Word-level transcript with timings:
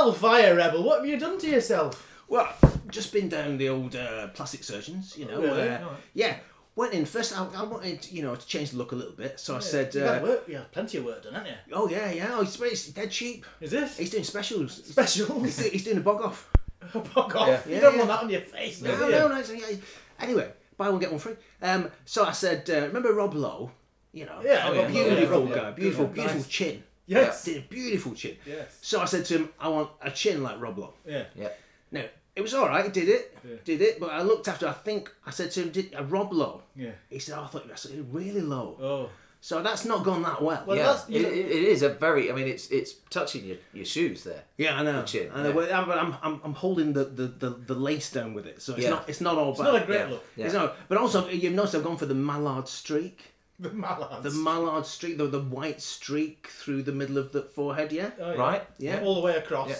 Hellfire 0.00 0.56
Rebel, 0.56 0.82
what 0.82 1.00
have 1.00 1.06
you 1.06 1.18
done 1.18 1.36
to 1.40 1.46
yourself? 1.46 2.10
Well, 2.26 2.50
just 2.90 3.12
been 3.12 3.28
down 3.28 3.58
the 3.58 3.68
old 3.68 3.94
uh, 3.94 4.28
plastic 4.28 4.64
surgeons, 4.64 5.14
you 5.18 5.26
know. 5.26 5.42
Really? 5.42 5.68
uh, 5.68 5.78
Alright. 5.82 6.00
Yeah, 6.14 6.36
went 6.74 6.94
in 6.94 7.04
first. 7.04 7.38
I, 7.38 7.46
I 7.54 7.64
wanted, 7.64 8.10
you 8.10 8.22
know, 8.22 8.34
to 8.34 8.46
change 8.46 8.70
the 8.70 8.78
look 8.78 8.92
a 8.92 8.94
little 8.94 9.12
bit, 9.12 9.38
so 9.38 9.56
I 9.56 9.58
said, 9.58 9.94
You've 9.94 10.04
uh, 10.04 10.20
work, 10.22 10.48
you 10.48 10.56
had 10.56 10.72
plenty 10.72 10.96
of 10.96 11.04
work 11.04 11.22
done, 11.22 11.34
haven't 11.34 11.48
you? 11.50 11.54
"Oh 11.74 11.86
yeah, 11.86 12.10
yeah, 12.10 12.30
oh, 12.32 12.40
he's, 12.42 12.56
he's 12.58 12.86
dead 12.88 13.10
cheap. 13.10 13.44
Is 13.60 13.72
this? 13.72 13.98
He's 13.98 14.08
doing 14.08 14.24
specials. 14.24 14.82
Specials? 14.86 15.44
He's, 15.44 15.58
doing- 15.58 15.70
he's 15.72 15.84
doing 15.84 15.98
a 15.98 16.00
bog 16.00 16.22
off. 16.22 16.50
a 16.94 16.98
bog 17.00 17.36
off. 17.36 17.48
Yeah. 17.48 17.60
You 17.66 17.74
Yeah, 17.74 17.80
don't 17.82 17.92
yeah. 17.92 17.98
want 17.98 18.08
that 18.08 18.22
on 18.22 18.30
your 18.30 18.40
face, 18.40 18.80
No, 18.80 18.92
you? 18.94 19.10
no, 19.12 19.28
no. 19.28 19.38
it's- 19.38 19.52
yeah. 19.70 19.76
Anyway, 20.18 20.50
buy 20.78 20.88
one 20.88 20.98
get 20.98 21.10
one 21.10 21.20
free. 21.20 21.34
Um, 21.60 21.90
so 22.06 22.24
I 22.24 22.32
said, 22.32 22.70
uh, 22.70 22.86
remember 22.86 23.12
Rob 23.12 23.34
Lowe? 23.34 23.70
You 24.12 24.24
know, 24.24 24.40
Yeah, 24.42 24.62
oh, 24.66 24.88
beautiful 24.88 25.48
yeah, 25.48 25.54
guy, 25.54 25.70
beautiful, 25.72 26.06
beautiful 26.06 26.38
nice. 26.38 26.48
chin. 26.48 26.82
Yes. 27.18 27.44
did 27.44 27.56
a 27.58 27.60
beautiful 27.68 28.14
chin. 28.14 28.36
Yes. 28.46 28.78
So 28.82 29.00
I 29.00 29.04
said 29.04 29.24
to 29.26 29.34
him, 29.38 29.48
I 29.58 29.68
want 29.68 29.90
a 30.00 30.10
chin 30.10 30.42
like 30.42 30.60
Rob 30.60 30.78
Lowe. 30.78 30.94
Yeah. 31.06 31.24
Yeah. 31.34 31.48
No, 31.92 32.04
it 32.36 32.40
was 32.40 32.54
all 32.54 32.68
right. 32.68 32.84
He 32.84 32.90
did 32.90 33.08
it, 33.08 33.36
Yeah. 33.48 33.56
did 33.64 33.80
it. 33.82 33.98
But 34.00 34.10
I 34.10 34.22
looked 34.22 34.46
after. 34.48 34.68
I 34.68 34.72
think 34.72 35.10
I 35.26 35.30
said 35.30 35.50
to 35.52 35.62
him, 35.62 35.70
"Did 35.70 35.92
a 35.96 36.04
Rob 36.04 36.32
Lowe?" 36.32 36.62
Yeah. 36.76 36.92
He 37.08 37.18
said, 37.18 37.36
oh, 37.38 37.42
"I 37.42 37.46
thought 37.48 37.66
you 37.90 38.04
were 38.04 38.18
really 38.20 38.40
low." 38.40 38.76
Oh. 38.80 39.10
So 39.42 39.62
that's 39.62 39.86
not 39.86 40.04
gone 40.04 40.22
that 40.22 40.42
well. 40.42 40.62
Well, 40.66 40.76
yeah, 40.76 40.82
that's- 40.84 41.08
it, 41.08 41.12
you 41.14 41.22
know- 41.22 41.28
it- 41.30 41.46
it 41.46 41.62
is 41.74 41.82
a 41.82 41.88
very. 41.88 42.30
I 42.30 42.34
mean, 42.34 42.46
it's 42.46 42.68
it's 42.70 42.92
touching 43.08 43.44
your, 43.46 43.56
your 43.72 43.86
shoes 43.86 44.22
there. 44.22 44.44
yeah, 44.58 44.78
I 44.78 44.82
know. 44.84 45.00
The 45.00 45.06
chin, 45.06 45.30
I 45.34 45.42
know. 45.42 45.48
yeah. 45.48 45.54
But 45.86 45.98
I'm, 45.98 46.12
I'm, 46.12 46.16
I'm, 46.22 46.40
I'm 46.44 46.52
holding 46.54 46.92
the, 46.92 47.04
the, 47.06 47.26
the, 47.26 47.50
the 47.66 47.74
lace 47.74 48.12
down 48.12 48.34
with 48.34 48.46
it, 48.46 48.60
so 48.60 48.74
it's 48.74 48.82
Yeah. 48.84 48.90
not 48.90 49.08
it's 49.08 49.20
not 49.22 49.36
all 49.38 49.50
It's 49.52 49.58
bad. 49.60 49.72
not 49.72 49.82
a 49.82 49.86
great 49.86 49.98
Yeah. 50.00 50.06
look. 50.10 50.24
Yeah. 50.36 50.44
It's 50.44 50.54
not, 50.54 50.76
but 50.88 50.98
also 50.98 51.26
you've 51.28 51.54
noticed 51.54 51.74
I've 51.74 51.82
gone 51.84 51.96
for 51.96 52.06
the 52.06 52.14
mallard 52.14 52.68
streak. 52.68 53.29
The 53.68 53.70
mallard. 53.70 54.22
The 54.22 54.30
mallard 54.30 54.86
streak, 54.86 55.18
the, 55.18 55.26
the 55.26 55.40
white 55.40 55.80
streak 55.82 56.46
through 56.48 56.82
the 56.84 56.92
middle 56.92 57.18
of 57.18 57.32
the 57.32 57.42
forehead. 57.42 57.92
Yeah, 57.92 58.10
Oh, 58.18 58.32
yeah. 58.32 58.38
Right? 58.38 58.62
Yeah. 58.78 59.00
All 59.02 59.14
the 59.16 59.20
way 59.20 59.36
across. 59.36 59.68
Yeah. 59.68 59.76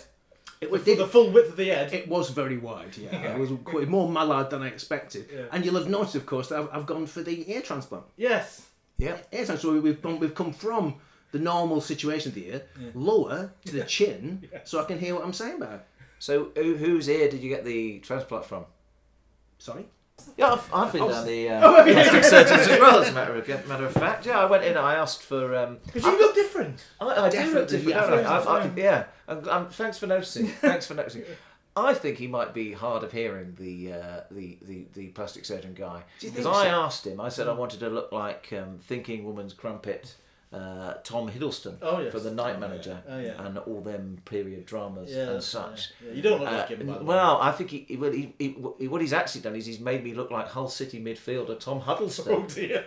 it 0.60 0.70
was 0.70 0.82
For 0.82 0.94
the 0.96 1.06
full 1.06 1.30
width 1.30 1.50
of 1.50 1.56
the 1.56 1.66
head. 1.68 1.92
It 1.94 2.06
was 2.08 2.28
very 2.30 2.58
wide, 2.58 2.96
yeah. 2.96 3.34
It 3.34 3.38
was 3.38 3.50
quite 3.64 3.88
more 3.88 4.08
mallard 4.08 4.50
than 4.50 4.62
I 4.62 4.68
expected. 4.68 5.28
Yeah. 5.34 5.44
And 5.52 5.64
you'll 5.64 5.76
have 5.76 5.88
noticed, 5.88 6.14
of 6.16 6.26
course, 6.26 6.48
that 6.48 6.58
I've, 6.60 6.68
I've 6.72 6.86
gone 6.86 7.06
for 7.06 7.22
the 7.22 7.50
ear 7.50 7.62
transplant. 7.62 8.04
yes. 8.16 8.66
Yeah. 8.98 9.16
Ear 9.32 9.46
transplant. 9.46 9.60
So 9.62 9.80
we've 9.80 10.02
gone, 10.02 10.18
we've 10.20 10.34
come 10.34 10.52
from 10.52 10.96
the 11.32 11.38
normal 11.38 11.80
situation 11.80 12.28
of 12.30 12.34
the 12.34 12.48
ear 12.48 12.62
lower 12.94 13.52
to 13.64 13.72
the 13.72 13.84
chin, 13.96 14.46
so 14.64 14.78
I 14.80 14.84
can 14.84 14.98
hear 14.98 15.14
what 15.14 15.24
I'm 15.24 15.32
saying 15.32 15.56
about. 15.56 15.74
it. 15.74 15.86
So, 16.18 16.50
who, 16.54 16.74
whose 16.76 17.08
ear 17.08 17.30
did 17.30 17.40
you 17.40 17.48
get 17.48 17.64
the 17.64 18.00
transplant 18.00 18.44
from? 18.44 18.66
Sorry. 19.58 19.86
Yeah, 20.36 20.52
I've, 20.52 20.74
I've 20.74 20.92
been 20.92 21.02
Oh, 21.02 21.08
down 21.10 21.26
the 21.26 21.48
Oh, 21.50 21.52
uh, 21.54 21.76
have 21.76 21.86
you? 21.88 21.92
plastic 21.94 22.24
surgeons 22.24 22.68
as 22.68 22.80
well. 22.80 23.00
As 23.00 23.08
a 23.08 23.12
matter 23.12 23.34
of 23.34 23.48
matter 23.68 23.86
of 23.86 23.92
fact, 23.92 24.26
yeah, 24.26 24.38
I 24.38 24.44
went 24.46 24.64
in. 24.64 24.76
I 24.76 24.94
asked 24.94 25.22
for. 25.22 25.56
Um, 25.56 25.78
Because 25.86 26.04
you 26.04 26.18
look 26.18 26.34
different. 26.34 26.84
I, 27.00 27.06
I 27.06 27.28
do 27.28 27.36
Definitely, 27.36 27.60
look 27.60 27.68
different. 27.68 27.88
yeah. 27.88 28.06
don't 28.06 28.26
I? 28.26 28.36
I, 28.38 28.58
I, 28.60 28.64
Yeah. 28.64 28.72
yeah. 28.76 29.04
I'm, 29.28 29.48
I'm, 29.48 29.68
thanks 29.68 29.98
for 29.98 30.06
noticing. 30.06 30.46
Thanks 30.60 30.86
for 30.86 30.94
noticing. 30.94 31.22
I 31.76 31.94
think 31.94 32.18
he 32.18 32.26
might 32.26 32.52
be 32.52 32.72
hard 32.72 33.04
of 33.04 33.12
hearing, 33.12 33.54
the 33.58 33.92
uh, 33.92 34.20
the, 34.30 34.58
the 34.62 34.86
the 34.94 35.06
plastic 35.08 35.44
surgeon 35.44 35.72
guy. 35.74 36.02
Do 36.18 36.26
you 36.26 36.32
Because 36.32 36.44
think 36.46 36.56
I 36.56 36.64
so? 36.64 36.70
asked 36.82 37.06
him. 37.06 37.20
I 37.20 37.28
said 37.28 37.46
I 37.48 37.52
wanted 37.52 37.80
to 37.80 37.88
look 37.88 38.10
like 38.12 38.52
um, 38.52 38.78
Thinking 38.78 39.24
Woman's 39.24 39.54
Crumpet. 39.54 40.14
Uh, 40.52 40.94
Tom 41.04 41.30
Hiddleston 41.30 41.76
Oh, 41.80 42.00
yes. 42.00 42.10
for 42.12 42.18
the 42.18 42.32
Night 42.32 42.50
Oh, 42.50 42.52
yeah. 42.54 42.58
Manager 42.58 43.02
Oh, 43.08 43.18
yeah. 43.20 43.46
and 43.46 43.56
all 43.58 43.80
them 43.82 44.18
period 44.24 44.66
dramas 44.66 45.08
Yeah. 45.12 45.30
and 45.30 45.40
such. 45.42 45.90
Yeah. 46.04 46.12
You 46.12 46.22
don't 46.22 46.40
look 46.40 46.48
Uh, 46.48 46.56
like 46.56 46.68
him, 46.70 46.78
by 46.88 46.92
the 46.94 46.98
way. 46.98 47.04
well, 47.04 47.38
I 47.40 47.52
think 47.52 47.70
he, 47.70 47.84
he, 47.86 47.96
well, 47.96 48.10
he, 48.10 48.34
he, 48.36 48.48
what 48.88 49.00
he's 49.00 49.12
actually 49.12 49.42
done 49.42 49.54
is 49.54 49.64
he's 49.66 49.78
made 49.78 50.02
me 50.02 50.12
look 50.12 50.32
like 50.32 50.48
Hull 50.48 50.66
City 50.68 51.00
midfielder 51.00 51.56
Tom 51.60 51.80
Oh 51.86 52.44
dear. 52.52 52.84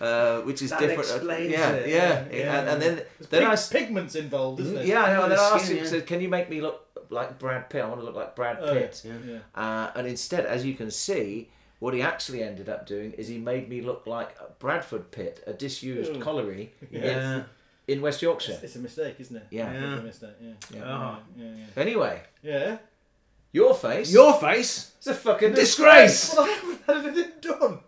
uh, 0.00 0.40
which 0.40 0.60
is 0.62 0.70
That 0.70 0.80
different. 0.80 1.08
explains 1.08 1.52
yeah, 1.52 1.70
it. 1.70 1.88
yeah, 1.88 2.24
Yeah. 2.32 2.58
And, 2.58 2.68
and 2.70 2.82
then 2.82 2.94
There's 2.96 3.28
then 3.30 3.40
pig- 3.42 3.48
I 3.48 3.52
s- 3.52 3.68
pigments 3.68 4.14
involved, 4.16 4.58
isn't 4.62 4.74
there? 4.74 4.84
yeah, 4.84 5.04
I. 5.04 5.22
And 5.22 5.30
then 5.30 5.38
I 5.38 5.50
asked 5.54 5.68
him, 5.70 5.76
yeah. 5.76 5.84
said, 5.86 6.06
"Can 6.08 6.20
you 6.20 6.28
make 6.28 6.50
me 6.50 6.60
look 6.60 6.84
like 7.10 7.38
Brad 7.38 7.70
Pitt? 7.70 7.82
I 7.84 7.86
want 7.86 8.00
to 8.00 8.04
look 8.06 8.16
like 8.16 8.34
Brad 8.34 8.58
Oh, 8.60 8.72
yeah. 8.74 8.80
Pitt." 8.80 9.02
Yeah. 9.04 9.12
yeah. 9.34 9.38
Uh, 9.62 9.92
and 9.94 10.08
instead, 10.08 10.46
as 10.46 10.64
you 10.66 10.74
can 10.74 10.90
see, 10.90 11.48
what 11.84 11.92
he 11.92 12.00
actually 12.00 12.42
ended 12.42 12.70
up 12.70 12.86
doing 12.86 13.12
is 13.12 13.28
he 13.28 13.36
made 13.36 13.68
me 13.68 13.82
look 13.82 14.06
like 14.06 14.30
Bradford 14.58 15.10
Pitt, 15.10 15.44
a 15.46 15.52
disused 15.52 16.16
Ooh. 16.16 16.18
colliery 16.18 16.72
Yeah. 16.90 17.42
in 17.86 18.00
West 18.00 18.22
Yorkshire. 18.22 18.52
It's, 18.52 18.62
it's 18.62 18.76
a 18.76 18.78
mistake, 18.78 19.16
isn't 19.18 19.36
it? 19.36 19.46
Yeah. 19.50 19.70
It's 19.70 20.00
a 20.00 20.02
mistake. 20.02 20.30
Yeah. 20.40 20.52
Yeah. 20.70 20.78
Yeah. 20.78 20.82
Ah. 20.86 21.20
Yeah. 21.36 21.46
Anyway, 21.76 22.22
yeah. 22.42 22.58
yeah. 22.58 22.78
your 23.52 23.74
face. 23.74 24.10
Your 24.10 24.32
face. 24.40 24.92
It's 24.96 25.08
a 25.08 25.14
fucking 25.14 25.52
Disgrace. 25.52 26.34
Well, 26.34 26.46
I 26.46 26.52
haven't 26.52 26.80
had 26.86 26.96
anything 27.04 27.32
done. 27.42 27.80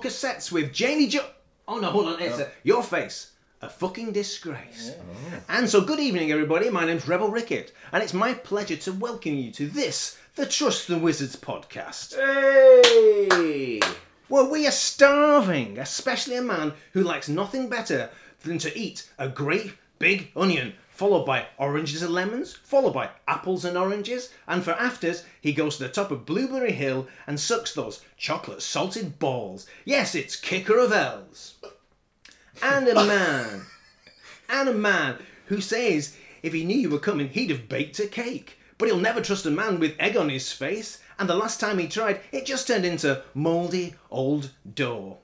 Cassettes 0.00 0.52
with 0.52 0.72
Jamie 0.72 1.08
Jo. 1.08 1.20
Oh 1.68 1.78
no, 1.78 1.90
hold 1.90 2.06
on. 2.06 2.20
It's 2.20 2.38
a, 2.38 2.46
uh, 2.46 2.50
your 2.62 2.82
face. 2.82 3.32
A 3.62 3.68
fucking 3.70 4.12
disgrace. 4.12 4.92
Oh. 4.94 5.42
And 5.48 5.68
so, 5.68 5.80
good 5.80 5.98
evening, 5.98 6.30
everybody. 6.30 6.68
My 6.68 6.84
name's 6.84 7.08
Rebel 7.08 7.30
Rickett, 7.30 7.72
and 7.90 8.02
it's 8.02 8.12
my 8.12 8.34
pleasure 8.34 8.76
to 8.76 8.92
welcome 8.92 9.34
you 9.34 9.50
to 9.52 9.66
this, 9.66 10.18
the 10.34 10.44
Trust 10.44 10.88
the 10.88 10.98
Wizards 10.98 11.36
podcast. 11.36 12.14
Hey! 12.14 13.80
Well, 14.28 14.50
we 14.50 14.66
are 14.66 14.72
starving, 14.72 15.78
especially 15.78 16.36
a 16.36 16.42
man 16.42 16.74
who 16.92 17.02
likes 17.02 17.28
nothing 17.28 17.68
better 17.68 18.10
than 18.42 18.58
to 18.58 18.78
eat 18.78 19.08
a 19.18 19.28
great 19.28 19.74
big 19.98 20.30
onion, 20.36 20.74
followed 20.96 21.26
by 21.26 21.46
oranges 21.58 22.02
and 22.02 22.14
lemons, 22.14 22.54
followed 22.54 22.94
by 22.94 23.10
apples 23.28 23.66
and 23.66 23.76
oranges, 23.76 24.32
and 24.48 24.64
for 24.64 24.72
afters, 24.72 25.24
he 25.40 25.52
goes 25.52 25.76
to 25.76 25.82
the 25.82 25.88
top 25.90 26.10
of 26.10 26.24
Blueberry 26.24 26.72
Hill 26.72 27.06
and 27.26 27.38
sucks 27.38 27.74
those 27.74 28.00
chocolate 28.16 28.62
salted 28.62 29.18
balls. 29.18 29.66
Yes, 29.84 30.14
it's 30.14 30.36
Kicker 30.36 30.78
of 30.78 30.92
Elves. 30.92 31.56
And 32.62 32.88
a 32.88 32.94
man, 32.94 33.66
and 34.48 34.70
a 34.70 34.74
man 34.74 35.18
who 35.46 35.60
says 35.60 36.16
if 36.42 36.54
he 36.54 36.64
knew 36.64 36.76
you 36.76 36.88
were 36.88 36.98
coming, 36.98 37.28
he'd 37.28 37.50
have 37.50 37.68
baked 37.68 37.98
a 37.98 38.06
cake. 38.06 38.58
But 38.78 38.88
he'll 38.88 38.96
never 38.96 39.20
trust 39.20 39.44
a 39.44 39.50
man 39.50 39.78
with 39.78 39.96
egg 39.98 40.16
on 40.16 40.30
his 40.30 40.52
face, 40.52 41.02
and 41.18 41.28
the 41.28 41.34
last 41.34 41.60
time 41.60 41.78
he 41.78 41.88
tried, 41.88 42.20
it 42.32 42.46
just 42.46 42.68
turned 42.68 42.86
into 42.86 43.22
mouldy 43.34 43.96
old 44.10 44.52
dough. 44.74 45.18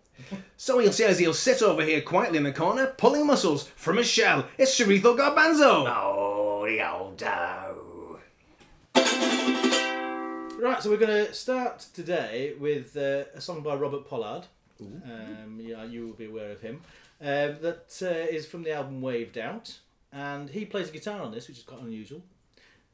So 0.56 0.78
he'll 0.78 0.92
say 0.92 1.04
as 1.04 1.18
he'll 1.18 1.34
sit 1.34 1.62
over 1.62 1.82
here 1.82 2.00
quietly 2.00 2.38
in 2.38 2.44
the 2.44 2.52
corner, 2.52 2.86
pulling 2.96 3.26
muscles 3.26 3.68
from 3.76 3.98
a 3.98 4.04
shell. 4.04 4.46
It's 4.58 4.78
Sharito 4.78 5.16
Garbanzo. 5.16 5.86
Oh, 5.88 6.64
the 6.66 6.88
old 6.88 7.16
dough. 7.16 8.20
Right, 10.62 10.80
so 10.80 10.90
we're 10.90 10.96
going 10.96 11.26
to 11.26 11.34
start 11.34 11.86
today 11.92 12.54
with 12.60 12.96
uh, 12.96 13.24
a 13.34 13.40
song 13.40 13.62
by 13.62 13.74
Robert 13.74 14.08
Pollard. 14.08 14.46
Um, 14.80 15.60
yeah, 15.60 15.84
you 15.84 16.06
will 16.06 16.14
be 16.14 16.26
aware 16.26 16.50
of 16.52 16.60
him. 16.60 16.82
Um, 17.20 17.56
that 17.60 17.98
uh, 18.02 18.34
is 18.34 18.46
from 18.46 18.62
the 18.62 18.72
album 18.72 19.00
Waved 19.00 19.38
Out, 19.38 19.78
and 20.12 20.50
he 20.50 20.64
plays 20.64 20.88
a 20.88 20.92
guitar 20.92 21.20
on 21.20 21.32
this, 21.32 21.48
which 21.48 21.58
is 21.58 21.64
quite 21.64 21.80
unusual. 21.80 22.22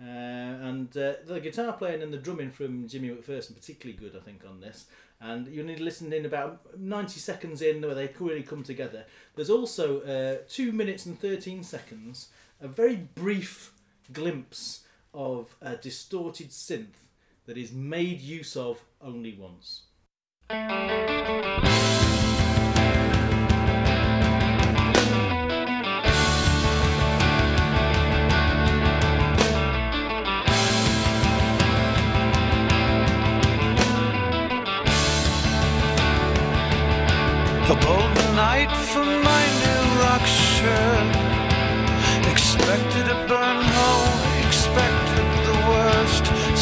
Uh, 0.00 0.04
and 0.04 0.96
uh, 0.96 1.14
the 1.26 1.40
guitar 1.40 1.72
playing 1.72 2.02
and 2.02 2.12
the 2.12 2.18
drumming 2.18 2.52
from 2.52 2.86
Jimmy 2.86 3.08
McPherson 3.08 3.54
particularly 3.54 3.98
good, 3.98 4.16
I 4.16 4.24
think, 4.24 4.42
on 4.48 4.60
this. 4.60 4.86
And 5.20 5.48
you 5.48 5.64
need 5.64 5.78
to 5.78 5.84
listen 5.84 6.12
in 6.12 6.26
about 6.26 6.78
ninety 6.78 7.18
seconds 7.18 7.60
in 7.60 7.82
where 7.82 7.94
they 7.94 8.08
really 8.20 8.44
come 8.44 8.62
together. 8.62 9.04
There's 9.34 9.50
also 9.50 10.00
uh, 10.02 10.44
two 10.48 10.70
minutes 10.70 11.06
and 11.06 11.18
thirteen 11.18 11.64
seconds, 11.64 12.28
a 12.60 12.68
very 12.68 12.96
brief 12.96 13.72
glimpse 14.12 14.84
of 15.12 15.56
a 15.60 15.76
distorted 15.76 16.50
synth 16.50 17.08
that 17.46 17.58
is 17.58 17.72
made 17.72 18.20
use 18.20 18.56
of 18.56 18.80
only 19.00 19.32
once. 19.32 19.82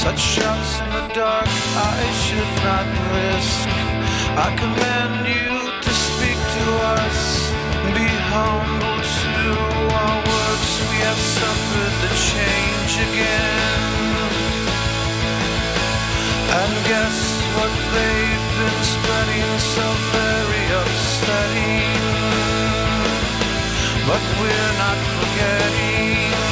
Such 0.07 0.21
shots 0.21 0.79
in 0.83 0.91
the 0.91 1.07
dark 1.19 1.51
I 1.51 1.99
should 2.23 2.53
not 2.63 2.87
risk. 3.11 3.69
I 4.39 4.49
command 4.55 5.27
you 5.27 5.51
to 5.83 5.93
speak 6.07 6.39
to 6.59 6.67
us. 6.95 7.19
Be 7.91 8.07
humble 8.31 9.01
to 9.03 9.35
our 9.99 10.19
works. 10.31 10.73
We 10.91 10.99
have 11.11 11.23
suffered 11.39 11.95
the 12.05 12.13
change 12.31 12.93
again. 13.09 14.31
And 16.61 16.73
guess 16.87 17.19
what 17.59 17.73
they've 17.95 18.49
been 18.63 18.81
spreading 18.95 19.51
so 19.75 19.87
very 20.15 20.65
upsetting. 20.83 21.95
But 24.07 24.23
we're 24.39 24.75
not 24.87 24.99
forgetting. 25.19 26.46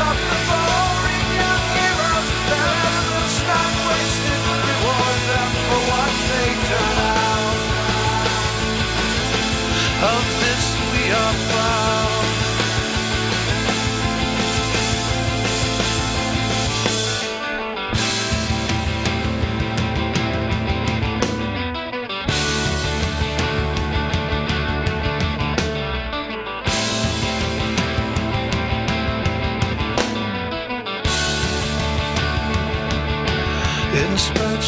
Use 0.00 0.39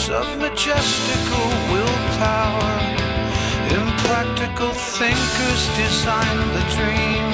of 0.09 0.27
majestical 0.39 1.47
willpower. 1.73 2.75
Impractical 3.71 4.73
thinkers 4.99 5.63
design 5.77 6.39
the 6.57 6.65
dream. 6.77 7.27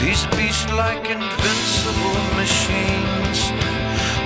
These 0.00 0.26
beast-like 0.36 1.10
invincible 1.10 2.20
machines. 2.40 3.38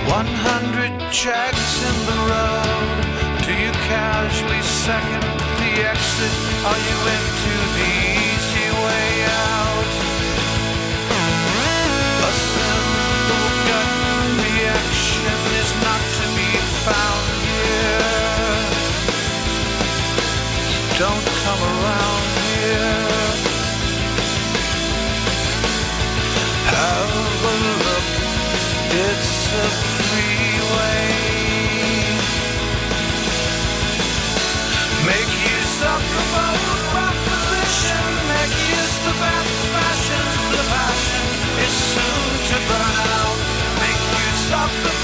One 0.07 0.31
hundred 0.47 0.93
jacks 1.11 1.83
in 1.89 1.97
the 2.09 2.19
road. 2.31 2.97
Do 3.45 3.53
you 3.53 3.71
casually 3.91 4.63
second 4.63 5.23
the 5.59 5.71
exit? 5.91 6.33
Are 6.69 6.81
you 6.89 6.97
into 7.15 7.53
the 7.77 7.89
easy 8.27 8.69
way 8.85 9.09
out? 9.27 9.76
Don't 20.97 21.27
come 21.45 21.61
around 21.61 22.23
here. 22.41 23.05
Have 26.73 27.13
a 27.13 27.55
look, 27.85 28.07
it's 29.05 29.35
a 29.53 29.67
freeway. 30.09 31.05
Make 35.05 35.31
use 35.53 35.77
of 35.85 36.01
the 36.01 36.23
bold 36.33 36.81
proposition. 36.89 38.05
Make 38.33 38.57
use 38.73 38.97
the 39.05 39.15
best 39.21 39.57
fashions. 39.77 40.33
The 40.49 40.63
passion 40.65 41.25
is 41.61 41.73
soon 41.93 42.29
to 42.49 42.57
burn 42.69 42.97
out. 43.21 43.37
Make 43.85 44.01
use 44.25 44.47
of 44.49 44.69
the 44.81 44.96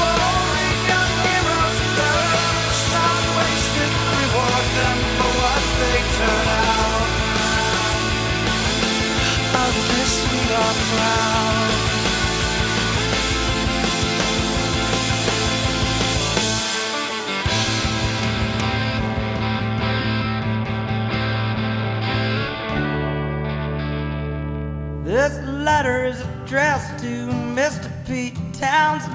This 25.13 25.39
letter 25.48 26.05
is 26.05 26.22
addressed 26.22 27.00
to 27.03 27.27
Mr. 27.53 27.91
Pete 28.07 28.36
Townshend. 28.53 29.13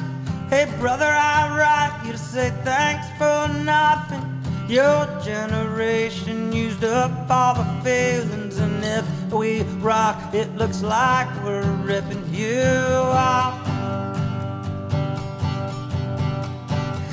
Hey, 0.48 0.66
brother, 0.78 1.06
I 1.06 1.56
write 1.58 2.06
you 2.06 2.12
to 2.12 2.18
say 2.18 2.50
thanks 2.62 3.06
for 3.18 3.48
nothing. 3.64 4.22
Your 4.68 5.06
generation 5.24 6.52
used 6.52 6.84
up 6.84 7.10
all 7.30 7.54
the 7.54 7.64
feelings, 7.82 8.37
we 9.38 9.62
rock, 9.78 10.34
it 10.34 10.52
looks 10.56 10.82
like 10.82 11.28
we're 11.44 11.62
ripping 11.84 12.24
you 12.34 12.60
off. 12.60 13.54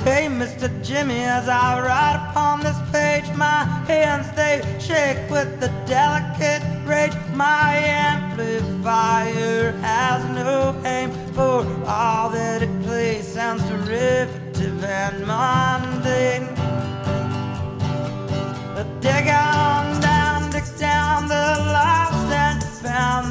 Hey, 0.02 0.26
Mr. 0.26 0.68
Jimmy, 0.84 1.20
as 1.20 1.48
I 1.48 1.80
write 1.80 2.30
upon 2.30 2.60
this 2.64 2.76
page, 2.90 3.24
my 3.36 3.62
hands 3.86 4.28
they 4.32 4.60
shake 4.80 5.30
with 5.30 5.60
the 5.60 5.68
delicate 5.86 6.64
rage. 6.84 7.14
My 7.32 7.74
amplifier 7.76 9.70
has 9.82 10.24
no 10.34 10.74
aim 10.84 11.12
for 11.32 11.64
all 11.86 12.28
that 12.30 12.62
it 12.62 12.82
plays. 12.82 13.24
Sounds 13.24 13.62
derivative 13.68 14.82
and 14.82 15.24
mundane. 15.24 16.56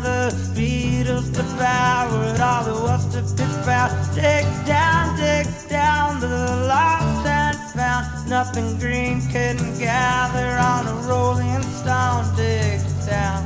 the 0.06 0.30
Beatles 0.56 1.34
devoured 1.34 2.40
all 2.40 2.64
that 2.64 2.80
was 2.88 3.04
to 3.14 3.22
be 3.36 3.48
found. 3.66 3.92
Dig 4.14 4.46
down, 4.66 5.18
dig 5.18 5.48
down 5.68 6.22
to 6.22 6.28
the 6.28 6.68
lost 6.70 7.26
and 7.26 7.58
found. 7.74 8.06
Nothing 8.30 8.78
green 8.78 9.22
couldn't 9.32 9.80
gather 9.80 10.50
on 10.72 10.84
a 10.94 10.96
rolling 11.10 11.64
stone. 11.80 12.24
Dig 12.36 12.82
down, 13.08 13.42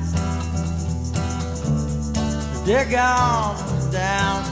dig 2.66 2.94
on 2.94 3.92
down. 3.92 4.49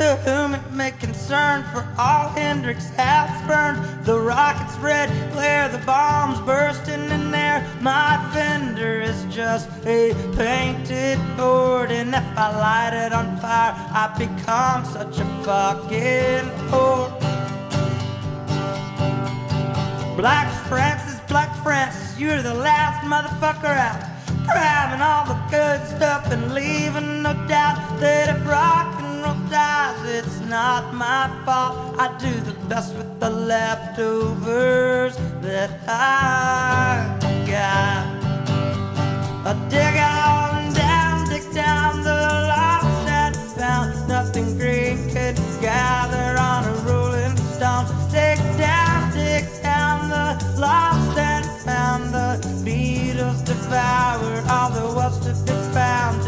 To 0.00 0.16
whom 0.24 0.54
it 0.54 0.72
may 0.72 0.92
concern, 0.92 1.62
for 1.74 1.86
all 1.98 2.30
Hendrix 2.30 2.88
has 2.96 3.28
burned. 3.46 4.06
The 4.06 4.18
rockets 4.18 4.74
red 4.78 5.10
glare, 5.34 5.68
the 5.68 5.84
bombs 5.84 6.40
bursting 6.40 7.10
in 7.10 7.30
there. 7.30 7.68
My 7.82 8.16
fender 8.32 9.02
is 9.02 9.26
just 9.26 9.68
a 9.84 10.14
painted 10.38 11.18
board, 11.36 11.90
and 11.90 12.14
if 12.14 12.24
I 12.34 12.48
light 12.56 13.06
it 13.06 13.12
on 13.12 13.36
fire, 13.40 13.74
I 13.76 14.08
become 14.16 14.86
such 14.86 15.18
a 15.18 15.26
fucking 15.44 16.48
whore. 16.70 17.10
Black 20.16 20.50
Francis, 20.66 21.20
Black 21.28 21.54
Francis, 21.62 22.18
you're 22.18 22.40
the 22.40 22.54
last 22.54 23.04
motherfucker 23.04 23.76
out. 23.76 24.00
Grabbing 24.46 25.02
all 25.02 25.26
the 25.26 25.38
good 25.50 25.86
stuff 25.94 26.32
and 26.32 26.54
leaving 26.54 27.22
no 27.22 27.34
doubt 27.46 28.00
that 28.00 28.34
if 28.34 28.46
rock 28.48 29.00
dies, 29.50 30.08
it's 30.08 30.40
not 30.40 30.94
my 30.94 31.28
fault. 31.44 31.96
I 31.98 32.16
do 32.18 32.32
the 32.40 32.54
best 32.68 32.94
with 32.94 33.20
the 33.20 33.30
leftovers 33.30 35.16
that 35.42 35.70
I 35.88 37.18
got. 37.46 38.06
I 39.46 39.52
dig 39.68 39.96
on 39.96 40.72
down, 40.74 41.28
dig 41.28 41.52
down 41.52 42.02
the 42.02 42.14
lost 42.52 43.08
and 43.08 43.36
found. 43.58 44.08
Nothing 44.08 44.56
green 44.58 44.98
could 45.08 45.36
gather 45.60 46.38
on 46.38 46.64
a 46.64 46.74
rolling 46.88 47.36
stone. 47.54 47.86
Dig 48.10 48.38
down, 48.58 49.12
dig 49.12 49.44
down 49.62 50.08
the 50.08 50.26
lost 50.58 51.18
and 51.18 51.44
found. 51.62 52.14
The 52.14 52.30
Beatles 52.64 53.44
devoured 53.44 54.44
all 54.48 54.70
there 54.70 54.94
was 54.94 55.18
to 55.26 55.32
be 55.44 55.58
found. 55.74 56.22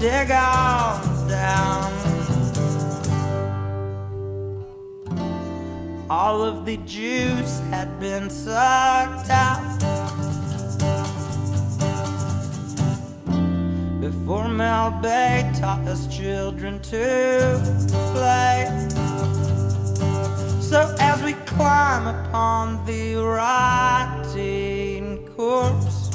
Dig 0.00 0.30
on 0.30 1.28
down. 1.28 1.92
All 6.08 6.42
of 6.42 6.64
the 6.64 6.76
juice 6.78 7.60
had 7.70 7.98
been 7.98 8.30
sucked 8.30 9.28
out 9.30 9.78
before 14.00 14.48
Mel 14.48 14.92
Bay 15.02 15.50
taught 15.58 15.86
us 15.88 16.06
children 16.16 16.80
to 16.82 17.60
play. 18.14 18.68
So 20.60 20.94
as 21.00 21.22
we 21.22 21.32
climb 21.44 22.06
upon 22.06 22.84
the 22.86 23.16
rotting 23.16 24.38
corpse, 25.34 26.07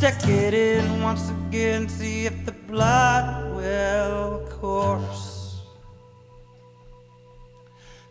stick 0.00 0.30
it 0.30 0.54
in 0.54 1.02
once 1.02 1.28
again, 1.28 1.86
see 1.86 2.24
if 2.24 2.46
the 2.46 2.52
blood 2.52 3.54
will 3.54 4.48
course. 4.48 5.60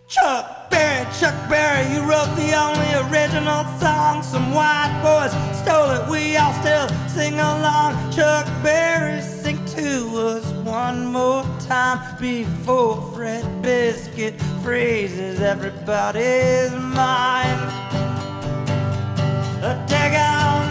Chuck 0.07 0.69
Berry, 0.69 1.07
Chuck 1.19 1.33
Berry, 1.49 1.91
you 1.91 2.01
wrote 2.01 2.31
the 2.35 2.53
only 2.53 2.91
original 3.09 3.63
song. 3.79 4.21
Some 4.21 4.53
white 4.53 4.93
boys 5.01 5.33
stole 5.57 5.89
it, 5.89 6.07
we 6.07 6.37
all 6.37 6.53
still 6.61 6.87
sing 7.07 7.33
along. 7.33 7.95
Chuck 8.11 8.45
Berry, 8.61 9.19
sing 9.23 9.57
to 9.77 10.15
us 10.15 10.45
one 10.63 11.07
more 11.07 11.43
time 11.61 11.99
before 12.21 13.01
Fred 13.15 13.63
Biscuit 13.63 14.39
freezes 14.61 15.41
everybody's 15.41 16.71
mind. 16.71 17.59
Dig 19.89 20.13
on 20.13 20.68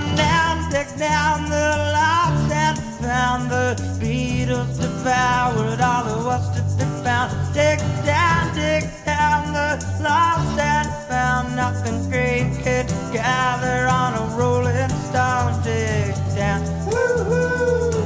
down, 0.99 1.49
the 1.49 1.69
lost 1.95 2.53
and 2.53 2.79
found. 3.01 3.51
The 3.51 3.77
Beatles 4.01 4.81
devoured 4.81 5.81
all 5.81 6.05
there 6.05 6.25
was 6.25 6.45
to 6.57 6.63
be 6.77 6.85
found. 7.05 7.31
Dig 7.55 7.79
down, 8.05 8.55
dig 8.55 8.85
down 9.05 9.53
the 9.53 9.79
lost 10.03 10.59
and 10.59 10.89
found. 11.09 11.55
Nothing 11.57 12.11
great 12.11 12.51
could 12.65 12.89
gather 13.13 13.87
on 13.87 14.15
a 14.15 14.37
rolling 14.37 14.91
stone. 15.09 15.63
Dig 15.63 16.15
down. 16.35 16.61
Woo-hoo, 16.87 17.25
woo-hoo, 17.31 17.98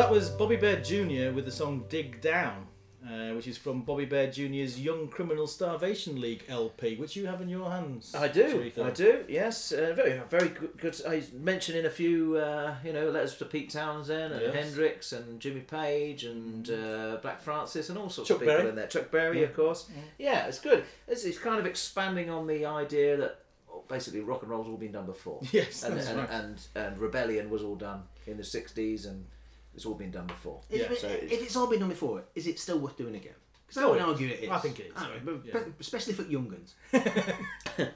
that 0.00 0.10
was 0.10 0.30
Bobby 0.30 0.56
Bare 0.56 0.80
Jr. 0.80 1.30
with 1.34 1.44
the 1.44 1.50
song 1.52 1.84
Dig 1.90 2.20
Down, 2.22 2.66
uh, 3.04 3.34
which 3.34 3.46
is 3.46 3.58
from 3.58 3.82
Bobby 3.82 4.06
Bare 4.06 4.30
Jr.'s 4.30 4.80
Young 4.80 5.08
Criminal 5.08 5.46
Starvation 5.46 6.18
League 6.20 6.44
LP, 6.48 6.96
which 6.96 7.16
you 7.16 7.26
have 7.26 7.42
in 7.42 7.48
your 7.50 7.70
hands. 7.70 8.14
I 8.14 8.28
do. 8.28 8.70
I 8.82 8.90
do. 8.90 9.24
Yes, 9.28 9.72
uh, 9.72 9.92
very, 9.94 10.20
very 10.30 10.48
good. 10.48 10.78
good. 10.78 11.00
I 11.06 11.22
mentioned 11.38 11.76
in 11.78 11.84
a 11.84 11.90
few, 11.90 12.36
uh, 12.38 12.76
you 12.82 12.94
know, 12.94 13.10
letters 13.10 13.36
to 13.36 13.44
Pete 13.44 13.68
Townshend 13.70 14.32
and 14.32 14.42
Yes. 14.42 14.54
Hendrix 14.54 15.12
and 15.12 15.38
Jimmy 15.38 15.60
Page 15.60 16.24
and 16.24 16.70
uh, 16.70 17.18
Black 17.20 17.42
Francis 17.42 17.90
and 17.90 17.98
all 17.98 18.08
sorts 18.08 18.28
Chuck 18.28 18.36
of 18.36 18.40
people 18.42 18.56
Berry. 18.56 18.68
in 18.70 18.76
there. 18.76 18.86
Chuck 18.86 19.10
Berry, 19.10 19.44
of 19.44 19.54
course. 19.54 19.90
Yeah, 20.18 20.46
it's 20.46 20.60
good. 20.60 20.84
It's, 21.08 21.24
it's 21.24 21.38
kind 21.38 21.60
of 21.60 21.66
expanding 21.66 22.30
on 22.30 22.46
the 22.46 22.64
idea 22.64 23.18
that 23.18 23.40
well, 23.68 23.84
basically 23.86 24.20
rock 24.20 24.40
and 24.42 24.50
roll's 24.50 24.66
all 24.66 24.76
been 24.78 24.92
done 24.92 25.06
before. 25.06 25.40
Yes, 25.52 25.82
and 25.84 25.96
that's 25.96 26.08
and, 26.08 26.18
right. 26.18 26.30
and 26.30 26.66
and 26.74 26.98
rebellion 26.98 27.50
was 27.50 27.62
all 27.62 27.76
done 27.76 28.04
in 28.26 28.38
the 28.38 28.42
'60s 28.42 29.06
and 29.06 29.26
it's 29.74 29.86
all 29.86 29.94
been 29.94 30.10
done 30.10 30.26
before. 30.26 30.60
If, 30.70 30.80
Yeah, 30.80 30.92
it- 30.92 30.98
so 31.00 31.08
if 31.08 31.22
it's- 31.24 31.42
it's 31.42 31.56
all 31.56 31.66
been 31.68 31.80
done 31.80 31.88
before, 31.90 32.24
is 32.34 32.46
it 32.46 32.58
still 32.58 32.78
worth 32.78 32.96
doing 32.96 33.14
again? 33.14 33.34
Because 33.66 33.82
I 33.82 33.86
would 33.86 33.98
yeah. 33.98 34.06
argue 34.06 34.28
it 34.28 34.40
is. 34.40 34.50
I 34.50 34.58
think 34.58 34.80
it 34.80 34.86
is, 34.86 34.92
I 34.96 35.08
mean, 35.08 35.20
but- 35.24 35.44
yeah. 35.46 35.60
especially 35.78 36.14
for 36.14 36.22
young 36.22 36.48
guns. 36.48 36.74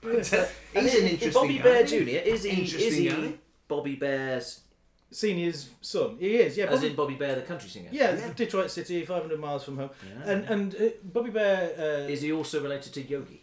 And 0.00 0.14
He's 0.22 0.32
an 0.32 1.06
i- 1.06 1.08
interesting 1.08 1.32
Bobby 1.32 1.58
guy, 1.58 1.62
Bare 1.64 1.84
Jr. 1.84 1.94
isn't 1.94 2.06
he? 2.06 2.16
Is 2.16 2.42
he? 2.44 2.50
Is 2.50 2.74
Interesting 2.74 3.02
he 3.02 3.08
guy. 3.28 3.34
Bobby 3.66 3.96
Bare's? 3.96 4.60
Senior's 5.10 5.70
son. 5.80 6.16
He 6.20 6.36
is, 6.36 6.56
yeah. 6.56 6.66
As 6.66 6.80
Bobby, 6.80 6.86
in 6.90 6.94
Bobby 6.96 7.14
Bare, 7.14 7.34
the 7.36 7.40
country 7.42 7.68
singer. 7.70 7.88
yeah, 7.90 8.14
Yeah. 8.14 8.32
Detroit 8.34 8.70
City, 8.70 9.04
500 9.06 9.40
miles 9.40 9.64
from 9.64 9.78
home. 9.78 9.90
Yeah. 10.06 10.30
And 10.32 10.44
and 10.44 10.74
uh, 10.76 10.78
Bobby 11.02 11.30
Bare. 11.30 11.72
Uh, 11.78 12.12
Is 12.12 12.20
he 12.20 12.30
also 12.30 12.62
related 12.62 12.92
to 12.92 13.00
Yogi? 13.02 13.42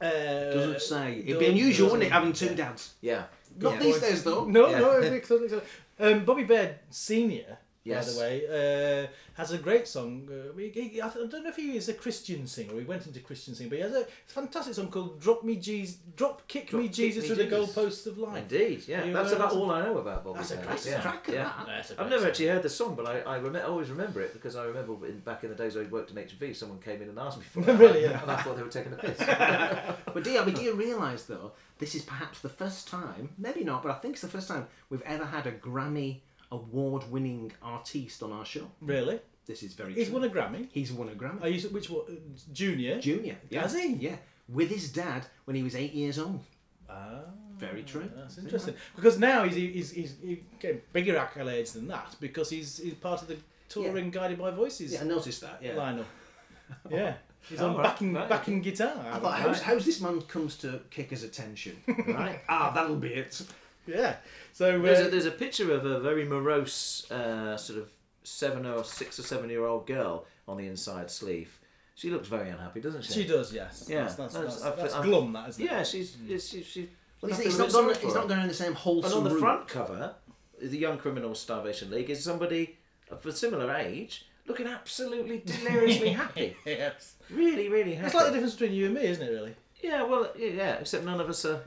uh, 0.00 0.10
Doesn't 0.10 0.80
say. 0.80 1.22
It'd 1.24 1.38
be 1.38 1.46
unusual, 1.46 1.90
wouldn't 1.90 2.04
it, 2.08 2.12
having 2.12 2.32
two 2.32 2.46
yeah. 2.46 2.54
dads? 2.54 2.94
Yeah. 3.02 3.22
Not 3.60 3.74
Yeah. 3.74 3.78
these 3.80 4.00
days, 4.00 4.24
though. 4.24 4.46
No, 4.46 4.70
Yeah. 4.70 4.78
no, 4.80 4.90
I 5.02 5.18
totally 5.20 5.48
so. 5.50 5.60
Um, 5.98 6.24
Bobby 6.24 6.44
Bare 6.44 6.80
Senior, 6.90 7.58
Yes. 7.84 8.06
by 8.06 8.12
the 8.12 8.18
way, 8.20 9.04
uh, 9.04 9.06
has 9.34 9.52
a 9.52 9.58
great 9.58 9.86
song. 9.86 10.26
Uh, 10.30 10.56
he, 10.58 10.70
he, 10.70 11.02
I 11.02 11.08
don't 11.10 11.30
know 11.30 11.50
if 11.50 11.56
he 11.56 11.76
is 11.76 11.90
a 11.90 11.92
Christian 11.92 12.46
singer. 12.46 12.78
He 12.78 12.84
went 12.84 13.06
into 13.06 13.20
Christian 13.20 13.54
singing, 13.54 13.68
but 13.68 13.76
he 13.76 13.82
has 13.82 13.92
a 13.92 14.06
fantastic 14.26 14.72
song 14.72 14.88
called 14.88 15.20
"Drop 15.20 15.44
Me 15.44 15.56
Jesus, 15.56 15.98
Drop 16.16 16.48
Kick 16.48 16.70
Drop 16.70 16.80
Me 16.80 16.88
Kick 16.88 16.96
Jesus 16.96 17.24
Me 17.24 17.28
to 17.28 17.34
the 17.34 17.44
Jesus. 17.44 17.74
goalposts 17.76 18.06
of 18.06 18.16
life." 18.16 18.38
Indeed, 18.38 18.84
yeah. 18.88 19.04
That's 19.12 19.32
about 19.32 19.52
all 19.52 19.70
I 19.70 19.84
know 19.84 19.98
about 19.98 20.24
Bobby 20.24 20.38
That's 20.38 20.52
a 20.52 20.56
Bare. 20.56 20.64
great 20.66 20.86
yeah. 20.86 21.00
track 21.02 21.28
of 21.28 21.34
yeah. 21.34 21.44
that. 21.44 21.66
That's 21.66 21.90
a 21.90 22.00
I've 22.00 22.08
never 22.08 22.22
song. 22.22 22.28
actually 22.30 22.46
heard 22.46 22.62
the 22.62 22.70
song, 22.70 22.94
but 22.94 23.06
I, 23.06 23.18
I 23.20 23.38
rem- 23.38 23.70
always 23.70 23.90
remember 23.90 24.22
it 24.22 24.32
because 24.32 24.56
I 24.56 24.64
remember 24.64 25.06
in, 25.06 25.18
back 25.18 25.44
in 25.44 25.50
the 25.50 25.56
days 25.56 25.76
when 25.76 25.84
I 25.84 25.88
worked 25.90 26.10
in 26.10 26.16
HMV, 26.16 26.56
someone 26.56 26.78
came 26.78 27.02
in 27.02 27.10
and 27.10 27.18
asked 27.18 27.38
me 27.38 27.44
for 27.44 27.60
it. 27.60 27.78
Really, 27.84 28.04
yeah. 28.04 28.22
And 28.22 28.30
I 28.30 28.36
thought 28.36 28.56
they 28.56 28.62
were 28.62 28.70
taking 28.70 28.94
a 28.94 28.96
piss. 28.96 29.18
But 30.14 30.24
do 30.24 30.30
you, 30.30 30.40
I 30.40 30.44
mean, 30.46 30.54
do 30.54 30.62
you 30.62 30.72
realise, 30.74 31.24
though, 31.24 31.52
this 31.84 31.94
is 31.94 32.02
perhaps 32.02 32.40
the 32.40 32.48
first 32.48 32.88
time, 32.88 33.28
maybe 33.36 33.62
not, 33.62 33.82
but 33.82 33.90
I 33.92 33.96
think 33.96 34.12
it's 34.14 34.22
the 34.22 34.28
first 34.36 34.48
time 34.48 34.66
we've 34.88 35.02
ever 35.02 35.26
had 35.26 35.46
a 35.46 35.52
Grammy 35.52 36.20
award 36.50 37.02
winning 37.10 37.52
artiste 37.62 38.22
on 38.22 38.32
our 38.32 38.46
show. 38.46 38.66
Really? 38.80 39.20
This 39.46 39.62
is 39.62 39.74
very 39.74 39.92
He's 39.92 40.06
true. 40.08 40.14
won 40.20 40.24
a 40.24 40.32
Grammy. 40.32 40.68
He's 40.72 40.90
won 40.92 41.08
a 41.10 41.12
Grammy. 41.12 41.42
Are 41.42 41.48
you 41.48 41.60
which 41.68 41.90
one? 41.90 42.04
Junior. 42.54 42.98
Junior. 43.00 43.36
Yeah. 43.50 43.60
Has 43.62 43.74
he? 43.74 43.88
Yeah. 43.94 44.16
With 44.48 44.70
his 44.70 44.90
dad 44.90 45.26
when 45.44 45.56
he 45.56 45.62
was 45.62 45.74
eight 45.76 45.92
years 45.92 46.18
old. 46.18 46.40
Ah, 46.88 47.24
Very 47.58 47.82
true. 47.82 48.10
That's 48.16 48.38
interesting. 48.38 48.74
Because 48.96 49.18
now 49.18 49.44
he's 49.44 49.56
he's 49.56 49.90
he's, 49.90 50.14
he's 50.22 50.38
getting 50.58 50.80
bigger 50.94 51.14
accolades 51.16 51.74
than 51.74 51.86
that 51.88 52.16
because 52.18 52.48
he's 52.48 52.78
he's 52.78 52.94
part 52.94 53.20
of 53.20 53.28
the 53.28 53.36
touring 53.68 54.10
Guided 54.10 54.38
by 54.38 54.50
Voices 54.52 54.92
Yeah, 54.94 55.02
I 55.02 55.04
noticed 55.04 55.42
that. 55.42 55.58
Yeah. 55.62 55.72
lineup. 55.74 56.04
Yeah. 56.90 57.14
He's 57.48 57.60
Oh, 57.60 57.68
on 57.70 57.76
right, 57.76 57.82
backing 57.82 58.12
right, 58.14 58.28
backing 58.28 58.60
guitar. 58.62 58.94
I 59.12 59.18
thought, 59.18 59.38
how's, 59.38 59.60
how's 59.60 59.84
this 59.84 60.00
man 60.00 60.20
comes 60.22 60.56
to 60.58 60.80
kickers' 60.90 61.22
attention? 61.22 61.76
right? 62.08 62.40
ah, 62.48 62.70
that'll 62.74 62.96
be 62.96 63.08
it. 63.14 63.42
Yeah. 63.86 64.16
So 64.52 64.78
uh, 64.78 64.82
There's 64.82 65.06
a, 65.06 65.10
there's 65.10 65.26
a 65.26 65.30
picture 65.30 65.70
of 65.72 65.84
a 65.84 66.00
very 66.00 66.24
morose 66.24 67.10
uh, 67.10 67.56
sort 67.56 67.78
of 67.80 67.90
seven 68.22 68.64
or 68.64 68.82
six 68.84 69.18
or 69.18 69.22
seven 69.22 69.50
year 69.50 69.64
old 69.66 69.86
girl 69.86 70.24
on 70.48 70.56
the 70.56 70.66
inside 70.66 71.10
sleeve. 71.10 71.58
She 71.96 72.10
looks 72.10 72.26
very 72.28 72.48
unhappy, 72.50 72.80
doesn't 72.80 73.04
she? 73.04 73.12
She 73.12 73.26
does, 73.26 73.52
yes. 73.52 73.86
Yeah, 73.88 74.02
That's, 74.04 74.14
that's, 74.16 74.34
that's- 74.34 74.60
that's, 74.62 74.78
I 74.78 74.82
that's 74.82 74.94
I'm- 74.94 75.04
glum, 75.04 75.32
that, 75.34 75.48
isn't 75.50 75.62
it? 75.64 75.70
Yeah, 75.70 75.82
she's 75.82 76.16
she's 76.26 76.48
she's. 76.48 76.66
she's 76.66 76.86
Well, 77.20 77.30
he's, 77.32 77.44
he's 77.44 77.58
not 77.58 77.70
going. 77.72 77.94
He's 77.96 78.14
not 78.14 78.26
going 78.28 78.40
in 78.40 78.48
the 78.48 78.54
same 78.54 78.74
wholesome. 78.74 79.12
And 79.12 79.18
on 79.18 79.24
the 79.24 79.30
route. 79.30 79.40
front 79.40 79.68
cover, 79.68 80.14
the 80.60 80.76
Young 80.78 80.96
Criminals 80.98 81.40
Starvation 81.40 81.90
League 81.90 82.08
is 82.10 82.24
somebody 82.24 82.78
of 83.10 83.24
a 83.26 83.32
similar 83.32 83.72
age 83.74 84.24
looking 84.46 84.66
absolutely 84.66 85.42
deliriously 85.44 86.08
happy. 86.22 86.56
yes. 86.66 87.16
Really, 87.30 87.68
really 87.68 87.94
happy. 87.94 88.06
It's 88.06 88.14
like 88.14 88.26
the 88.26 88.32
difference 88.32 88.54
between 88.54 88.72
you 88.72 88.86
and 88.86 88.94
me, 88.94 89.02
isn't 89.02 89.26
it, 89.26 89.30
really? 89.30 89.54
Yeah, 89.82 90.02
well, 90.04 90.30
yeah, 90.36 90.48
yeah, 90.48 90.72
except 90.74 91.04
none 91.04 91.20
of 91.20 91.28
us 91.28 91.44
are. 91.44 91.60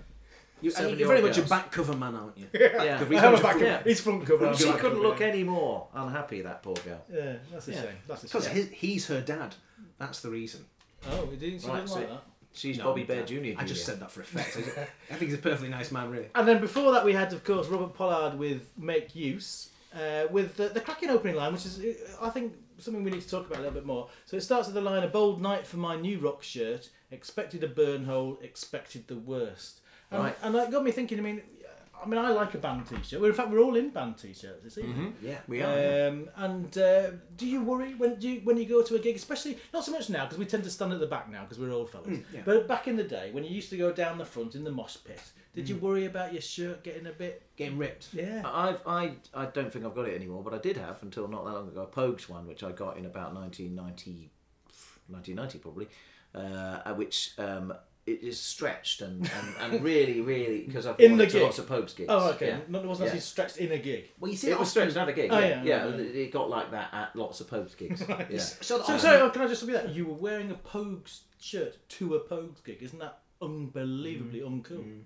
You, 0.59 0.69
and 0.69 0.73
Seven 0.75 0.97
you're 0.97 1.07
very 1.07 1.19
year-old 1.19 1.37
much 1.37 1.45
a 1.45 1.49
back 1.49 1.71
cover 1.71 1.95
man, 1.95 2.15
aren't 2.15 2.35
you? 2.35 2.47
Yeah. 2.51 2.97
He's 3.05 3.17
I 3.17 3.21
have 3.21 3.31
much 3.33 3.39
a 3.41 3.43
back 3.43 3.59
yeah. 3.59 3.77
cover. 3.77 3.89
He's 3.89 4.01
front 4.01 4.25
cover. 4.25 4.47
I'm 4.47 4.55
She 4.55 4.63
couldn't 4.63 4.79
cover, 4.79 4.95
look 4.95 5.19
yeah. 5.19 5.27
any 5.27 5.43
more 5.43 5.87
unhappy, 5.93 6.41
that 6.41 6.63
poor 6.63 6.73
girl. 6.77 7.03
Yeah, 7.13 7.33
that's 7.51 7.67
a 7.67 7.71
Yeah. 7.73 7.81
shame. 7.83 7.95
That's 8.07 8.23
a 8.23 8.25
Because 8.25 8.47
his, 8.47 8.69
he's 8.69 9.05
her 9.07 9.21
dad. 9.21 9.53
That's 9.99 10.21
the 10.21 10.29
reason. 10.31 10.65
Oh, 11.11 11.27
he 11.29 11.37
didn't, 11.37 11.61
she 11.61 11.67
Right, 11.67 11.75
didn't 11.75 11.89
so- 11.89 11.95
like 11.99 12.09
that. 12.09 12.23
She's 12.53 12.79
No, 12.79 12.85
Bobby 12.85 13.03
Bare 13.03 13.21
I- 13.21 13.25
Jr. 13.25 13.59
I 13.59 13.65
just 13.65 13.85
said 13.85 13.99
that 13.99 14.09
for 14.09 14.21
effect. 14.21 14.57
I 15.11 15.13
think 15.13 15.29
he's 15.29 15.35
a 15.35 15.41
perfectly 15.41 15.69
nice 15.69 15.91
man, 15.91 16.09
really. 16.09 16.29
And 16.33 16.47
then 16.47 16.59
before 16.59 16.91
that, 16.93 17.05
we 17.05 17.13
had, 17.13 17.31
of 17.33 17.43
course, 17.43 17.67
Robert 17.67 17.93
Pollard 17.93 18.35
with 18.39 18.67
"Make 18.79 19.15
Use," 19.15 19.69
uh, 19.93 20.23
with 20.31 20.55
the, 20.57 20.69
the 20.69 20.81
cracking 20.81 21.11
opening 21.11 21.35
line, 21.35 21.53
which 21.53 21.67
is, 21.67 21.77
uh, 21.79 22.25
I 22.25 22.31
think, 22.31 22.53
something 22.79 23.03
we 23.03 23.11
need 23.11 23.21
to 23.21 23.29
talk 23.29 23.47
about 23.47 23.59
a 23.59 23.61
little 23.61 23.73
bit 23.73 23.85
more. 23.85 24.09
So 24.25 24.37
it 24.37 24.41
starts 24.41 24.67
with 24.67 24.75
the 24.75 24.81
line: 24.81 25.03
"A 25.03 25.07
bold 25.07 25.41
night 25.41 25.65
for 25.67 25.77
my 25.77 25.95
new 25.95 26.19
rock 26.19 26.43
shirt. 26.43 26.89
Expected 27.11 27.63
a 27.63 27.67
burn 27.67 28.05
hole. 28.05 28.37
Expected 28.41 29.07
the 29.07 29.15
worst." 29.17 29.81
And, 30.11 30.23
Right. 30.23 30.37
and 30.41 30.55
that 30.55 30.71
got 30.71 30.83
me 30.83 30.91
thinking. 30.91 31.19
I 31.19 31.21
mean, 31.21 31.41
I 32.03 32.07
mean, 32.07 32.19
I 32.19 32.29
like 32.29 32.53
a 32.53 32.57
band 32.57 32.87
T-shirt. 32.87 33.19
Well, 33.19 33.29
in 33.29 33.35
fact, 33.35 33.49
we're 33.49 33.59
all 33.59 33.75
in 33.75 33.89
band 33.89 34.17
T-shirts 34.17 34.63
this 34.63 34.77
evening. 34.77 35.15
Yeah. 35.21 35.39
We 35.47 35.61
are. 35.61 35.77
yeah. 35.77 36.07
Um, 36.07 36.29
and 36.35 36.77
uh, 36.77 37.11
do 37.35 37.47
you 37.47 37.63
worry 37.63 37.95
when 37.95 38.19
do 38.19 38.29
you, 38.29 38.41
when 38.43 38.57
you 38.57 38.65
go 38.65 38.81
to 38.81 38.95
a 38.95 38.99
gig, 38.99 39.15
especially 39.15 39.57
not 39.73 39.83
so 39.83 39.91
much 39.91 40.09
now 40.09 40.25
because 40.25 40.37
we 40.37 40.45
tend 40.45 40.63
to 40.63 40.69
stand 40.69 40.93
at 40.93 40.99
the 40.99 41.07
back 41.07 41.29
now 41.31 41.43
because 41.43 41.59
we're 41.59 41.71
old 41.71 41.89
fellas. 41.89 42.19
yeah. 42.33 42.41
But 42.45 42.67
back 42.67 42.87
in 42.87 42.95
the 42.95 43.03
day 43.03 43.31
when 43.31 43.43
you 43.43 43.49
used 43.49 43.69
to 43.71 43.77
go 43.77 43.91
down 43.91 44.17
the 44.17 44.25
front 44.25 44.55
in 44.55 44.63
the 44.63 44.71
mosh 44.71 44.97
pit, 45.03 45.21
did 45.55 45.67
you 45.67 45.75
worry 45.77 46.05
about 46.05 46.33
your 46.33 46.41
shirt 46.41 46.83
getting 46.83 47.07
a 47.07 47.11
bit? 47.11 47.41
Getting 47.55 47.77
ripped. 47.79 48.09
Yeah. 48.13 48.43
I've, 48.45 48.79
I, 48.85 49.13
I 49.33 49.45
don't 49.45 49.73
think 49.73 49.85
I've 49.85 49.95
got 49.95 50.07
it 50.07 50.13
anymore, 50.15 50.43
but 50.43 50.53
I 50.53 50.59
did 50.59 50.77
have 50.77 51.01
until 51.01 51.27
not 51.27 51.45
that 51.45 51.53
long 51.53 51.67
ago 51.67 51.81
a 51.81 51.87
Pogues 51.87 52.29
one, 52.29 52.45
which 52.45 52.63
I 52.63 52.71
got 52.71 52.97
in 52.97 53.05
about 53.07 53.33
1990, 53.33 54.29
1990 55.07 55.57
probably, 55.59 55.87
uh, 56.35 56.93
which 56.93 57.31
um, 57.39 57.73
it 58.07 58.23
is 58.23 58.39
stretched 58.39 59.01
and, 59.01 59.21
and, 59.21 59.73
and 59.73 59.83
really, 59.83 60.21
really, 60.21 60.61
because 60.65 60.87
I've 60.87 60.99
In 60.99 61.11
worn 61.11 61.17
the 61.19 61.25
to 61.27 61.31
gig? 61.33 61.41
lots 61.43 61.59
of 61.59 61.67
Pogues 61.67 61.95
gigs. 61.95 62.07
Oh, 62.09 62.29
okay. 62.31 62.47
Yeah. 62.47 62.57
Not, 62.69 62.83
it 62.83 62.87
wasn't 62.87 63.05
Yeah. 63.07 63.11
actually 63.11 63.21
stretched 63.21 63.57
in 63.57 63.71
a 63.73 63.77
gig. 63.77 64.09
Well, 64.19 64.31
you 64.31 64.37
see, 64.37 64.47
It 64.47 64.51
that 64.51 64.59
was 64.59 64.69
stretched 64.71 64.95
at 64.95 65.09
a 65.09 65.13
gig. 65.13 65.29
Oh, 65.31 65.37
yeah, 65.39 65.61
yeah, 65.61 65.85
yeah. 65.85 65.95
yeah. 65.95 66.03
It 66.03 66.31
got 66.31 66.49
like 66.49 66.71
that 66.71 66.89
at 66.93 67.15
lots 67.15 67.41
of 67.41 67.49
Pogues 67.49 67.75
gigs. 67.77 68.01
yeah. 68.09 68.37
So, 68.39 68.81
So, 68.81 68.97
so 68.97 69.25
oh, 69.25 69.29
can 69.29 69.41
I 69.41 69.47
just 69.47 69.67
be 69.67 69.73
that? 69.73 69.89
You 69.89 70.05
were 70.05 70.13
wearing 70.13 70.49
a 70.51 70.55
Pogues 70.55 71.21
shirt 71.39 71.77
to 71.89 72.15
a 72.15 72.19
Pogues 72.21 72.63
gig. 72.63 72.81
Isn't 72.81 72.99
that 72.99 73.19
unbelievably 73.41 74.39
uncool? 74.39 75.01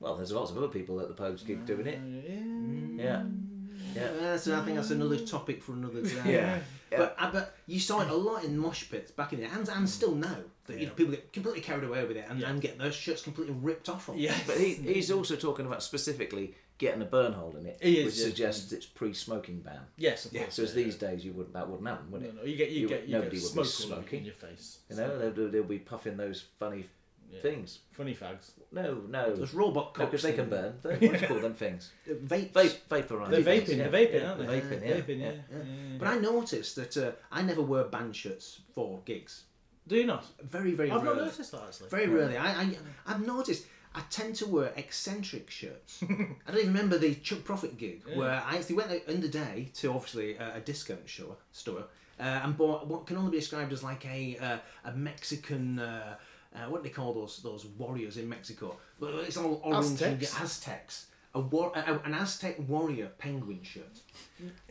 Well, 0.00 0.16
there's 0.16 0.32
lots 0.32 0.50
of 0.50 0.56
other 0.58 0.68
people 0.68 1.00
at 1.00 1.08
the 1.08 1.14
Pogues 1.22 1.46
gig 1.46 1.64
doing 1.64 1.86
it. 1.86 1.98
Yeah. 2.98 3.04
Yeah. 3.04 3.22
Yeah. 3.94 4.28
Uh, 4.32 4.36
so 4.38 4.58
I 4.58 4.64
think 4.64 4.76
that's 4.76 4.90
another 4.90 5.18
topic 5.18 5.62
for 5.62 5.72
another 5.72 6.02
day. 6.24 6.32
Yeah. 6.32 6.58
But, 6.90 7.14
uh, 7.18 7.30
but 7.30 7.54
you 7.66 7.78
saw 7.78 8.00
it 8.00 8.10
a 8.10 8.14
lot 8.14 8.44
in 8.44 8.58
mosh 8.58 8.90
pits 8.90 9.10
back 9.12 9.32
in 9.32 9.40
the 9.40 9.46
and, 9.46 9.68
and 9.68 9.88
still 9.88 10.14
now 10.14 10.36
that 10.66 10.78
you 10.78 10.86
know 10.86 10.92
people 10.92 11.12
get 11.12 11.32
completely 11.32 11.60
carried 11.60 11.84
away 11.84 12.04
with 12.04 12.16
it 12.16 12.26
and, 12.28 12.42
and 12.42 12.60
get 12.60 12.78
their 12.78 12.92
shirts 12.92 13.22
completely 13.22 13.54
ripped 13.60 13.88
off 13.88 14.04
from 14.04 14.14
them. 14.14 14.24
Yeah. 14.24 14.34
But 14.46 14.58
he, 14.58 14.74
he's 14.74 15.10
also 15.10 15.36
talking 15.36 15.66
about 15.66 15.82
specifically 15.82 16.54
getting 16.78 17.02
a 17.02 17.06
burn 17.06 17.32
hole 17.34 17.54
in 17.58 17.66
it, 17.66 17.78
He 17.82 17.98
is, 17.98 18.06
which 18.06 18.16
yeah. 18.16 18.24
suggests 18.24 18.72
it's 18.72 18.86
pre-smoking 18.86 19.60
ban. 19.60 19.80
Yes, 19.98 20.24
of 20.24 20.32
course. 20.32 20.54
So 20.54 20.62
as 20.62 20.72
these 20.72 20.96
days, 20.96 21.22
you 21.24 21.32
wouldn't 21.32 21.52
that 21.54 21.68
wouldn't 21.68 21.86
happen, 21.88 22.10
would 22.10 22.22
it? 22.22 22.34
no, 22.34 22.42
you 22.42 22.56
get 22.56 22.70
you, 22.70 22.82
You- 22.82 22.88
get 22.88 23.06
you 23.06 23.14
nobody 23.14 23.36
get 23.36 23.42
would 23.44 23.62
be 23.62 23.64
smoke 23.64 23.64
all 23.66 23.96
smoking. 23.98 24.18
in 24.20 24.24
your 24.24 24.34
face. 24.34 24.78
You 24.88 24.96
know, 24.96 25.30
they'll, 25.30 25.50
they'll 25.50 25.62
be 25.64 25.78
puffing 25.78 26.16
those 26.16 26.44
funny 26.58 26.86
things. 27.42 27.80
Funny 27.92 28.14
fags. 28.14 28.50
No, 28.72 29.02
no, 29.08 29.36
Those 29.36 29.54
robot 29.54 29.92
no, 29.98 30.04
cops. 30.04 30.10
because 30.10 30.22
they 30.22 30.32
can 30.32 30.48
burn. 30.48 30.74
They- 30.82 30.90
What 31.08 31.14
do 31.14 31.20
you 31.20 31.26
call 31.28 31.38
them 31.40 31.54
things? 31.54 31.92
uh, 32.10 32.14
vapes. 32.14 32.52
Vape, 32.52 32.76
vaporizing. 32.90 33.30
They're 33.30 33.42
vaping. 33.42 33.76
yeah. 33.76 33.88
They're 33.88 34.06
vaping, 34.06 34.28
aren't 34.28 34.38
they're 34.38 34.46
they? 34.48 34.60
Vaping, 34.60 34.88
yeah. 34.88 34.94
Vaping, 34.96 35.20
yeah. 35.20 35.26
Yeah. 35.26 35.32
yeah. 35.58 35.98
But 35.98 36.08
I 36.08 36.18
noticed 36.18 36.76
that 36.76 36.96
uh, 36.96 37.12
I 37.30 37.42
never 37.42 37.62
wear 37.62 37.84
band 37.84 38.16
shirts 38.16 38.60
for 38.74 39.00
gigs. 39.04 39.44
Do 39.90 39.96
you 39.96 40.06
not? 40.06 40.24
Very, 40.40 40.70
very 40.70 40.88
I've 40.88 41.02
not 41.02 41.16
noticed 41.16 41.50
that 41.50 41.62
actually. 41.66 41.88
Very 41.88 42.06
rarely. 42.06 42.36
I, 42.36 42.62
I, 42.62 42.76
I've 43.08 43.26
noticed 43.26 43.66
I 43.92 44.02
tend 44.08 44.36
to 44.36 44.46
wear 44.46 44.72
eccentric 44.76 45.50
shirts. 45.50 46.04
I 46.08 46.52
don't 46.52 46.60
even 46.60 46.68
remember 46.68 46.96
the 46.96 47.16
Chuck 47.16 47.42
Prophet 47.42 47.76
gig 47.76 48.02
where 48.14 48.40
I 48.46 48.54
actually 48.54 48.76
went 48.76 48.92
out 48.92 49.02
in 49.08 49.20
the 49.20 49.26
day 49.26 49.68
to 49.74 49.92
obviously 49.92 50.36
a, 50.36 50.58
a 50.58 50.60
discount 50.60 51.10
store, 51.10 51.36
store 51.50 51.86
uh, 52.20 52.22
and 52.22 52.56
bought 52.56 52.86
what 52.86 53.08
can 53.08 53.16
only 53.16 53.32
be 53.32 53.38
described 53.38 53.72
as 53.72 53.82
like 53.82 54.06
a 54.06 54.38
uh, 54.40 54.58
a 54.84 54.92
Mexican. 54.92 55.80
Uh, 55.80 56.14
uh, 56.54 56.70
what 56.70 56.84
do 56.84 56.88
they 56.88 56.94
call 56.94 57.12
those 57.12 57.42
those 57.42 57.66
warriors 57.76 58.16
in 58.16 58.28
Mexico? 58.28 58.76
Well, 59.00 59.18
it's 59.18 59.36
all 59.36 59.60
orange 59.64 60.02
and 60.02 60.22
Aztecs? 60.22 60.40
Aztecs. 60.40 61.06
A 61.32 61.38
war, 61.38 61.70
a, 61.76 62.00
an 62.04 62.12
Aztec 62.12 62.56
warrior 62.66 63.06
penguin 63.18 63.60
shirt. 63.62 64.00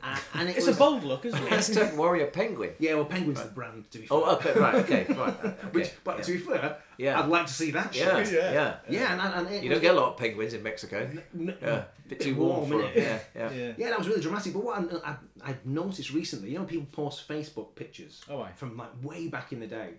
Uh, 0.03 0.17
and 0.33 0.49
it 0.49 0.57
It's 0.57 0.67
was, 0.67 0.75
a 0.75 0.79
bold 0.79 1.05
look, 1.05 1.23
isn't 1.23 1.41
it? 1.41 1.53
Aztec 1.53 1.95
warrior 1.95 2.27
penguin. 2.27 2.71
Yeah, 2.79 2.95
well, 2.95 3.05
penguin's 3.05 3.41
the 3.41 3.47
brand 3.49 3.89
to 3.91 3.99
be 3.99 4.07
fair. 4.07 4.17
Oh, 4.17 4.35
okay, 4.35 4.59
right, 4.59 4.75
okay, 4.75 5.05
right. 5.13 5.33
Okay, 5.45 5.55
Which, 5.71 5.91
but 6.03 6.17
yeah. 6.17 6.23
to 6.25 6.31
be 6.33 6.37
fair, 6.37 6.77
Yeah. 6.97 7.19
I'd 7.21 7.29
like 7.29 7.45
to 7.47 7.53
see 7.53 7.71
that 7.71 7.95
yeah, 7.95 8.03
shirt. 8.23 8.33
yeah, 8.33 8.51
Yeah. 8.51 8.75
Yeah, 8.89 9.13
and, 9.25 9.47
and 9.47 9.55
it 9.55 9.63
You 9.63 9.69
don't 9.69 9.79
get 9.81 9.95
a 9.95 9.97
lot 10.01 10.09
of 10.11 10.17
penguins 10.17 10.53
in 10.53 10.61
Mexico. 10.61 11.09
n- 11.33 11.55
Yeah, 11.61 11.67
a 12.05 12.09
bit 12.09 12.19
too 12.19 12.35
warm, 12.35 12.69
warm 12.69 12.71
for 12.71 12.87
innit? 12.89 12.93
them. 12.95 13.03
Yeah, 13.03 13.19
yeah. 13.51 13.51
Yeah. 13.57 13.73
Yeah, 13.77 13.89
that 13.91 13.99
was 13.99 14.07
really 14.09 14.21
dramatic. 14.21 14.51
But 14.51 14.63
what 14.65 14.79
I, 15.05 15.11
I, 15.11 15.15
I've 15.45 15.65
noticed 15.65 16.11
recently, 16.11 16.49
you 16.51 16.59
know, 16.59 16.65
people 16.65 16.87
post 16.91 17.25
Facebook 17.25 17.73
pictures 17.75 18.21
Oh, 18.29 18.41
aye. 18.41 18.51
from 18.57 18.75
like 18.75 18.89
way 19.01 19.29
back 19.29 19.53
in 19.53 19.61
the 19.61 19.67
day, 19.67 19.91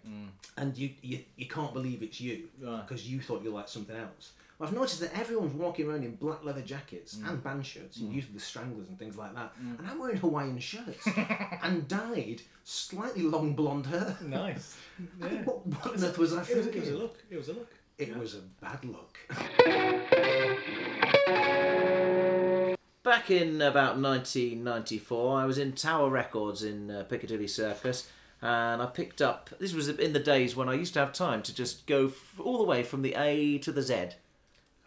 and 0.59 0.77
you, 0.77 0.90
you 1.01 1.20
you 1.37 1.46
can't 1.46 1.73
believe 1.73 2.03
it's 2.03 2.20
you 2.20 2.49
Right. 2.61 2.87
because 2.87 3.09
you 3.09 3.20
thought 3.23 3.42
you 3.42 3.51
liked 3.51 3.70
something 3.70 3.96
else. 3.96 4.33
I've 4.62 4.75
noticed 4.75 5.01
that 5.01 5.18
everyone's 5.18 5.55
walking 5.55 5.88
around 5.88 6.05
in 6.05 6.16
black 6.16 6.44
leather 6.44 6.61
jackets 6.61 7.16
mm. 7.16 7.27
and 7.29 7.42
band 7.42 7.64
shirts, 7.64 7.96
and 7.96 8.11
mm. 8.11 8.14
used 8.14 8.33
with 8.33 8.42
stranglers 8.42 8.88
and 8.88 8.99
things 8.99 9.16
like 9.16 9.35
that, 9.35 9.55
mm. 9.59 9.79
and 9.79 9.88
I'm 9.88 9.99
wearing 9.99 10.18
Hawaiian 10.18 10.59
shirts 10.59 11.07
and 11.62 11.88
dyed 11.88 12.42
slightly 12.64 13.23
long 13.23 13.55
blonde 13.55 13.87
hair. 13.87 14.16
Nice. 14.23 14.77
I 15.23 15.29
think, 15.29 15.46
what, 15.46 15.66
what 15.66 15.87
on 15.87 16.05
earth 16.05 16.18
was 16.18 16.35
I 16.35 16.42
It 16.42 16.57
was, 16.57 16.66
thinking? 16.66 16.75
it 16.75 16.81
was 16.81 16.88
a 16.88 16.99
look. 16.99 17.16
It 17.31 17.37
was 17.37 17.49
a 17.49 17.53
look. 17.55 17.73
It 17.96 18.16
was 18.16 18.35
a 18.35 18.40
bad 18.61 18.85
look. 18.85 19.16
Back 23.03 23.31
in 23.31 23.62
about 23.62 23.99
1994, 23.99 25.40
I 25.40 25.46
was 25.46 25.57
in 25.57 25.73
Tower 25.73 26.11
Records 26.11 26.62
in 26.62 26.90
uh, 26.90 27.05
Piccadilly 27.05 27.46
Circus, 27.46 28.11
and 28.42 28.83
I 28.83 28.87
picked 28.87 29.23
up. 29.23 29.49
This 29.59 29.73
was 29.73 29.88
in 29.88 30.12
the 30.12 30.20
days 30.20 30.55
when 30.55 30.68
I 30.68 30.75
used 30.75 30.92
to 30.94 31.01
have 31.01 31.14
time 31.14 31.40
to 31.42 31.55
just 31.55 31.87
go 31.87 32.09
f- 32.09 32.38
all 32.38 32.59
the 32.59 32.64
way 32.64 32.83
from 32.83 33.01
the 33.01 33.14
A 33.14 33.57
to 33.59 33.73
the 33.73 33.83
Z, 33.83 34.11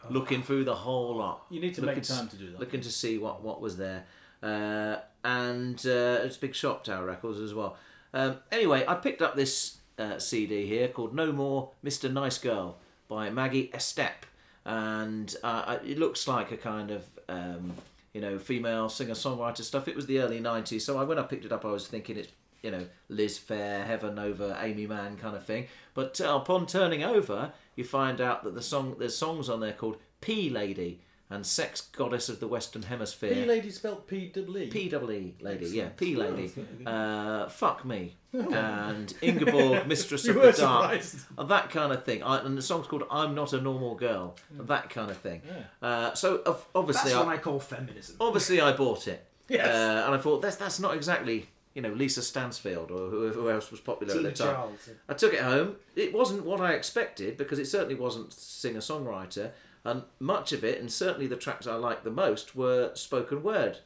looking 0.09 0.43
through 0.43 0.65
the 0.65 0.75
whole 0.75 1.15
lot. 1.15 1.45
You 1.49 1.61
need 1.61 1.75
to 1.75 1.81
Looking 1.81 1.95
make 1.95 2.03
time 2.03 2.27
to 2.27 2.35
do 2.35 2.51
that. 2.51 2.59
Looking 2.59 2.81
to 2.81 2.91
see 2.91 3.17
what 3.17 3.43
what 3.43 3.61
was 3.61 3.77
there, 3.77 4.05
uh, 4.41 4.97
and 5.23 5.77
uh, 5.85 6.23
it's 6.23 6.37
a 6.37 6.39
big 6.39 6.55
shop, 6.55 6.83
Tower 6.83 7.05
Records 7.05 7.39
as 7.39 7.53
well. 7.53 7.77
Um, 8.13 8.37
anyway, 8.51 8.85
I 8.87 8.95
picked 8.95 9.21
up 9.21 9.35
this 9.35 9.77
uh, 9.97 10.19
CD 10.19 10.65
here 10.65 10.87
called 10.87 11.13
"No 11.13 11.31
More 11.31 11.71
Mr. 11.83 12.11
Nice 12.11 12.37
Girl" 12.37 12.77
by 13.07 13.29
Maggie 13.29 13.69
Estep, 13.73 14.25
and 14.65 15.35
uh, 15.43 15.77
it 15.85 15.97
looks 15.97 16.27
like 16.27 16.51
a 16.51 16.57
kind 16.57 16.91
of 16.91 17.05
um, 17.29 17.73
you 18.13 18.21
know 18.21 18.37
female 18.37 18.89
singer 18.89 19.13
songwriter 19.13 19.61
stuff. 19.63 19.87
It 19.87 19.95
was 19.95 20.05
the 20.05 20.19
early 20.19 20.39
'90s, 20.39 20.81
so 20.81 20.97
I, 20.97 21.03
when 21.03 21.19
I 21.19 21.23
picked 21.23 21.45
it 21.45 21.51
up, 21.51 21.65
I 21.65 21.71
was 21.71 21.87
thinking 21.87 22.17
it's 22.17 22.29
you 22.61 22.71
know 22.71 22.87
Liz 23.09 23.39
Phair, 23.39 23.85
Heaven 23.85 24.17
over 24.17 24.57
Aimee 24.59 24.87
Mann 24.87 25.17
kind 25.17 25.35
of 25.35 25.45
thing. 25.45 25.67
But 25.93 26.19
uh, 26.21 26.39
upon 26.41 26.65
turning 26.65 27.03
over, 27.03 27.51
you 27.75 27.83
find 27.83 28.19
out 28.21 28.43
that 28.43 28.55
the 28.55 28.61
song 28.61 28.95
there's 28.99 29.15
songs 29.17 29.49
on 29.49 29.59
there 29.59 29.73
called 29.73 29.97
P 30.21 30.49
Lady 30.49 31.01
and 31.29 31.45
Sex 31.45 31.81
Goddess 31.81 32.29
of 32.29 32.39
the 32.39 32.47
Western 32.47 32.83
Hemisphere. 32.83 33.33
P 33.33 33.45
lady 33.45 33.71
spelled 33.71 34.05
P 34.07 34.27
W 34.27 34.57
E. 34.59 34.67
P 34.67 34.89
double 34.89 35.11
E 35.11 35.35
lady, 35.41 35.65
yeah, 35.67 35.89
P 35.97 36.15
lady. 36.15 36.51
Uh, 36.85 37.47
fuck 37.49 37.83
me. 37.85 38.15
And 38.33 39.13
Ingeborg, 39.21 39.87
Mistress 39.87 40.27
of 40.27 40.35
the 40.35 40.41
Dark. 40.51 40.55
surprised. 40.55 41.17
And 41.37 41.49
that 41.49 41.69
kind 41.69 41.93
of 41.93 42.03
thing. 42.03 42.23
I, 42.23 42.39
and 42.43 42.57
the 42.57 42.63
song's 42.63 42.87
called 42.87 43.03
I'm 43.11 43.35
Not 43.35 43.53
a 43.53 43.61
Normal 43.61 43.93
Girl. 43.93 44.35
And 44.57 44.67
that 44.69 44.89
kind 44.89 45.11
of 45.11 45.17
thing. 45.17 45.41
Uh, 45.83 46.13
so 46.15 46.37
of- 46.37 46.65
obviously, 46.73 47.11
That's 47.11 47.21
I, 47.23 47.25
what 47.27 47.35
I 47.35 47.37
call 47.37 47.59
feminism. 47.59 48.15
obviously 48.19 48.59
I 48.61 48.73
bought 48.73 49.07
it. 49.07 49.25
Yes. 49.49 49.67
Uh, 49.67 50.03
and 50.07 50.15
I 50.15 50.17
thought 50.17 50.41
that's 50.41 50.55
that's 50.55 50.79
not 50.79 50.95
exactly 50.95 51.47
you 51.73 51.81
know 51.81 51.89
Lisa 51.89 52.21
Stansfield 52.21 52.91
or 52.91 53.09
whoever 53.09 53.33
who 53.33 53.49
else 53.49 53.71
was 53.71 53.79
popular 53.79 54.13
Tina 54.13 54.29
at 54.29 54.35
the 54.35 54.43
time. 54.43 54.55
Charles. 54.55 54.89
I 55.09 55.13
took 55.13 55.33
it 55.33 55.41
home. 55.41 55.77
It 55.95 56.13
wasn't 56.13 56.45
what 56.45 56.61
I 56.61 56.73
expected 56.73 57.37
because 57.37 57.59
it 57.59 57.65
certainly 57.65 57.95
wasn't 57.95 58.33
singer 58.33 58.79
songwriter, 58.79 59.51
and 59.83 60.03
much 60.19 60.51
of 60.51 60.63
it, 60.63 60.79
and 60.79 60.91
certainly 60.91 61.27
the 61.27 61.35
tracks 61.35 61.67
I 61.67 61.75
liked 61.75 62.03
the 62.03 62.11
most, 62.11 62.55
were 62.55 62.91
spoken 62.93 63.43
word, 63.43 63.79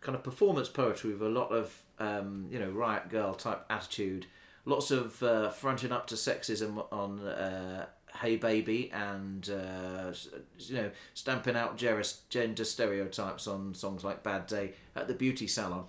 kind 0.00 0.14
of 0.16 0.22
performance 0.22 0.68
poetry 0.68 1.12
with 1.12 1.22
a 1.22 1.28
lot 1.28 1.50
of 1.50 1.82
um, 1.98 2.46
you 2.50 2.58
know 2.58 2.70
riot 2.70 3.08
girl 3.08 3.34
type 3.34 3.64
attitude, 3.68 4.26
lots 4.64 4.90
of 4.90 5.22
uh, 5.22 5.50
fronting 5.50 5.92
up 5.92 6.06
to 6.08 6.14
sexism 6.14 6.84
on. 6.92 7.20
Uh, 7.20 7.86
Hey 8.20 8.36
baby, 8.36 8.90
and 8.92 9.48
uh, 9.48 10.12
you 10.58 10.74
know, 10.74 10.90
stamping 11.14 11.56
out 11.56 11.78
gender 11.78 12.64
stereotypes 12.64 13.46
on 13.46 13.72
songs 13.72 14.04
like 14.04 14.22
"Bad 14.22 14.46
Day" 14.46 14.74
at 14.94 15.08
the 15.08 15.14
beauty 15.14 15.46
salon. 15.46 15.86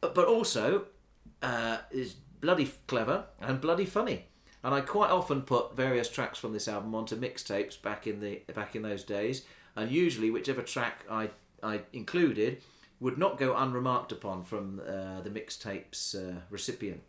But 0.00 0.26
also 0.26 0.86
uh, 1.42 1.78
is 1.90 2.14
bloody 2.40 2.70
clever 2.86 3.24
and 3.40 3.60
bloody 3.60 3.84
funny. 3.84 4.26
And 4.62 4.74
I 4.74 4.82
quite 4.82 5.10
often 5.10 5.42
put 5.42 5.74
various 5.74 6.10
tracks 6.10 6.38
from 6.38 6.52
this 6.52 6.68
album 6.68 6.94
onto 6.94 7.16
mixtapes 7.16 7.80
back 7.80 8.06
in 8.06 8.20
the 8.20 8.42
back 8.54 8.76
in 8.76 8.82
those 8.82 9.04
days, 9.04 9.44
and 9.74 9.90
usually 9.90 10.30
whichever 10.30 10.62
track 10.62 11.04
I 11.10 11.30
I 11.62 11.80
included 11.92 12.62
would 13.00 13.16
not 13.16 13.38
go 13.38 13.56
unremarked 13.56 14.12
upon 14.12 14.44
from 14.44 14.80
uh, 14.80 15.22
the 15.22 15.30
mixtape's 15.30 16.14
uh, 16.14 16.40
recipient. 16.50 17.00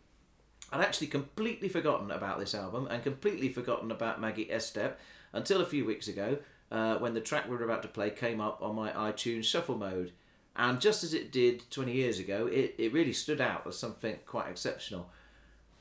I'd 0.72 0.80
actually 0.80 1.08
completely 1.08 1.68
forgotten 1.68 2.10
about 2.10 2.38
this 2.38 2.54
album 2.54 2.86
and 2.86 3.02
completely 3.02 3.50
forgotten 3.50 3.90
about 3.90 4.20
Maggie 4.20 4.46
Estep 4.50 4.94
until 5.34 5.60
a 5.60 5.66
few 5.66 5.84
weeks 5.84 6.08
ago 6.08 6.38
uh, 6.70 6.96
when 6.96 7.12
the 7.12 7.20
track 7.20 7.44
we 7.46 7.56
were 7.56 7.64
about 7.64 7.82
to 7.82 7.88
play 7.88 8.08
came 8.08 8.40
up 8.40 8.62
on 8.62 8.74
my 8.74 8.90
iTunes 8.92 9.44
shuffle 9.44 9.76
mode. 9.76 10.12
And 10.54 10.80
just 10.80 11.02
as 11.02 11.14
it 11.14 11.32
did 11.32 11.70
20 11.70 11.92
years 11.92 12.18
ago, 12.18 12.46
it, 12.46 12.74
it 12.78 12.92
really 12.92 13.12
stood 13.12 13.40
out 13.40 13.66
as 13.66 13.78
something 13.78 14.16
quite 14.26 14.50
exceptional. 14.50 15.08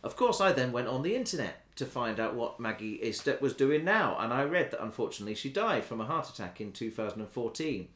Of 0.03 0.15
course, 0.15 0.41
I 0.41 0.51
then 0.51 0.71
went 0.71 0.88
on 0.88 1.03
the 1.03 1.15
internet 1.15 1.62
to 1.75 1.86
find 1.86 2.19
out 2.19 2.36
what 2.36 2.60
Maggie 2.60 2.99
Estep 3.03 3.41
was 3.41 3.53
doing 3.53 3.84
now, 3.84 4.17
and 4.19 4.34
I 4.34 4.43
read 4.43 4.71
that 4.71 4.84
unfortunately 4.84 5.36
she 5.36 5.49
died 5.49 5.84
from 5.86 6.01
a 6.01 6.05
heart 6.05 6.29
attack 6.29 6.62
in 6.62 6.71
2014. 6.71 7.88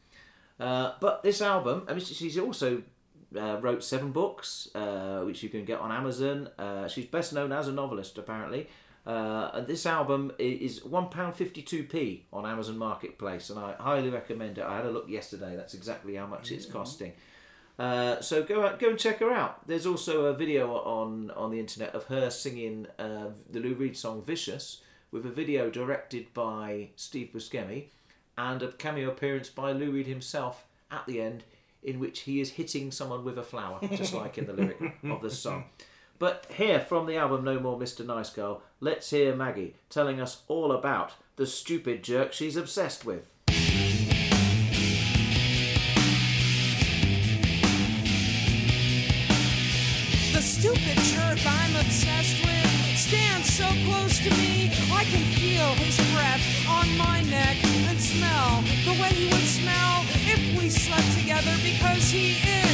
Uh, 0.60 0.94
but 1.00 1.24
this 1.24 1.42
album, 1.42 1.86
I 1.88 1.94
mean, 1.94 2.04
she's 2.04 2.38
also 2.38 2.84
uh, 3.36 3.58
wrote 3.62 3.84
seven 3.84 4.12
books, 4.12 4.70
uh, 4.76 5.22
which 5.22 5.44
you 5.44 5.50
can 5.50 5.66
get 5.66 5.80
on 5.80 5.92
Amazon. 5.92 6.50
Uh, 6.58 6.88
she's 6.88 7.06
best 7.06 7.34
known 7.34 7.52
as 7.52 7.68
a 7.68 7.72
novelist, 7.72 8.18
apparently. 8.18 8.68
Uh, 9.06 9.52
and 9.54 9.68
this 9.68 9.86
album 9.86 10.32
is 10.40 10.84
one 10.84 11.10
pound 11.10 11.36
fifty 11.36 11.62
two 11.62 11.84
p 11.84 12.26
on 12.34 12.46
Amazon 12.46 12.78
Marketplace, 12.78 13.50
and 13.50 13.60
I 13.60 13.74
highly 13.74 14.10
recommend 14.10 14.58
it. 14.58 14.64
I 14.64 14.78
had 14.78 14.86
a 14.86 14.92
look 14.92 15.08
yesterday; 15.08 15.56
that's 15.56 15.76
exactly 15.76 16.16
how 16.16 16.26
much 16.26 16.52
it's 16.52 16.66
costing. 16.66 17.14
Uh, 17.78 18.22
so 18.22 18.42
go 18.42 18.66
out, 18.66 18.80
go 18.80 18.90
and 18.90 19.00
check 19.00 19.20
her 19.20 19.32
out. 19.32 19.68
There's 19.68 19.86
also 19.86 20.26
a 20.26 20.34
video 20.34 20.74
on 20.74 21.30
on 21.32 21.52
the 21.52 21.60
internet 21.60 21.94
of 21.94 22.06
her 22.06 22.30
singing 22.30 22.88
uh, 22.98 23.28
the 23.50 23.60
Lou 23.60 23.76
Reed 23.76 23.96
song 23.96 24.24
"Vicious" 24.24 24.82
with 25.12 25.26
a 25.26 25.32
video 25.32 25.70
directed 25.70 26.34
by 26.34 26.90
Steve 26.96 27.30
Buscemi 27.34 27.86
and 28.38 28.62
a 28.64 28.72
cameo 28.72 29.10
appearance 29.10 29.50
by 29.50 29.72
Lou 29.72 29.92
Reed 29.92 30.08
himself 30.08 30.66
at 30.92 31.06
the 31.06 31.22
end, 31.22 31.44
in 31.84 32.00
which 32.00 32.22
he 32.22 32.42
is 32.42 32.52
hitting 32.52 32.92
someone 32.92 33.24
with 33.24 33.38
a 33.38 33.44
flower, 33.44 33.80
just 33.92 34.14
like 34.14 34.38
in 34.38 34.46
the 34.46 34.54
lyric 34.54 34.82
of 35.04 35.22
the 35.22 35.30
song. 35.30 35.66
But 36.18 36.46
here 36.56 36.80
from 36.80 37.08
the 37.08 37.18
album 37.18 37.44
No 37.44 37.60
More 37.60 37.78
Mr. 37.78 38.06
Nice 38.06 38.30
Girl, 38.30 38.62
let's 38.86 39.10
hear 39.10 39.36
Maggie 39.36 39.74
telling 39.90 40.22
us 40.22 40.44
all 40.48 40.72
about 40.72 41.14
the 41.38 41.48
stupid 41.48 42.04
jerk 42.04 42.34
she's 42.34 42.56
obsessed 42.56 43.04
with. 43.04 43.26
The 43.48 43.54
stupid 50.42 50.98
jerk 51.10 51.40
I'm 51.48 51.76
obsessed 51.78 52.46
with 52.46 52.70
stands 52.96 53.52
so 53.52 53.66
close 53.88 54.20
to 54.20 54.30
me. 54.38 54.70
I 54.94 55.04
can 55.06 55.24
feel 55.34 55.74
his 55.84 55.98
breath 56.14 56.46
on 56.70 56.96
my 56.96 57.24
neck 57.24 57.58
and 57.90 58.00
smell 58.00 58.62
the 58.86 58.92
way 59.02 59.10
he 59.10 59.26
would 59.34 59.48
smell 59.62 60.06
if 60.28 60.40
we 60.62 60.70
slept 60.70 61.12
together 61.18 61.56
because 61.64 62.12
he 62.12 62.34
is 62.34 62.65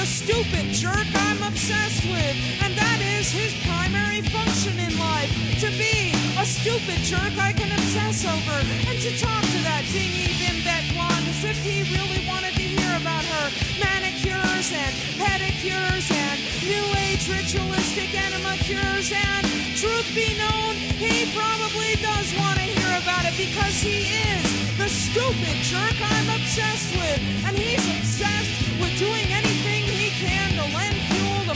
the 0.00 0.06
stupid 0.06 0.64
jerk 0.72 1.08
I'm 1.28 1.42
obsessed 1.44 2.08
with. 2.08 2.36
And 2.64 2.72
that 2.72 3.00
is 3.04 3.28
his 3.28 3.52
primary 3.68 4.24
function 4.32 4.72
in 4.80 4.96
life 4.96 5.28
to 5.60 5.68
be 5.76 6.16
a 6.40 6.44
stupid 6.48 7.04
jerk 7.04 7.36
I 7.36 7.52
can 7.52 7.68
obsess 7.68 8.24
over 8.24 8.56
and 8.88 8.96
to 8.96 9.12
talk 9.20 9.44
to 9.44 9.60
that 9.68 9.84
dingy 9.92 10.32
bimbet 10.40 10.88
blonde 10.96 11.28
as 11.28 11.44
if 11.44 11.60
he 11.60 11.84
really 11.92 12.24
wanted 12.24 12.56
to 12.56 12.64
hear 12.64 12.96
about 12.96 13.28
her 13.28 13.46
manicures 13.76 14.72
and 14.72 14.92
pedicures 15.20 16.08
and 16.08 16.36
new 16.64 16.86
age 17.04 17.28
ritualistic 17.28 18.16
enema 18.16 18.56
cures 18.64 19.12
and 19.12 19.44
truth 19.76 20.08
be 20.16 20.32
known 20.40 20.80
he 20.96 21.28
probably 21.36 21.92
does 22.00 22.32
want 22.40 22.56
to 22.56 22.64
hear 22.64 22.92
about 23.04 23.28
it 23.28 23.36
because 23.36 23.76
he 23.84 24.08
is 24.08 24.48
the 24.80 24.88
stupid 24.88 25.56
jerk 25.68 25.96
I'm 26.00 26.40
obsessed 26.40 26.88
with 26.96 27.20
and 27.44 27.52
he's 27.52 27.84
obsessed 28.00 28.80
with 28.80 28.96
doing 28.96 29.28
anything 29.28 29.49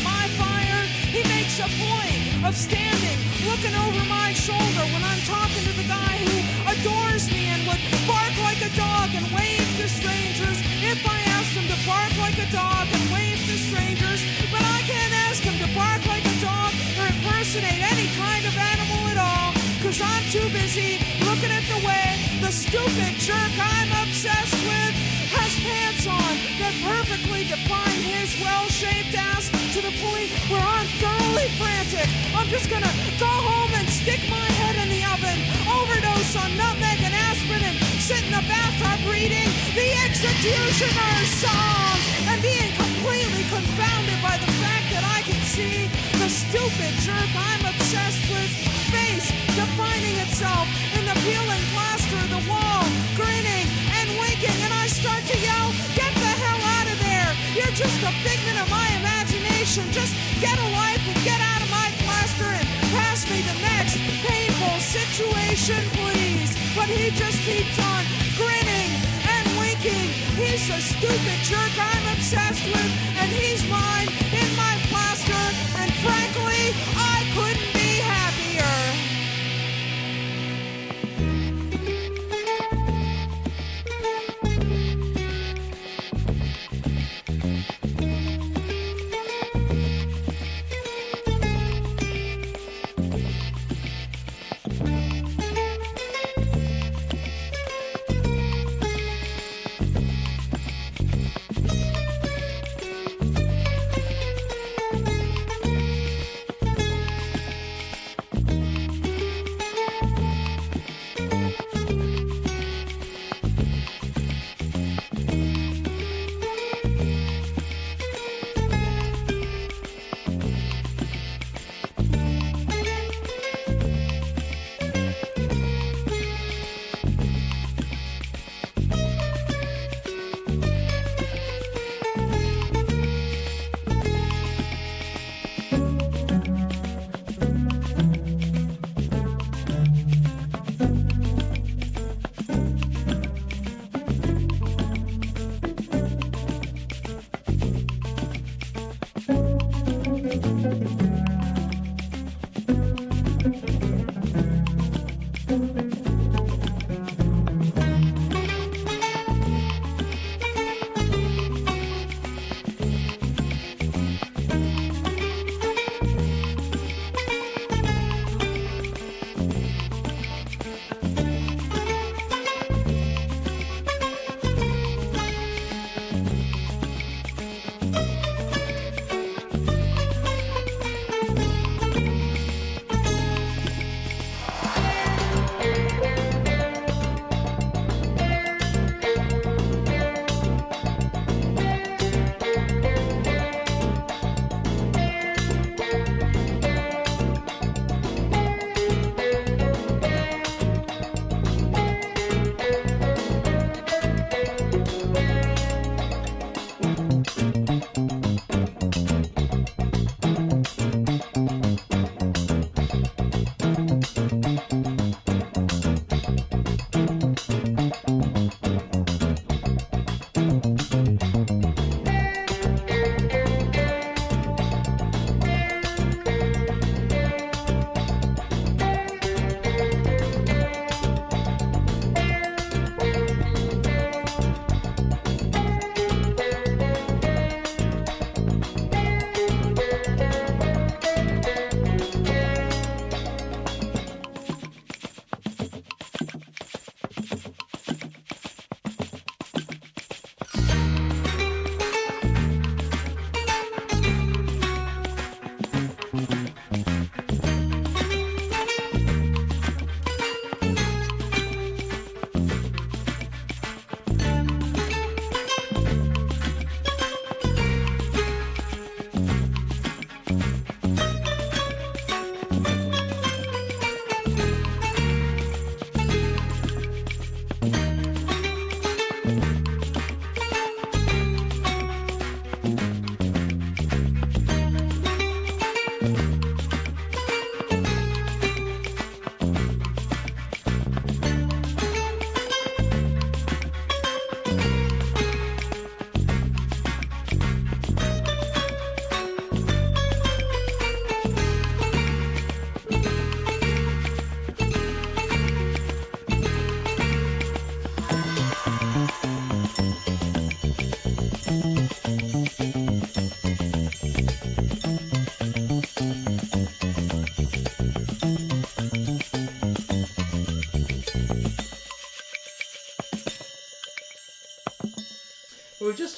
my 0.04 0.28
fire 0.36 0.82
he 1.08 1.22
makes 1.28 1.58
a 1.58 1.68
point 1.80 2.44
of 2.44 2.54
standing 2.54 3.18
looking 3.48 3.74
over 3.74 4.02
my 4.08 4.32
shoulder 4.32 4.84
when 4.92 5.02
I'm 5.02 5.22
talking 5.24 5.64
to 5.64 5.72
the 5.76 5.88
guy 5.88 6.16
who 6.26 6.36
adores 6.72 7.30
me 7.30 7.48
and 7.54 7.62
would 7.68 7.82
bark 8.06 8.34
like 8.44 8.60
a 8.64 8.72
dog 8.76 9.08
and 9.14 9.24
wave 9.32 9.68
to 9.80 9.86
strangers 9.88 10.58
if 10.84 11.00
I 11.06 11.18
asked 11.36 11.54
him 11.56 11.68
to 11.68 11.78
bark 11.86 12.12
like 12.18 12.38
a 12.38 12.48
dog 12.52 12.86
and 12.90 13.04
wave 13.12 13.40
to 13.48 13.56
strangers. 13.56 14.20
But 14.52 14.62
I 14.62 14.80
can't 14.84 15.14
ask 15.28 15.42
him 15.42 15.56
to 15.64 15.68
bark 15.74 16.04
like 16.06 16.24
a 16.24 16.36
dog 16.40 16.72
or 16.98 17.06
impersonate 17.08 17.80
any 17.80 18.08
kind 18.18 18.44
of 18.44 18.54
animal 18.56 19.02
at 19.12 19.18
all. 19.18 19.52
Cause 19.82 20.00
I'm 20.00 20.24
too 20.34 20.48
busy 20.50 21.00
looking 21.24 21.52
at 21.52 21.64
the 21.68 21.80
way 21.86 22.06
the 22.40 22.50
stupid 22.50 23.14
jerk 23.20 23.54
I'm 23.60 23.90
obsessed 24.02 24.60
with 24.66 25.13
has 25.40 25.53
pants 25.62 26.07
on 26.07 26.33
that 26.61 26.75
perfectly 26.83 27.44
define 27.44 28.01
his 28.03 28.35
well-shaped 28.42 29.14
ass 29.16 29.51
to 29.75 29.81
the 29.83 29.94
point 30.03 30.31
where 30.51 30.62
I'm 30.62 30.88
thoroughly 31.01 31.49
frantic. 31.59 32.09
I'm 32.35 32.49
just 32.51 32.68
gonna 32.70 32.90
go 33.18 33.31
home 33.31 33.73
and 33.75 33.88
stick 33.88 34.20
my 34.31 34.49
head 34.61 34.77
in 34.79 34.88
the 34.90 35.03
oven, 35.14 35.38
overdose 35.66 36.35
on 36.38 36.51
nutmeg 36.57 37.01
and 37.03 37.14
aspirin, 37.31 37.62
and 37.62 37.79
sit 38.03 38.23
in 38.23 38.33
the 38.35 38.44
bathtub 38.47 39.01
reading 39.11 39.49
the 39.75 39.88
Executioner's 40.07 41.31
song, 41.42 41.97
and 42.31 42.38
being 42.42 42.73
completely 42.77 43.44
confounded 43.51 44.18
by 44.23 44.37
the 44.38 44.51
fact 44.61 44.87
that 44.94 45.05
I 45.16 45.23
can 45.27 45.40
see 45.42 45.88
the 46.20 46.29
stupid 46.29 46.92
jerk 47.07 47.31
I'm 47.35 47.62
obsessed 47.66 48.23
with 48.31 48.53
face 48.92 49.27
defining 49.55 50.16
itself 50.23 50.66
in 50.99 51.03
the 51.07 51.16
peeling 51.27 51.64
plaster 51.75 52.18
of 52.18 52.31
the 52.31 52.42
wall, 52.51 52.85
grinning 53.18 53.66
and 53.99 54.07
winking, 54.18 54.59
and 54.66 54.73
start 55.04 55.24
to 55.28 55.36
yell, 55.36 55.68
"Get 56.00 56.12
the 56.16 56.32
hell 56.42 56.60
out 56.76 56.88
of 56.88 56.98
there! 57.08 57.30
You're 57.52 57.76
just 57.76 57.98
a 58.08 58.12
figment 58.24 58.56
of 58.62 58.68
my 58.70 58.88
imagination. 59.00 59.84
Just 59.92 60.14
get 60.40 60.56
a 60.56 60.68
life 60.80 61.02
and 61.10 61.18
get 61.28 61.40
out 61.52 61.60
of 61.60 61.68
my 61.68 61.88
plaster 62.04 62.48
and 62.58 62.66
pass 62.96 63.28
me 63.28 63.38
the 63.50 63.58
next 63.68 64.00
painful 64.24 64.76
situation, 64.80 65.80
please." 66.00 66.50
But 66.76 66.88
he 66.88 67.04
just 67.22 67.38
keeps 67.48 67.76
on 67.92 68.02
grinning 68.40 68.90
and 69.34 69.44
winking. 69.60 70.08
He's 70.40 70.64
a 70.78 70.80
stupid 70.80 71.38
jerk 71.52 71.74
I'm 71.92 72.04
obsessed 72.16 72.64
with, 72.72 72.92
and 73.20 73.28
he's 73.40 73.62
mine 73.68 74.08
in 74.40 74.48
my 74.64 74.74
plaster. 74.88 75.44
And 75.80 75.90
frankly, 76.04 76.64
I 77.12 77.13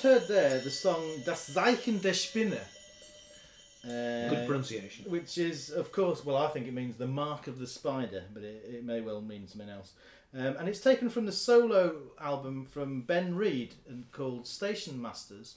heard 0.06 0.28
there 0.28 0.60
the 0.60 0.70
song 0.70 1.02
Das 1.24 1.52
Zeichen 1.52 2.00
der 2.00 2.14
Spinne. 2.14 2.60
Uh, 3.84 4.28
Good 4.28 4.46
pronunciation. 4.46 5.04
Which 5.10 5.36
is, 5.36 5.68
of 5.70 5.90
course, 5.90 6.24
well, 6.24 6.36
I 6.36 6.46
think 6.46 6.68
it 6.68 6.74
means 6.74 6.94
the 6.94 7.08
mark 7.08 7.48
of 7.48 7.58
the 7.58 7.66
spider, 7.66 8.22
but 8.32 8.44
it, 8.44 8.64
it 8.72 8.84
may 8.84 9.00
well 9.00 9.20
mean 9.20 9.48
something 9.48 9.68
else. 9.68 9.94
Um, 10.32 10.54
and 10.58 10.68
it's 10.68 10.78
taken 10.78 11.10
from 11.10 11.26
the 11.26 11.32
solo 11.32 11.96
album 12.20 12.66
from 12.66 13.00
Ben 13.00 13.34
Reed 13.34 13.74
and 13.88 14.04
called 14.12 14.46
Station 14.46 15.02
Masters, 15.02 15.56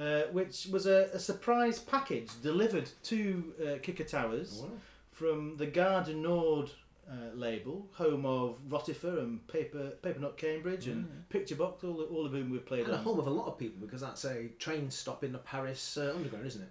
uh, 0.00 0.22
which 0.30 0.68
was 0.70 0.86
a, 0.86 1.10
a 1.12 1.18
surprise 1.18 1.80
package 1.80 2.30
delivered 2.40 2.88
to 3.04 3.52
uh, 3.60 3.78
Kicker 3.82 4.04
Towers 4.04 4.62
from 5.10 5.56
the 5.56 5.66
Gare 5.66 6.04
du 6.04 6.14
Nord 6.14 6.70
uh, 7.10 7.34
label, 7.34 7.88
home 7.92 8.26
of 8.26 8.58
Rotifer 8.68 9.18
and 9.18 9.46
Paper 9.48 9.92
Papernut 10.02 10.36
Cambridge 10.36 10.86
and 10.88 11.28
Picture 11.30 11.54
Box, 11.56 11.82
all, 11.84 12.00
all 12.02 12.26
of 12.26 12.32
whom 12.32 12.50
we've 12.50 12.66
played 12.66 12.84
And 12.84 12.92
a 12.92 12.96
on. 12.98 13.02
home 13.04 13.18
of 13.18 13.26
a 13.26 13.30
lot 13.30 13.46
of 13.46 13.58
people 13.58 13.80
because 13.80 14.00
that's 14.00 14.24
a 14.24 14.48
train 14.58 14.90
stop 14.90 15.24
in 15.24 15.32
the 15.32 15.38
Paris 15.38 15.96
uh, 15.96 16.12
Underground, 16.14 16.46
isn't 16.46 16.62
it? 16.62 16.68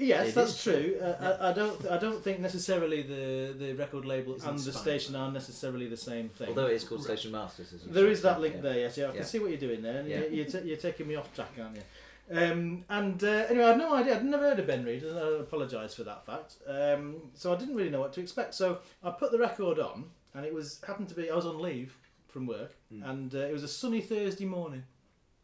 Yes, 0.00 0.28
It 0.28 0.34
that's 0.36 0.50
is, 0.52 0.62
true. 0.62 0.96
Uh, 1.02 1.38
I, 1.40 1.50
I 1.50 1.52
don't. 1.52 1.86
I 1.90 1.98
don't 1.98 2.22
think 2.22 2.38
necessarily 2.38 3.02
the, 3.02 3.52
the 3.58 3.72
record 3.72 4.04
label 4.04 4.36
It's 4.36 4.44
and 4.44 4.56
the 4.56 4.72
station 4.72 5.16
are 5.16 5.32
necessarily 5.32 5.88
the 5.88 5.96
same 5.96 6.28
thing. 6.28 6.48
Although 6.50 6.66
it 6.66 6.74
is 6.74 6.84
called 6.84 7.02
Station 7.02 7.32
Masters, 7.32 7.72
isn't 7.72 7.90
it? 7.90 7.94
there 7.94 8.06
is 8.06 8.22
that 8.22 8.40
link 8.40 8.54
Yeah. 8.56 8.60
there. 8.60 8.78
Yes, 8.78 8.96
yeah. 8.96 9.04
I 9.06 9.08
can 9.08 9.16
Yeah. 9.16 9.24
see 9.24 9.38
what 9.40 9.50
you're 9.50 9.58
doing 9.58 9.82
there, 9.82 9.98
and 10.00 10.08
Yeah. 10.08 10.18
you're, 10.20 10.28
you're, 10.30 10.44
ta- 10.46 10.58
you're 10.64 10.76
taking 10.76 11.08
me 11.08 11.16
off 11.16 11.34
track, 11.34 11.50
aren't 11.60 11.74
you? 11.76 11.82
Um, 12.30 12.84
and 12.88 13.22
uh, 13.24 13.46
anyway, 13.48 13.64
I 13.64 13.68
had 13.68 13.78
no 13.78 13.94
idea. 13.94 14.16
I'd 14.16 14.24
never 14.24 14.48
heard 14.48 14.58
of 14.58 14.66
Ben 14.66 14.84
Reed, 14.84 15.02
and 15.02 15.18
I 15.18 15.40
apologise 15.40 15.94
for 15.94 16.04
that 16.04 16.26
fact. 16.26 16.56
Um, 16.66 17.16
so 17.34 17.52
I 17.52 17.56
didn't 17.56 17.74
really 17.74 17.90
know 17.90 18.00
what 18.00 18.12
to 18.14 18.20
expect. 18.20 18.54
So 18.54 18.78
I 19.02 19.10
put 19.10 19.32
the 19.32 19.38
record 19.38 19.78
on, 19.78 20.06
and 20.34 20.44
it 20.44 20.52
was 20.52 20.80
happened 20.86 21.08
to 21.08 21.14
be 21.14 21.30
I 21.30 21.34
was 21.34 21.46
on 21.46 21.60
leave 21.60 21.96
from 22.28 22.46
work, 22.46 22.76
and 22.90 23.34
uh, 23.34 23.38
it 23.38 23.52
was 23.52 23.62
a 23.62 23.68
sunny 23.68 24.00
Thursday 24.00 24.44
morning. 24.44 24.84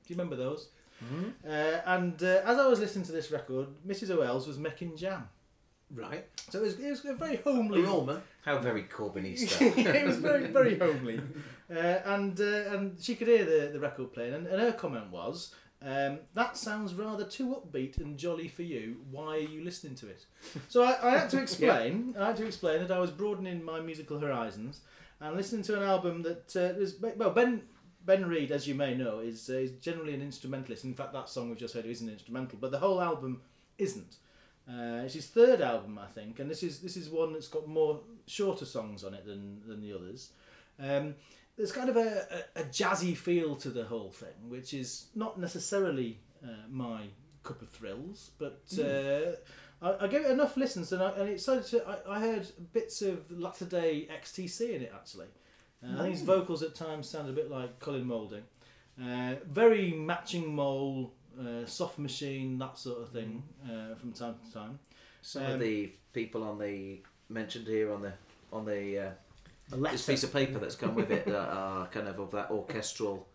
Do 0.07 0.13
you 0.13 0.17
remember 0.19 0.37
those? 0.37 0.69
Uh, 1.47 1.81
and 1.87 2.23
uh, 2.23 2.41
as 2.45 2.59
I 2.59 2.67
was 2.67 2.81
listening 2.81 3.05
to 3.07 3.13
this 3.13 3.31
record, 3.31 3.69
Mrs. 3.87 4.11
O'Ells 4.11 4.47
was 4.47 4.59
making 4.59 4.97
jam. 4.97 5.29
Right. 5.95 6.27
So 6.51 6.61
it 6.61 6.63
was, 6.63 6.81
it 6.81 6.91
was 6.91 7.05
a 7.05 7.15
very 7.15 7.37
homely. 7.37 7.83
Aroma. 7.83 8.23
How 8.45 8.59
very 8.59 8.85
Corbynista. 8.85 9.77
it 9.95 10.07
was 10.07 10.17
very 10.17 10.47
very 10.49 10.79
homely, 10.79 11.21
uh, 11.71 11.79
and 12.05 12.41
uh, 12.41 12.73
and 12.73 13.01
she 13.01 13.15
could 13.15 13.29
hear 13.29 13.45
the, 13.45 13.71
the 13.73 13.81
record 13.81 14.13
playing, 14.13 14.35
and, 14.35 14.47
and 14.47 14.61
her 14.61 14.73
comment 14.73 15.11
was, 15.11 15.55
um, 15.85 16.21
"That 16.35 16.57
sounds 16.57 16.95
rather 16.95 17.25
too 17.25 17.57
upbeat 17.57 17.99
and 17.99 18.19
jolly 18.19 18.49
for 18.49 18.63
you. 18.63 18.97
Why 19.11 19.37
are 19.37 19.39
you 19.39 19.63
listening 19.63 19.95
to 19.97 20.09
it?" 20.09 20.27
So 20.69 20.83
I, 20.83 20.97
I 21.03 21.19
had 21.19 21.31
to 21.31 21.43
explain. 21.43 22.15
I 22.19 22.29
had 22.29 22.37
to 22.39 22.47
explain 22.47 22.81
that 22.81 22.91
I 22.91 22.99
was 22.99 23.11
broadening 23.11 23.63
my 23.63 23.81
musical 23.81 24.19
horizons 24.19 24.81
and 25.21 25.37
listening 25.37 25.63
to 25.63 25.77
an 25.77 25.83
album 25.83 26.23
that 26.23 26.57
uh, 26.57 26.81
is 26.81 26.97
well 27.01 27.31
Ben. 27.31 27.63
Ben 28.07 28.27
Reed, 28.27 28.53
as 28.53 28.69
you 28.69 28.75
may 28.75 28.95
know, 28.95 29.21
is 29.21 29.49
uh, 29.49 29.55
is 29.55 29.73
generally 29.73 30.13
an 30.15 30.21
instrumentalist. 30.21 30.85
In 30.85 30.95
fact, 30.95 31.15
that 31.15 31.29
song 31.29 31.49
we've 31.49 31.59
just 31.59 31.75
heard 31.75 31.87
is 31.87 32.03
an 32.03 32.11
instrumental, 32.11 32.59
but 32.61 32.71
the 32.71 32.79
whole 32.79 33.01
album 33.01 33.41
isn't. 33.79 34.17
Uh, 34.69 35.05
it's 35.05 35.15
his 35.15 35.27
third 35.27 35.61
album, 35.61 35.99
I 35.99 36.07
think, 36.07 36.39
and 36.39 36.51
this 36.51 36.63
is 36.63 36.81
this 36.81 36.97
is 36.97 37.09
one 37.09 37.33
that's 37.33 37.49
got 37.49 37.67
more 37.67 38.01
shorter 38.27 38.65
songs 38.65 39.05
on 39.05 39.15
it 39.15 39.27
than 39.27 39.63
than 39.67 39.81
the 39.81 39.93
others. 39.95 40.31
Um, 40.79 41.15
there's 41.57 41.73
kind 41.73 41.89
of 41.89 41.97
a, 41.97 42.45
a, 42.57 42.61
a 42.61 42.65
jazzy 42.65 43.17
feel 43.17 43.57
to 43.57 43.71
the 43.71 43.85
whole 43.85 44.11
thing, 44.11 44.49
which 44.49 44.75
is 44.75 45.07
not 45.15 45.39
necessarily 45.39 46.21
uh, 46.45 46.49
my 46.71 47.09
cup 47.43 47.63
of 47.63 47.71
thrills, 47.71 48.31
but 48.39 48.63
uh, 48.79 49.33
I, 49.83 50.05
I 50.05 50.09
gave 50.09 50.25
it 50.25 50.31
enough 50.31 50.57
listens, 50.57 50.93
and, 50.93 51.03
I, 51.03 51.11
and 51.11 51.29
it 51.29 51.41
started 51.41 51.67
to. 51.67 51.87
I, 51.87 52.17
I 52.17 52.21
heard 52.21 52.47
bits 52.73 53.03
of 53.03 53.31
latter 53.31 53.65
day 53.67 54.09
XTC 54.23 54.75
in 54.75 54.83
it 54.83 54.93
actually. 54.95 55.27
Uh, 55.85 55.95
I 55.99 56.03
think 56.03 56.13
his 56.15 56.23
vocals 56.23 56.63
at 56.63 56.75
times 56.75 57.09
sound 57.09 57.29
a 57.29 57.33
bit 57.33 57.51
like 57.51 57.79
Colin 57.81 58.07
Moulding. 58.07 58.45
Uh, 59.03 59.35
very 59.51 59.93
matching 59.93 60.55
mole, 60.55 61.13
uh, 61.39 61.67
soft 61.67 61.99
machine, 61.99 62.57
that 62.59 62.79
sort 62.79 63.03
of 63.03 63.09
thing 63.11 63.43
uh, 63.67 63.95
from 63.97 64.13
time 64.13 64.37
to 64.47 64.53
time. 64.53 64.79
Some 65.21 65.45
Um, 65.45 65.53
of 65.53 65.61
the 65.61 65.93
people 66.13 66.43
on 66.45 66.59
the 66.59 67.01
mentioned 67.29 67.67
here 67.67 67.93
on 67.93 68.03
the 68.03 68.13
on 68.53 68.65
the 68.65 68.99
uh, 68.99 69.11
The 69.11 69.15
this 69.83 69.93
letter. 69.93 70.13
piece 70.13 70.23
of 70.25 70.33
paper 70.33 70.59
that's 70.59 70.77
come 70.77 70.95
with 70.95 71.11
it 71.11 71.27
that 71.27 71.35
are 71.51 71.87
kind 71.89 72.09
of 72.09 72.19
of 72.19 72.31
that 72.33 72.51
orchestral 72.51 73.27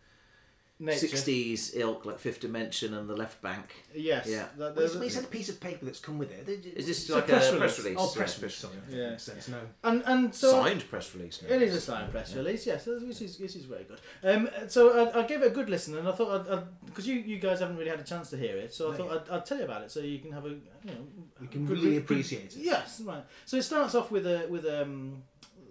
Nature. 0.82 1.08
sixties 1.08 1.76
ilk, 1.76 2.06
like 2.06 2.20
Fifth 2.20 2.40
Dimension 2.40 2.94
and 2.94 3.10
the 3.10 3.14
Left 3.14 3.42
Banke. 3.42 3.72
Yes. 3.94 4.26
Yeah. 4.30 4.46
That, 4.58 4.78
Well, 4.78 4.88
there's- 4.88 5.14
said 5.14 5.26
a 5.26 5.28
piece 5.28 5.50
of 5.50 5.60
paper 5.60 5.84
that's 5.86 6.00
come 6.00 6.18
with 6.18 6.32
it. 6.32 6.48
Is 6.74 6.88
this 6.88 7.02
It's 7.02 7.10
like 7.10 7.26
a 7.26 7.32
press 7.34 7.50
press 7.50 7.60
release. 7.80 7.80
release? 7.84 7.98
Oh, 8.00 8.14
press 8.16 8.38
Yeah. 8.38 8.42
release. 8.44 8.56
Sorry, 8.56 8.74
I 8.90 8.96
Yeah. 8.96 9.10
makes 9.10 9.24
sense. 9.24 9.48
No. 9.50 9.60
and 9.84 10.04
and 10.06 10.34
so 10.34 10.52
Signed 10.52 10.90
press 10.90 11.14
release. 11.14 11.42
no? 11.42 11.54
It 11.54 11.62
is 11.64 11.76
a 11.76 11.82
signed 11.82 12.12
press 12.14 12.34
release, 12.34 12.66
yes, 12.66 12.86
which 12.86 13.22
is 13.22 13.38
which 13.40 13.58
is 13.58 13.66
very 13.66 13.84
good. 13.84 14.00
Um, 14.24 14.50
so 14.70 15.10
I, 15.12 15.20
I 15.20 15.28
gave 15.28 15.42
it 15.42 15.48
a 15.48 15.50
good 15.50 15.70
listen, 15.70 15.98
and 15.98 16.08
I 16.08 16.14
thought 16.14 16.48
because 16.86 17.06
you, 17.06 17.16
you 17.16 17.40
guys 17.40 17.60
haven't 17.60 17.76
really 17.76 17.90
had 17.90 18.00
a 18.00 18.04
chance 18.06 18.30
to 18.30 18.38
hear 18.38 18.56
it, 18.56 18.74
so 18.74 18.88
I 18.88 18.92
No, 18.92 18.98
thought 19.04 19.12
I'd, 19.30 19.30
I'd 19.36 19.46
tell 19.46 19.58
you 19.58 19.66
about 19.66 19.82
it, 19.82 19.92
so 19.92 20.00
you 20.00 20.20
can 20.20 20.32
have 20.32 20.46
a 20.46 20.50
you 20.52 20.62
know 20.86 21.06
We 21.42 21.48
can 21.48 21.68
really 21.68 21.98
appreciate 21.98 22.54
it. 22.56 22.58
Yes, 22.58 23.02
right. 23.02 23.26
So 23.46 23.58
it 23.58 23.64
starts 23.64 23.96
off 23.96 24.12
with 24.12 24.26
a 24.26 24.48
with 24.48 24.66
um 24.66 25.24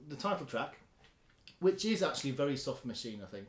the 0.09 0.17
title 0.17 0.47
track, 0.47 0.79
which 1.61 1.85
is 1.85 2.03
actually 2.03 2.33
very 2.33 2.57
soft 2.57 2.85
machine, 2.85 3.21
I 3.23 3.27
think. 3.27 3.47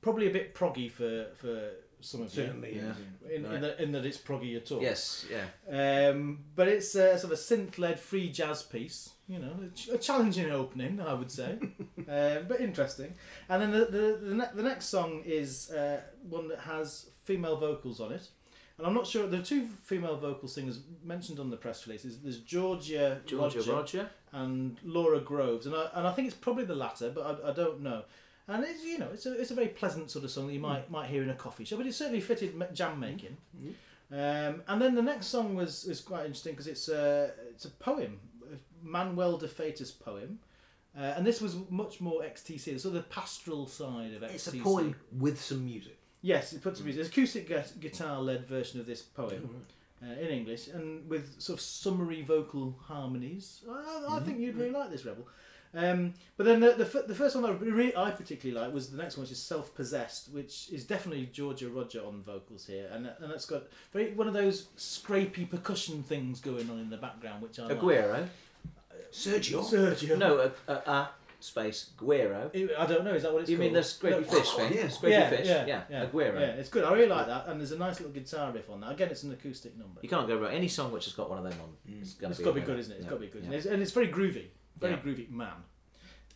Probably 0.00 0.28
a 0.28 0.32
bit 0.32 0.54
proggy 0.54 0.90
for 0.90 1.26
for 1.36 1.70
some 2.00 2.22
of 2.22 2.30
Certainly. 2.30 2.76
Yeah. 2.76 2.82
yeah. 2.82 2.92
you, 3.28 3.36
in, 3.36 3.44
in, 3.52 3.60
the, 3.60 3.82
in 3.82 3.92
that 3.92 4.06
it's 4.06 4.18
proggy 4.18 4.56
at 4.56 4.70
all. 4.70 4.80
Yes, 4.80 5.26
yeah. 5.30 6.10
Um, 6.10 6.44
but 6.54 6.68
it's 6.68 6.94
a 6.94 7.18
sort 7.18 7.32
of 7.32 7.38
a 7.38 7.42
synth-led 7.42 7.98
free 7.98 8.30
jazz 8.30 8.62
piece. 8.62 9.10
You 9.26 9.40
know, 9.40 9.52
a, 9.90 9.94
a 9.94 9.98
challenging 9.98 10.50
opening, 10.50 11.00
I 11.00 11.12
would 11.14 11.30
say, 11.30 11.58
uh, 12.08 12.40
but 12.48 12.60
interesting. 12.60 13.14
And 13.48 13.62
then 13.62 13.70
the 13.72 13.86
the, 13.86 14.18
the, 14.22 14.34
ne- 14.34 14.54
the 14.54 14.62
next 14.62 14.86
song 14.86 15.22
is 15.24 15.70
uh, 15.70 16.00
one 16.28 16.48
that 16.48 16.60
has 16.60 17.10
female 17.24 17.56
vocals 17.56 18.00
on 18.00 18.12
it. 18.12 18.28
And 18.78 18.86
I'm 18.86 18.94
not 18.94 19.06
sure. 19.06 19.26
There 19.26 19.40
are 19.40 19.44
two 19.44 19.66
female 19.82 20.16
vocal 20.16 20.48
singers 20.48 20.80
mentioned 21.04 21.40
on 21.40 21.50
the 21.50 21.56
press 21.56 21.86
releases. 21.86 22.20
There's, 22.20 22.38
Georgia, 22.38 23.20
Georgia 23.26 23.58
Roger 23.58 23.72
Roger. 23.72 24.10
and 24.32 24.78
Laura 24.84 25.20
Groves, 25.20 25.66
and 25.66 25.74
I, 25.74 25.88
and 25.94 26.06
I 26.06 26.12
think 26.12 26.28
it's 26.28 26.36
probably 26.36 26.64
the 26.64 26.76
latter, 26.76 27.10
but 27.10 27.42
I, 27.44 27.50
I 27.50 27.52
don't 27.52 27.80
know. 27.80 28.02
And 28.46 28.64
it's 28.64 28.82
you 28.84 28.98
know 28.98 29.08
it's 29.12 29.26
a 29.26 29.38
it's 29.38 29.50
a 29.50 29.54
very 29.54 29.68
pleasant 29.68 30.10
sort 30.10 30.24
of 30.24 30.30
song 30.30 30.46
that 30.46 30.54
you 30.54 30.60
might 30.60 30.90
might 30.90 31.10
hear 31.10 31.22
in 31.22 31.28
a 31.30 31.34
coffee 31.34 31.64
shop, 31.64 31.78
but 31.78 31.86
it 31.86 31.92
certainly 31.94 32.20
fitted 32.20 32.54
jam 32.72 32.98
making. 33.00 33.36
Um, 34.10 34.62
and 34.66 34.80
then 34.80 34.94
the 34.94 35.02
next 35.02 35.26
song 35.26 35.54
was 35.54 35.84
was 35.84 36.00
quite 36.00 36.20
interesting 36.24 36.52
because 36.52 36.66
it's 36.68 36.88
a 36.88 37.32
it's 37.50 37.64
a 37.66 37.70
poem, 37.70 38.20
Manuel 38.82 39.36
de 39.36 39.48
Feitas 39.48 39.90
poem, 39.98 40.38
uh, 40.96 41.00
and 41.16 41.26
this 41.26 41.40
was 41.42 41.56
much 41.68 42.00
more 42.00 42.22
XTC, 42.22 42.80
so 42.80 42.88
the 42.90 43.02
pastoral 43.02 43.66
side 43.66 44.14
of 44.14 44.22
XTC. 44.22 44.34
It's 44.34 44.48
a 44.48 44.56
poem 44.58 44.94
with 45.18 45.42
some 45.42 45.64
music. 45.64 45.97
Yes, 46.22 46.52
it 46.52 46.62
puts 46.62 46.80
music. 46.80 47.00
It's 47.00 47.10
acoustic 47.10 47.48
gu- 47.48 47.80
guitar-led 47.80 48.46
version 48.46 48.80
of 48.80 48.86
this 48.86 49.02
poem 49.02 49.64
mm-hmm. 50.02 50.10
uh, 50.10 50.14
in 50.14 50.28
English, 50.28 50.68
and 50.68 51.08
with 51.08 51.40
sort 51.40 51.58
of 51.58 51.60
summary 51.60 52.22
vocal 52.22 52.74
harmonies. 52.82 53.62
I, 53.68 53.72
I 53.72 53.74
mm-hmm. 53.74 54.24
think 54.24 54.40
you'd 54.40 54.56
really 54.56 54.70
like 54.70 54.90
this, 54.90 55.04
Rebel. 55.04 55.26
Um, 55.74 56.14
but 56.38 56.46
then 56.46 56.60
the, 56.60 56.72
the, 56.72 56.86
f- 56.86 57.06
the 57.06 57.14
first 57.14 57.36
one 57.36 57.44
that 57.44 57.50
I, 57.50 57.54
really, 57.54 57.94
I 57.94 58.10
particularly 58.10 58.58
like 58.58 58.72
was 58.72 58.88
the 58.88 58.96
next 58.96 59.16
one, 59.16 59.24
which 59.24 59.32
is 59.32 59.42
Self-Possessed, 59.42 60.32
which 60.32 60.70
is 60.72 60.84
definitely 60.84 61.26
Georgia 61.26 61.68
Roger 61.68 62.00
on 62.04 62.22
vocals 62.22 62.66
here, 62.66 62.88
and 62.90 63.06
and 63.20 63.30
it's 63.32 63.44
got 63.46 63.64
very 63.92 64.12
one 64.14 64.26
of 64.26 64.34
those 64.34 64.68
scrapey 64.78 65.48
percussion 65.48 66.02
things 66.02 66.40
going 66.40 66.70
on 66.70 66.78
in 66.78 66.88
the 66.90 66.96
background, 66.96 67.42
which 67.42 67.58
I 67.58 67.66
like. 67.66 67.78
Aguero. 67.78 68.22
Uh, 68.22 68.26
Sergio. 69.12 69.62
Sergio. 69.62 70.16
No, 70.18 70.38
a, 70.38 70.72
a, 70.72 70.74
a 70.74 71.10
space 71.40 71.90
Guero. 71.96 72.50
I 72.78 72.86
don't 72.86 73.04
know. 73.04 73.14
Is 73.14 73.22
that 73.22 73.32
what 73.32 73.42
it's 73.42 73.48
called? 73.48 73.48
You 73.50 73.58
mean 73.58 73.72
called? 73.72 73.84
the 73.84 73.88
scrapey 73.88 74.10
No. 74.32 74.38
fish 74.40 74.50
thing? 74.52 74.72
yeah. 74.72 74.80
Yeah, 75.10 75.30
fish. 75.30 75.46
Yeah, 75.46 75.66
Yeah, 75.66 75.82
yeah, 75.90 76.06
Aguero. 76.06 76.40
Yeah, 76.40 76.46
it's 76.60 76.68
good. 76.68 76.84
I 76.84 76.92
really 76.92 77.08
like 77.08 77.26
that, 77.28 77.46
and 77.48 77.60
there's 77.60 77.72
a 77.72 77.78
nice 77.78 78.00
little 78.00 78.12
guitar 78.12 78.50
riff 78.52 78.68
on 78.70 78.80
that. 78.80 78.92
Again, 78.92 79.08
it's 79.10 79.22
an 79.22 79.32
acoustic 79.32 79.76
number. 79.76 80.00
You 80.02 80.08
can't 80.08 80.26
go 80.26 80.36
wrong. 80.38 80.52
Any 80.52 80.68
song 80.68 80.90
which 80.92 81.04
has 81.04 81.14
got 81.14 81.28
one 81.30 81.38
of 81.38 81.44
them 81.44 81.60
on, 81.62 81.68
it's 82.00 82.14
going 82.14 82.30
It's 82.32 82.38
to 82.40 82.44
got 82.44 82.54
be. 82.54 82.60
to 82.60 82.66
be 82.66 82.72
good, 82.72 82.78
isn't 82.80 82.92
it? 82.92 82.96
It's 82.96 83.04
Yeah. 83.04 83.10
got 83.10 83.16
to 83.16 83.20
be 83.20 83.26
good, 83.28 83.42
Yeah. 83.42 83.46
and, 83.46 83.54
it's, 83.54 83.66
and 83.66 83.82
it's 83.82 83.92
very 83.92 84.08
groovy, 84.08 84.46
very 84.78 84.94
Yeah. 84.94 85.00
groovy 85.00 85.30
man. 85.30 85.52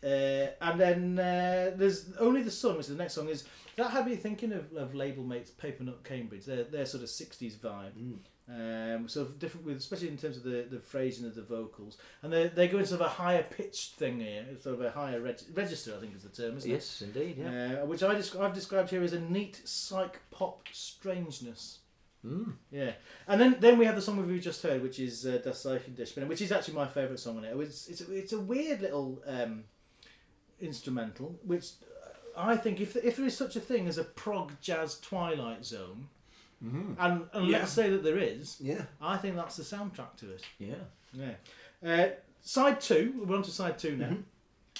Uh, 0.04 0.50
and 0.60 0.80
then 0.80 1.18
uh, 1.18 1.72
there's 1.76 2.12
only 2.18 2.42
the 2.42 2.50
sun, 2.50 2.72
which 2.76 2.86
is 2.86 2.88
the 2.96 2.96
next 2.96 3.14
song 3.14 3.28
is 3.28 3.44
that 3.76 3.90
had 3.92 4.04
me 4.06 4.16
thinking 4.16 4.52
of, 4.52 4.72
of 4.76 4.94
label 4.96 5.22
mates 5.22 5.50
Papernut 5.52 6.02
Cambridge. 6.02 6.44
Their 6.44 6.64
their 6.64 6.86
sort 6.86 7.04
of 7.04 7.08
'60s 7.08 7.54
vibe, 7.56 7.92
um, 8.54 9.06
of 9.16 9.38
different 9.38 9.66
with, 9.66 9.78
especially 9.78 10.08
in 10.08 10.18
terms 10.18 10.36
of 10.36 10.42
the, 10.42 10.66
the 10.70 10.78
phrasing 10.78 11.26
of 11.26 11.34
the 11.34 11.42
vocals, 11.42 11.96
and 12.22 12.32
they 12.32 12.48
they 12.48 12.68
go 12.68 12.78
into 12.78 12.90
sort 12.90 13.00
of 13.00 13.06
a 13.06 13.10
higher 13.10 13.42
pitched 13.42 13.94
thing 13.94 14.20
here, 14.20 14.44
sort 14.60 14.74
of 14.74 14.82
a 14.82 14.90
higher 14.90 15.20
reg- 15.20 15.40
register, 15.54 15.94
I 15.96 16.00
think 16.00 16.14
is 16.14 16.22
the 16.22 16.28
term, 16.28 16.56
isn't 16.58 16.70
Yes, 16.70 17.02
indeed. 17.02 17.38
Yeah. 17.38 17.80
Uh, 17.82 17.86
which 17.86 18.02
I 18.02 18.14
desc- 18.14 18.38
I've 18.38 18.54
described 18.54 18.90
here 18.90 19.02
as 19.02 19.12
a 19.12 19.20
neat 19.20 19.60
psych 19.64 20.20
pop 20.30 20.68
strangeness. 20.72 21.78
Mm. 22.26 22.52
Yeah, 22.70 22.92
and 23.26 23.40
then 23.40 23.56
then 23.58 23.78
we 23.78 23.86
have 23.86 23.96
the 23.96 24.02
song 24.02 24.24
we 24.26 24.38
just 24.38 24.62
heard, 24.62 24.82
which 24.82 25.00
is 25.00 25.26
uh, 25.26 25.40
Das 25.42 25.64
Zeichen 25.64 25.96
der 25.96 26.04
Spinne, 26.04 26.28
which 26.28 26.42
is 26.42 26.52
actually 26.52 26.74
my 26.74 26.86
favourite 26.86 27.18
song 27.18 27.38
on 27.38 27.44
it. 27.44 27.56
It's 27.56 27.88
it's 27.88 28.00
a, 28.02 28.12
it's 28.12 28.32
a 28.32 28.40
weird 28.40 28.80
little 28.80 29.22
um, 29.26 29.64
instrumental, 30.60 31.38
which 31.44 31.70
I 32.36 32.56
think 32.56 32.80
if 32.80 32.96
if 32.96 33.16
there 33.16 33.26
is 33.26 33.36
such 33.36 33.56
a 33.56 33.60
thing 33.60 33.88
as 33.88 33.98
a 33.98 34.04
prog 34.04 34.52
jazz 34.60 35.00
twilight 35.00 35.64
zone, 35.64 36.08
and 36.62 37.26
and 37.32 37.48
Yeah. 37.48 37.58
let's 37.58 37.72
say 37.72 37.90
that 37.90 38.02
there 38.04 38.18
is, 38.18 38.56
Yeah. 38.60 38.84
I 39.00 39.16
think 39.16 39.36
that's 39.36 39.56
the 39.56 39.62
soundtrack 39.64 40.16
to 40.18 40.30
it. 40.30 40.42
Yeah. 40.58 40.84
Yeah. 41.12 41.34
Uh, 41.84 42.08
side 42.42 42.80
two, 42.80 43.24
we're 43.26 43.36
on 43.36 43.42
to 43.42 43.50
side 43.50 43.78
two 43.78 43.96
now. 43.96 44.16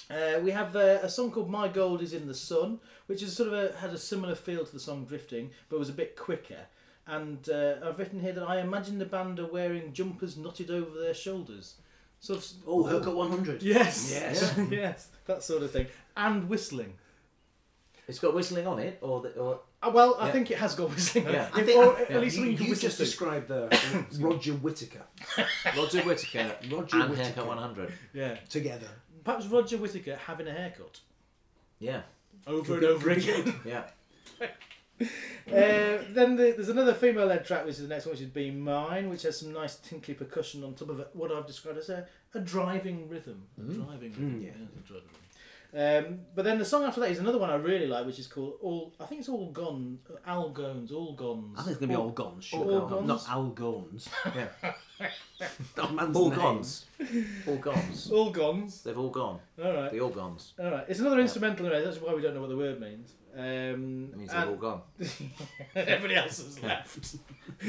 Uh, 0.09 0.39
we 0.39 0.51
have 0.51 0.75
uh, 0.75 0.99
a 1.01 1.09
song 1.09 1.31
called 1.31 1.49
"My 1.49 1.67
Gold 1.67 2.01
Is 2.01 2.13
in 2.13 2.27
the 2.27 2.33
Sun," 2.33 2.79
which 3.07 3.21
is 3.21 3.35
sort 3.35 3.49
of 3.49 3.53
a, 3.53 3.77
had 3.77 3.91
a 3.91 3.97
similar 3.97 4.35
feel 4.35 4.65
to 4.65 4.71
the 4.71 4.79
song 4.79 5.05
"Drifting," 5.05 5.51
but 5.69 5.77
was 5.79 5.89
a 5.89 5.93
bit 5.93 6.15
quicker. 6.17 6.65
And 7.05 7.47
uh, 7.49 7.75
I've 7.83 7.99
written 7.99 8.19
here 8.21 8.31
that 8.33 8.43
I 8.47 8.59
imagine 8.61 8.97
the 8.97 9.05
band 9.05 9.39
are 9.39 9.45
wearing 9.47 9.91
jumpers 9.93 10.37
knotted 10.37 10.71
over 10.71 10.97
their 10.99 11.13
shoulders, 11.13 11.75
sort 12.21 12.39
of. 12.39 12.51
Oh, 12.65 12.83
Haircut 12.83 13.15
100. 13.15 13.61
Yes, 13.61 14.09
Yes. 14.11 14.57
yes, 14.71 15.09
that 15.25 15.43
sort 15.43 15.63
of 15.63 15.71
thing, 15.71 15.87
and 16.15 16.47
whistling. 16.49 16.93
It's 18.07 18.19
got 18.19 18.33
whistling 18.33 18.67
on 18.67 18.79
it, 18.79 18.97
or 19.01 19.21
the, 19.21 19.29
or 19.37 19.61
Uh, 19.83 19.89
well, 19.93 20.15
I 20.19 20.27
Yeah. 20.27 20.31
think 20.31 20.51
it 20.51 20.57
has 20.59 20.75
got 20.75 20.89
whistling. 20.89 21.27
on. 21.27 21.33
Yeah. 21.33 21.49
I 21.53 21.59
If- 21.59 21.65
think 21.65 21.77
or 21.79 21.97
I- 21.97 22.01
at 22.03 22.21
least 22.21 22.37
you, 22.37 22.45
you 22.45 22.57
can 22.57 22.67
you 22.67 22.75
just 22.75 22.97
to. 22.97 23.03
described 23.03 23.47
the 23.49 23.67
Roger 24.19 24.53
Whittaker 24.53 25.03
Roger 25.75 26.01
Whittaker 26.03 26.55
Roger 26.71 26.99
and 27.01 27.09
Whittaker. 27.09 27.23
Haircut 27.25 27.47
100. 27.47 27.93
Yeah, 28.13 28.35
together. 28.49 28.87
perhaps 29.23 29.45
Roger 29.47 29.77
Whittaker 29.77 30.15
having 30.15 30.47
a 30.47 30.51
haircut 30.51 31.01
Yeah, 31.79 32.01
over 32.47 32.75
and 32.75 32.83
over 32.85 33.09
again. 33.09 33.59
yeah. 33.65 33.83
Uh, 35.01 35.99
then 36.11 36.35
the, 36.37 36.53
there's 36.55 36.69
another 36.69 36.93
female-led 36.93 37.43
track, 37.45 37.65
which 37.65 37.75
is 37.75 37.81
the 37.81 37.87
next 37.87 38.05
one, 38.05 38.13
which 38.13 38.21
is 38.21 38.27
"Be 38.29 38.51
Mine," 38.51 39.09
which 39.09 39.23
has 39.23 39.37
some 39.39 39.51
nice 39.51 39.75
tinkly 39.75 40.13
percussion 40.13 40.63
on 40.63 40.75
top 40.75 40.89
of 40.89 40.99
it, 41.01 41.09
what 41.13 41.29
I've 41.31 41.45
described 41.45 41.77
as 41.79 41.89
a, 41.89 42.07
a 42.33 42.39
driving 42.39 43.09
rhythm. 43.09 43.43
Mm. 43.59 43.85
Driving 43.85 44.11
mm. 44.11 44.17
rhythm. 44.17 44.41
yeah. 44.41 44.49
a 44.51 44.87
driving 44.87 45.09
rhythm. 45.09 45.22
Um, 45.75 46.19
but 46.35 46.45
then 46.45 46.59
the 46.59 46.65
song 46.65 46.83
after 46.83 46.99
that 47.01 47.09
is 47.09 47.17
another 47.17 47.39
one 47.39 47.49
I 47.49 47.55
really 47.55 47.87
like, 47.87 48.05
which 48.05 48.19
is 48.19 48.27
called 48.27 48.53
"All." 48.61 48.93
I 48.99 49.05
think 49.05 49.21
it's 49.21 49.29
"All 49.29 49.51
Gone." 49.51 49.97
Al 50.25 50.49
Gones, 50.49 50.91
"All 50.91 51.15
Gones." 51.15 51.57
I 51.57 51.63
think 51.63 51.71
it's 51.71 51.79
going 51.79 51.89
to 51.89 51.97
be 51.97 52.01
all 52.01 52.11
gone, 52.11 52.39
sure. 52.41 52.59
All 52.59 52.87
Gones? 52.87 53.07
Not 53.07 53.29
Al 53.29 53.49
Gones. 53.49 54.07
Yeah. 54.35 54.47
that 55.75 55.93
man's 55.93 56.15
All 56.15 56.29
name. 56.29 56.39
gones. 56.39 56.85
All 57.47 57.57
gones. 57.57 58.11
All 58.11 58.31
Gones. 58.31 58.83
They've 58.83 58.97
all 58.97 59.09
gone. 59.09 59.39
All 59.61 59.73
right. 59.73 59.91
The 59.91 59.99
all 59.99 60.09
gones. 60.09 60.53
All 60.59 60.71
right. 60.71 60.85
It's 60.87 60.99
another 60.99 61.19
instrumental 61.19 61.65
anyway. 61.65 61.83
That's 61.83 61.99
why 61.99 62.13
we 62.13 62.21
don't 62.21 62.35
know 62.35 62.41
what 62.41 62.49
the 62.51 62.55
word 62.57 62.79
means. 62.79 63.13
Um, 63.35 64.09
It 64.13 64.17
means 64.17 64.31
they've 64.31 64.47
all 64.47 64.55
gone. 64.55 64.81
everybody 65.75 66.15
else 66.15 66.37
has 66.43 66.61
left. 66.61 67.15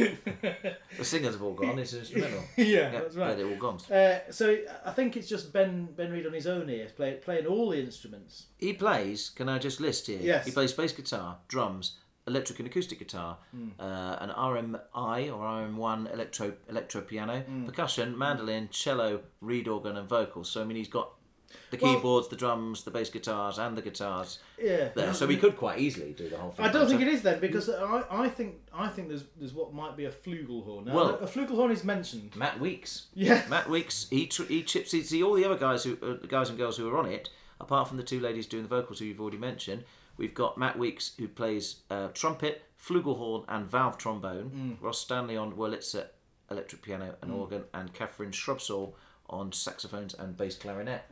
The 0.99 1.05
singers 1.05 1.35
have 1.35 1.43
all 1.43 1.55
gone. 1.55 1.79
It's 1.79 1.95
instrumental. 1.95 2.41
yeah, 2.57 2.65
Yeah, 2.65 2.91
that's 2.91 3.17
yeah, 3.17 3.23
right. 3.27 3.37
they're 3.37 3.49
all 3.49 3.57
gone. 3.57 3.79
Uh, 3.91 4.21
so 4.31 4.57
I 4.85 4.91
think 4.93 5.17
it's 5.17 5.29
just 5.29 5.53
Ben 5.53 5.89
Ben 5.97 6.11
Reed 6.13 6.27
on 6.27 6.33
his 6.33 6.47
own 6.47 6.69
here, 6.69 6.87
play, 6.97 7.15
playing 7.15 7.47
all 7.47 7.71
the 7.71 7.81
instruments. 7.81 8.47
He 8.59 8.73
plays. 8.73 9.31
Can 9.31 9.49
I 9.49 9.59
just 9.59 9.81
list 9.81 10.07
here? 10.07 10.21
Yes. 10.23 10.45
He 10.47 10.53
plays 10.53 10.73
bass 10.73 10.93
guitar, 10.93 11.39
drums, 11.49 11.99
electric 12.27 12.59
and 12.61 12.69
acoustic 12.69 12.99
guitar, 12.99 13.39
Hmm. 13.53 13.69
uh, 13.79 14.17
an 14.21 14.31
RMI 14.31 15.31
or 15.31 15.45
RM1 15.45 16.13
electro 16.13 16.53
electro 16.69 17.01
piano, 17.03 17.41
Hmm. 17.41 17.67
percussion, 17.67 18.17
mandolin, 18.17 18.69
cello, 18.71 19.23
reed 19.41 19.69
organ, 19.69 19.97
and 19.97 20.09
vocals. 20.09 20.51
So 20.51 20.61
I 20.61 20.65
mean, 20.65 20.77
he's 20.77 20.89
got 20.89 21.11
the 21.71 21.79
Well- 21.81 21.95
keyboards, 21.97 22.29
the 22.29 22.37
drums, 22.37 22.85
the 22.85 22.91
bass 22.91 23.11
guitars, 23.11 23.59
and 23.59 23.77
the 23.77 23.83
guitars 23.83 24.39
Yeah. 24.61 24.89
there. 24.95 25.13
So 25.15 25.27
we 25.27 25.37
could 25.37 25.57
quite 25.57 25.79
easily 25.81 26.13
do 26.13 26.29
the 26.29 26.37
whole 26.39 26.51
thing. 26.53 26.65
I 26.67 26.73
don't 26.73 26.89
think 26.89 27.01
it 27.01 27.09
is 27.09 27.23
then 27.23 27.41
because 27.41 27.69
I, 27.69 28.05
I 28.11 28.29
think 28.29 28.61
I 28.73 28.89
think 28.89 29.09
there's 29.09 29.25
there's 29.37 29.53
what 29.55 29.73
might 29.75 29.97
be 29.97 30.05
a 30.07 30.11
flugelhorn. 30.13 30.87
Now, 30.87 30.95
Well- 30.95 31.15
a 31.17 31.27
flugelhorn 31.27 31.71
is 31.71 31.85
mentioned. 31.85 32.37
Matt 32.37 32.61
Weeks. 32.61 33.07
Yeah. 33.15 33.45
Matt 33.49 33.69
Weeks. 33.69 34.07
He 34.11 34.27
tr- 34.27 34.45
he 34.45 34.63
chips. 34.63 34.91
See 34.91 35.23
all 35.23 35.35
the 35.35 35.45
other 35.45 35.59
guys 35.59 35.85
who 35.85 35.99
uh, 36.03 36.21
the 36.21 36.29
guys 36.29 36.49
and 36.49 36.59
girls 36.59 36.77
who 36.77 36.89
are 36.89 36.97
on 36.99 37.07
it, 37.07 37.31
apart 37.61 37.89
from 37.89 37.97
the 37.97 38.03
two 38.03 38.21
ladies 38.21 38.47
doing 38.47 38.63
the 38.65 38.69
vocals 38.69 38.99
who 38.99 39.05
you've 39.07 39.21
already 39.21 39.39
mentioned. 39.39 39.85
We've 40.17 40.35
got 40.35 40.57
Matt 40.57 40.79
Weeks 40.79 41.13
who 41.19 41.27
plays 41.27 41.81
uh, 41.91 42.09
trumpet, 42.15 42.63
flugelhorn, 42.81 43.45
and 43.49 43.67
valve 43.67 43.99
trombone. 43.99 44.79
Ross 44.81 45.01
Stanley 45.01 45.37
on 45.37 45.55
Wurlitzer 45.55 46.07
electric 46.51 46.83
piano 46.83 47.17
and 47.23 47.33
organ, 47.33 47.65
and 47.73 47.93
Catherine 47.95 48.31
Shrubsall 48.31 48.93
on 49.31 49.51
saxophones 49.51 50.15
and 50.15 50.37
bass 50.37 50.57
clarinet. 50.57 51.03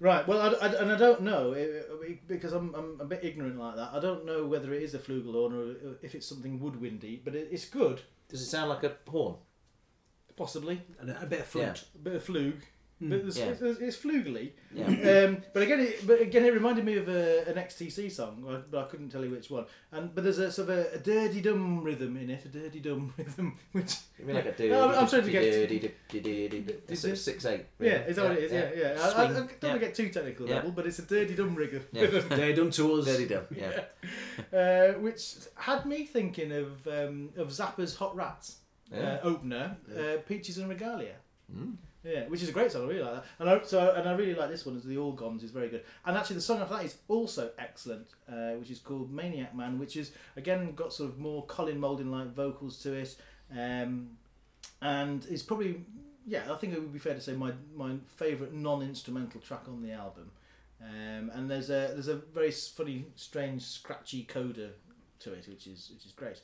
Right. 0.00 0.26
Well, 0.26 0.40
I, 0.40 0.66
I- 0.66 0.74
and 0.82 0.92
I 0.92 0.96
don't 0.96 1.22
know 1.22 1.52
eh, 1.52 1.82
because 2.26 2.52
I'm, 2.52 2.74
I'm 2.74 3.00
a 3.00 3.04
bit 3.04 3.20
ignorant 3.24 3.58
like 3.58 3.76
that. 3.76 3.90
I 3.92 4.00
don't 4.00 4.26
know 4.26 4.46
whether 4.46 4.72
it 4.74 4.82
is 4.82 4.94
a 4.94 4.98
flugelhorn 4.98 5.52
or 5.52 5.96
if 6.02 6.14
it's 6.14 6.26
something 6.26 6.58
woodwindy, 6.60 7.20
but 7.24 7.34
it, 7.34 7.48
it's 7.50 7.64
good, 7.66 8.02
Does 8.28 8.42
it 8.42 8.46
sound 8.46 8.70
like 8.70 8.82
a 8.84 8.92
horn? 9.08 9.36
possibly 10.36 10.82
And 10.98 11.10
a, 11.10 11.22
a 11.22 11.26
bit 11.26 11.40
of 11.40 11.46
flute. 11.46 11.84
a 11.94 11.98
bit 11.98 12.14
of 12.16 12.24
flug. 12.26 12.54
But 13.08 13.18
it's, 13.20 13.36
Yeah. 13.38 13.44
it's, 13.46 13.60
it's 13.80 13.96
flugely. 13.96 14.52
Yeah. 14.74 14.86
Um, 15.26 15.42
but 15.52 15.62
again, 15.62 15.80
it, 15.80 16.06
but 16.06 16.20
again, 16.20 16.44
it 16.44 16.52
reminded 16.54 16.84
me 16.84 16.96
of 16.96 17.08
a, 17.08 17.46
an 17.48 17.54
XTC 17.56 18.10
song, 18.10 18.64
but 18.70 18.78
I 18.78 18.84
couldn't 18.88 19.10
tell 19.10 19.24
you 19.24 19.30
which 19.30 19.50
one. 19.50 19.66
And 19.92 20.14
but 20.14 20.24
there's 20.24 20.38
a 20.38 20.50
sort 20.50 20.70
of 20.70 20.78
a, 20.78 20.94
a 20.94 20.98
dirty 20.98 21.40
dum 21.40 21.82
rhythm 21.82 22.16
in 22.16 22.30
it, 22.30 22.44
a 22.44 22.48
dirty 22.48 22.80
dum 22.80 23.12
rhythm, 23.18 23.58
which 23.72 23.96
You 24.18 24.24
mean 24.26 24.36
like 24.36 24.58
a 24.58 24.68
No, 24.68 24.88
I'm- 24.88 24.98
I'm 25.00 25.08
trying 25.08 25.24
to 25.24 25.30
get- 25.30 25.44
It's 26.88 27.00
sort 27.00 27.18
six 27.18 27.44
eight. 27.44 27.66
yeah, 27.80 28.02
is 28.06 28.16
that 28.16 28.24
what 28.28 28.38
it 28.38 28.44
is? 28.44 28.52
Yeah, 28.52 28.70
yeah. 28.76 29.00
I, 29.02 29.08
I, 29.08 29.24
I 29.24 29.26
don't 29.32 29.36
want 29.36 29.60
to 29.60 29.78
get 29.78 29.94
too 29.94 30.08
technical 30.08 30.46
level, 30.46 30.70
but 30.72 30.86
it's 30.86 30.98
a 30.98 31.02
dirty 31.02 31.34
dum 31.34 31.54
rhythm, 31.54 31.82
Yeah. 31.92 32.06
They 32.30 32.52
done 32.52 32.70
to 32.70 32.92
us. 32.94 33.04
Dirty 33.06 33.26
dumb. 33.26 33.44
Yeah. 33.50 33.84
uh, 34.58 34.92
which 34.98 35.34
had 35.56 35.84
me 35.86 36.04
thinking 36.04 36.52
of 36.52 36.86
um, 36.86 37.30
of 37.36 37.48
Zappa's 37.48 37.96
Hot 37.96 38.14
Rats 38.16 38.58
uh, 38.94 39.18
opener, 39.22 39.76
uh, 39.96 40.18
Peaches 40.28 40.58
en 40.58 40.68
Regalia. 40.68 41.16
Yeah, 42.04 42.26
which 42.28 42.42
is 42.42 42.50
a 42.50 42.52
great 42.52 42.70
song. 42.70 42.82
I 42.82 42.88
really 42.88 43.02
like 43.02 43.14
that, 43.14 43.24
and 43.38 43.48
I, 43.48 43.62
so 43.62 43.94
and 43.96 44.06
I 44.06 44.12
really 44.12 44.34
like 44.34 44.50
this 44.50 44.66
one. 44.66 44.76
Is 44.76 44.84
the 44.84 44.98
All 44.98 45.12
Gones 45.12 45.42
is 45.42 45.50
very 45.50 45.70
good, 45.70 45.84
and 46.04 46.16
actually 46.16 46.36
the 46.36 46.42
song 46.42 46.60
after 46.60 46.74
that 46.74 46.84
is 46.84 46.96
also 47.08 47.50
excellent, 47.58 48.08
uh, 48.28 48.52
which 48.52 48.70
is 48.70 48.78
called 48.78 49.10
Maniac 49.10 49.56
Man, 49.56 49.78
which 49.78 49.96
is 49.96 50.12
again 50.36 50.74
got 50.74 50.92
sort 50.92 51.08
of 51.08 51.18
more 51.18 51.46
Colin 51.46 51.80
Moulding 51.80 52.10
like 52.10 52.34
vocals 52.34 52.78
to 52.82 52.92
it, 52.92 53.16
um, 53.56 54.10
and 54.82 55.24
it's 55.30 55.42
probably 55.42 55.80
yeah 56.26 56.52
I 56.52 56.56
think 56.56 56.74
it 56.74 56.80
would 56.80 56.92
be 56.92 56.98
fair 56.98 57.14
to 57.14 57.22
say 57.22 57.32
my 57.32 57.52
my 57.74 57.94
favourite 58.16 58.52
non 58.52 58.82
instrumental 58.82 59.40
track 59.40 59.62
on 59.66 59.82
the 59.82 59.92
album, 59.92 60.30
um, 60.82 61.30
and 61.32 61.50
there's 61.50 61.70
a 61.70 61.88
there's 61.94 62.08
a 62.08 62.16
very 62.16 62.50
funny 62.50 63.06
strange 63.16 63.62
scratchy 63.62 64.24
coda 64.24 64.72
to 65.20 65.32
it, 65.32 65.46
which 65.48 65.66
is 65.66 65.90
which 65.94 66.04
is 66.04 66.12
great. 66.12 66.42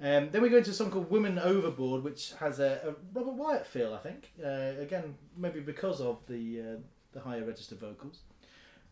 Um, 0.00 0.30
then 0.30 0.42
we 0.42 0.48
go 0.48 0.58
into 0.58 0.70
a 0.70 0.74
song 0.74 0.90
called 0.90 1.10
"Women 1.10 1.38
Overboard," 1.38 2.02
which 2.02 2.32
has 2.40 2.58
a, 2.58 2.80
a 2.84 2.94
Robert 3.14 3.34
Wyatt 3.34 3.66
feel, 3.66 3.94
I 3.94 3.98
think. 3.98 4.32
Uh, 4.44 4.80
again, 4.80 5.14
maybe 5.36 5.60
because 5.60 6.00
of 6.00 6.18
the 6.26 6.60
uh, 6.60 6.80
the 7.12 7.20
higher 7.20 7.44
register 7.44 7.76
vocals. 7.76 8.20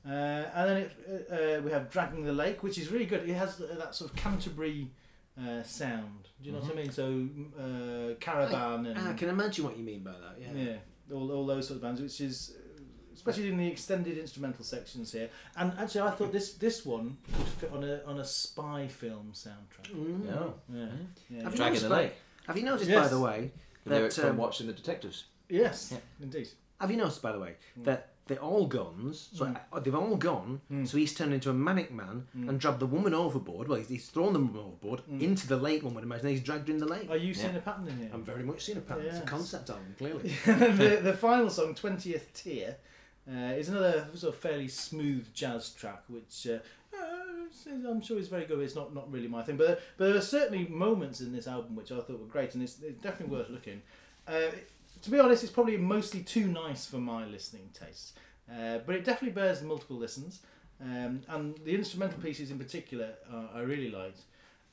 Uh, 0.07 0.09
and 0.55 0.71
then 0.71 0.77
it, 0.77 0.93
uh, 1.31 1.35
uh, 1.35 1.61
we 1.63 1.71
have 1.71 1.91
"Dragging 1.91 2.25
the 2.25 2.33
Lake," 2.33 2.63
which 2.63 2.79
is 2.79 2.91
really 2.91 3.07
good. 3.07 3.29
It 3.29 3.35
has 3.35 3.57
that 3.59 3.95
sort 3.95 4.11
of 4.11 4.17
Canterbury 4.17 4.91
uh, 5.39 5.63
sound. 5.63 6.29
Do 6.41 6.49
you 6.49 6.53
know 6.53 6.61
what 6.61 6.73
I 6.73 6.75
mean? 6.75 6.91
So 6.91 7.29
uh, 7.59 8.15
caravan 8.21 8.87
and 8.87 8.99
I 8.99 9.13
can 9.15 9.29
imagine 9.29 9.65
what 9.65 9.77
you 9.77 9.85
mean 9.85 10.03
by 10.03 10.13
that. 10.13 10.37
Yeah. 10.41 10.63
yeah, 10.63 11.15
all, 11.15 11.31
all 11.33 11.47
those 11.47 11.67
sort 11.69 11.77
of 11.77 11.83
bands, 11.83 12.01
which 12.01 12.21
is 12.21 12.57
especially 13.21 13.49
in 13.51 13.59
the 13.59 13.67
extended 13.69 14.17
instrumental 14.17 14.65
sections 14.65 15.13
here. 15.13 15.29
And 15.57 15.73
actually, 15.79 16.01
I 16.03 16.11
thought 16.13 16.33
this 16.33 16.55
this 16.55 16.85
one 16.87 17.17
would 17.39 17.49
fit 17.61 17.71
on 17.73 17.85
a 17.85 18.01
on 18.07 18.19
a 18.19 18.25
spy 18.25 18.89
film 18.89 19.33
soundtrack. 19.35 19.93
Mm. 19.95 20.27
Yeah. 20.27 20.33
Yeah, 20.79 20.87
yeah. 21.29 21.43
Have 21.45 21.53
you 21.53 21.57
Dragging 21.59 21.59
noticed 21.59 21.83
the 21.83 21.89
by- 21.91 21.97
lake. 22.03 22.15
Have 22.47 22.57
you 22.57 22.65
noticed, 22.65 22.91
Yes. 22.91 23.03
by 23.03 23.09
the 23.09 23.21
way, 23.21 23.53
The 23.85 23.91
lyrics 23.91 24.17
that 24.17 24.23
from 24.23 24.31
um, 24.33 24.37
watching 24.39 24.67
the 24.67 24.73
detectives. 24.73 25.25
Yes, 25.49 25.91
Yeah. 25.93 25.99
indeed. 26.21 26.49
have 26.81 26.91
you 26.91 26.97
noticed, 26.97 27.21
by 27.23 27.33
the 27.33 27.39
way, 27.39 27.57
that 27.89 28.01
they're 28.27 28.39
all 28.51 28.67
guns? 28.67 29.29
So 29.35 29.45
Mm. 29.45 29.61
uh, 29.73 29.81
they've 29.81 29.95
all 29.95 30.17
gone. 30.17 30.61
So 30.87 30.97
he's 30.97 31.15
turned 31.15 31.35
into 31.35 31.51
a 31.51 31.53
manic 31.53 31.93
man 31.93 32.27
and 32.49 32.59
dragged 32.59 32.81
the 32.81 32.87
woman 32.97 33.13
overboard. 33.15 33.69
Well, 33.69 33.79
he's, 33.79 33.89
he's 33.89 34.09
thrown 34.09 34.33
the 34.33 34.39
woman 34.41 34.57
overboard 34.69 35.03
into 35.27 35.47
the 35.47 35.57
lake. 35.59 35.83
One 35.85 35.95
would 35.95 36.05
imagine 36.05 36.29
he's 36.29 36.41
dragged 36.49 36.67
her 36.69 36.75
in 36.75 36.81
the 36.81 36.87
lake. 36.97 37.09
Are 37.11 37.17
you 37.27 37.35
seeing 37.35 37.55
a 37.57 37.61
pattern 37.61 37.87
in 37.89 37.99
here? 37.99 38.11
I'm 38.15 38.25
very 38.25 38.43
much 38.51 38.65
seeing 38.65 38.79
a 38.79 38.81
pattern. 38.81 39.05
It's 39.07 39.17
a 39.17 39.21
Yes. 39.21 39.29
concept 39.29 39.71
album, 39.71 39.95
clearly. 39.99 40.29
the, 40.47 41.01
the 41.09 41.13
final 41.27 41.51
song, 41.51 41.75
20th 41.75 42.33
Tier, 42.33 42.77
uh, 43.31 43.55
is 43.55 43.69
another 43.69 44.09
sort 44.15 44.35
of 44.35 44.41
fairly 44.41 44.69
smooth 44.69 45.33
jazz 45.33 45.71
track, 45.71 46.03
which 46.09 46.49
uh, 46.49 46.59
uh, 46.99 47.89
I'm 47.89 48.01
sure 48.01 48.19
is 48.19 48.29
very 48.29 48.45
good. 48.45 48.59
It's 48.61 48.75
not, 48.75 48.95
not 48.95 49.11
really 49.13 49.29
my 49.29 49.43
thing, 49.43 49.57
but, 49.57 49.81
but 49.97 50.07
there 50.09 50.17
are 50.17 50.21
certainly 50.21 50.67
moments 50.67 51.21
in 51.21 51.33
this 51.33 51.47
album 51.47 51.77
which 51.77 51.93
I 51.93 51.97
thought 51.97 52.19
were 52.19 52.27
great, 52.27 52.55
and 52.55 52.63
it's, 52.63 52.81
it's 52.83 53.01
definitely 53.01 53.37
worth 53.37 53.51
looking. 53.51 53.83
Uh, 54.27 54.51
to 55.03 55.11
be 55.11 55.19
honest, 55.19 55.43
it's 55.43 55.53
probably 55.53 55.77
mostly 55.77 56.23
too 56.23 56.47
nice 56.47 56.87
for 56.87 56.99
my 56.99 57.25
listening 57.25 57.71
tastes, 57.73 58.15
uh, 58.51 58.79
but 58.85 58.95
it 58.95 59.05
definitely 59.05 59.35
bears 59.35 59.63
multiple 59.63 59.97
listens, 59.97 60.41
um, 60.81 61.21
and 61.29 61.57
the 61.65 61.75
instrumental 61.75 62.21
pieces 62.21 62.51
in 62.51 62.59
particular 62.59 63.11
uh, 63.33 63.57
I 63.57 63.61
really 63.61 63.91
liked. 63.91 64.23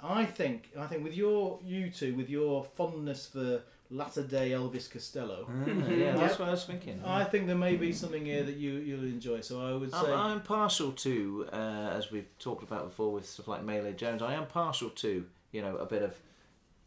I 0.02 0.26
think 0.26 0.70
I 0.80 0.86
think 0.86 1.04
with 1.04 1.16
your 1.16 1.60
you 1.64 1.90
two 1.90 2.14
with 2.14 2.30
your 2.30 2.64
fondness 2.64 3.26
for 3.26 3.64
latter 3.90 4.24
day 4.24 4.52
Elvis 4.52 4.90
Costello, 4.90 5.48
yeah, 5.66 6.16
that's 6.16 6.40
what 6.40 6.50
I 6.50 6.52
was 6.52 6.66
thinking. 6.66 7.02
I 7.06 7.24
think 7.24 7.48
there 7.48 7.56
may 7.56 7.76
be 7.76 7.94
something 7.94 8.26
here 8.26 8.44
that 8.44 8.58
you 8.58 8.74
you'll 8.74 9.04
enjoy. 9.04 9.42
So 9.42 9.62
I 9.62 9.74
would 9.74 9.92
say 9.92 9.98
I'm, 9.98 10.32
I'm 10.32 10.42
partial 10.42 10.92
to, 10.92 11.48
uh, 11.52 11.92
as 11.96 12.12
we've 12.12 12.28
talked 12.40 12.64
about 12.64 12.86
before 12.90 13.12
with 13.12 13.28
stuff 13.28 13.48
like 13.48 13.64
Melee 13.64 13.94
Jones, 13.94 14.22
I 14.22 14.34
am 14.34 14.48
partial 14.48 14.90
to, 14.90 15.26
you 15.52 15.62
know, 15.62 15.78
a 15.78 15.86
bit 15.86 16.02
of 16.04 16.16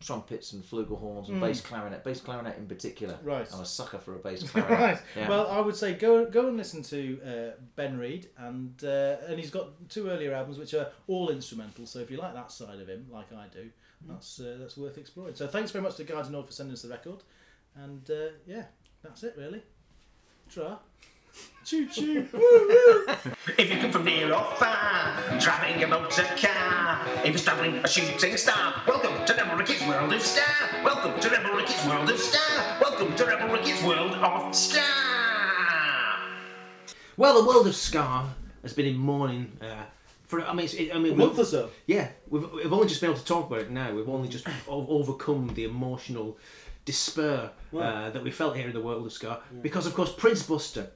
trumpets 0.01 0.55
and 0.55 0.65
flugelhorns 0.65 1.29
and 1.29 1.41
bass 1.41 1.61
clarinet, 1.61 2.03
bass 2.03 2.21
clarinet 2.21 2.57
in 2.57 2.67
particular. 2.67 3.15
Mm. 3.15 3.27
Right. 3.27 3.49
I'm 3.53 3.61
a 3.61 3.67
sucker 3.67 3.99
for 3.99 4.15
a 4.15 4.19
bass 4.19 4.43
clarinet. 4.51 4.79
right. 4.79 4.99
Yeah. 5.15 5.29
Well, 5.29 5.47
I 5.49 5.61
would 5.61 5.77
say 5.77 5.95
go 5.95 6.25
go 6.25 6.49
and 6.49 6.57
listen 6.57 6.83
to 6.85 7.21
uh, 7.23 7.61
Ben 7.77 7.99
Reed, 7.99 8.29
and 8.39 8.83
uh, 8.83 9.17
and 9.29 9.39
he's 9.39 9.51
got 9.51 9.89
two 9.89 10.09
earlier 10.09 10.33
albums 10.33 10.59
which 10.59 10.75
are 10.75 10.89
all 11.07 11.29
instrumental. 11.31 11.87
So 11.87 11.99
if 11.99 12.11
you 12.11 12.17
like 12.17 12.35
that 12.35 12.51
side 12.51 12.81
of 12.81 12.89
him, 12.89 13.07
like 13.11 13.33
I 13.33 13.47
do, 13.53 13.71
that's 14.09 14.41
uh, 14.41 14.57
that's 14.59 14.77
worth 14.77 14.99
exploring. 14.99 15.35
So 15.35 15.47
thanks 15.47 15.71
very 15.71 15.83
much 15.83 15.97
to 15.97 16.05
Gare 16.05 16.23
du 16.23 16.31
Nord 16.31 16.47
for 16.47 16.53
sending 16.53 16.73
us 16.73 16.83
the 16.83 16.89
record, 16.89 17.23
and 17.75 18.09
uh, 18.11 18.31
yeah, 18.47 18.65
that's 19.03 19.23
it 19.23 19.35
really. 19.37 19.63
Tra. 20.49 20.79
Choo 21.65 21.87
choo. 21.87 22.27
If 23.59 23.71
you 23.71 23.79
come 23.79 23.93
from 23.93 24.05
near 24.05 24.33
or 24.33 24.45
far, 24.57 25.15
driving 25.39 25.83
a 25.83 25.87
motor 25.87 26.25
car, 26.37 27.01
if 27.19 27.27
you're 27.27 27.39
struggling 27.39 27.77
a 27.77 27.89
shooting 27.89 28.37
star, 28.37 28.83
welcome 28.87 29.25
to 29.27 29.35
Rebel 29.35 29.57
Ricketts 29.57 29.87
World 29.87 30.13
of 30.13 30.23
Star. 30.23 30.45
Welcome 30.85 31.21
to 31.21 31.29
Rebel 31.29 31.55
Ricketts 31.55 31.87
World 31.87 32.11
of 32.11 32.19
Star. 32.19 32.79
Welcome 32.81 33.15
to 33.15 33.25
Rebel 33.25 33.49
Ricketts 33.49 33.83
World 33.85 34.13
of 34.13 34.55
Star. 34.55 34.85
Well, 37.17 37.43
the 37.43 37.47
world 37.47 37.67
of 37.67 37.77
Ska 37.77 38.25
has 38.63 38.73
been 38.73 38.87
in 38.87 38.97
mourning 38.97 39.53
uh, 39.61 39.85
for. 40.31 40.41
I 40.47 40.55
mean, 40.55 40.69
it, 40.79 40.95
I 40.95 40.99
mean, 40.99 41.13
A 41.15 41.17
month 41.17 41.39
or 41.39 41.45
so. 41.45 41.71
Yeah, 41.87 42.09
we've, 42.29 42.51
we've 42.53 42.73
only 42.73 42.89
just 42.89 43.01
been 43.01 43.11
able 43.11 43.19
to 43.19 43.25
talk 43.27 43.47
about 43.49 43.61
it 43.63 43.71
now. 43.71 43.93
We've 43.93 44.09
only 44.09 44.29
just 44.29 44.47
overcome 44.69 45.53
the 45.55 45.65
emotional 45.65 46.39
despair 46.85 47.51
uh, 47.77 48.11
that 48.11 48.23
we 48.23 48.31
felt 48.31 48.57
here 48.57 48.67
in 48.67 48.73
the 48.73 48.81
world 48.81 49.05
of 49.05 49.13
Ska 49.13 49.41
because, 49.61 49.87
of 49.87 49.95
course, 49.95 50.13
Prince 50.13 50.43
Buster, 50.45 50.91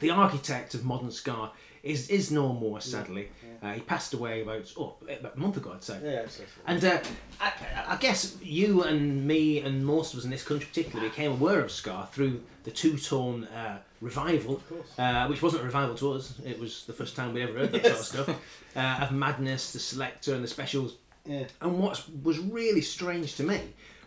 the 0.00 0.10
architect 0.10 0.74
of 0.74 0.84
modern 0.84 1.10
Ska, 1.10 1.50
is 1.82 2.08
is 2.08 2.30
no 2.30 2.52
more. 2.52 2.80
Sadly, 2.80 3.28
uh, 3.62 3.72
he 3.72 3.80
passed 3.80 4.12
away 4.14 4.42
about 4.42 4.72
oh, 4.78 4.96
about 5.08 5.36
a 5.36 5.38
month 5.38 5.56
ago, 5.56 5.72
I'd 5.74 5.84
say. 5.84 5.98
Yeah, 6.02 6.26
And 6.66 6.84
uh, 6.84 7.00
I, 7.40 7.52
I 7.88 7.96
guess 7.96 8.36
you 8.42 8.82
and 8.82 9.26
me 9.26 9.60
and 9.60 9.84
most 9.84 10.12
of 10.12 10.18
us 10.18 10.24
in 10.24 10.30
this 10.30 10.42
country 10.42 10.66
particularly 10.66 11.08
became 11.08 11.32
aware 11.32 11.60
of 11.60 11.70
Ska 11.70 12.08
through 12.12 12.42
the 12.64 12.70
two-tone 12.72 13.44
uh, 13.44 13.78
revival, 14.00 14.62
uh, 14.98 15.26
which 15.26 15.42
wasn't 15.42 15.62
a 15.62 15.64
revival 15.64 15.94
to 15.96 16.12
us. 16.12 16.34
It 16.44 16.58
was 16.58 16.84
the 16.84 16.92
first 16.92 17.16
time 17.16 17.32
we 17.32 17.42
ever 17.42 17.58
heard 17.58 17.72
that 17.72 17.84
sort 17.84 17.98
of 17.98 18.04
stuff. 18.04 18.28
Uh, 18.76 19.04
of 19.04 19.12
Madness, 19.12 19.72
the 19.72 19.78
Selecter 19.78 20.34
and 20.34 20.44
the 20.44 20.48
Specials. 20.48 20.96
Yeah. 21.24 21.44
And 21.60 21.78
what 21.78 22.02
was 22.22 22.38
really 22.38 22.82
strange 22.82 23.36
to 23.36 23.42
me 23.42 23.60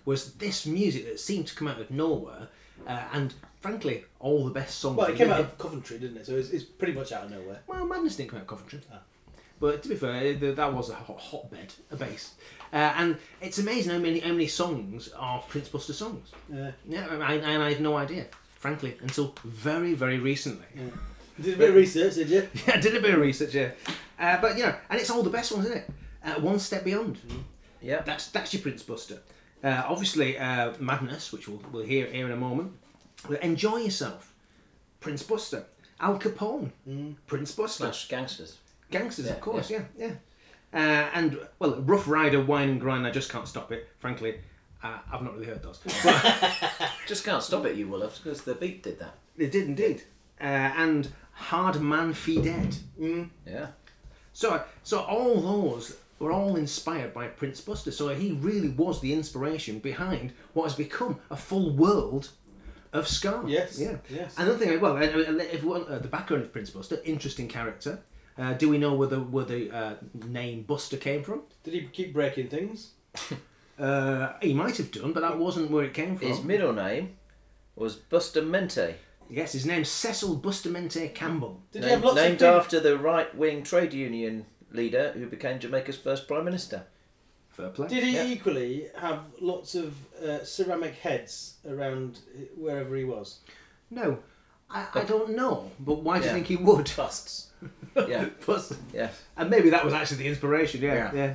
was 0.06 0.34
this 0.34 0.66
music 0.66 1.06
that 1.06 1.20
seemed 1.20 1.48
to 1.48 1.56
come 1.56 1.68
out 1.68 1.80
of 1.80 1.92
nowhere 1.92 2.48
uh, 2.88 3.04
and 3.14 3.34
frankly 3.60 4.06
all 4.20 4.46
the 4.46 4.52
best 4.52 4.80
songs. 4.80 4.98
Well, 4.98 5.08
it 5.08 5.18
came 5.18 5.32
out 5.32 5.42
of 5.42 5.58
Coventry, 5.58 6.00
didn't 6.00 6.18
it? 6.18 6.26
So 6.26 6.36
it's, 6.36 6.50
it's 6.52 6.64
pretty 6.64 6.94
much 6.94 7.12
out 7.12 7.26
of 7.26 7.32
nowhere. 7.32 7.60
Well, 7.68 7.86
Madness 7.86 8.16
didn't 8.16 8.30
come 8.30 8.38
out 8.38 8.44
of 8.44 8.48
Coventry. 8.48 8.80
But 9.60 9.84
to 9.84 9.90
be 9.90 9.96
fair, 9.96 10.34
that 10.36 10.74
was 10.74 10.90
a 10.90 10.96
hot, 10.96 11.20
hotbed, 11.20 11.74
a 11.92 11.98
base. 11.98 12.36
Uh, 12.72 12.94
and 12.96 13.18
it's 13.42 13.58
amazing 13.58 13.92
how 13.92 13.98
many 13.98 14.20
how 14.20 14.32
many 14.32 14.48
songs 14.48 15.10
are 15.18 15.42
Prince 15.50 15.68
Buster 15.68 15.92
songs. 15.92 16.32
Yeah. 16.50 16.72
Yeah, 16.88 17.08
I, 17.22 17.34
and 17.34 17.62
I 17.62 17.74
had 17.74 17.82
no 17.82 17.98
idea, 17.98 18.28
frankly, 18.60 18.97
until 19.01 19.34
very, 19.43 19.93
very 19.93 20.20
recently. 20.20 20.66
Did 21.41 21.55
a 21.55 21.57
bit 21.57 21.70
of 21.70 21.76
research, 21.76 22.16
did 22.16 22.30
you? 22.30 22.47
Yeah, 22.68 22.76
I 22.76 22.80
did 22.80 22.95
a 22.95 23.01
bit 23.01 23.14
of 23.14 23.22
research, 23.22 23.55
yeah. 23.55 23.72
Uh, 24.20 24.39
but, 24.41 24.57
you 24.57 24.66
know, 24.66 24.76
and 24.89 24.99
it's 24.99 25.10
all 25.10 25.24
the 25.24 25.30
best 25.30 25.51
ones, 25.51 25.66
isn't 25.66 25.78
it? 25.78 25.89
Uh, 26.24 26.39
one 26.41 26.60
step 26.60 26.84
beyond. 26.84 27.18
Yeah. 27.82 28.01
That's 28.01 28.28
that's 28.28 28.53
your 28.53 28.62
Prince 28.62 28.84
Buster. 28.84 29.20
Uh, 29.64 29.84
obviously, 29.88 30.38
uh, 30.38 30.74
Madness, 30.80 31.32
which 31.32 31.47
we'll, 31.47 31.62
we'll 31.72 31.86
hear 31.86 32.05
here 32.07 32.26
in 32.26 32.32
a 32.34 32.36
moment. 32.36 32.74
Enjoy 33.41 33.78
yourself. 33.78 34.34
Prince 34.99 35.24
Buster. 35.24 35.66
Al 36.01 36.20
Capone. 36.20 36.72
Prince 37.28 37.53
Buster. 37.53 37.86
Slash 37.86 38.07
gangsters. 38.10 38.57
Gangsters, 38.91 39.28
Yeah, 39.28 39.34
of 39.34 39.41
course, 39.41 39.70
yeah, 39.70 39.84
yeah. 39.97 40.12
Uh, 40.74 41.10
and 41.14 41.39
well, 41.60 41.82
Rough 41.82 42.07
Rider, 42.07 42.41
Wine 42.41 42.70
and 42.70 42.82
Grind. 42.82 43.05
I 43.07 43.12
just 43.12 43.32
can't 43.32 43.47
stop 43.47 43.72
it. 43.72 43.88
Frankly, 43.99 44.39
uh, 44.84 44.97
I've 45.11 45.21
not 45.21 45.34
really 45.34 45.47
heard 45.47 45.61
those. 45.63 45.80
Just 47.07 47.23
can't 47.25 47.43
stop 47.43 47.65
it, 47.65 47.75
you 47.75 47.88
will 47.88 48.01
have, 48.01 48.15
because 48.21 48.41
the 48.43 48.55
beat 48.55 48.84
did 48.84 48.99
that. 48.99 49.15
It 49.38 49.51
did 49.51 49.67
indeed. 49.67 50.03
Uh, 50.39 50.43
and 50.45 51.07
Hard 51.34 51.82
Man 51.82 52.13
Fee 52.13 52.41
Dead. 52.41 52.75
Yeah. 53.45 53.67
So, 54.34 54.63
so 54.84 54.99
all 55.01 55.41
those 55.41 55.97
were 56.19 56.32
all 56.32 56.55
inspired 56.55 57.13
by 57.13 57.27
Prince 57.27 57.61
Buster. 57.61 57.91
So 57.91 58.09
he 58.09 58.34
really 58.34 58.69
was 58.69 59.01
the 59.01 59.13
inspiration 59.13 59.80
behind 59.80 60.34
what 60.53 60.63
has 60.63 60.75
become 60.75 61.19
a 61.30 61.36
full 61.36 61.71
world 61.75 62.30
of 62.93 63.07
ska. 63.07 63.43
Yes, 63.47 63.80
Yeah. 63.80 63.97
yes. 64.09 64.36
Another 64.38 64.57
thing, 64.57 64.80
well, 64.82 64.97
uh, 64.97 65.01
uh, 65.01 65.38
if 65.51 65.63
we 65.63 65.69
want, 65.69 65.88
uh, 65.89 65.99
the 65.99 66.07
background 66.07 66.43
of 66.43 66.51
Prince 66.51 66.69
Buster, 66.71 66.99
interesting 67.05 67.47
character. 67.47 67.99
Uh, 68.38 68.53
do 68.53 68.69
we 68.69 68.77
know 68.77 68.93
where 68.93 69.07
the 69.09 69.19
where 69.19 69.43
the 69.43 69.69
uh, 69.69 69.93
name 70.27 70.63
Buster 70.63 70.95
came 70.95 71.23
from? 71.23 71.41
Did 71.63 71.73
he 71.73 71.82
keep 71.91 72.13
breaking 72.13 72.47
things? 72.47 72.91
Uh, 73.80 74.34
he 74.41 74.53
might 74.53 74.77
have 74.77 74.91
done, 74.91 75.13
but 75.13 75.21
that 75.21 75.38
wasn't 75.38 75.71
where 75.71 75.86
it 75.86 75.93
came 75.93 76.17
from. 76.17 76.27
His 76.27 76.43
middle 76.43 76.73
name 76.73 77.15
was 77.75 77.95
Bustamante. 77.95 78.95
Yes, 79.30 79.53
his 79.53 79.65
name's 79.65 79.89
Cecil 79.89 80.36
Bustamante 80.36 81.07
Campbell. 81.09 81.61
Did 81.71 81.84
he 81.84 81.89
have 81.89 81.99
Named, 81.99 82.05
lots 82.05 82.15
named 82.15 82.34
of 82.34 82.39
people? 82.39 82.55
after 82.59 82.80
the 82.80 82.97
right 82.97 83.34
wing 83.36 83.63
trade 83.63 83.93
union 83.93 84.45
leader 84.71 85.11
who 85.13 85.27
became 85.27 85.59
Jamaica's 85.59 85.97
first 85.97 86.27
prime 86.27 86.45
minister. 86.45 86.84
Fair 87.49 87.69
play. 87.69 87.88
Did 87.88 88.03
he 88.03 88.15
Yeah. 88.15 88.25
equally 88.27 88.88
have 88.97 89.19
lots 89.39 89.75
of 89.75 89.93
uh, 90.23 90.43
ceramic 90.43 90.95
heads 90.95 91.55
around 91.67 92.19
wherever 92.57 92.95
he 92.95 93.03
was? 93.03 93.39
No, 93.91 94.19
I, 94.69 94.88
I 94.93 95.03
don't 95.03 95.36
know. 95.36 95.71
But 95.80 96.01
why 96.01 96.19
do 96.19 96.25
you 96.25 96.32
think 96.32 96.47
he 96.47 96.55
would? 96.55 96.91
Busts. 96.97 97.47
Yeah. 98.07 98.30
Plus, 98.41 98.73
Yeah. 98.93 99.09
and 99.36 99.49
maybe 99.49 99.69
that 99.71 99.84
was 99.84 99.93
actually 99.93 100.17
the 100.17 100.27
inspiration. 100.27 100.82
Yeah, 100.82 100.93
yeah. 100.95 101.11
Yeah. 101.13 101.34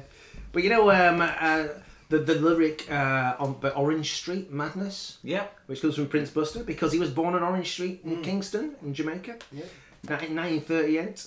But 0.53 0.62
you 0.62 0.70
know, 0.70 0.90
um, 0.90 1.20
uh, 1.20 1.66
the 2.09 2.19
the 2.19 2.35
lyric 2.35 2.91
uh, 2.91 3.35
on 3.39 3.57
the 3.61 3.75
Orange 3.75 4.13
Street 4.15 4.51
Madness, 4.51 5.19
Yeah. 5.23 5.47
which 5.67 5.81
comes 5.83 5.95
from 5.97 6.07
Prince 6.09 6.31
Buster, 6.31 6.63
because 6.65 6.93
he 6.93 6.99
was 6.99 7.11
born 7.11 7.35
on 7.35 7.43
Orange 7.43 7.71
Street 7.73 8.01
in 8.05 8.23
Kingston, 8.23 8.77
in 8.83 8.93
Jamaica, 8.95 9.37
Yeah. 9.53 9.65
in 10.23 10.35
1938. 10.37 11.27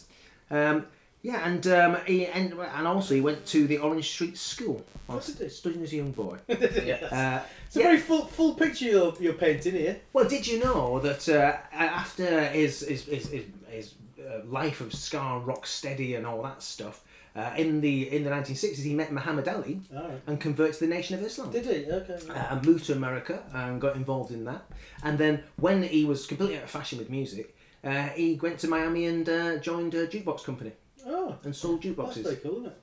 Um, 0.50 0.86
yeah, 1.24 1.42
and 1.48 1.66
um, 1.68 1.98
he 2.06 2.26
and, 2.28 2.54
and 2.54 2.88
also 2.88 3.16
he 3.16 3.22
went 3.22 3.46
to 3.48 3.68
the 3.68 3.80
Orange 3.80 4.08
Street 4.10 4.38
School 4.38 4.86
whilst 5.08 5.38
did 5.38 5.46
he? 5.46 5.50
studying 5.50 5.84
as 5.84 5.92
a 5.92 5.96
young 5.98 6.12
boy. 6.12 6.38
Yeah. 6.48 7.00
Uh, 7.12 7.40
It's 7.66 7.76
a 7.76 7.80
very 7.84 7.98
full 7.98 8.26
full 8.26 8.54
picture 8.54 8.86
you're, 8.86 9.14
you're 9.20 9.34
painting 9.34 9.74
here. 9.74 9.98
Well, 10.14 10.30
did 10.30 10.48
you 10.48 10.60
know 10.60 11.00
that 11.00 11.28
uh, 11.28 11.58
after 11.74 12.46
his 12.50 12.82
his 12.82 13.06
his, 13.06 13.30
his, 13.30 13.44
his 13.70 13.94
uh, 14.20 14.46
life 14.46 14.80
of 14.80 14.94
ska, 14.94 15.42
rock 15.44 15.66
steady, 15.66 16.16
and 16.16 16.26
all 16.26 16.42
that 16.44 16.62
stuff, 16.62 17.04
uh, 17.38 17.54
in 17.56 17.82
the 17.82 18.16
in 18.16 18.24
the 18.24 18.30
1960s, 18.30 18.84
he 18.84 18.94
met 18.94 19.12
Muhammad 19.12 19.48
Ali 19.48 19.82
and 20.26 20.40
converted 20.40 20.76
to 20.76 20.80
the 20.88 20.94
Nation 20.94 21.18
of 21.18 21.24
Islam. 21.24 21.52
Did 21.52 21.66
he? 21.66 21.92
Okay. 21.92 22.20
uh, 22.30 22.34
and 22.52 22.66
moved 22.66 22.86
to 22.86 22.94
America 22.94 23.44
and 23.54 23.80
got 23.80 23.96
involved 23.96 24.32
in 24.32 24.44
that. 24.46 24.66
And 25.04 25.18
then 25.18 25.44
when 25.58 25.84
he 25.84 26.04
was 26.04 26.26
completely 26.26 26.58
out 26.58 26.64
of 26.64 26.70
fashion 26.70 26.98
with 26.98 27.10
music, 27.10 27.56
uh, 27.84 28.08
he 28.10 28.36
went 28.42 28.60
to 28.60 28.68
Miami 28.68 29.06
and 29.06 29.30
uh, 29.30 29.58
joined 29.58 29.94
a 29.94 30.08
jukebox 30.08 30.44
company 30.44 30.72
oh, 31.06 31.36
and 31.44 31.56
sold 31.56 31.84
that's 31.84 31.96
jukeboxes. 31.96 32.24
very 32.24 32.36
cool, 32.38 32.58
isn't 32.58 32.66
it? 32.68 32.82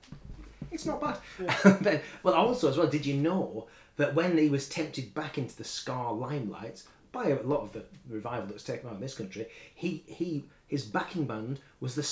It's 0.71 0.87
not 0.87 1.01
bad. 1.01 1.19
then, 1.83 2.01
well, 2.23 2.35
also 2.35 2.69
as 2.69 2.79
well, 2.79 2.87
did 2.87 3.07
you 3.07 3.15
know 3.15 3.67
that 3.97 4.15
when 4.15 4.37
he 4.39 4.49
was 4.49 4.69
tempted 4.69 5.15
back 5.15 5.39
into 5.39 5.57
the 5.57 5.65
Ska 5.65 6.11
limelight 6.11 6.83
by 7.13 7.29
a 7.29 7.43
lot 7.43 7.63
of 7.63 7.73
the 7.73 7.85
revival 8.09 8.47
that 8.47 8.55
was 8.55 8.65
taken 8.65 8.89
out 8.89 8.97
in 8.97 9.01
this 9.01 9.15
country, 9.15 9.47
he 9.75 10.03
he 10.07 10.45
his 10.67 10.85
backing 10.85 11.27
band 11.27 11.61
was 11.81 11.95
the 11.95 12.03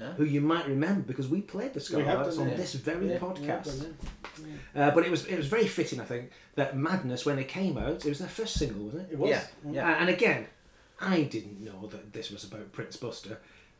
Skatalites. 0.00 0.14
Who 0.16 0.24
you 0.24 0.40
might 0.40 0.66
remember 0.66 1.02
because 1.02 1.28
we 1.28 1.40
played 1.40 1.72
the 1.74 1.96
We 1.96 2.02
have 2.04 2.18
Skatalites 2.26 2.30
done, 2.36 2.42
on 2.42 2.48
yeah. 2.50 2.56
this 2.56 2.74
very 2.74 3.10
Yeah, 3.12 3.18
podcast. 3.18 3.40
yeah, 3.40 3.60
done, 3.62 3.96
Uh, 4.74 4.90
but 4.90 5.04
it 5.06 5.10
was 5.10 5.24
it 5.26 5.36
was 5.36 5.46
very 5.46 5.66
fitting, 5.68 6.00
I 6.00 6.04
think, 6.04 6.30
that 6.56 6.76
Madness 6.76 7.24
when 7.24 7.38
it 7.38 7.48
came 7.48 7.78
out, 7.78 8.04
it 8.04 8.08
was 8.08 8.18
their 8.18 8.28
first 8.28 8.54
single, 8.58 8.86
wasn't 8.86 9.08
It 9.10 9.12
it? 9.14 9.18
was. 9.18 9.30
Yeah. 9.30 9.44
Yeah. 9.70 10.00
And 10.00 10.08
again, 10.10 10.46
I 11.00 11.22
didn't 11.22 11.60
know 11.60 11.86
that 11.88 12.12
this 12.12 12.30
was 12.30 12.44
about 12.44 12.72
Prince 12.72 12.96
Buster, 12.96 13.38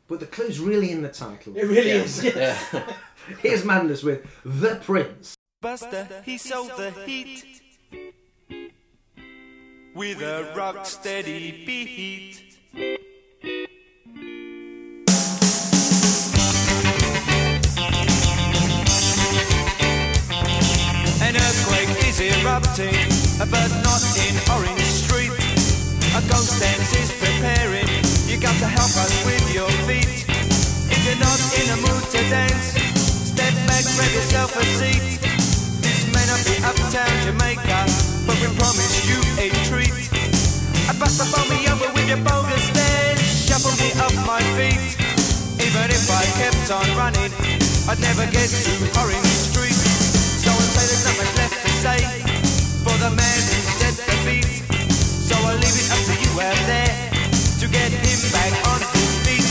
but 0.08 0.20
the 0.20 0.26
clue's 0.26 0.60
really 0.60 0.90
in 0.92 1.02
the 1.02 1.08
title. 1.08 1.56
It 1.56 1.64
really 1.64 1.88
Yeah. 1.88 2.02
is. 2.04 2.22
Yeah. 2.24 2.92
Here's 3.40 3.64
Madness 3.64 4.02
with 4.02 4.22
The 4.44 4.76
Prince. 4.84 5.34
Buster, 5.60 6.06
he 6.24 6.36
sold 6.38 6.70
the 6.76 6.90
heat 7.06 7.60
with 9.94 10.20
a 10.22 10.52
rock 10.56 10.84
steady 10.86 11.64
beat. 11.66 13.00
Erupting, 22.54 22.94
but 23.50 23.66
not 23.82 24.02
in 24.14 24.34
Orange 24.54 24.86
Street. 24.86 25.34
A 26.14 26.22
ghost 26.30 26.54
dance 26.62 26.94
is 26.94 27.10
preparing. 27.18 27.88
You 28.30 28.38
got 28.38 28.54
to 28.62 28.68
help 28.70 28.94
us 28.94 29.10
with 29.26 29.42
your 29.50 29.66
feet. 29.90 30.22
If 30.86 31.00
you're 31.02 31.18
not 31.18 31.40
in 31.58 31.66
a 31.74 31.78
mood 31.82 32.04
to 32.14 32.20
dance, 32.30 32.78
step 33.34 33.50
back, 33.66 33.82
grab 33.98 34.12
yourself 34.14 34.54
a 34.54 34.62
seat. 34.78 35.18
This 35.82 36.06
may 36.14 36.22
not 36.30 36.38
be 36.46 36.54
uptown 36.62 37.14
Jamaica, 37.26 37.90
but 38.22 38.38
we 38.38 38.46
promise 38.54 39.02
you 39.02 39.18
a 39.42 39.50
treat. 39.66 40.06
I 40.86 40.94
bust 40.94 41.18
the 41.18 41.26
me 41.50 41.58
over 41.66 41.90
with 41.90 42.06
your 42.06 42.22
bogus 42.22 42.70
dance, 42.70 43.50
shuffle 43.50 43.74
me 43.82 43.90
off 43.98 44.14
my 44.30 44.38
feet. 44.54 44.94
Even 45.58 45.90
if 45.90 46.06
I 46.06 46.22
kept 46.38 46.70
on 46.70 46.86
running, 46.94 47.34
I'd 47.90 47.98
never 47.98 48.30
get 48.30 48.46
to 48.46 48.72
Orange 49.02 49.34
Street. 49.42 49.74
So 50.38 50.54
I 50.54 50.62
say 50.70 50.86
there's 50.86 51.02
nothing 51.02 51.34
left 51.34 51.58
to 51.58 51.70
say 51.82 52.23
the 53.04 53.10
man 53.10 53.40
who 53.52 53.60
set 53.76 53.94
the 54.00 54.16
beat. 54.24 54.48
So 55.28 55.36
I 55.36 55.52
leave 55.60 55.76
it 55.76 55.88
up 55.92 56.00
to 56.08 56.14
you 56.24 56.32
out 56.40 56.60
there 56.64 56.94
to 57.60 57.66
get 57.68 57.92
him 57.92 58.20
back 58.32 58.52
on 58.72 58.80
his 58.80 59.12
feet. 59.24 59.44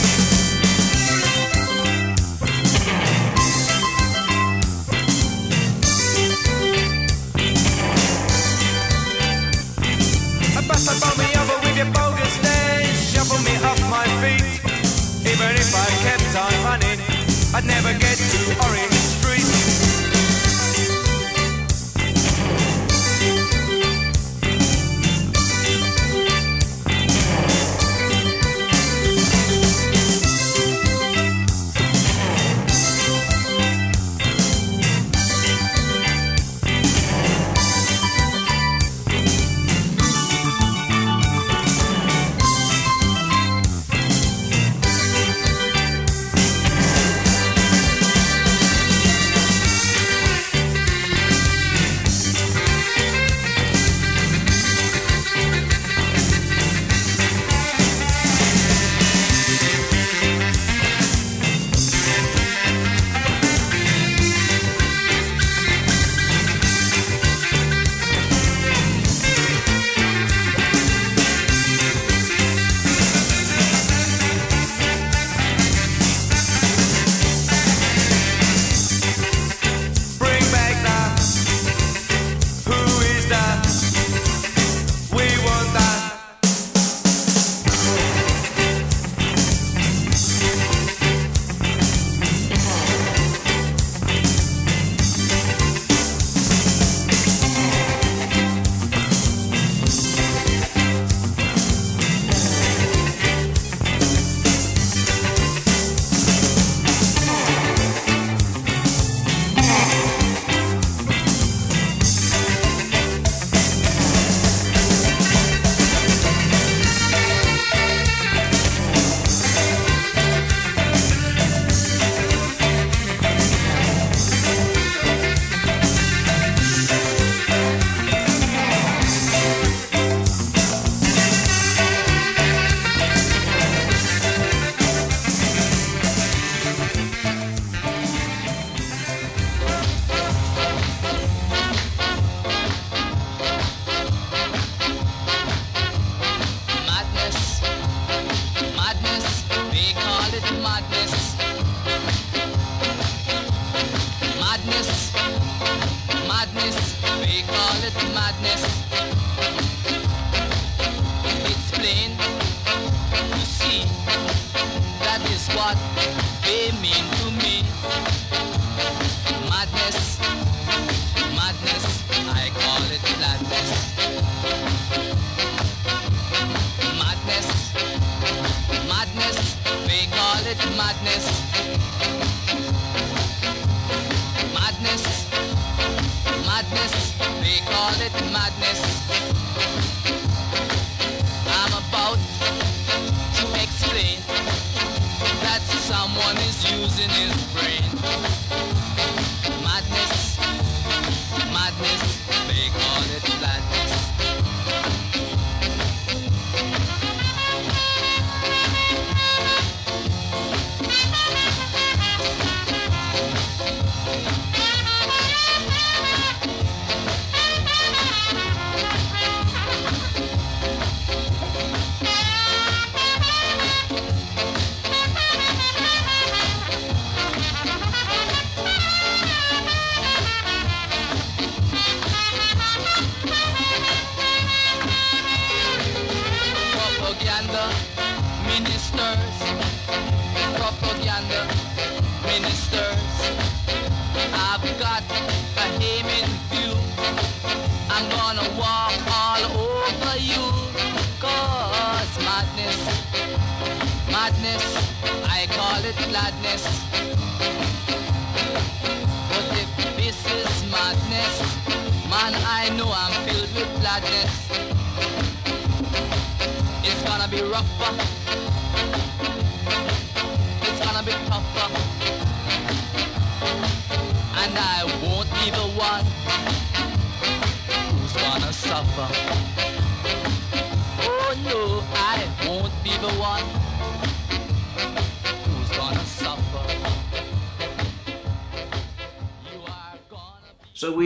Bust 10.68 10.90
and 10.90 11.00
bowl 11.04 11.14
me 11.22 11.30
over 11.38 11.58
with 11.62 11.78
your 11.78 11.92
bogus 11.94 12.34
stairs, 12.40 12.98
shuffle 13.12 13.38
me 13.46 13.54
off 13.70 13.78
my 13.92 14.08
feet. 14.22 14.50
Even 15.30 15.52
if 15.62 15.70
I 15.76 15.88
kept 16.02 16.34
on 16.42 16.54
running, 16.66 17.00
I'd 17.54 17.66
never 17.66 17.94
get 18.00 18.18
to 18.18 18.66
Orient. 18.66 18.93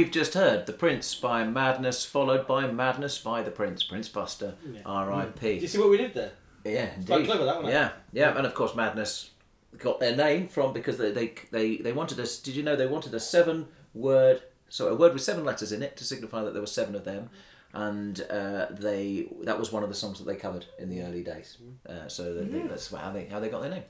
You've 0.08 0.14
just 0.14 0.36
heard 0.36 0.68
The 0.68 0.72
Prince 0.72 1.16
by 1.16 1.43
Madness, 1.43 2.05
followed 2.05 2.47
by 2.47 2.66
Madness 2.66 3.18
by 3.18 3.43
the 3.43 3.51
Prince, 3.51 3.84
Prince 3.84 4.08
Buster, 4.08 4.55
yeah. 4.66 4.80
R.I.P. 4.86 5.58
Mm. 5.58 5.62
You 5.62 5.68
see 5.68 5.80
what 5.80 5.89
we 5.89 5.97
did 5.97 6.14
there? 6.14 6.32
Yeah, 6.64 6.93
indeed. 6.95 7.08
Quite 7.08 7.26
clever 7.26 7.43
that 7.43 7.62
one. 7.62 7.70
Yeah, 7.70 7.91
yeah, 8.14 8.30
yeah, 8.30 8.38
and 8.38 8.45
of 8.45 8.53
course 8.53 8.74
Madness 8.74 9.32
got 9.78 9.99
their 9.99 10.16
name 10.16 10.47
from 10.47 10.72
because 10.72 10.97
they 10.97 11.12
they 11.12 11.34
they, 11.51 11.76
they 11.76 11.91
wanted 11.91 12.22
us. 12.22 12.39
Did 12.39 12.55
you 12.55 12.64
know 12.64 12.78
they 12.78 12.88
wanted 12.88 13.14
a 13.16 13.20
seven 13.20 13.68
word 13.93 14.43
so 14.70 14.88
a 14.88 14.95
word 14.95 15.12
with 15.12 15.24
seven 15.24 15.43
letters 15.43 15.74
in 15.74 15.84
it 15.84 15.97
to 15.97 16.05
signify 16.05 16.41
that 16.41 16.53
there 16.53 16.62
were 16.62 16.68
seven 16.68 16.95
of 16.95 17.03
them 17.03 17.30
and 17.74 18.22
uh, 18.30 18.68
they 18.72 19.28
that 19.43 19.59
was 19.59 19.72
one 19.72 19.84
of 19.84 19.89
the 19.89 19.95
songs 19.95 20.20
that 20.20 20.26
they 20.26 20.36
covered 20.36 20.65
in 20.80 20.89
the 20.89 21.01
early 21.01 21.24
days. 21.24 21.57
Mm-hmm. 21.61 22.05
Uh, 22.05 22.07
so 22.07 22.45
yeah. 22.51 22.68
that's 22.68 22.93
how 22.93 23.11
they 23.11 23.26
how 23.26 23.39
they 23.39 23.49
got 23.49 23.61
their 23.61 23.72
name. 23.72 23.84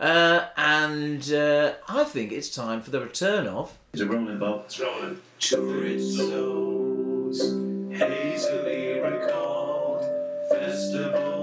Uh, 0.00 0.46
and 0.56 1.32
uh, 1.32 1.74
I 1.88 2.04
think 2.04 2.32
it's 2.32 2.54
time 2.54 2.82
for 2.82 2.90
the 2.90 3.00
return 3.00 3.46
of. 3.46 3.76
Rolling. 3.96 4.40
It's 4.64 4.80
rolling. 4.80 5.20
Chorizos, 5.40 7.38
hazily 7.96 9.00
recalled 9.00 10.04
festival. 10.50 11.38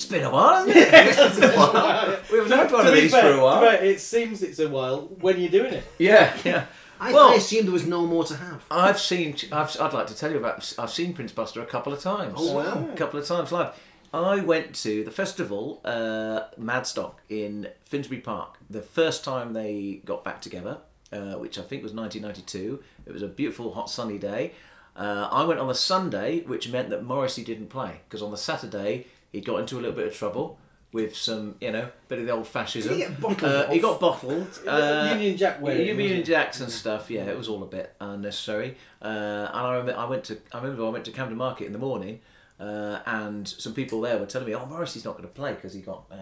It's 0.00 0.08
been 0.08 0.24
a 0.24 0.30
while, 0.30 0.64
hasn't 0.66 0.74
it? 0.78 0.88
It's 0.94 1.38
been 1.38 1.50
a 1.50 1.56
while. 1.58 2.18
We 2.32 2.38
haven't 2.38 2.52
had 2.58 2.72
one 2.72 2.86
of 2.86 2.94
these 2.94 3.10
fair- 3.12 3.34
for 3.34 3.38
a 3.38 3.44
while. 3.44 3.60
to 3.60 3.66
fair, 3.76 3.84
it 3.84 4.00
seems 4.00 4.42
it's 4.42 4.58
a 4.58 4.66
while 4.66 5.02
when 5.20 5.38
you're 5.38 5.50
doing 5.50 5.74
it. 5.74 5.84
Yeah, 5.98 6.34
yeah. 6.42 6.64
I, 6.98 7.12
Well- 7.12 7.28
I 7.28 7.34
assumed 7.34 7.66
there 7.66 7.72
was 7.74 7.86
no 7.86 8.06
more 8.06 8.24
to 8.24 8.34
have. 8.34 8.64
I've 8.70 8.98
seen. 8.98 9.36
I've, 9.52 9.78
I'd 9.78 9.92
like 9.92 10.06
to 10.06 10.16
tell 10.16 10.30
you 10.30 10.38
about. 10.38 10.72
I've 10.78 10.90
seen 10.90 11.12
Prince 11.12 11.32
Buster 11.32 11.60
a 11.60 11.66
couple 11.66 11.92
of 11.92 12.00
times. 12.00 12.32
Oh, 12.38 12.56
wow. 12.56 12.88
A 12.90 12.96
couple 12.96 13.20
of 13.20 13.26
times 13.26 13.52
live. 13.52 13.78
I 14.14 14.36
went 14.40 14.74
to 14.76 15.04
the 15.04 15.10
festival, 15.10 15.82
uh, 15.84 16.44
Madstock 16.58 17.16
in 17.28 17.68
Finsbury 17.84 18.22
Park. 18.22 18.56
The 18.70 18.80
first 18.80 19.22
time 19.22 19.52
they 19.52 20.00
got 20.06 20.24
back 20.24 20.40
together, 20.40 20.78
uh, 21.12 21.34
which 21.34 21.58
I 21.58 21.62
think 21.62 21.82
was 21.82 21.92
1992. 21.92 22.82
It 23.04 23.12
was 23.12 23.20
a 23.22 23.28
beautiful, 23.28 23.74
hot, 23.74 23.90
sunny 23.90 24.16
day. 24.16 24.52
Uh, 24.96 25.28
I 25.30 25.44
went 25.44 25.60
on 25.60 25.68
the 25.68 25.74
Sunday, 25.74 26.40
which 26.40 26.70
meant 26.70 26.88
that 26.88 27.04
Morrissey 27.04 27.44
didn't 27.44 27.68
play 27.68 28.00
because 28.08 28.22
on 28.22 28.30
the 28.30 28.38
Saturday 28.38 29.06
he 29.32 29.40
got 29.40 29.60
into 29.60 29.76
a 29.76 29.80
little 29.80 29.96
bit 29.96 30.06
of 30.06 30.14
trouble 30.14 30.58
with 30.92 31.16
some, 31.16 31.54
you 31.60 31.70
know, 31.70 31.88
bit 32.08 32.18
of 32.18 32.26
the 32.26 32.32
old 32.32 32.46
fascism. 32.46 32.94
He 32.96 33.04
Uh, 33.04 33.70
he 33.70 33.78
got 33.78 34.00
bottled. 34.00 34.48
Uh, 34.66 35.10
Union 35.12 35.36
Jack 35.36 35.60
wearing. 35.60 35.86
Union? 35.86 36.24
Jacks 36.24 36.60
and 36.60 36.70
stuff. 36.70 37.10
Yeah, 37.10 37.24
it 37.26 37.36
was 37.38 37.48
all 37.48 37.62
a 37.62 37.66
bit 37.66 37.94
unnecessary. 38.00 38.76
Uh, 39.00 39.06
and 39.06 39.66
I 39.66 39.76
remember 39.76 40.00
I 40.00 40.04
went 40.06 40.24
to 40.24 40.38
I 40.52 40.58
remember 40.58 40.84
I 40.86 40.88
went 40.88 41.04
to 41.04 41.12
Camden 41.12 41.38
Market 41.38 41.66
in 41.66 41.72
the 41.72 41.78
morning, 41.78 42.20
uh, 42.58 42.98
and 43.06 43.46
some 43.46 43.72
people 43.72 44.00
there 44.00 44.18
were 44.18 44.26
telling 44.26 44.48
me, 44.48 44.54
"Oh, 44.54 44.66
Morrissey's 44.66 45.04
not 45.04 45.12
going 45.12 45.28
to 45.28 45.34
play 45.34 45.52
because 45.54 45.72
he 45.74 45.80
got." 45.80 46.06
Uh, 46.10 46.16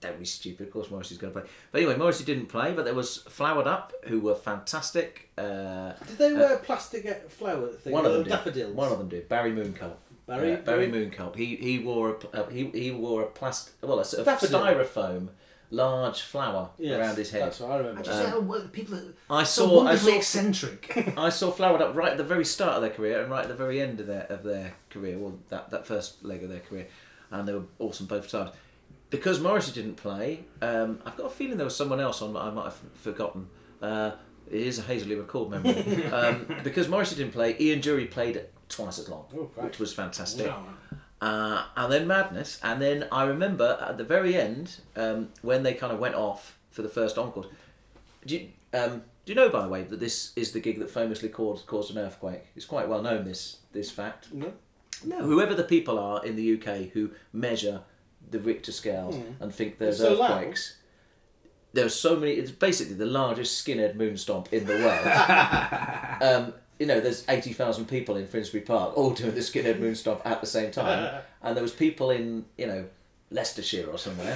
don't 0.00 0.18
be 0.18 0.24
stupid. 0.24 0.66
Of 0.66 0.72
course, 0.72 0.90
Morrissey's 0.90 1.18
going 1.18 1.32
to 1.32 1.40
play. 1.40 1.48
But 1.70 1.78
anyway, 1.78 1.96
Morrissey 1.96 2.24
didn't 2.24 2.46
play. 2.46 2.72
But 2.72 2.84
there 2.84 2.94
was 2.94 3.18
Flowered 3.18 3.66
Up, 3.68 3.92
who 4.04 4.20
were 4.20 4.34
fantastic. 4.34 5.30
Uh, 5.38 5.92
Did 6.08 6.18
they 6.18 6.32
wear 6.34 6.56
plastic 6.58 7.06
uh, 7.06 7.14
flower 7.28 7.68
things? 7.68 7.92
one 7.92 8.04
of 8.04 8.12
them 8.12 8.20
or 8.22 8.24
did. 8.24 8.30
daffodils? 8.30 8.74
One 8.74 8.92
of 8.92 8.98
them 8.98 9.08
did. 9.08 9.28
Barry 9.28 9.52
Mooncult. 9.52 9.94
Barry- 10.36 10.52
Uh, 10.54 10.56
Barry 10.56 10.86
Barry- 10.88 11.06
Mooncult. 11.10 11.36
He 11.36 11.56
he 11.56 11.78
wore 11.78 12.18
a 12.32 12.40
uh, 12.42 12.48
he 12.48 12.66
he 12.70 12.90
wore 12.90 13.22
a 13.22 13.26
plastic 13.26 13.74
well 13.82 14.00
a 14.00 14.04
sort 14.04 14.20
of 14.20 14.26
Daffodil. 14.26 14.60
styrofoam 14.60 15.28
large 15.70 16.20
flower 16.20 16.68
Yes, 16.78 16.98
around 17.00 17.16
his 17.16 17.30
head. 17.30 17.42
That's 17.42 17.60
what 17.60 17.70
I 17.72 17.76
remember. 17.78 18.00
I 18.00 18.02
just 18.02 18.18
say, 18.18 18.30
oh, 18.30 18.68
people 18.72 18.94
are 18.94 19.40
I 19.40 19.42
so 19.44 19.66
saw 19.66 19.86
I 19.86 19.96
saw 19.96 20.16
eccentric. 20.16 21.12
I 21.16 21.30
saw 21.30 21.50
Flowered 21.50 21.80
Up 21.80 21.94
right 21.96 22.10
at 22.12 22.18
the 22.18 22.24
very 22.24 22.44
start 22.44 22.74
of 22.76 22.82
their 22.82 22.90
career 22.90 23.22
and 23.22 23.30
right 23.30 23.42
at 23.42 23.48
the 23.48 23.54
very 23.54 23.80
end 23.80 23.98
of 24.00 24.06
their 24.06 24.26
of 24.28 24.42
their 24.42 24.74
career, 24.90 25.18
well 25.18 25.38
that, 25.48 25.70
that 25.70 25.86
first 25.86 26.24
leg 26.24 26.42
of 26.42 26.50
their 26.50 26.60
career, 26.60 26.88
and 27.30 27.48
they 27.48 27.54
were 27.54 27.64
awesome 27.78 28.06
both 28.06 28.28
times. 28.30 28.50
Because 29.08 29.40
Morrissey 29.40 29.72
didn't 29.72 29.96
play, 29.96 30.44
um, 30.62 31.00
I've 31.04 31.16
got 31.16 31.26
a 31.26 31.30
feeling 31.30 31.56
there 31.58 31.66
was 31.66 31.76
someone 31.76 32.00
else 32.00 32.22
on 32.22 32.34
I 32.36 32.50
might 32.50 32.64
have 32.64 32.80
forgotten. 32.94 33.48
Uh, 33.80 34.12
it 34.50 34.60
is 34.60 34.78
a 34.78 34.82
hazily 34.82 35.14
recalled 35.14 35.50
memory. 35.50 36.04
um, 36.12 36.46
because 36.64 36.88
Morrissey 36.88 37.16
didn't 37.16 37.32
play, 37.32 37.54
Ian 37.60 37.80
Dury 37.80 38.10
played 38.10 38.36
twice 38.72 38.98
as 38.98 39.08
long, 39.08 39.24
Oh, 39.34 39.50
which 39.56 39.78
was 39.78 39.92
fantastic. 39.92 40.46
Wow. 40.46 40.64
Uh, 41.20 41.64
and 41.76 41.92
then 41.92 42.06
Madness, 42.08 42.58
and 42.64 42.82
then 42.82 43.06
I 43.12 43.24
remember 43.24 43.78
at 43.80 43.96
the 43.96 44.04
very 44.04 44.34
end 44.36 44.78
um, 44.96 45.28
when 45.42 45.62
they 45.62 45.74
kind 45.74 45.92
of 45.92 46.00
went 46.00 46.16
off 46.16 46.58
for 46.70 46.82
the 46.82 46.88
first 46.88 47.16
encore. 47.16 47.46
Do 48.26 48.34
you, 48.36 48.48
um, 48.72 49.02
do 49.24 49.32
you 49.32 49.34
know, 49.36 49.48
by 49.48 49.62
the 49.62 49.68
way, 49.68 49.82
that 49.84 50.00
this 50.00 50.32
is 50.34 50.50
the 50.50 50.58
gig 50.58 50.80
that 50.80 50.90
famously 50.90 51.28
caused, 51.28 51.66
caused 51.68 51.92
an 51.92 51.98
earthquake? 51.98 52.42
It's 52.56 52.64
quite 52.64 52.88
well 52.88 53.02
known 53.02 53.24
this 53.24 53.58
this 53.72 53.90
fact. 53.90 54.32
No. 54.32 54.52
No. 55.04 55.18
Whoever 55.22 55.54
the 55.54 55.64
people 55.64 55.96
are 55.98 56.24
in 56.26 56.34
the 56.36 56.54
UK 56.60 56.90
who 56.92 57.10
measure 57.32 57.82
the 58.30 58.38
Richter 58.40 58.72
scale 58.72 59.22
and 59.40 59.54
think 59.54 59.78
there's 59.78 60.00
It's 60.00 60.08
so 60.08 60.14
loud. 60.20 60.30
earthquakes. 60.38 60.76
There's 61.72 61.94
so 61.94 62.16
many. 62.16 62.32
It's 62.32 62.50
basically 62.50 62.94
the 62.94 63.06
largest 63.06 63.64
skinhead 63.64 63.94
moonstomp 63.96 64.52
in 64.52 64.66
the 64.66 64.74
world. 64.74 65.06
um, 66.46 66.54
you 66.82 66.88
know, 66.88 66.98
there's 66.98 67.24
eighty 67.28 67.52
thousand 67.52 67.84
people 67.84 68.16
in 68.16 68.26
Finsbury 68.26 68.64
Park 68.64 68.98
all 68.98 69.10
doing 69.20 69.36
the 69.36 69.40
skinhead 69.40 69.78
moonstomp 69.78 70.20
at 70.24 70.40
the 70.40 70.48
same 70.48 70.72
time, 70.72 71.22
and 71.42 71.56
there 71.56 71.62
was 71.62 71.70
people 71.72 72.10
in 72.10 72.44
you 72.58 72.66
know 72.66 72.86
Leicestershire 73.30 73.86
or 73.88 73.98
somewhere 73.98 74.34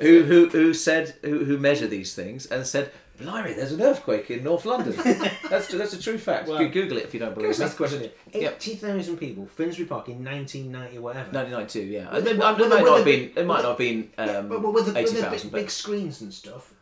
Who 0.00 0.24
who 0.24 0.48
who 0.48 0.74
said 0.74 1.14
who 1.22 1.44
who 1.44 1.58
measure 1.58 1.86
these 1.86 2.12
things 2.12 2.46
and 2.46 2.66
said, 2.66 2.90
"Blimey, 3.20 3.52
there's 3.52 3.70
an 3.70 3.80
earthquake 3.80 4.32
in 4.32 4.42
North 4.42 4.64
London." 4.64 4.96
that's 5.48 5.68
that's 5.68 5.92
a 5.92 6.02
true 6.02 6.18
fact. 6.18 6.48
Go- 6.48 6.68
Google 6.68 6.98
it 6.98 7.04
if 7.04 7.14
you 7.14 7.20
don't 7.20 7.36
believe 7.36 7.56
me. 7.56 7.64
ask 7.64 7.74
a 7.74 7.76
question? 7.76 8.10
Yep. 8.34 8.54
Eighty 8.56 8.74
thousand 8.74 9.18
people, 9.18 9.46
Finsbury 9.46 9.86
Park 9.86 10.08
in 10.08 10.24
nineteen 10.24 10.72
ninety 10.72 10.98
whatever. 10.98 11.30
1992, 11.30 11.80
yeah. 11.82 12.16
It 12.16 12.36
might 12.36 12.58
not 12.58 12.96
have 12.96 13.04
been. 13.04 13.30
It 13.36 13.46
might 13.46 13.62
not 13.62 13.68
have 13.68 13.78
been 13.78 14.10
Yeah, 14.18 14.24
um, 14.24 14.48
but, 14.48 14.60
but 14.60 14.72
with 14.72 14.86
the, 14.86 14.92
with 14.92 15.20
the 15.20 15.30
big, 15.30 15.52
big 15.52 15.70
screens 15.70 16.20
and 16.20 16.34
stuff. 16.34 16.72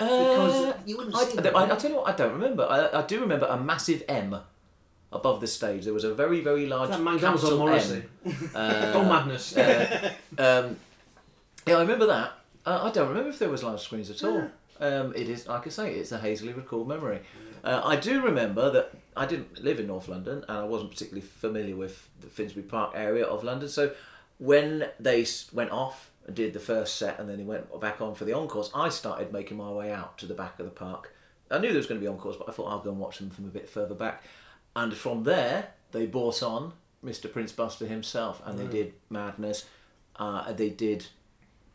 Uh, 0.00 0.04
because 0.06 0.74
you 0.86 0.96
wouldn't 0.96 1.16
I, 1.16 1.24
see 1.24 1.38
I, 1.38 1.40
them. 1.42 1.56
I, 1.56 1.64
I 1.72 1.76
tell 1.76 1.90
you 1.90 1.96
what, 1.96 2.08
I 2.08 2.16
don't 2.16 2.32
remember. 2.32 2.64
I, 2.68 3.00
I 3.00 3.02
do 3.06 3.20
remember 3.20 3.46
a 3.46 3.56
massive 3.56 4.02
M 4.08 4.36
above 5.12 5.40
the 5.40 5.46
stage. 5.46 5.84
There 5.84 5.94
was 5.94 6.04
a 6.04 6.14
very 6.14 6.40
very 6.40 6.66
large 6.66 6.90
That, 6.90 7.00
man, 7.00 7.18
that 7.18 7.32
was 7.32 7.44
on 7.44 7.50
capital 7.50 7.58
Morrissey. 7.66 8.02
M. 8.24 8.50
Uh, 8.54 8.92
oh 8.96 9.04
madness! 9.04 9.56
um, 9.56 10.76
yeah, 11.66 11.76
I 11.76 11.80
remember 11.80 12.06
that. 12.06 12.32
Uh, 12.64 12.80
I 12.84 12.90
don't 12.90 13.08
remember 13.08 13.30
if 13.30 13.38
there 13.38 13.48
was 13.48 13.62
large 13.62 13.80
screens 13.80 14.10
at 14.10 14.22
all. 14.24 14.50
Um, 14.80 15.12
it 15.16 15.28
is, 15.28 15.48
like 15.48 15.66
I 15.66 15.70
say, 15.70 15.94
it's 15.94 16.12
a 16.12 16.18
hazily 16.18 16.52
recalled 16.52 16.86
memory. 16.88 17.20
Uh, 17.64 17.82
I 17.84 17.96
do 17.96 18.22
remember 18.22 18.70
that 18.70 18.92
I 19.16 19.26
didn't 19.26 19.64
live 19.64 19.80
in 19.80 19.88
North 19.88 20.06
London 20.06 20.44
and 20.48 20.58
I 20.58 20.62
wasn't 20.64 20.92
particularly 20.92 21.26
familiar 21.26 21.74
with 21.74 22.08
the 22.20 22.28
Finsbury 22.28 22.62
Park 22.64 22.92
area 22.94 23.24
of 23.24 23.42
London. 23.42 23.68
So 23.68 23.90
when 24.38 24.88
they 25.00 25.22
s- 25.22 25.50
went 25.52 25.72
off 25.72 26.07
and 26.28 26.36
did 26.36 26.52
the 26.52 26.60
first 26.60 26.96
set 26.96 27.18
and 27.18 27.28
then 27.28 27.38
he 27.38 27.44
went 27.44 27.80
back 27.80 28.00
on 28.00 28.14
for 28.14 28.24
the 28.24 28.34
encores, 28.34 28.70
I 28.74 28.90
started 28.90 29.32
making 29.32 29.56
my 29.56 29.70
way 29.70 29.90
out 29.90 30.18
to 30.18 30.26
the 30.26 30.34
back 30.34 30.60
of 30.60 30.66
the 30.66 30.70
park. 30.70 31.12
I 31.50 31.58
knew 31.58 31.68
there 31.68 31.78
was 31.78 31.86
going 31.86 31.98
to 31.98 32.04
be 32.04 32.08
encores, 32.08 32.36
but 32.36 32.48
I 32.48 32.52
thought 32.52 32.68
I'll 32.68 32.80
go 32.80 32.90
and 32.90 33.00
watch 33.00 33.18
them 33.18 33.30
from 33.30 33.46
a 33.46 33.48
bit 33.48 33.68
further 33.68 33.94
back. 33.94 34.22
And 34.76 34.92
from 34.94 35.24
there, 35.24 35.70
they 35.92 36.04
brought 36.04 36.42
on 36.42 36.74
Mr. 37.02 37.32
Prince 37.32 37.52
Buster 37.52 37.86
himself, 37.86 38.42
and 38.44 38.58
they 38.58 38.66
did 38.66 38.92
Madness. 39.08 39.64
Uh, 40.16 40.52
they 40.52 40.68
did, 40.68 41.06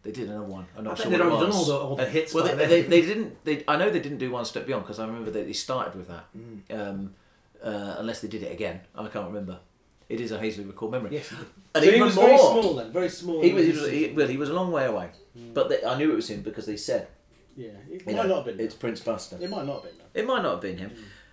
they 0.04 0.12
did 0.12 0.30
another 0.30 0.45
one. 0.45 0.68
I'm 0.78 0.84
not 0.84 0.97
bet 0.97 1.04
sure 1.08 1.12
they'd 1.12 1.22
already 1.22 1.45
done 1.47 1.51
all 1.51 1.66
the- 1.66 1.78
all 1.80 1.95
the 1.95 2.06
hits 2.06 2.34
Well, 2.36 2.56
they, 2.56 2.66
they, 2.68 2.82
they 2.84 3.01
didn't. 3.01 3.43
They, 3.43 3.64
I 3.68 3.76
know 3.78 3.89
they 3.89 3.99
didn't 3.99 4.20
do 4.20 4.30
One 4.30 4.45
Step 4.45 4.68
Beyond 4.68 4.84
because 4.84 4.99
I 4.99 5.08
remember 5.08 5.32
that 5.32 5.47
they 5.47 5.54
started 5.54 5.95
with 5.95 6.08
that. 6.10 6.26
Mm. 6.38 6.80
Um, 6.80 7.16
uh, 7.64 7.95
unless 7.97 8.22
they 8.22 8.28
did 8.28 8.43
it 8.43 8.51
again, 8.51 8.82
I 8.93 9.08
can't 9.08 9.26
remember. 9.28 9.58
It 10.10 10.22
is 10.22 10.32
a 10.32 10.38
hazily 10.38 10.66
recalled 10.66 10.91
memory. 10.91 11.14
Yes. 11.16 11.34
And 11.76 11.84
So 11.84 11.89
he 11.89 11.95
even 11.95 12.05
was 12.07 12.15
more, 12.15 12.26
very 12.28 12.38
small 12.38 12.74
then, 12.76 12.91
very 12.91 13.09
small. 13.09 13.41
He 13.41 13.53
was, 13.53 13.65
he 13.65 13.71
was 13.71 13.89
he, 13.89 14.09
well, 14.11 14.28
he 14.28 14.38
was 14.38 14.49
a 14.49 14.53
long 14.53 14.71
way 14.71 14.86
away, 14.86 15.09
but 15.53 15.69
they, 15.69 15.84
I 15.84 15.97
knew 15.97 16.11
it 16.11 16.15
was 16.15 16.30
him 16.30 16.41
because 16.41 16.65
they 16.65 16.78
said 16.78 17.07
yeah, 17.55 17.69
it 17.91 18.01
you 18.07 18.15
might 18.15 18.15
know, 18.15 18.28
not 18.28 18.45
have 18.45 18.57
been. 18.57 18.65
it's 18.65 18.76
Prince 18.76 18.99
Buster. 19.01 19.38
It 19.41 19.49
might 19.49 19.65
not 19.65 19.76
have 19.76 19.84
been. 19.84 19.93
It 20.13 20.26
might 20.28 20.41
not 20.43 20.51
have 20.51 20.61
been 20.61 20.78
him. 20.78 20.91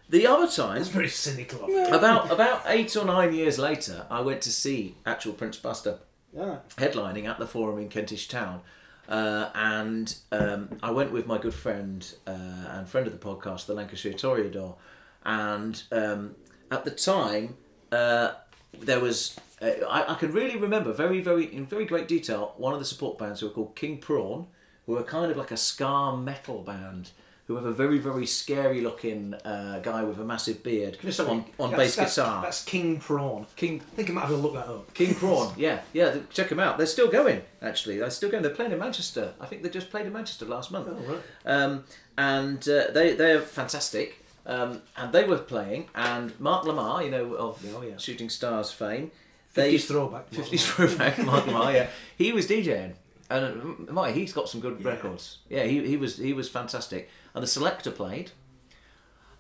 The 0.09 0.27
other 0.27 0.49
time, 0.51 0.79
That's 0.79 0.89
very 0.89 1.09
cynical. 1.09 1.65
Of 1.65 1.69
you. 1.71 1.87
about 1.87 2.31
about 2.37 2.63
eight 2.67 2.97
or 2.97 3.05
nine 3.05 3.33
years 3.35 3.59
later, 3.59 4.07
I 4.11 4.21
went 4.23 4.41
to 4.43 4.51
see 4.51 4.97
actual 5.07 5.35
Prince 5.35 5.57
Buster 5.59 5.99
Yeah. 6.35 6.59
headlining 6.77 7.27
at 7.29 7.39
the 7.39 7.47
Forum 7.47 7.79
in 7.79 7.89
Kentish 7.89 8.27
Town. 8.29 8.63
Uh, 9.09 9.51
and 9.55 10.17
um, 10.31 10.79
I 10.83 10.91
went 10.93 11.11
with 11.13 11.27
my 11.27 11.37
good 11.39 11.55
friend 11.55 12.13
uh, 12.27 12.31
and 12.75 12.89
friend 12.89 13.07
of 13.07 13.13
the 13.13 13.19
podcast, 13.19 13.67
the 13.67 13.75
Lancashire 13.75 14.13
Toreador. 14.13 14.77
And 15.25 15.83
um, 15.93 16.37
at 16.71 16.85
the 16.85 16.91
time, 16.93 17.57
uh, 17.93 18.33
there 18.79 19.01
was, 19.01 19.37
uh, 19.61 19.71
I, 19.89 20.13
I 20.13 20.15
can 20.15 20.33
really 20.33 20.57
remember 20.57 20.93
very, 20.93 21.21
very, 21.21 21.45
in 21.55 21.67
very 21.67 21.85
great 21.85 22.09
detail, 22.09 22.55
one 22.57 22.73
of 22.73 22.79
the 22.79 22.85
support 22.87 23.19
bands 23.19 23.41
who 23.41 23.47
were 23.49 23.53
called 23.53 23.77
King 23.77 23.99
Prawn, 23.99 24.47
who 24.87 24.93
were 24.95 25.03
kind 25.03 25.31
of 25.31 25.37
like 25.37 25.51
a 25.51 25.57
ska 25.57 26.17
metal 26.17 26.63
band. 26.63 27.11
Who 27.47 27.57
have 27.57 27.65
a 27.65 27.73
very, 27.73 27.99
very 27.99 28.27
scary 28.27 28.81
looking 28.81 29.35
uh, 29.35 29.81
guy 29.83 30.05
with 30.05 30.21
a 30.21 30.25
massive 30.25 30.63
beard 30.63 30.97
a 31.03 31.29
on, 31.29 31.45
on 31.59 31.73
bass 31.73 31.97
that's- 31.97 32.15
guitar. 32.15 32.43
That's 32.43 32.63
King 32.63 33.01
Prawn. 33.01 33.45
King 33.57 33.81
I 33.93 33.97
think 33.97 34.11
I 34.11 34.13
might 34.13 34.21
have 34.21 34.31
to 34.31 34.37
look 34.37 34.53
that 34.55 34.69
up. 34.69 34.95
King 34.95 35.17
Prawn, 35.17 35.53
yeah, 35.57 35.81
yeah. 35.93 36.19
Check 36.33 36.51
them 36.51 36.61
out. 36.61 36.79
They're 36.79 36.87
still 36.87 37.09
going. 37.11 37.43
Actually, 37.61 37.99
they're 37.99 38.09
still 38.11 38.31
going. 38.31 38.45
They're 38.45 38.55
playing 38.55 38.71
in 38.71 38.79
Manchester. 38.79 39.35
I 39.41 39.47
think 39.47 39.65
they 39.65 39.69
just 39.69 39.91
played 39.91 40.07
in 40.07 40.13
Manchester 40.13 40.45
last 40.45 40.71
month. 40.71 40.91
Oh, 40.93 41.13
right. 41.13 41.21
Um, 41.45 41.83
and 42.17 42.69
uh, 42.69 42.93
they 42.93 43.15
they're 43.15 43.41
fantastic. 43.41 44.25
Um, 44.47 44.83
and 44.97 45.13
they 45.13 45.25
were 45.25 45.39
playing, 45.39 45.89
and 45.97 46.39
Mark 46.39 46.65
Lamarr, 46.65 47.05
you 47.05 47.11
know 47.11 47.35
of 47.35 47.65
Oh, 47.75 47.83
yeah. 47.83 47.97
Shooting 47.97 48.29
Stars 48.31 48.71
fame, 48.71 49.11
they 49.55 49.75
50s 49.75 49.87
throwback. 49.87 50.31
50s 50.31 50.61
throwback, 50.61 51.19
Mark 51.25 51.45
Lamarr, 51.45 51.75
yeah, 51.75 51.89
he 52.17 52.33
was 52.33 52.47
DJing, 52.47 52.93
and 53.29 53.89
uh, 53.89 53.93
my 53.93 54.13
he's 54.13 54.33
got 54.33 54.49
some 54.49 54.61
good 54.61 54.85
records. 54.85 55.39
Yeah, 55.49 55.65
he, 55.65 55.87
he 55.87 55.97
was 55.97 56.17
he 56.19 56.33
was 56.33 56.49
fantastic, 56.49 57.09
and 57.35 57.43
the 57.43 57.49
Selecter 57.49 57.95
played. 57.95 58.33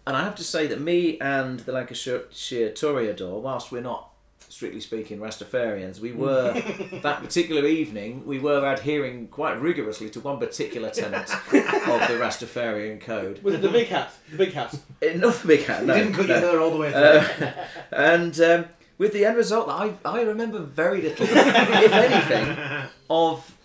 And 0.07 0.17
I 0.17 0.25
have 0.25 0.35
to 0.37 0.45
say 0.45 0.67
that 0.67 0.81
me 0.81 1.21
and 1.21 1.61
the 1.61 1.73
Lancashire 1.73 2.25
Toreador, 2.31 3.41
whilst 3.41 3.71
we're 3.71 3.83
not 3.83 4.11
strictly 4.49 4.81
speaking 4.81 5.19
Rastafarians, 5.19 6.01
we 6.01 6.13
were 6.13 6.53
that 7.03 7.21
particular 7.23 7.67
evening 7.67 8.27
we 8.27 8.39
were 8.39 8.71
adhering 8.73 9.29
quite 9.29 9.61
rigorously 9.61 10.11
to 10.11 10.21
one 10.21 10.39
particular 10.39 10.91
tenet 10.91 11.31
of 11.31 11.51
the 11.53 12.19
Rastafarian 12.19 13.01
code. 13.01 13.43
Was 13.43 13.55
it 13.55 13.63
the 13.63 13.69
big 13.69 13.89
hat? 13.89 14.13
The 14.31 14.39
big 14.39 14.53
hat. 14.53 14.75
Eh, 15.03 15.15
Not 15.15 15.35
the 15.37 15.47
big 15.47 15.65
hat, 15.65 15.85
no. 15.85 15.95
You 15.95 16.05
didn't 16.05 16.17
cut 16.17 16.27
no. 16.27 16.35
your 16.35 16.51
hair 16.51 16.61
all 16.61 16.71
the 16.71 16.79
way 16.79 16.91
through. 16.91 17.47
Uh, 17.47 17.53
and 17.93 18.41
um, 18.41 18.65
with 19.01 19.15
the 19.15 19.25
end 19.25 19.35
result 19.35 19.67
I, 19.71 19.95
I 20.05 20.21
remember 20.21 20.59
very 20.59 21.01
little, 21.01 21.27
if 21.31 21.93
anything, 21.93 22.91
of 23.09 23.57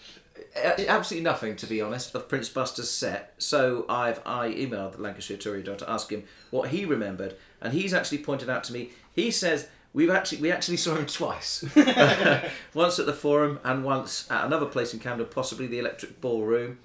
uh, 0.56 0.72
absolutely 0.88 1.26
nothing, 1.26 1.58
to 1.58 1.68
be 1.68 1.82
honest, 1.82 2.16
of 2.16 2.30
Prince 2.30 2.48
Buster's 2.48 2.90
set. 2.90 3.34
So 3.38 3.86
I've 3.90 4.22
I 4.26 4.48
emailed 4.54 4.94
the 4.94 5.02
Lancashire 5.02 5.36
Toreador 5.36 5.78
to 5.80 5.92
ask 5.92 6.10
him 6.10 6.24
what 6.52 6.70
he 6.70 6.86
remembered, 6.86 7.36
and 7.62 7.74
he's 7.74 7.94
actually 7.94 8.20
pointed 8.20 8.50
out 8.50 8.64
to 8.64 8.74
me. 8.74 8.92
He 9.12 9.30
says 9.30 9.68
we've 9.92 10.10
actually 10.10 10.40
we 10.40 10.54
actually 10.54 10.78
saw 10.78 10.96
him 10.96 11.06
twice, 11.06 11.66
once 12.74 12.98
at 12.98 13.06
the 13.06 13.14
Forum 13.14 13.60
and 13.66 13.84
once 13.84 14.32
at 14.32 14.46
another 14.46 14.68
place 14.68 14.94
in 14.94 15.02
Camden, 15.02 15.28
possibly 15.28 15.68
the 15.68 15.80
Electric 15.80 16.22
Ballroom. 16.22 16.80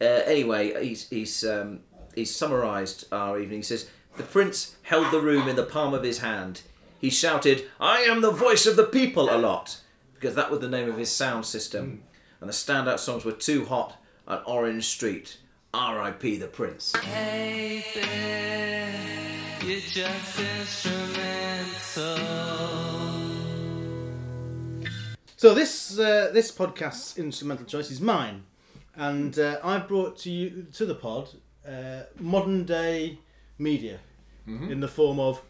Uh, 0.00 0.22
anyway, 0.24 0.82
he's 0.82 1.06
he's 1.10 1.44
um, 1.44 1.80
he's 2.14 2.34
summarised 2.34 3.04
our 3.12 3.38
evening. 3.38 3.58
He 3.58 3.64
says 3.64 3.90
the 4.16 4.22
Prince 4.22 4.76
held 4.84 5.12
the 5.12 5.20
room 5.20 5.48
in 5.48 5.56
the 5.56 5.66
palm 5.66 5.92
of 5.92 6.02
his 6.02 6.20
hand. 6.20 6.62
He 7.00 7.10
shouted, 7.10 7.68
"I 7.80 8.00
am 8.02 8.20
the 8.20 8.30
voice 8.30 8.66
of 8.66 8.76
the 8.76 8.84
people" 8.84 9.30
a 9.30 9.38
lot 9.38 9.80
because 10.14 10.34
that 10.34 10.50
was 10.50 10.60
the 10.60 10.68
name 10.68 10.88
of 10.88 10.98
his 10.98 11.10
sound 11.10 11.46
system. 11.46 12.02
And 12.40 12.48
the 12.48 12.54
standout 12.54 12.98
songs 12.98 13.24
were 13.24 13.32
Too 13.32 13.64
Hot 13.66 13.96
and 14.26 14.40
Orange 14.46 14.86
Street. 14.86 15.38
R.I.P. 15.72 16.36
the 16.38 16.48
Prince. 16.48 16.96
Hey, 16.96 17.84
babe, 17.94 19.62
you're 19.62 19.80
just 19.80 20.40
instrumental. 20.40 22.16
So 25.36 25.54
this 25.54 25.96
uh, 25.98 26.30
this 26.34 26.50
podcast's 26.50 27.18
instrumental 27.18 27.66
choice 27.66 27.90
is 27.90 28.00
mine, 28.00 28.42
and 28.96 29.38
uh, 29.38 29.60
I 29.62 29.78
brought 29.78 30.18
to 30.18 30.30
you 30.30 30.66
to 30.72 30.84
the 30.84 30.96
pod 30.96 31.28
uh, 31.66 32.02
modern 32.18 32.64
day 32.64 33.20
media 33.58 34.00
in 34.46 34.80
the 34.80 34.88
form 34.88 35.20
of 35.20 35.40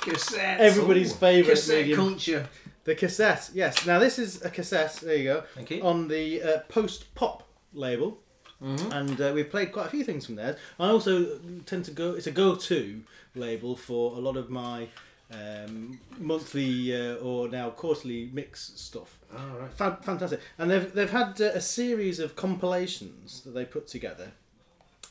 Cassettes. 0.00 0.58
Everybody's 0.58 1.12
Ooh. 1.12 1.16
favourite 1.16 1.54
Cassette 1.56 1.76
medium. 1.86 1.98
culture. 1.98 2.48
the 2.84 2.94
cassette. 2.94 3.50
Yes, 3.54 3.86
now 3.86 3.98
this 3.98 4.18
is 4.18 4.42
a 4.44 4.50
cassette. 4.50 4.94
There 5.02 5.16
you 5.16 5.24
go. 5.24 5.42
Thank 5.54 5.70
you. 5.70 5.82
On 5.82 6.08
the 6.08 6.42
uh, 6.42 6.58
post 6.68 7.14
pop 7.14 7.48
label. 7.72 8.18
And 8.62 9.18
uh, 9.18 9.32
we've 9.34 9.48
played 9.48 9.72
quite 9.72 9.86
a 9.86 9.88
few 9.88 10.04
things 10.04 10.26
from 10.26 10.34
there. 10.34 10.54
I 10.78 10.88
also 10.88 11.38
tend 11.64 11.86
to 11.86 11.92
go. 11.92 12.12
It's 12.12 12.26
a 12.26 12.30
go-to 12.30 13.00
label 13.34 13.74
for 13.74 14.14
a 14.16 14.18
lot 14.20 14.36
of 14.36 14.50
my 14.50 14.88
um, 15.32 15.98
monthly 16.18 16.94
uh, 16.94 17.14
or 17.16 17.48
now 17.48 17.70
quarterly 17.70 18.28
mix 18.34 18.72
stuff. 18.76 19.18
All 19.34 19.58
right. 19.58 19.72
Fan- 19.72 19.96
fantastic. 20.02 20.40
And 20.58 20.70
they've 20.70 20.92
they've 20.92 21.10
had 21.10 21.40
uh, 21.40 21.52
a 21.54 21.60
series 21.62 22.20
of 22.20 22.36
compilations 22.36 23.40
that 23.42 23.52
they 23.52 23.64
put 23.64 23.86
together 23.86 24.32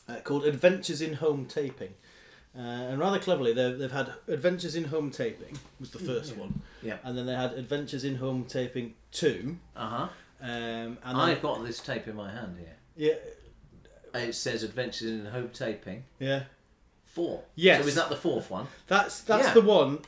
uh, 0.08 0.16
called 0.22 0.44
Adventures 0.44 1.00
in 1.02 1.14
Home 1.14 1.44
Taping. 1.46 1.94
Uh, 2.56 2.60
and 2.60 2.98
rather 2.98 3.18
cleverly, 3.20 3.52
they've, 3.52 3.78
they've 3.78 3.92
had 3.92 4.12
Adventures 4.26 4.74
in 4.74 4.84
Home 4.84 5.10
Taping 5.10 5.56
was 5.78 5.90
the 5.90 6.00
first 6.00 6.36
one, 6.36 6.62
Yeah. 6.82 6.96
and 7.04 7.16
then 7.16 7.26
they 7.26 7.34
had 7.34 7.52
Adventures 7.52 8.02
in 8.04 8.16
Home 8.16 8.44
Taping 8.44 8.94
two, 9.12 9.56
Uh 9.76 9.88
huh. 9.88 10.08
um, 10.42 10.48
and 10.48 10.98
I've 11.04 11.40
got 11.42 11.64
this 11.64 11.78
tape 11.80 12.08
in 12.08 12.16
my 12.16 12.30
hand 12.30 12.56
here. 12.58 12.76
yeah, 14.12 14.20
It 14.20 14.34
says 14.34 14.64
Adventures 14.64 15.08
in 15.10 15.26
Home 15.26 15.50
Taping 15.50 16.02
yeah. 16.18 16.44
four. 17.04 17.44
Yes. 17.54 17.82
So 17.82 17.88
is 17.88 17.94
that 17.94 18.08
the 18.08 18.16
fourth 18.16 18.50
one? 18.50 18.66
That's 18.88 19.20
that's 19.20 19.46
Yeah. 19.48 19.54
the 19.54 19.60
one 19.62 20.00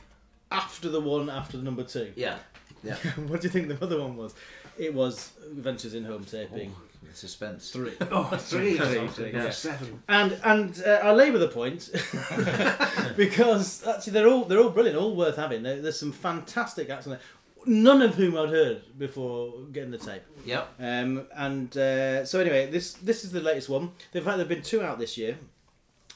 after 0.51 0.89
the 0.89 0.99
one 0.99 1.29
after 1.29 1.55
the 1.55 1.63
number 1.63 1.83
two. 1.83 2.11
Yeah. 2.17 2.39
Yeah. 2.83 2.95
what 3.27 3.39
do 3.39 3.47
you 3.47 3.51
think 3.51 3.69
the 3.69 3.81
other 3.81 4.01
one 4.01 4.17
was? 4.17 4.35
It 4.77 4.93
was 4.93 5.31
Adventures 5.45 5.93
in 5.93 6.03
Home 6.03 6.25
Taping 6.25 6.75
Suspense. 7.13 7.69
three. 7.71 7.93
Oh, 8.11 8.23
three. 8.37 8.77
Three, 8.77 9.07
three, 9.07 9.31
yeah. 9.33 9.49
Seven. 9.49 10.03
And 10.07 10.39
and 10.43 10.83
uh, 10.85 10.99
I 11.03 11.11
labour 11.11 11.37
the 11.37 11.47
point 11.47 11.89
because 13.17 13.85
actually 13.85 14.13
they're 14.13 14.27
all 14.27 14.45
they're 14.45 14.59
all 14.59 14.69
brilliant, 14.69 14.97
all 14.97 15.15
worth 15.15 15.35
having. 15.35 15.63
There, 15.63 15.81
there's 15.81 15.99
some 15.99 16.11
fantastic 16.11 16.89
acts 16.89 17.07
on 17.07 17.11
there, 17.13 17.21
none 17.65 18.01
of 18.01 18.15
whom 18.15 18.37
I'd 18.37 18.49
heard 18.49 18.81
before 18.97 19.53
getting 19.71 19.91
the 19.91 19.97
tape. 19.97 20.23
Yep. 20.45 20.73
Um, 20.79 21.27
and 21.35 21.75
uh, 21.77 22.25
so 22.25 22.39
anyway, 22.39 22.69
this 22.69 22.93
this 22.93 23.23
is 23.23 23.31
the 23.31 23.41
latest 23.41 23.69
one. 23.69 23.91
In 24.13 24.23
fact, 24.23 24.37
there've 24.37 24.49
been 24.49 24.61
two 24.61 24.81
out 24.81 24.99
this 24.99 25.17
year, 25.17 25.37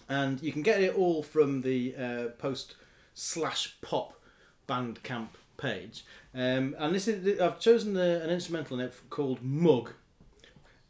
and 0.10 0.42
you 0.42 0.52
can 0.52 0.62
get 0.62 0.82
it 0.82 0.96
all 0.96 1.24
from 1.24 1.62
the 1.62 1.96
uh, 1.96 2.28
post 2.38 2.76
slash 3.14 3.78
pop 3.82 4.14
Bandcamp 4.68 5.30
page. 5.58 6.06
Um, 6.34 6.76
and 6.78 6.94
this 6.94 7.08
is 7.08 7.40
I've 7.40 7.60
chosen 7.60 7.94
the, 7.94 8.22
an 8.24 8.30
instrumental 8.30 8.80
in 8.80 8.86
it 8.86 8.94
called 9.10 9.42
Mug. 9.42 9.94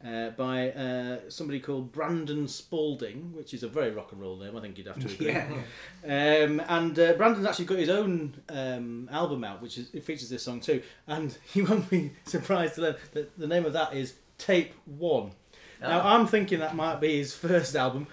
Uh, 0.06 0.30
by 0.30 0.70
uh, 0.70 1.18
somebody 1.28 1.58
called 1.58 1.90
Brandon 1.90 2.46
Spalding, 2.46 3.32
which 3.34 3.52
is 3.52 3.64
a 3.64 3.68
very 3.68 3.90
rock 3.90 4.12
and 4.12 4.20
roll 4.20 4.36
name. 4.36 4.56
I 4.56 4.60
think 4.60 4.78
you'd 4.78 4.86
have 4.86 5.00
to 5.00 5.12
agree. 5.12 5.32
Yeah. 5.32 6.44
Um, 6.44 6.62
and 6.68 6.96
uh, 6.96 7.14
Brandon's 7.14 7.44
actually 7.44 7.64
got 7.64 7.78
his 7.78 7.88
own 7.88 8.36
um, 8.48 9.08
album 9.10 9.42
out, 9.42 9.60
which 9.60 9.76
is, 9.76 9.90
it 9.92 10.04
features 10.04 10.28
this 10.30 10.44
song 10.44 10.60
too. 10.60 10.82
And 11.08 11.36
you 11.52 11.64
won't 11.64 11.90
be 11.90 12.12
surprised 12.26 12.76
to 12.76 12.82
learn 12.82 12.96
that 13.12 13.36
the 13.36 13.48
name 13.48 13.66
of 13.66 13.72
that 13.72 13.92
is 13.92 14.14
Tape 14.38 14.72
One. 14.86 15.32
Now 15.80 16.00
I'm 16.00 16.28
thinking 16.28 16.60
that 16.60 16.76
might 16.76 17.00
be 17.00 17.18
his 17.18 17.34
first 17.34 17.74
album, 17.74 18.06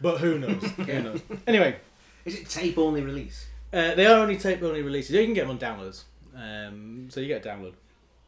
but 0.00 0.18
who 0.18 0.36
knows? 0.38 0.62
Who 0.78 1.02
knows? 1.02 1.20
Anyway, 1.46 1.76
Is 2.24 2.34
it 2.36 2.48
tape 2.48 2.76
only 2.76 3.02
release? 3.02 3.46
uh, 3.72 3.94
they 3.94 4.06
are 4.06 4.18
only 4.20 4.36
tape 4.36 4.62
only 4.64 4.82
releases. 4.82 5.14
You 5.14 5.24
can 5.24 5.34
get 5.34 5.46
them 5.46 5.50
on 5.50 5.58
downloads, 5.58 6.02
um, 6.34 7.06
so 7.08 7.20
you 7.20 7.28
get 7.28 7.44
a 7.46 7.48
download. 7.48 7.74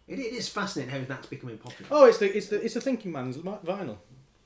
It, 0.09 0.19
it 0.19 0.33
is 0.35 0.49
fascinating 0.49 0.93
how 0.93 1.05
that's 1.07 1.27
becoming 1.27 1.59
popular. 1.59 1.89
Oh, 1.91 2.05
it's 2.07 2.19
the 2.19 2.37
it's 2.37 2.49
the 2.49 2.61
it's 2.63 2.75
the 2.75 2.81
Thinking 2.81 3.13
Man's 3.13 3.37
vinyl. 3.37 3.99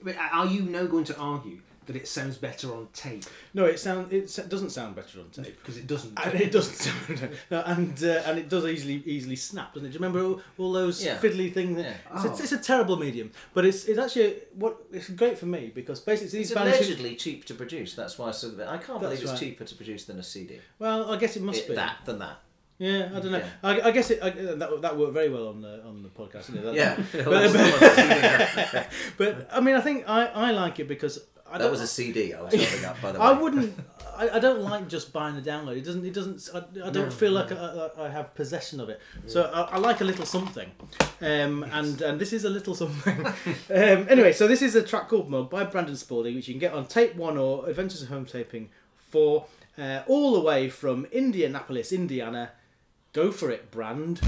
But 0.02 0.16
are 0.32 0.46
you 0.46 0.62
now 0.62 0.84
going 0.86 1.04
to 1.04 1.16
argue 1.18 1.60
that 1.86 1.96
it 1.96 2.06
sounds 2.06 2.36
better 2.36 2.72
on 2.74 2.88
tape? 2.92 3.24
No, 3.54 3.64
it 3.64 3.78
sound 3.80 4.12
it 4.12 4.26
doesn't 4.48 4.70
sound 4.70 4.94
better 4.94 5.20
on 5.20 5.30
tape. 5.30 5.58
Because 5.58 5.78
it 5.78 5.86
doesn't. 5.86 6.12
And 6.22 6.38
it 6.40 6.52
doesn't 6.52 6.74
sound, 6.74 7.30
no, 7.50 7.62
and 7.62 8.04
uh, 8.04 8.22
and 8.26 8.38
it 8.38 8.48
does 8.50 8.66
easily 8.66 9.02
easily 9.06 9.36
snap, 9.36 9.72
doesn't 9.72 9.86
it? 9.86 9.90
Do 9.92 9.94
you 9.94 10.04
remember 10.04 10.22
all, 10.24 10.40
all 10.58 10.72
those 10.72 11.02
Yeah. 11.02 11.16
fiddly 11.16 11.52
things? 11.52 11.78
Yeah. 11.78 11.94
It's, 12.14 12.24
Oh. 12.24 12.28
a, 12.28 12.32
it's 12.42 12.52
a 12.52 12.58
terrible 12.58 12.96
medium, 12.98 13.30
but 13.54 13.64
it's 13.64 13.86
it's 13.86 13.98
actually 13.98 14.34
what 14.54 14.76
it's 14.92 15.08
great 15.08 15.38
for 15.38 15.46
me 15.46 15.72
because 15.74 16.00
basically 16.00 16.40
It's 16.40 16.50
these 16.50 16.52
bands. 16.52 16.76
who- 16.76 16.84
allegedly 16.84 17.16
cheap 17.16 17.46
to 17.46 17.54
produce. 17.54 17.94
That's 17.94 18.18
why 18.18 18.28
I 18.28 18.32
said 18.32 18.58
that. 18.58 18.68
I 18.68 18.76
can't 18.76 19.00
believe 19.00 19.18
That's 19.18 19.22
it's 19.22 19.30
right. 19.30 19.40
cheaper 19.40 19.64
to 19.64 19.74
produce 19.74 20.04
than 20.04 20.18
a 20.18 20.22
CD. 20.22 20.60
Well, 20.78 21.10
I 21.10 21.16
guess 21.16 21.36
it 21.36 21.42
must 21.42 21.60
It- 21.60 21.68
be 21.68 21.74
that 21.76 21.98
than 22.04 22.18
that. 22.18 22.42
Yeah, 22.78 23.10
I 23.14 23.20
don't 23.20 23.32
know. 23.32 23.38
Yeah. 23.38 23.48
I, 23.62 23.80
I 23.80 23.90
guess 23.90 24.10
it 24.10 24.22
I, 24.22 24.30
that 24.30 24.82
that 24.82 24.96
worked 24.98 25.14
very 25.14 25.30
well 25.30 25.48
on 25.48 25.62
the 25.62 25.82
on 25.84 26.02
the 26.02 26.10
podcast. 26.10 26.46
Didn't 26.46 26.66
it? 26.66 26.74
That, 26.74 26.98
Yeah. 27.14 27.24
But, 28.74 28.88
but 29.16 29.48
I 29.50 29.60
mean, 29.60 29.74
I 29.74 29.80
think 29.80 30.04
I, 30.06 30.26
I 30.26 30.50
like 30.50 30.78
it 30.78 30.86
because 30.86 31.20
I 31.50 31.58
that 31.58 31.70
was 31.70 31.80
a 31.80 31.86
CD 31.86 32.34
I 32.34 32.42
was 32.42 32.54
holding 32.54 32.84
up, 32.84 33.00
by 33.00 33.12
the 33.12 33.18
way. 33.18 33.24
I 33.24 33.32
wouldn't. 33.32 33.78
I, 34.16 34.30
I 34.30 34.38
don't 34.38 34.62
like 34.62 34.88
just 34.88 35.12
buying 35.12 35.36
the 35.36 35.42
download. 35.42 35.76
It 35.76 35.84
doesn't. 35.84 36.04
It 36.04 36.14
doesn't. 36.14 36.48
I, 36.54 36.86
I 36.86 36.90
don't 36.90 37.12
feel 37.12 37.32
like 37.32 37.52
I, 37.52 37.90
I, 37.98 38.08
have 38.08 38.34
possession 38.34 38.80
of 38.80 38.88
it. 38.88 39.00
So 39.26 39.42
I, 39.42 39.76
I 39.76 39.78
like 39.78 40.00
a 40.00 40.04
little 40.04 40.24
something, 40.26 40.70
um, 41.20 41.62
and 41.72 42.00
and 42.00 42.18
this 42.18 42.32
is 42.32 42.44
a 42.44 42.50
little 42.50 42.74
something. 42.74 43.26
um, 43.26 44.06
anyway, 44.08 44.32
so 44.32 44.48
this 44.48 44.62
is 44.62 44.74
a 44.74 44.82
track 44.82 45.08
called 45.08 45.30
Mug 45.30 45.50
by 45.50 45.64
Brandon 45.64 45.96
Spalding, 45.96 46.34
which 46.34 46.48
you 46.48 46.54
can 46.54 46.60
get 46.60 46.72
on 46.72 46.86
tape 46.86 47.14
one 47.14 47.36
or 47.36 47.68
Adventures 47.68 48.02
of 48.02 48.08
Home 48.08 48.24
Taping 48.24 48.70
four, 49.10 49.46
uh, 49.78 50.02
all 50.06 50.32
the 50.32 50.40
way 50.40 50.68
from 50.68 51.06
Indianapolis, 51.06 51.92
Indiana. 51.92 52.52
Go 53.16 53.32
for 53.32 53.50
it, 53.50 53.70
Brand. 53.70 54.20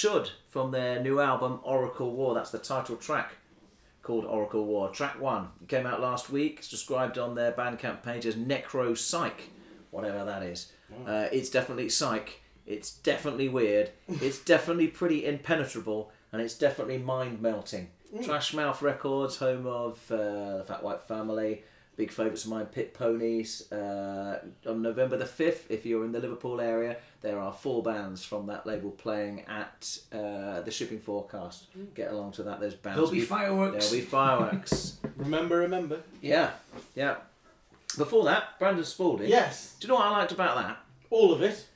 Shud 0.00 0.30
from 0.48 0.70
their 0.70 0.98
new 0.98 1.20
album 1.20 1.60
Oracle 1.62 2.10
War. 2.10 2.32
That's 2.34 2.50
the 2.50 2.58
title 2.58 2.96
track 2.96 3.32
called 4.02 4.24
Oracle 4.24 4.64
War. 4.64 4.88
Track 4.88 5.20
one 5.20 5.48
It 5.60 5.68
came 5.68 5.84
out 5.84 6.00
last 6.00 6.30
week. 6.30 6.56
It's 6.60 6.70
described 6.70 7.18
on 7.18 7.34
their 7.34 7.52
Bandcamp 7.52 8.02
page 8.02 8.24
as 8.24 8.34
Necro 8.34 8.96
Psych, 8.96 9.50
whatever 9.90 10.24
that 10.24 10.42
is. 10.42 10.72
Uh, 11.06 11.28
it's 11.30 11.50
definitely 11.50 11.90
psych. 11.90 12.40
It's 12.66 12.92
definitely 12.92 13.50
weird. 13.50 13.90
it's 14.08 14.38
definitely 14.38 14.86
pretty 14.86 15.26
impenetrable, 15.26 16.10
and 16.32 16.40
it's 16.40 16.54
definitely 16.54 16.96
mind 16.96 17.42
melting. 17.42 17.90
Trash 18.24 18.54
Mouth 18.54 18.80
Records, 18.80 19.36
home 19.36 19.66
of 19.66 20.00
uh, 20.10 20.56
the 20.56 20.64
Fat 20.66 20.82
White 20.82 21.02
Family. 21.02 21.62
Big 22.00 22.10
favourites 22.10 22.44
of 22.46 22.50
mine, 22.50 22.64
Pit 22.64 22.94
Ponies. 22.94 23.70
Uh, 23.70 24.38
on 24.66 24.80
November 24.80 25.18
the 25.18 25.26
5th, 25.26 25.64
if 25.68 25.84
you're 25.84 26.02
in 26.06 26.12
the 26.12 26.18
Liverpool 26.18 26.58
area, 26.58 26.96
there 27.20 27.38
are 27.38 27.52
four 27.52 27.82
bands 27.82 28.24
from 28.24 28.46
that 28.46 28.66
label 28.66 28.90
playing 28.90 29.42
at 29.46 29.98
uh, 30.10 30.62
the 30.62 30.70
Shipping 30.70 30.98
Forecast. 30.98 31.66
Get 31.94 32.10
along 32.10 32.32
to 32.32 32.42
that. 32.44 32.58
There's 32.58 32.72
bands. 32.72 32.96
There'll 32.96 33.10
be 33.10 33.20
fireworks. 33.20 33.90
There'll 33.90 34.02
be 34.02 34.10
fireworks. 34.10 34.96
Remember, 35.18 35.58
remember. 35.58 36.00
yeah, 36.22 36.52
yeah. 36.94 37.16
Before 37.98 38.24
that, 38.24 38.58
Brandon 38.58 38.82
Spalding. 38.86 39.28
Yes, 39.28 39.76
Do 39.78 39.86
you 39.86 39.92
know 39.92 39.96
what 39.96 40.06
I 40.06 40.10
liked 40.12 40.32
about 40.32 40.56
that? 40.56 40.78
all 41.10 41.34
of 41.34 41.42
it. 41.42 41.66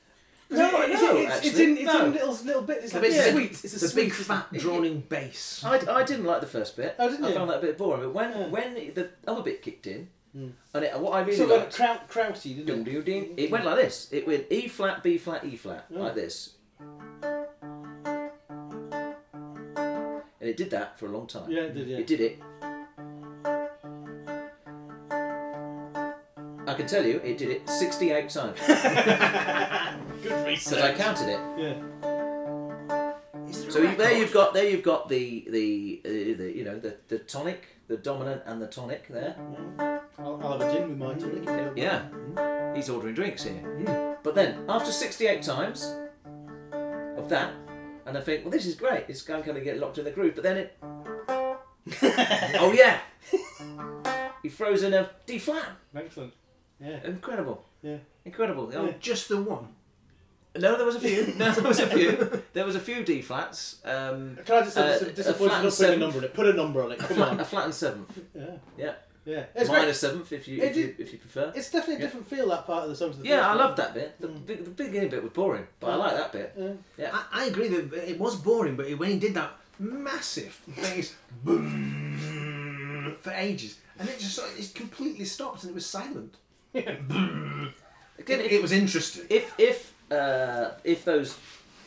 No, 0.49 0.81
Is 0.83 0.99
it- 0.99 1.03
no, 1.03 1.17
it's, 1.17 1.35
it's 1.35 1.47
actually, 1.47 1.63
in, 1.63 1.77
it's 1.77 1.85
no. 1.85 2.05
in 2.05 2.13
little 2.13 2.33
little 2.45 2.61
bits. 2.63 2.85
It's 2.85 2.93
like 2.93 3.03
bit- 3.03 3.27
a 3.27 3.31
sweet. 3.31 3.51
It's 3.51 3.75
a 3.75 3.79
the 3.79 3.87
sweet 3.87 4.03
big 4.05 4.13
fat 4.13 4.51
droning 4.53 5.01
bass. 5.07 5.63
I, 5.65 5.77
I 5.91 6.03
didn't 6.03 6.25
like 6.25 6.41
the 6.41 6.47
first 6.47 6.75
bit. 6.77 6.95
Oh, 6.99 7.09
didn't 7.09 7.25
I 7.25 7.29
you? 7.29 7.35
found 7.35 7.49
that 7.49 7.57
a 7.57 7.61
bit 7.61 7.77
boring. 7.77 8.01
But 8.01 8.13
when 8.13 8.31
Yeah. 8.31 8.47
when 8.47 8.73
the 8.75 9.09
other 9.27 9.41
bit 9.43 9.61
kicked 9.63 9.87
in, 9.87 10.07
and 10.35 10.83
it, 10.83 10.99
what 10.99 11.13
I 11.13 11.21
really 11.21 11.37
Sort 11.37 11.51
of 11.51 11.57
like 11.57 11.79
liked, 11.79 12.09
Kraut, 12.09 12.09
Krauty, 12.33 12.65
dum, 12.65 12.83
didn't 12.83 12.87
it? 12.87 13.05
dum, 13.05 13.23
dum, 13.23 13.33
it 13.37 13.51
went 13.51 13.63
like 13.65 13.77
this. 13.77 14.09
It 14.11 14.27
went 14.27 14.45
E 14.51 14.67
flat, 14.67 15.01
B 15.01 15.17
flat, 15.17 15.45
E 15.45 15.55
flat, 15.55 15.85
Yeah. 15.89 15.99
like 15.99 16.15
this. 16.15 16.55
And 20.41 20.49
it 20.51 20.57
did 20.57 20.69
that 20.71 20.99
for 20.99 21.05
a 21.07 21.09
long 21.09 21.25
time. 21.27 21.49
Yeah, 21.49 21.61
it 21.63 21.73
did. 21.73 21.87
Yeah. 21.87 21.97
It 21.97 22.07
did 22.07 22.21
it. 22.21 22.39
I 26.67 26.73
can 26.73 26.87
tell 26.87 27.05
you, 27.05 27.17
it 27.23 27.37
did 27.37 27.49
it 27.49 27.69
68 27.69 28.29
times 28.29 28.59
Good 28.67 30.45
because 30.45 30.73
I 30.73 30.93
counted 30.95 31.29
it. 31.29 31.39
Yeah. 31.57 31.75
Is 33.47 33.59
there 33.61 33.69
a 33.69 33.71
So 33.71 33.79
you, 33.81 33.95
there 33.95 34.17
you've 34.17 34.33
got 34.33 34.53
there 34.53 34.67
you've 34.67 34.81
got 34.83 35.07
the 35.07 35.45
the, 35.49 36.01
uh, 36.03 36.09
the 36.37 36.51
you 36.55 36.63
know 36.65 36.79
the, 36.79 36.97
the 37.07 37.19
tonic, 37.19 37.67
the 37.87 37.97
dominant 37.97 38.41
and 38.45 38.61
the 38.61 38.67
tonic 38.67 39.07
there. 39.07 39.35
I'll, 40.17 40.39
I'll 40.43 40.59
have 40.59 40.61
a 40.69 40.73
gin 40.73 40.89
with 40.89 40.97
my 40.97 41.13
tonic. 41.13 41.73
Yeah, 41.75 42.05
he's 42.75 42.89
ordering 42.89 43.13
drinks 43.15 43.43
here. 43.43 43.53
Hmm. 43.53 44.13
But 44.23 44.35
then 44.35 44.65
after 44.67 44.91
68 44.91 45.41
times 45.43 45.93
of 47.17 47.29
that, 47.29 47.53
and 48.05 48.17
I 48.17 48.21
think, 48.21 48.43
well, 48.43 48.51
this 48.51 48.65
is 48.65 48.75
great. 48.75 49.05
It's 49.07 49.21
going 49.21 49.41
to 49.41 49.45
kind 49.45 49.57
of 49.57 49.63
get 49.63 49.79
locked 49.79 49.97
in 49.97 50.05
the 50.05 50.11
groove. 50.11 50.35
But 50.35 50.43
then 50.43 50.57
it, 50.57 50.77
oh 52.59 52.71
yeah, 52.75 52.99
he 54.41 54.49
throws 54.49 54.83
in 54.83 54.93
a 54.93 55.09
D 55.25 55.37
flat. 55.39 55.69
Excellent. 55.95 56.33
Yeah. 56.79 56.99
Incredible, 57.05 57.65
Yeah. 57.81 57.97
incredible. 58.25 58.71
Oh, 58.75 58.93
Just 58.99 59.29
the 59.29 59.41
one. 59.41 59.67
No, 60.57 60.77
there 60.77 60.85
was 60.85 60.95
a 60.95 60.99
few. 60.99 61.33
No, 61.37 61.51
there 61.51 61.63
was 61.67 61.79
a 61.79 61.87
few. 61.87 62.41
There 62.53 62.65
was 62.65 62.75
a 62.75 62.79
few 62.79 63.03
D 63.03 63.21
flats. 63.21 63.77
Um, 63.83 64.37
Can 64.45 64.55
I 64.55 64.61
just 64.63 64.77
Uh, 64.77 64.97
say 64.99 65.07
a 65.07 65.11
disappointed 65.11 65.63
not 65.63 65.73
putting 65.73 65.93
a 65.93 65.97
number 65.97 66.17
on 66.19 66.23
it? 66.23 66.33
Put 66.33 66.47
a 66.47 66.53
number 66.53 66.83
on 66.83 66.91
it. 66.93 66.99
a 67.01 67.03
Come 67.03 67.17
flat, 67.17 67.29
on. 67.31 67.39
a 67.41 67.45
flat 67.45 67.65
and 67.65 67.73
seventh. 67.73 68.19
Yeah. 68.33 68.43
Yeah, 68.77 68.93
Yeah. 69.25 69.43
It's 69.55 69.67
minus 69.69 69.83
great. 69.85 69.95
seventh 69.95 70.31
if 70.31 70.47
you 70.47 70.61
if 70.63 70.75
you, 70.77 70.83
did- 70.87 70.99
if 70.99 71.11
you 71.11 71.19
prefer. 71.19 71.51
It's 71.55 71.69
definitely 71.69 71.95
a 71.95 71.97
Yeah. 71.99 72.05
different 72.05 72.27
feel 72.29 72.47
that 72.49 72.65
part 72.65 72.83
of 72.83 72.89
the 72.89 72.95
song. 72.95 73.11
to 73.11 73.17
the 73.19 73.27
Yeah, 73.27 73.49
I 73.51 73.53
love 73.55 73.75
that 73.75 73.93
bit. 73.93 74.15
The, 74.21 74.27
big- 74.29 74.63
the 74.63 74.71
beginning 74.71 75.09
bit 75.09 75.21
was 75.23 75.31
boring, 75.33 75.67
but 75.81 75.89
I 75.91 75.95
like 75.95 76.13
that 76.15 76.31
bit. 76.31 76.53
Yeah. 76.57 76.71
Yeah. 76.97 77.09
I, 77.13 77.41
I 77.41 77.45
agree 77.45 77.67
that 77.67 77.93
it 78.11 78.17
was 78.19 78.35
boring, 78.37 78.75
but 78.77 78.89
when 78.97 79.09
he 79.11 79.19
did 79.19 79.33
that 79.33 79.51
massive 79.79 80.61
bass 80.77 81.13
boom 81.43 83.17
for 83.21 83.31
ages, 83.31 83.77
and 83.99 84.07
it 84.07 84.19
just 84.19 84.39
it 84.57 84.73
completely 84.73 85.25
stopped 85.25 85.63
and 85.63 85.71
it 85.71 85.75
was 85.75 85.85
silent. 85.85 86.35
Again, 86.73 88.39
It, 88.39 88.45
if, 88.45 88.51
it 88.53 88.61
was 88.61 88.71
interesting. 88.71 89.25
if 89.29 89.53
if 89.59 89.93
uh, 90.11 90.71
if 90.83 91.05
those 91.05 91.37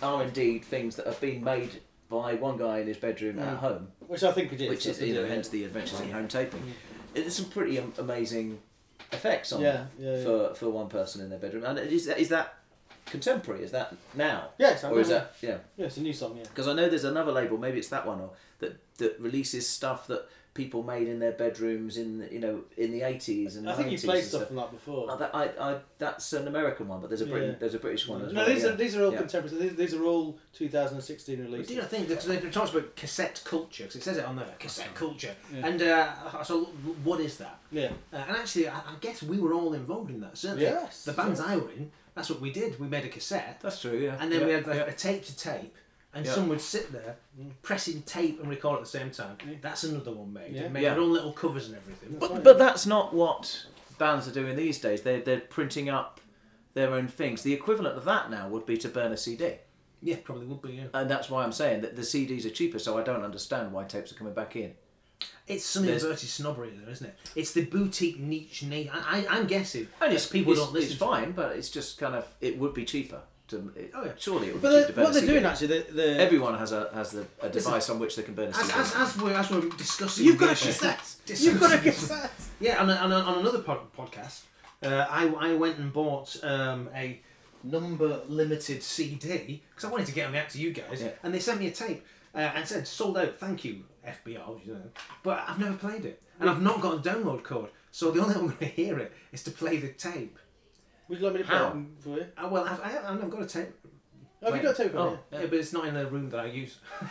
are 0.03 0.23
indeed 0.23 0.65
things 0.65 0.97
that 0.97 1.07
have 1.07 1.21
been 1.21 1.43
made 1.43 1.81
by 2.09 2.35
one 2.35 2.57
guy 2.57 2.79
in 2.79 2.87
his 2.87 2.97
bedroom 2.97 3.39
at 3.39 3.59
home, 3.59 3.89
Which 4.07 4.23
I 4.23 4.33
think 4.33 4.53
it 4.53 4.61
is. 4.61 4.69
which 4.71 4.87
is 4.87 5.01
you 5.01 5.15
know 5.15 5.27
hence 5.27 5.49
the 5.49 5.65
Adventures 5.65 6.01
in 6.01 6.11
Home 6.13 6.29
taping, 6.29 6.63
it's 7.15 7.37
some 7.37 7.47
pretty 7.47 7.77
amazing 7.99 8.59
effects 9.13 9.53
on 9.53 9.61
Yeah, 9.61 9.87
yeah, 9.99 10.17
yeah. 10.17 10.25
for 10.25 10.55
for 10.55 10.71
one 10.71 10.89
person 10.89 11.23
in 11.23 11.31
their 11.31 11.39
bedroom. 11.39 11.65
And 11.65 11.79
is 11.79 12.07
that, 12.07 12.19
is 12.19 12.29
that 12.31 12.58
contemporary? 13.11 13.63
Is 13.65 13.71
that 13.73 13.95
now? 14.15 14.51
Yes, 14.59 14.85
I 14.85 14.91
or 14.91 15.01
is 15.01 15.09
that 15.09 15.35
yeah? 15.41 15.59
Yeah, 15.77 15.87
it's 15.87 15.97
a 15.97 16.03
new 16.03 16.13
song. 16.13 16.37
Yeah. 16.37 16.45
Because 16.45 16.69
I 16.69 16.73
know 16.75 16.89
there's 16.89 17.05
another 17.05 17.33
label, 17.33 17.59
maybe 17.59 17.79
it's 17.79 17.89
that 17.89 18.07
one, 18.07 18.21
or 18.21 18.31
that 18.61 18.79
that 18.99 19.19
releases 19.21 19.69
stuff 19.69 20.07
that 20.09 20.29
people 20.55 20.83
made 20.83 21.07
in 21.07 21.21
their 21.21 21.31
bedrooms 21.31 21.97
in 21.97 22.19
the- 22.19 22.33
you 22.33 22.41
know 22.41 22.65
in 22.77 22.91
the 22.91 23.01
80s 23.03 23.57
and 23.57 23.71
I 23.71 23.75
think 23.75 23.91
90s 23.91 23.93
you've 23.93 24.03
played 24.03 24.25
stuff 24.25 24.49
from 24.49 24.57
that 24.57 24.73
before. 24.73 25.07
Oh, 25.09 25.17
that, 25.17 25.33
I, 25.33 25.45
I, 25.61 25.79
that's 25.99 26.33
an 26.33 26.49
American 26.49 26.89
one, 26.89 27.01
but 27.01 27.09
there's 27.11 27.21
a 27.21 27.27
Britain, 27.27 27.51
Yeah. 27.51 27.57
there's 27.61 27.75
a 27.75 27.79
British 27.79 28.09
one 28.09 28.23
as 28.23 28.33
no, 28.33 28.41
well. 28.41 28.49
these 28.53 28.65
yeah. 28.65 28.71
are 28.71 28.75
these 28.75 28.97
are 28.97 29.05
all 29.05 29.13
Yeah. 29.13 29.19
contemporary. 29.19 29.69
These, 29.69 29.77
these 29.77 29.95
are 29.95 30.03
all 30.03 30.37
2016 30.55 31.37
But 31.37 31.43
releases. 31.45 31.69
do 31.69 31.75
you 31.75 31.81
not 31.81 31.91
think 31.91 32.09
that 32.09 32.27
it 32.27 32.53
talks 32.53 32.73
about 32.73 32.97
cassette 32.97 33.41
culture? 33.45 33.85
Because 33.85 33.97
it 33.97 34.03
says 34.03 34.17
it 34.17 34.25
on 34.25 34.35
there, 34.35 34.47
cassette 34.59 34.93
culture. 34.97 35.35
And 35.63 35.81
uh, 35.81 36.43
so, 36.43 36.65
what 37.05 37.21
is 37.21 37.37
that? 37.39 37.61
Yeah. 37.71 37.91
Uh, 38.13 38.17
and 38.27 38.37
actually, 38.37 38.69
I, 38.69 38.79
I 38.79 38.95
guess 39.01 39.23
we 39.23 39.39
were 39.39 39.53
all 39.53 39.75
involved 39.75 40.11
in 40.11 40.19
that. 40.23 40.37
Certainly, 40.37 40.65
Yes. 40.65 41.05
the 41.05 41.13
bands 41.13 41.39
I 41.39 41.55
were 41.57 41.71
in, 41.71 41.93
that's 42.19 42.31
what 42.31 42.41
we 42.41 42.51
did. 42.51 42.79
We 42.81 42.89
made 42.89 43.05
a 43.05 43.09
cassette, 43.09 43.61
That's 43.63 43.81
true, 43.81 43.97
yeah. 43.97 44.17
and 44.21 44.31
then 44.33 44.41
yeah. 44.41 44.47
we 44.47 44.53
had 44.53 44.67
like, 44.67 44.77
yeah. 44.77 44.85
a 44.87 44.93
tape 44.93 45.25
to 45.25 45.37
tape, 45.37 45.75
and 46.13 46.27
Yeah. 46.27 46.33
someone 46.33 46.51
would 46.51 46.61
sit 46.61 46.91
there 46.93 47.17
pressing 47.63 48.03
tape 48.03 48.41
and 48.41 48.51
record 48.51 48.79
at 48.79 48.85
the 48.85 48.91
same 48.99 49.11
time. 49.11 49.37
That's 49.63 49.85
another 49.85 50.11
one 50.13 50.33
made. 50.33 50.53
Yeah. 50.53 50.63
They 50.63 50.69
made 50.69 50.85
their 50.85 50.99
own 50.99 51.13
little 51.13 51.33
covers 51.33 51.69
and 51.69 51.77
everything. 51.77 52.19
But, 52.19 52.43
but 52.43 52.59
that's 52.59 52.87
not 52.87 53.15
what 53.15 53.67
bands 53.99 54.27
are 54.27 54.33
doing 54.33 54.57
these 54.57 54.79
days. 54.81 55.03
They're, 55.03 55.21
they're 55.21 55.41
printing 55.41 55.89
up 55.89 56.21
their 56.75 56.93
own 56.93 57.07
things. 57.09 57.43
The 57.43 57.53
equivalent 57.55 57.97
of 57.97 58.05
that 58.05 58.31
now 58.31 58.49
would 58.49 58.67
be 58.67 58.77
to 58.79 58.89
burn 58.89 59.13
a 59.13 59.17
CD. 59.17 59.55
yeah, 60.03 60.17
probably 60.25 60.47
would 60.47 60.63
be. 60.63 60.73
Yeah. 60.73 60.85
And 60.95 61.09
that's 61.11 61.31
why 61.31 61.45
I'm 61.45 61.53
saying 61.53 61.83
that 61.83 61.95
the 61.97 62.03
CDs 62.03 62.45
are 62.47 62.51
cheaper, 62.51 62.79
so 62.81 62.99
I 62.99 63.03
don't 63.03 63.23
understand 63.25 63.73
why 63.73 63.85
tapes 63.85 64.11
are 64.13 64.17
coming 64.17 64.35
back 64.35 64.57
in. 64.57 64.75
It's 65.47 65.65
some 65.65 65.87
There's- 65.87 66.03
inverted 66.03 66.29
snobbery 66.29 66.71
there, 66.79 66.91
isn't 66.91 67.07
it? 67.07 67.17
It's 67.35 67.53
the 67.53 67.65
boutique 67.65 68.19
niche. 68.21 68.65
I, 68.71 68.89
I, 68.93 69.27
I'm 69.31 69.47
guessing. 69.47 69.89
And 70.01 70.13
it's, 70.13 70.27
people 70.27 70.53
it's, 70.53 70.61
don't 70.61 70.73
listen. 70.75 70.91
it's 70.91 70.99
to. 70.99 71.05
fine, 71.07 71.33
but 71.33 71.57
it's 71.57 71.71
just 71.71 71.99
kind 71.99 72.15
of, 72.15 72.27
it 72.41 72.59
would 72.59 72.75
be 72.75 72.85
cheaper. 72.85 73.21
To, 73.49 73.73
it, 73.75 73.93
Oh, 73.95 74.05
yeah. 74.05 74.13
Surely 74.19 74.49
it 74.49 74.53
would 74.53 74.63
But 74.63 74.71
be 74.73 74.81
cheaper 74.83 74.93
burn 74.93 75.05
what 75.05 75.17
a 75.17 75.21
they're 75.21 75.29
doing 75.35 75.45
actually, 75.47 75.67
the, 75.69 75.87
the 75.93 76.21
Everyone 76.21 76.59
has 76.59 76.73
a 76.73 76.91
has 76.93 77.13
the, 77.13 77.27
a 77.41 77.49
device 77.49 77.89
on 77.89 77.99
which 77.99 78.15
they 78.17 78.23
can 78.23 78.35
burn 78.35 78.49
a 78.51 78.53
CD. 78.55 78.73
As, 78.75 78.95
as, 78.95 79.17
as, 79.17 79.23
we're, 79.23 79.33
as 79.33 79.51
we're 79.51 79.69
discussing, 79.71 80.27
You've 80.27 80.37
got 80.39 80.47
a 80.49 80.65
this- 80.65 80.79
cassette. 80.81 81.15
You've 81.41 81.59
got 81.59 81.73
a 81.73 81.79
cassette. 81.79 82.31
Yeah, 82.61 82.83
on, 82.83 82.91
a, 82.91 82.95
on, 82.95 83.11
a, 83.13 83.17
on 83.17 83.39
another 83.39 83.61
pod, 83.61 83.79
podcast, 83.97 84.43
uh, 84.83 85.07
I, 85.09 85.29
I 85.29 85.55
went 85.55 85.79
and 85.79 85.91
bought 85.91 86.37
um, 86.45 86.91
a 86.95 87.21
number 87.65 88.21
limited 88.29 88.83
CD 88.83 89.63
because 89.75 89.85
I 89.89 89.91
wanted 89.91 90.07
to 90.09 90.13
get 90.13 90.27
on 90.27 90.33
the 90.33 90.39
act 90.39 90.53
to 90.53 90.59
you 90.61 90.73
guys, 90.75 91.01
Yeah. 91.03 91.11
and 91.23 91.33
they 91.33 91.41
sent 91.41 91.59
me 91.59 91.69
a 91.69 91.71
tape 91.71 92.05
uh, 92.35 92.39
and 92.55 92.69
said 92.69 92.87
sold 92.87 93.17
out. 93.17 93.39
Thank 93.39 93.65
you, 93.65 93.85
FBR. 94.09 94.67
You 94.67 94.75
know, 94.75 94.83
but 95.23 95.45
I've 95.47 95.59
never 95.59 95.77
played 95.77 96.05
it, 96.05 96.23
and 96.41 96.49
I've 96.51 96.63
not 96.63 96.81
got 96.81 96.95
a 96.95 97.11
download 97.11 97.43
code. 97.43 97.71
So 97.91 98.11
the 98.11 98.21
only 98.21 98.35
way 98.35 98.41
I'm 98.41 98.47
going 98.47 98.59
to 98.59 98.65
hear 98.67 98.99
it 98.99 99.13
is 99.33 99.43
to 99.45 99.51
play 99.51 99.79
the 99.79 99.89
tape. 99.89 100.39
Would 101.09 101.19
you 101.19 101.25
like 101.25 101.35
me 101.35 101.41
to 101.43 101.47
play 101.49 101.57
How? 101.59 101.69
it 101.69 102.03
for 102.03 102.09
you? 102.11 102.27
Uh, 102.37 102.49
well, 102.51 102.65
I've, 102.65 102.81
I, 102.83 103.13
I've 103.13 103.31
got 103.31 103.43
a 103.43 103.47
tape, 103.47 103.71
Oh, 104.43 104.53
have 104.53 104.57
you 104.57 104.63
got 104.69 104.79
a 104.79 104.83
tape 104.85 104.95
on 104.95 105.09
Oh, 105.09 105.19
yeah. 105.33 105.47
but 105.47 105.55
it's 105.55 105.73
not 105.73 105.87
in 105.87 105.95
the 105.95 106.07
room 106.07 106.29
that 106.31 106.41
I 106.41 106.47
use. 106.47 106.79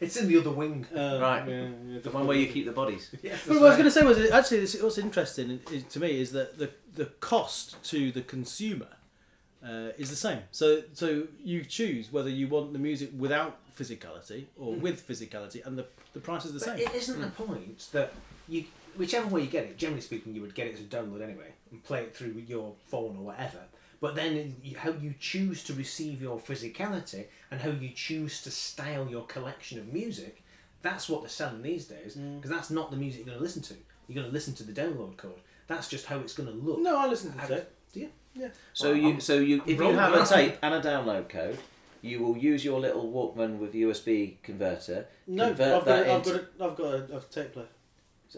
it's 0.00 0.16
in 0.16 0.28
the 0.28 0.38
other 0.38 0.50
wing. 0.50 0.86
Uh, 0.94 1.18
Right. 1.20 1.48
Yeah, 1.48 1.68
yeah, 1.86 1.98
The 2.00 2.10
one 2.10 2.26
where 2.26 2.36
you 2.36 2.46
keep 2.46 2.64
the 2.66 2.72
bodies. 2.72 3.14
Yes, 3.22 3.40
But 3.46 3.54
what 3.56 3.64
I 3.64 3.68
was 3.68 3.76
going 3.76 3.84
to 3.84 3.90
say 3.90 4.04
was 4.04 4.18
that 4.18 4.30
actually 4.30 4.60
this, 4.60 4.80
what's 4.80 4.98
interesting 4.98 5.60
is, 5.70 5.84
to 5.84 6.00
me 6.00 6.20
is 6.20 6.32
that 6.32 6.58
the 6.58 6.70
the 6.94 7.06
cost 7.20 7.82
to 7.90 8.10
the 8.12 8.22
consumer 8.22 8.88
uh, 9.62 9.90
is 9.98 10.08
the 10.10 10.16
same. 10.16 10.40
So 10.52 10.82
so 10.94 11.26
you 11.42 11.64
choose 11.64 12.10
whether 12.12 12.30
you 12.30 12.48
want 12.48 12.72
the 12.72 12.78
music 12.78 13.10
without 13.16 13.58
physicality 13.76 14.46
or 14.56 14.74
mm. 14.74 14.80
with 14.80 15.06
physicality, 15.06 15.64
and 15.66 15.78
the 15.78 15.86
the 16.12 16.20
price 16.20 16.44
is 16.44 16.52
the 16.52 16.58
But 16.58 16.78
same. 16.78 16.88
it 16.88 16.94
isn't 16.94 17.20
the 17.20 17.26
mm. 17.26 17.34
point 17.46 17.88
that 17.92 18.12
you, 18.48 18.64
whichever 18.96 19.28
way 19.28 19.42
you 19.42 19.46
get 19.48 19.64
it, 19.64 19.76
generally 19.76 20.00
speaking, 20.00 20.34
you 20.34 20.40
would 20.40 20.54
get 20.54 20.66
it 20.66 20.74
as 20.74 20.80
a 20.80 20.84
download 20.84 21.22
anyway 21.22 21.52
and 21.70 21.82
play 21.84 22.02
it 22.02 22.16
through 22.16 22.42
your 22.46 22.72
phone 22.86 23.16
or 23.18 23.24
whatever. 23.24 23.60
But 24.00 24.14
then 24.14 24.56
you- 24.62 24.76
how 24.76 24.90
you 24.92 25.14
choose 25.18 25.64
to 25.64 25.74
receive 25.74 26.20
your 26.22 26.38
physicality 26.38 27.26
and 27.50 27.60
how 27.60 27.70
you 27.70 27.90
choose 27.90 28.42
to 28.42 28.50
style 28.50 29.08
your 29.08 29.24
collection 29.26 29.78
of 29.78 29.92
music, 29.92 30.42
that's 30.82 31.08
what 31.08 31.22
they're 31.22 31.28
selling 31.30 31.62
these 31.62 31.86
days. 31.86 32.16
Mm. 32.16 32.36
Because 32.36 32.50
that's 32.50 32.70
not 32.70 32.90
the 32.90 32.96
music 32.96 33.20
you're 33.20 33.26
going 33.26 33.38
to 33.38 33.42
listen 33.42 33.62
to. 33.62 33.74
You're 34.06 34.14
going 34.16 34.28
to 34.28 34.32
listen 34.32 34.54
to 34.54 34.64
the 34.64 34.72
download 34.72 35.16
code. 35.16 35.40
That's 35.66 35.88
just 35.88 36.06
how 36.06 36.18
it's 36.20 36.34
going 36.34 36.48
to 36.48 36.54
look. 36.54 36.78
No, 36.78 36.96
I 36.96 37.08
listen 37.08 37.32
to 37.32 37.38
How- 37.38 37.46
the 37.46 37.54
tape. 37.56 37.68
Do 37.92 38.00
you? 38.00 38.10
Yeah. 38.34 38.48
So 38.74 38.90
Well, 38.90 38.96
you 38.96 39.08
I'm- 39.08 39.20
so 39.20 39.38
you 39.38 39.62
if 39.66 39.78
you 39.78 39.92
have 39.92 40.14
a 40.14 40.24
tape 40.26 40.56
and 40.62 40.74
a 40.74 40.80
download 40.80 41.28
code, 41.28 41.58
you 42.02 42.20
will 42.20 42.36
use 42.36 42.64
your 42.64 42.80
little 42.80 43.10
Walkman 43.10 43.58
with 43.58 43.72
USB 43.74 44.36
converter. 44.42 45.06
No, 45.26 45.44
I've 45.50 45.56
convert 45.56 45.84
got, 45.84 45.84
that 45.86 46.06
a, 46.06 46.12
I've 46.14 46.24
got 46.24 46.34
a, 46.34 46.64
I've 46.64 46.76
got 46.76 46.86
a, 47.12 47.16
a 47.16 47.20
tape 47.30 47.52
player. 47.52 47.66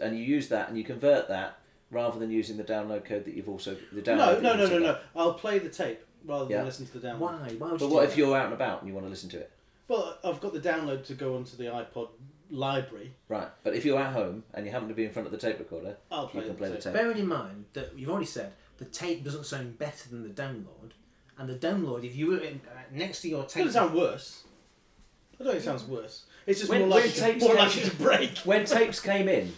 and 0.01 0.17
you 0.17 0.23
use 0.23 0.47
that 0.49 0.69
and 0.69 0.77
you 0.77 0.83
convert 0.83 1.27
that 1.29 1.57
rather 1.91 2.19
than 2.19 2.29
using 2.31 2.57
the 2.57 2.63
download 2.63 3.05
code 3.05 3.25
that 3.25 3.33
you've 3.33 3.49
also 3.49 3.75
the 3.91 4.01
download. 4.01 4.15
No, 4.17 4.35
that 4.35 4.43
no, 4.43 4.55
no, 4.55 4.67
no, 4.67 4.79
no. 4.79 4.97
I'll 5.15 5.33
play 5.33 5.59
the 5.59 5.69
tape 5.69 6.01
rather 6.25 6.49
Yeah. 6.49 6.57
than 6.57 6.65
listen 6.67 6.85
to 6.87 6.99
the 6.99 7.07
download. 7.07 7.17
Why? 7.19 7.31
Why 7.57 7.71
would 7.71 7.79
But 7.79 7.85
you 7.87 7.93
what 7.93 7.99
do 8.01 8.05
if 8.05 8.09
that? 8.11 8.17
you're 8.17 8.37
out 8.37 8.45
and 8.45 8.53
about 8.53 8.81
and 8.81 8.87
you 8.87 8.93
want 8.93 9.05
to 9.05 9.09
listen 9.09 9.29
to 9.29 9.37
it? 9.39 9.51
Well, 9.87 10.17
I've 10.23 10.39
got 10.39 10.53
the 10.53 10.59
download 10.59 11.05
to 11.05 11.13
go 11.15 11.35
onto 11.35 11.57
the 11.57 11.63
iPod 11.65 12.09
library. 12.51 13.13
Right, 13.27 13.47
but 13.63 13.75
if 13.75 13.85
you're 13.85 13.99
at 13.99 14.13
home 14.13 14.43
and 14.53 14.65
you 14.65 14.71
happen 14.71 14.87
to 14.87 14.93
be 14.93 15.05
in 15.05 15.11
front 15.11 15.25
of 15.27 15.31
the 15.31 15.37
tape 15.37 15.59
recorder, 15.59 15.97
I'll 16.11 16.23
you 16.23 16.29
play 16.29 16.41
can 16.41 16.49
the 16.51 16.55
play 16.57 16.67
the 16.69 16.75
tape. 16.75 16.83
tape. 16.83 16.93
Bearing 16.93 17.17
in 17.17 17.27
mind 17.27 17.65
that 17.73 17.97
you've 17.97 18.09
already 18.09 18.25
said 18.25 18.53
the 18.77 18.85
tape 18.85 19.23
doesn't 19.23 19.45
sound 19.45 19.77
better 19.79 20.09
than 20.09 20.23
the 20.23 20.29
download, 20.29 20.91
and 21.39 21.49
the 21.49 21.55
download, 21.55 22.03
if 22.03 22.15
you 22.15 22.27
were 22.27 22.37
in, 22.39 22.61
uh, 22.69 22.79
next 22.91 23.21
to 23.21 23.29
your 23.29 23.45
tape, 23.45 23.65
doesn't 23.65 23.81
sound 23.81 23.95
worse. 23.95 24.43
I 25.39 25.43
don't 25.45 25.53
think 25.53 25.63
it 25.63 25.65
sounds 25.65 25.85
worse. 25.85 26.25
It's 26.45 26.59
just 26.59 26.69
When- 26.69 26.81
more 26.81 26.89
when 26.89 26.97
likely, 27.05 27.21
tapes 27.21 27.43
more 27.43 27.55
likely 27.55 27.83
to 27.83 27.95
break. 27.95 28.37
when 28.45 28.65
tapes 28.65 28.99
came 28.99 29.27
in 29.27 29.53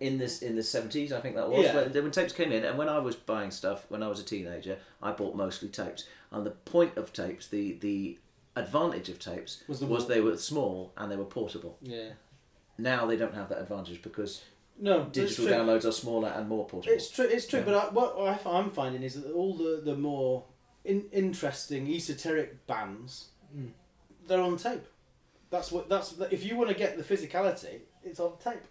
in 0.00 0.16
this 0.16 0.42
in 0.42 0.54
the 0.54 0.62
70s 0.62 1.10
i 1.10 1.20
think 1.20 1.34
that 1.34 1.50
was 1.50 1.64
Yeah. 1.64 1.74
when, 1.74 1.92
when 2.04 2.10
tapes 2.12 2.32
came 2.32 2.52
in 2.52 2.64
and 2.64 2.78
when 2.78 2.88
i 2.88 3.00
was 3.00 3.16
buying 3.16 3.50
stuff 3.50 3.84
when 3.88 4.00
i 4.00 4.06
was 4.06 4.20
a 4.20 4.22
teenager 4.22 4.78
i 5.02 5.10
bought 5.10 5.34
mostly 5.34 5.68
tapes 5.68 6.04
and 6.30 6.46
the 6.46 6.52
point 6.52 6.96
of 6.96 7.12
tapes 7.12 7.48
the 7.48 7.72
the 7.80 8.16
advantage 8.54 9.08
of 9.08 9.18
tapes 9.18 9.64
Was 9.66 9.82
was, 9.84 10.06
they 10.06 10.20
were 10.20 10.36
small 10.36 10.92
and 10.96 11.10
they 11.10 11.16
were 11.16 11.24
portable 11.24 11.78
Yeah. 11.82 12.10
now 12.78 13.06
they 13.06 13.16
don't 13.16 13.34
have 13.34 13.48
that 13.48 13.60
advantage 13.60 14.00
because 14.00 14.42
No, 14.78 15.06
digital 15.06 15.46
downloads 15.46 15.84
are 15.84 15.90
smaller 15.90 16.28
and 16.28 16.48
more 16.48 16.64
portable 16.68 16.94
It's 16.94 17.10
true. 17.10 17.24
It's 17.26 17.48
true. 17.48 17.62
But 17.62 17.74
I, 17.74 17.88
what 17.88 18.14
I'm 18.46 18.70
finding 18.70 19.02
is 19.02 19.20
that 19.20 19.32
all 19.32 19.54
the 19.56 19.80
the 19.84 19.96
more 19.96 20.44
in, 20.88 21.04
interesting 21.12 21.86
esoteric 21.88 22.66
bands, 22.66 23.28
they're 24.26 24.40
on 24.40 24.56
tape. 24.56 24.86
That's 25.50 25.70
what. 25.72 25.88
That's 25.88 26.14
if 26.30 26.44
you 26.44 26.56
want 26.56 26.68
to 26.70 26.74
get 26.74 26.96
the 26.96 27.04
physicality, 27.04 27.80
it's 28.02 28.20
on 28.20 28.32
tape. 28.42 28.64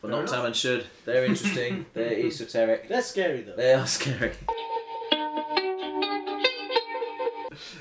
but 0.00 0.08
Fair 0.08 0.10
not 0.10 0.18
enough. 0.20 0.30
Tam 0.34 0.44
and 0.46 0.56
Should 0.56 0.86
they're 1.04 1.24
interesting 1.24 1.86
they're 1.94 2.26
esoteric 2.26 2.88
They're 2.88 3.02
scary 3.02 3.40
though. 3.42 3.56
they 3.56 3.72
are 3.74 3.86
scary 3.86 4.32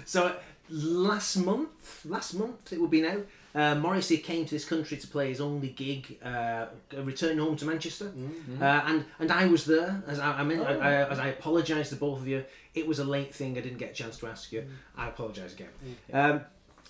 So 0.05 0.35
last 0.69 1.37
month, 1.37 2.05
last 2.05 2.33
month 2.35 2.71
it 2.73 2.79
would 2.79 2.91
be 2.91 3.01
now. 3.01 3.17
Uh, 3.55 3.75
Morrissey 3.75 4.17
came 4.17 4.45
to 4.45 4.51
this 4.55 4.65
country 4.65 4.97
to 4.97 5.07
play 5.07 5.29
his 5.29 5.39
only 5.39 5.69
gig, 5.69 6.17
uh, 6.25 6.65
returning 6.97 7.37
home 7.37 7.55
to 7.57 7.65
Manchester, 7.65 8.11
uh, 8.59 8.81
and 8.87 9.05
and 9.19 9.31
I 9.31 9.45
was 9.45 9.65
there. 9.65 10.03
As 10.07 10.19
I, 10.19 10.39
I 10.39 10.43
mean, 10.43 10.59
I, 10.59 10.73
I, 10.73 11.11
as 11.11 11.19
I 11.19 11.27
apologise 11.27 11.89
to 11.89 11.95
both 11.97 12.19
of 12.19 12.27
you, 12.27 12.43
it 12.73 12.87
was 12.87 12.99
a 12.99 13.03
late 13.03 13.33
thing. 13.33 13.57
I 13.57 13.61
didn't 13.61 13.77
get 13.77 13.91
a 13.91 13.93
chance 13.93 14.17
to 14.19 14.27
ask 14.27 14.51
you. 14.51 14.65
I 14.97 15.07
apologise 15.09 15.53
again. 15.53 15.69
Um, 16.11 16.41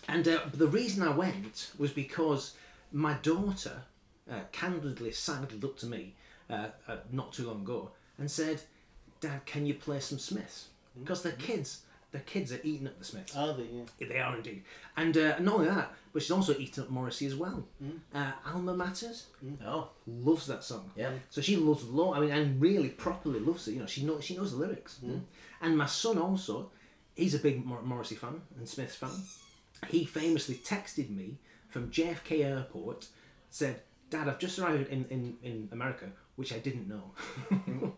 and 0.08 0.28
uh, 0.28 0.40
the 0.54 0.68
reason 0.68 1.04
I 1.04 1.16
went 1.16 1.72
was 1.78 1.92
because 1.92 2.54
my 2.92 3.14
daughter 3.16 3.84
uh, 4.32 4.42
candidly 4.52 5.12
sidled 5.12 5.62
looked 5.62 5.82
to 5.82 5.86
me 5.88 6.16
uh, 6.50 6.68
uh, 6.88 6.98
not 7.12 7.34
too 7.34 7.48
long 7.48 7.62
ago 7.62 7.92
and 8.18 8.30
said, 8.30 8.62
"Dad, 9.20 9.46
can 9.46 9.66
you 9.66 9.74
play 9.74 10.00
some 10.00 10.20
Smiths?" 10.20 10.68
Because 11.00 11.24
their 11.24 11.34
kids, 11.34 11.82
their 12.12 12.22
kids 12.22 12.52
are 12.52 12.60
eating 12.64 12.88
up 12.88 13.00
the 13.00 13.06
Smiths. 13.06 13.36
Are 13.36 13.54
they? 13.54 13.64
Yeah. 13.64 14.08
They 14.08 14.20
are 14.20 14.36
indeed. 14.36 14.64
And 14.96 15.18
uh, 15.18 15.40
not 15.40 15.56
only 15.56 15.68
that, 15.68 15.94
but 16.14 16.22
she's 16.22 16.32
also 16.32 16.56
eaten 16.58 16.84
up 16.84 16.90
Morrissey 16.92 17.26
as 17.26 17.36
well. 17.36 17.66
Mm. 17.84 18.00
Uh, 18.14 18.32
Alma 18.46 18.76
Matters 18.76 19.26
mm. 19.44 19.58
oh 19.66 19.90
loves 20.06 20.46
that 20.48 20.64
song. 20.64 20.92
Yeah. 20.96 21.12
So 21.32 21.42
she 21.42 21.56
loves 21.56 21.84
law. 21.86 22.14
I 22.14 22.20
mean, 22.20 22.30
and 22.30 22.62
really 22.62 22.90
properly 22.90 23.40
loves 23.40 23.68
it. 23.68 23.74
You 23.74 23.80
know, 23.80 23.88
she 23.88 24.04
knows 24.06 24.24
she 24.24 24.38
knows 24.38 24.52
the 24.52 24.58
lyrics. 24.58 25.00
Mm. 25.04 25.22
And 25.62 25.78
my 25.78 25.88
son 25.88 26.20
also, 26.20 26.70
he's 27.16 27.34
a 27.34 27.40
big 27.40 27.66
Mor- 27.66 27.82
Morrissey 27.82 28.16
fan 28.16 28.42
and 28.58 28.70
Smiths 28.70 28.96
fan. 28.96 29.10
He 29.90 30.06
famously 30.06 30.56
texted 30.56 31.10
me 31.10 31.40
from 31.70 31.90
JFK 31.90 32.46
Airport, 32.46 33.08
said, 33.50 33.82
"Dad, 34.12 34.30
I've 34.30 34.40
just 34.40 34.60
arrived 34.60 34.90
in 34.90 35.06
in, 35.10 35.36
in 35.42 35.70
America, 35.72 36.12
which 36.36 36.54
I 36.54 36.60
didn't 36.60 36.88
know," 36.88 37.12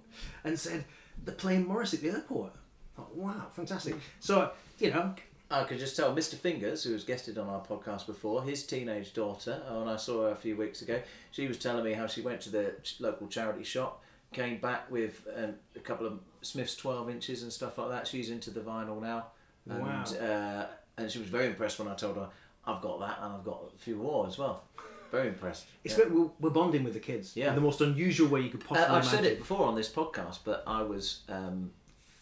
and 0.45 0.57
said 0.57 0.85
they're 1.25 1.35
playing 1.35 1.67
Morrissey 1.67 1.97
at 1.97 2.03
the 2.03 2.09
airport. 2.11 2.53
I 2.53 3.01
thought, 3.01 3.15
wow, 3.15 3.47
fantastic. 3.51 3.95
So 4.21 4.51
you 4.79 4.91
know, 4.91 5.13
I 5.51 5.63
could 5.63 5.77
just 5.79 5.95
tell 5.95 6.15
Mr. 6.15 6.35
Fingers, 6.35 6.83
who 6.83 6.93
has 6.93 7.03
guested 7.03 7.37
on 7.37 7.47
our 7.47 7.61
podcast 7.63 8.07
before, 8.07 8.43
his 8.43 8.65
teenage 8.65 9.13
daughter, 9.13 9.61
and 9.67 9.89
I 9.89 9.95
saw 9.95 10.23
her 10.23 10.29
a 10.31 10.35
few 10.35 10.55
weeks 10.57 10.81
ago, 10.81 11.01
she 11.31 11.47
was 11.47 11.57
telling 11.59 11.83
me 11.83 11.93
how 11.93 12.07
she 12.07 12.21
went 12.21 12.41
to 12.41 12.49
the 12.49 12.73
local 12.99 13.27
charity 13.27 13.63
shop, 13.63 14.01
came 14.33 14.59
back 14.59 14.89
with 14.89 15.25
um, 15.37 15.53
a 15.75 15.79
couple 15.79 16.07
of 16.07 16.19
Smith's 16.41 16.75
12 16.75 17.09
inches 17.09 17.43
and 17.43 17.53
stuff 17.53 17.77
like 17.77 17.89
that. 17.89 18.07
She's 18.07 18.29
into 18.31 18.49
the 18.49 18.59
vinyl 18.61 19.01
now. 19.01 19.27
And, 19.69 19.81
Wow. 19.81 20.03
uh, 20.03 20.65
and 20.97 21.11
she 21.11 21.19
was 21.19 21.29
very 21.29 21.47
impressed 21.47 21.77
when 21.79 21.87
I 21.87 21.95
told 21.95 22.15
her, 22.17 22.29
I've 22.65 22.81
got 22.81 22.99
that 23.01 23.19
and 23.21 23.35
I've 23.35 23.43
got 23.43 23.71
a 23.75 23.77
few 23.79 23.95
more 23.97 24.25
as 24.27 24.37
well. 24.37 24.63
Very 25.11 25.27
impressed. 25.29 25.67
It's 25.83 25.97
Yeah. 25.97 26.05
We're, 26.09 26.29
we're 26.39 26.49
bonding 26.49 26.83
with 26.83 26.93
the 26.93 26.99
kids. 26.99 27.35
Yeah. 27.37 27.49
In 27.49 27.55
the 27.55 27.61
most 27.61 27.79
unusual 27.81 28.27
way 28.27 28.41
you 28.41 28.49
could 28.49 28.63
Uh, 28.63 28.65
possibly 28.75 28.95
I've 28.97 29.05
said 29.05 29.25
it 29.25 29.37
before 29.37 29.65
on 29.67 29.75
this 29.75 29.89
podcast, 29.89 30.39
but 30.43 30.63
I 30.65 30.81
was 30.81 31.21
um, 31.29 31.71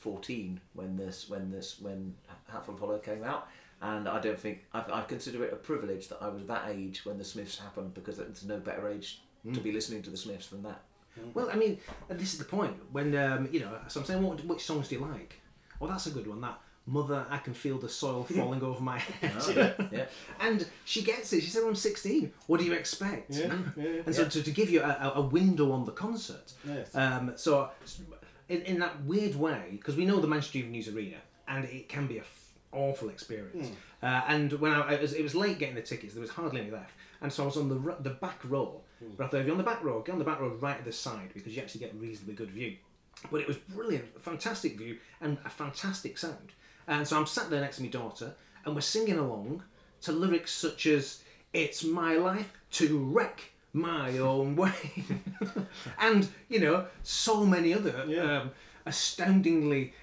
14 0.03 0.59
when 0.73 0.95
this 0.97 1.29
when 1.29 1.49
this 1.51 1.79
when 1.79 2.13
Hatful 2.51 2.73
of 2.75 2.79
Hollow 2.79 2.99
came 2.99 3.23
out, 3.23 3.47
and 3.81 4.07
I 4.07 4.19
don't 4.19 4.39
think 4.39 4.65
I, 4.73 4.83
I 4.99 5.01
consider 5.03 5.43
it 5.45 5.53
a 5.53 5.55
privilege 5.55 6.09
that 6.09 6.19
I 6.21 6.27
was 6.27 6.43
that 6.45 6.65
age 6.69 7.05
when 7.05 7.17
the 7.17 7.23
Smiths 7.23 7.57
happened 7.59 7.93
because 7.93 8.17
there's 8.17 8.43
no 8.45 8.59
better 8.59 8.87
age 8.89 9.21
to 9.53 9.59
be 9.59 9.71
listening 9.71 10.01
to 10.03 10.09
the 10.09 10.17
Smiths 10.17 10.47
than 10.47 10.63
that. 10.63 10.81
Well, 11.33 11.49
I 11.51 11.55
mean, 11.55 11.77
and 12.09 12.19
this 12.19 12.33
is 12.33 12.39
the 12.39 12.45
point. 12.45 12.75
When 12.91 13.15
um, 13.15 13.47
you 13.51 13.59
know, 13.61 13.77
so 13.87 13.99
I'm 14.01 14.05
saying, 14.05 14.21
what, 14.23 14.43
which 14.45 14.63
songs 14.63 14.87
do 14.89 14.95
you 14.95 15.01
like? 15.01 15.39
Well, 15.79 15.89
that's 15.89 16.07
a 16.07 16.11
good 16.11 16.27
one. 16.27 16.41
That 16.41 16.59
mother, 16.85 17.25
I 17.29 17.37
can 17.37 17.53
feel 17.53 17.77
the 17.77 17.87
soil 17.87 18.23
falling 18.37 18.61
over 18.63 18.81
my 18.81 18.97
head. 19.21 19.75
Yeah, 19.91 20.05
And 20.41 20.65
she 20.85 21.01
gets 21.03 21.31
it. 21.33 21.41
She 21.41 21.49
said, 21.49 21.63
"I'm 21.63 21.75
16. 21.75 22.31
What 22.47 22.59
do 22.59 22.65
you 22.65 22.73
expect?" 22.73 23.31
Yeah, 23.35 23.53
yeah, 23.77 23.83
yeah. 23.83 24.01
And 24.05 24.13
so 24.15 24.25
to, 24.27 24.43
to 24.43 24.51
give 24.51 24.69
you 24.69 24.81
a, 24.81 24.89
a- 25.07 25.13
a 25.15 25.21
window 25.21 25.71
on 25.71 25.85
the 25.85 25.91
concert. 25.93 26.51
Yes. 26.67 26.93
Um, 26.95 27.33
so 27.35 27.69
in, 28.53 28.61
in 28.63 28.79
that 28.79 29.03
weird 29.03 29.35
way, 29.35 29.63
because 29.71 29.95
we 29.95 30.05
know 30.05 30.19
the 30.19 30.27
Manchester 30.27 30.59
Evening 30.59 30.73
News 30.73 30.87
Arena, 30.87 31.17
and 31.47 31.65
it 31.65 31.89
can 31.89 32.07
be 32.07 32.17
a 32.17 32.21
f- 32.21 32.53
awful 32.71 33.09
experience. 33.09 33.69
Uh, 34.01 34.21
and 34.27 34.51
when 34.53 34.71
I, 34.71 34.93
it, 34.93 35.01
was, 35.01 35.13
it 35.13 35.23
was 35.23 35.35
late 35.35 35.59
getting 35.59 35.75
the 35.75 35.81
tickets, 35.81 36.13
there 36.13 36.21
was 36.21 36.31
hardly 36.31 36.61
any 36.61 36.71
left, 36.71 36.93
and 37.21 37.31
so 37.31 37.43
I 37.43 37.45
was 37.45 37.57
on 37.57 37.69
the 37.69 37.91
r- 37.91 37.97
the 37.99 38.11
back 38.11 38.39
row. 38.45 38.81
But 39.17 39.25
I 39.25 39.27
thought, 39.27 39.39
if 39.41 39.45
you're 39.47 39.53
on 39.53 39.57
the 39.57 39.63
back 39.65 39.83
row, 39.83 40.01
get 40.01 40.13
on 40.13 40.19
the 40.19 40.25
back 40.25 40.39
row 40.39 40.49
right 40.61 40.77
at 40.77 40.85
the 40.85 40.91
side 40.93 41.31
because 41.33 41.55
you 41.55 41.61
actually 41.61 41.81
get 41.81 41.93
a 41.93 41.97
reasonably 41.97 42.35
good 42.35 42.51
view. 42.51 42.77
But 43.31 43.41
it 43.41 43.47
was 43.47 43.57
brilliant, 43.57 44.21
fantastic 44.21 44.77
view, 44.77 44.97
and 45.21 45.37
a 45.45 45.49
fantastic 45.49 46.17
sound. 46.17 46.51
And 46.87 47.07
so 47.07 47.17
I'm 47.17 47.25
sat 47.25 47.49
there 47.49 47.61
next 47.61 47.77
to 47.77 47.83
my 47.83 47.89
daughter, 47.89 48.33
and 48.65 48.75
we're 48.75 48.81
singing 48.81 49.17
along 49.17 49.63
to 50.01 50.11
lyrics 50.11 50.51
such 50.53 50.85
as 50.85 51.21
"It's 51.53 51.83
my 51.83 52.15
life 52.15 52.51
to 52.71 52.97
wreck 52.97 53.51
my 53.73 54.17
own 54.19 54.55
way," 54.55 55.03
and 55.99 56.27
you 56.49 56.59
know, 56.59 56.85
so 57.03 57.45
many 57.45 57.73
other 57.73 58.05
Yeah. 58.07 58.41
um, 58.41 58.51
astoundingly 58.85 59.93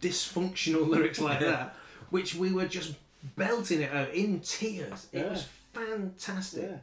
dysfunctional 0.00 0.86
lyrics 0.94 1.20
like 1.20 1.40
that, 1.40 1.74
which 2.10 2.34
we 2.34 2.52
were 2.52 2.66
just 2.66 2.94
belting 3.36 3.80
it 3.82 3.92
out 3.92 4.12
in 4.12 4.40
tears. 4.40 5.06
It 5.12 5.18
Yeah. 5.20 5.30
was 5.30 5.46
fantastic. 5.72 6.62
Yeah. 6.70 6.76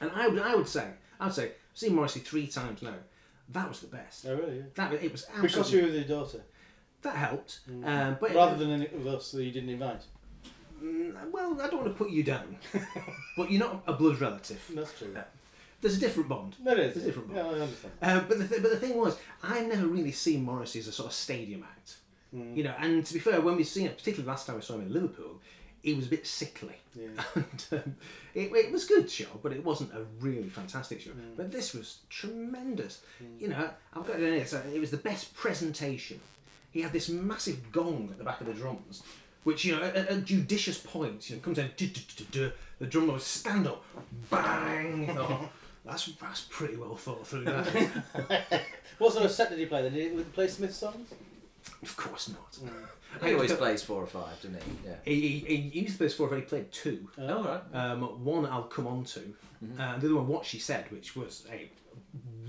And 0.00 0.10
I 0.14 0.28
would, 0.28 0.40
I 0.42 0.54
would 0.54 0.68
say, 0.68 0.88
I 1.20 1.26
would 1.26 1.34
say, 1.34 1.44
I've 1.44 1.52
seen 1.78 1.94
Morrissey 1.94 2.20
three 2.20 2.46
times 2.46 2.82
now. 2.82 2.94
That 3.50 3.68
was 3.68 3.80
the 3.80 3.86
best. 3.86 4.26
Oh, 4.28 4.34
really? 4.34 4.56
Yeah. 4.56 4.62
That 4.74 4.92
it 4.94 5.12
was 5.12 5.24
Because 5.40 5.72
you 5.72 5.80
were 5.82 5.86
with 5.86 5.94
your 5.94 6.04
daughter, 6.18 6.40
that 7.02 7.14
helped. 7.14 7.60
Um, 7.84 8.16
but 8.20 8.34
rather 8.34 8.56
than 8.56 8.72
any 8.72 8.86
of 8.86 9.06
us 9.06 9.30
that 9.32 9.44
you 9.44 9.52
didn't 9.52 9.68
invite. 9.70 10.02
Mm, 10.82 11.30
well, 11.30 11.58
I 11.60 11.68
don't 11.68 11.80
want 11.84 11.86
to 11.86 11.94
put 11.94 12.10
you 12.10 12.22
down, 12.24 12.56
but 13.36 13.50
you're 13.50 13.60
not 13.60 13.82
a 13.86 13.92
blood 13.94 14.20
relative. 14.20 14.60
That's 14.74 14.98
true. 14.98 15.16
There's 15.80 15.96
a 15.96 16.00
different 16.00 16.28
bond. 16.28 16.56
That 16.64 16.78
is. 16.78 16.94
There's 16.94 17.04
a 17.04 17.08
different 17.08 17.34
Bond. 17.34 17.38
Yeah. 17.38 17.58
I 17.58 17.60
understand. 17.60 17.92
Uh, 18.02 18.20
but 18.20 18.38
the 18.38 18.48
th- 18.48 18.62
but 18.62 18.70
the 18.70 18.78
thing 18.78 18.96
was, 18.96 19.18
I 19.42 19.60
never 19.60 19.86
really 19.86 20.12
seen 20.12 20.42
Morrissey 20.44 20.78
as 20.78 20.88
a 20.88 20.92
sort 20.92 21.08
of 21.08 21.12
stadium 21.12 21.62
act. 21.62 21.96
You 22.32 22.64
know, 22.64 22.74
and 22.78 23.06
to 23.06 23.14
be 23.14 23.20
fair, 23.20 23.40
when 23.40 23.56
we 23.56 23.64
seen 23.64 23.86
it, 23.86 23.96
particularly 23.96 24.28
last 24.28 24.46
time 24.46 24.56
we 24.56 24.62
saw 24.62 24.74
him 24.74 24.82
in 24.82 24.92
Liverpool, 24.92 25.40
he 25.82 25.94
was 25.94 26.06
a 26.06 26.10
bit 26.10 26.26
sickly. 26.26 26.74
Yeah. 26.94 27.06
and, 27.34 27.66
um, 27.72 27.96
it, 28.34 28.52
it 28.52 28.72
was 28.72 28.84
a 28.84 28.88
good 28.88 29.10
show, 29.10 29.28
but 29.42 29.52
it 29.52 29.64
wasn't 29.64 29.92
a 29.94 30.04
really 30.20 30.48
fantastic 30.48 31.00
show. 31.00 31.12
But 31.36 31.50
this 31.52 31.72
was 31.72 31.98
tremendous. 32.10 33.02
You 33.38 33.48
know, 33.48 33.70
I've 33.94 34.06
got 34.06 34.18
to 34.18 34.24
admit, 34.24 34.48
so 34.48 34.60
it 34.74 34.80
was 34.80 34.90
the 34.90 34.96
best 34.98 35.34
presentation. 35.34 36.20
He 36.72 36.82
had 36.82 36.92
this 36.92 37.08
massive 37.08 37.72
gong 37.72 38.08
at 38.10 38.18
the 38.18 38.24
back 38.24 38.40
of 38.40 38.48
the 38.48 38.52
drums, 38.52 39.02
which 39.44 39.64
you 39.64 39.76
know, 39.76 39.82
at, 39.82 39.96
at 39.96 40.24
judicious 40.24 40.76
points, 40.78 41.30
you 41.30 41.36
know, 41.36 41.42
comes 41.42 41.58
in. 41.58 41.70
The 42.78 42.86
drummer 42.86 43.14
would 43.14 43.22
stand 43.22 43.66
up, 43.66 43.82
bang. 44.28 45.06
That's 45.86 46.06
that's 46.06 46.42
pretty 46.50 46.76
well 46.76 46.96
thought 46.96 47.26
through. 47.26 47.44
That. 47.44 48.62
What 48.98 49.12
sort 49.12 49.26
of 49.26 49.30
set 49.30 49.50
did 49.50 49.58
he 49.58 49.66
play? 49.66 49.82
Did 49.82 49.92
he 49.92 50.22
play 50.24 50.48
Smith 50.48 50.74
songs? 50.74 51.10
of 51.82 51.96
course 51.96 52.30
not. 52.30 52.58
he 53.24 53.34
always 53.34 53.52
plays 53.52 53.82
four 53.82 54.02
or 54.02 54.06
five, 54.06 54.40
doesn't 54.40 54.54
he? 54.62 54.88
Yeah. 54.88 54.94
He, 55.04 55.20
he, 55.38 55.56
he 55.56 55.80
used 55.80 55.92
to 55.94 55.98
play 55.98 56.08
four, 56.08 56.28
but 56.28 56.36
he 56.36 56.42
played 56.42 56.70
two. 56.72 57.08
Oh, 57.18 57.44
right. 57.44 57.60
Um, 57.74 58.24
one 58.24 58.46
I'll 58.46 58.62
come 58.62 58.86
on 58.86 59.04
to, 59.04 59.20
and 59.60 60.00
the 60.00 60.06
other 60.06 60.14
one, 60.16 60.28
What 60.28 60.46
She 60.46 60.58
Said, 60.58 60.90
which 60.90 61.14
was 61.16 61.46
a, 61.52 61.68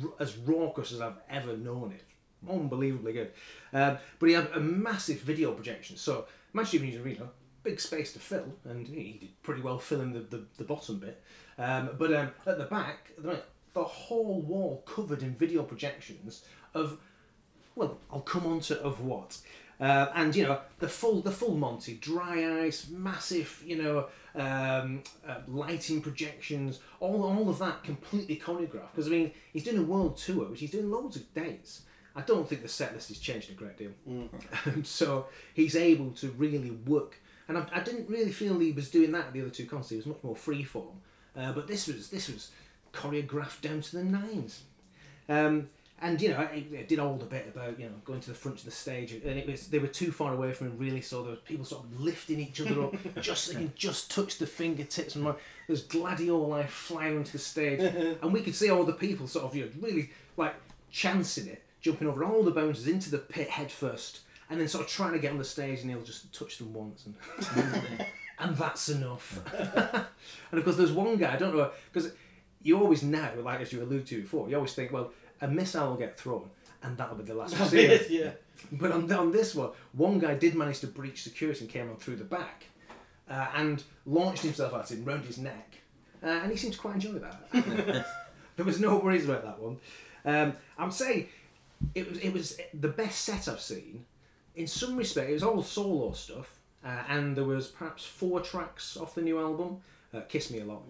r- 0.04 0.12
as 0.20 0.38
raucous 0.38 0.92
as 0.94 1.02
I've 1.02 1.18
ever 1.30 1.58
known 1.58 1.92
it. 1.94 2.04
Unbelievably 2.50 3.14
good. 3.14 3.32
Um, 3.74 3.98
but 4.20 4.30
he 4.30 4.36
had 4.36 4.50
a 4.54 4.60
massive 4.60 5.20
video 5.22 5.52
projection. 5.52 5.98
So, 5.98 6.28
Manchester 6.54 6.78
Evening 6.78 6.92
News 6.92 7.02
Arena, 7.06 7.30
big 7.64 7.80
space 7.82 8.14
to 8.14 8.20
fill, 8.20 8.46
and 8.66 8.88
he 8.88 9.18
did 9.20 9.42
pretty 9.44 9.62
well 9.62 9.80
filling 9.80 10.14
the, 10.14 10.20
the, 10.20 10.46
the 10.58 10.64
bottom 10.64 11.00
bit. 11.00 11.22
Um, 11.58 11.92
but 11.98 12.14
um, 12.14 12.32
at 12.46 12.58
the 12.58 12.66
back, 12.66 13.12
there 13.18 13.32
were 13.32 13.42
the 13.74 13.84
whole 13.84 14.42
wall 14.42 14.84
covered 14.86 15.24
in 15.24 15.36
video 15.36 15.64
projections 15.64 16.44
of 16.74 17.00
well, 17.76 17.98
I'll 18.12 18.22
come 18.22 18.46
on 18.46 18.60
to 18.62 18.80
of 18.82 19.02
what. 19.02 19.38
Uh, 19.80 20.08
and 20.16 20.36
you 20.36 20.44
know 20.44 20.60
the 20.80 20.88
full 20.88 21.22
the 21.22 21.32
full 21.32 21.56
Monty, 21.56 21.94
dry 21.96 22.64
ice, 22.64 22.88
massive 22.90 23.64
you 23.66 23.82
know 23.82 24.08
um, 24.34 25.04
uh, 25.28 25.38
lighting 25.48 26.02
projections, 26.02 26.80
all 27.00 27.24
all 27.24 27.50
of 27.50 27.60
that 27.60 27.84
completely 27.84 28.36
choreographed. 28.36 28.92
Because 28.96 29.08
I 29.08 29.12
mean 29.12 29.32
he's 29.54 29.64
doing 29.64 29.78
a 29.78 29.84
world 29.84 30.18
tour, 30.18 30.46
which 30.46 30.60
he's 30.60 30.72
doing 30.72 30.90
loads 30.90 31.16
of 31.16 31.32
dates. 31.36 31.84
I 32.16 32.22
don't 32.22 32.50
think 32.50 32.64
the 32.64 32.68
set 32.68 32.96
list 32.96 33.10
has 33.10 33.20
changed 33.20 33.52
a 33.52 33.54
great 33.54 33.78
deal. 33.78 33.92
so 34.84 35.28
he's 35.54 35.76
able 35.76 36.10
to 36.14 36.30
really 36.32 36.72
work. 36.72 37.22
And 37.48 37.60
I, 37.60 37.68
I 37.72 37.80
didn't 37.82 38.10
really 38.10 38.32
feel 38.32 38.58
he 38.58 38.72
was 38.72 38.90
doing 38.90 39.12
that 39.12 39.28
at 39.28 39.34
the 39.34 39.42
other 39.42 39.52
two 39.52 39.68
concerts. 39.68 39.92
He 39.92 39.98
was 39.98 40.08
much 40.08 40.24
more 40.24 40.36
freeform. 40.36 40.96
Uh, 41.38 41.52
but 41.52 41.68
this 41.68 41.88
was 41.88 42.10
this 42.10 42.28
was 42.28 42.52
choreographed 42.94 43.62
down 43.62 43.82
to 43.82 43.98
the 43.98 44.04
nines. 44.04 44.64
Um, 45.30 45.70
and 46.00 46.22
you 46.22 46.30
know, 46.30 46.38
I, 46.38 46.64
I 46.78 46.84
did 46.84 47.00
all 47.00 47.16
the 47.16 47.26
bit 47.26 47.52
about 47.54 47.80
you 47.80 47.86
know 47.86 47.96
going 48.06 48.20
to 48.22 48.30
the 48.30 48.36
front 48.36 48.60
of 48.60 48.66
the 48.66 48.72
stage, 48.72 49.14
and 49.14 49.38
it 49.38 49.48
was 49.48 49.68
they 49.68 49.80
were 49.80 49.88
too 49.88 50.12
far 50.12 50.34
away 50.34 50.54
from 50.54 50.68
him 50.68 50.78
really, 50.78 51.02
so 51.02 51.22
there 51.24 51.32
was 51.32 51.40
people 51.40 51.66
sort 51.66 51.86
of 51.86 52.00
lifting 52.00 52.40
each 52.40 52.62
other 52.62 52.84
up, 52.84 52.96
just 53.22 53.50
they 53.50 53.56
can 53.56 53.74
just 53.76 54.12
touch 54.12 54.38
the 54.38 54.46
fingertips, 54.46 55.16
and 55.16 55.34
there's 55.66 55.88
gladioli 55.88 56.68
flying 56.68 57.18
onto 57.18 57.32
the 57.32 57.40
stage, 57.40 57.80
and 58.22 58.32
we 58.32 58.42
could 58.42 58.54
see 58.54 58.70
all 58.70 58.84
the 58.84 58.94
people 58.94 59.28
sort 59.28 59.46
of 59.46 59.56
you 59.56 59.66
know 59.66 59.72
really 59.80 60.12
like 60.38 60.54
chancing 60.92 61.48
it, 61.48 61.64
jumping 61.82 62.08
over 62.08 62.24
all 62.24 62.44
the 62.44 62.52
bouncers 62.52 62.88
into 62.88 63.10
the 63.10 63.18
pit 63.18 63.50
head 63.50 63.72
first, 63.72 64.20
and 64.50 64.60
then 64.60 64.68
sort 64.68 64.86
of 64.86 64.92
trying 64.92 65.14
to 65.14 65.20
get 65.20 65.32
on 65.32 65.38
the 65.38 65.44
stage, 65.46 65.82
and 65.82 65.90
he'll 65.90 66.02
just 66.02 66.34
touch 66.34 66.58
them 66.58 66.74
once, 66.74 67.06
and 67.06 67.16
and 68.40 68.56
that's 68.56 68.90
enough. 68.90 69.40
and 70.52 70.60
of 70.60 70.64
course, 70.64 70.78
there's 70.78 70.92
one 70.92 71.18
guy 71.18 71.34
I 71.34 71.38
don't 71.38 71.56
know 71.56 71.72
because 71.92 72.12
you 72.62 72.80
always 72.80 73.04
know, 73.04 73.30
like 73.42 73.62
as 73.62 73.72
you 73.72 73.82
alluded 73.82 74.08
to 74.08 74.22
before, 74.22 74.50
you 74.50 74.56
always 74.56 74.74
think, 74.74 74.92
well, 74.92 75.12
a 75.42 75.48
missile 75.48 75.90
will 75.90 75.98
get 75.98 76.20
thrown, 76.20 76.50
and 76.84 76.98
that'll 76.98 77.16
be 77.16 77.24
the 77.24 77.34
last. 77.34 77.60
we 77.60 77.66
see 77.66 77.86
it. 77.86 78.10
yeah. 78.10 78.32
But 78.72 78.92
on, 78.92 79.12
on 79.12 79.32
this 79.32 79.54
one, 79.54 79.72
one 79.94 80.20
guy 80.20 80.34
did 80.34 80.56
manage 80.56 80.80
to 80.80 80.88
breach 80.88 81.24
security 81.24 81.62
and 81.62 81.70
came 81.70 81.90
on 81.90 81.98
through 81.98 82.16
the 82.16 82.24
back, 82.24 82.66
uh, 83.30 83.48
and 83.56 83.84
launched 84.06 84.44
himself 84.44 84.74
at 84.74 84.92
him 84.92 85.06
round 85.06 85.26
his 85.26 85.38
neck, 85.38 85.76
uh, 86.24 86.28
and 86.28 86.52
he 86.52 86.58
seemed 86.58 86.74
to 86.74 86.80
quite 86.80 86.96
enjoy 86.96 87.20
that. 87.20 88.06
there 88.56 88.66
was 88.66 88.80
no 88.80 88.98
worries 88.98 89.26
about 89.26 89.44
that 89.44 89.60
one. 89.60 89.78
Um, 90.26 90.54
I'm 90.78 90.92
saying 90.92 91.30
it 91.96 92.10
was 92.10 92.20
it 92.20 92.34
was 92.34 92.60
the 92.74 92.88
best 92.88 93.24
set 93.24 93.48
I've 93.48 93.62
seen. 93.62 94.06
In 94.58 94.68
some 94.68 94.98
respect, 94.98 95.30
it 95.30 95.34
was 95.34 95.44
all 95.44 95.62
solo 95.62 96.12
stuff, 96.14 96.60
uh, 96.84 97.04
and 97.10 97.36
there 97.38 97.44
was 97.44 97.68
perhaps 97.68 98.04
four 98.06 98.42
tracks 98.42 98.98
off 98.98 99.16
the 99.16 99.22
new 99.22 99.40
album. 99.40 99.78
Uh, 100.14 100.22
Kiss 100.22 100.50
Me 100.52 100.60
a 100.60 100.66
lot. 100.66 100.82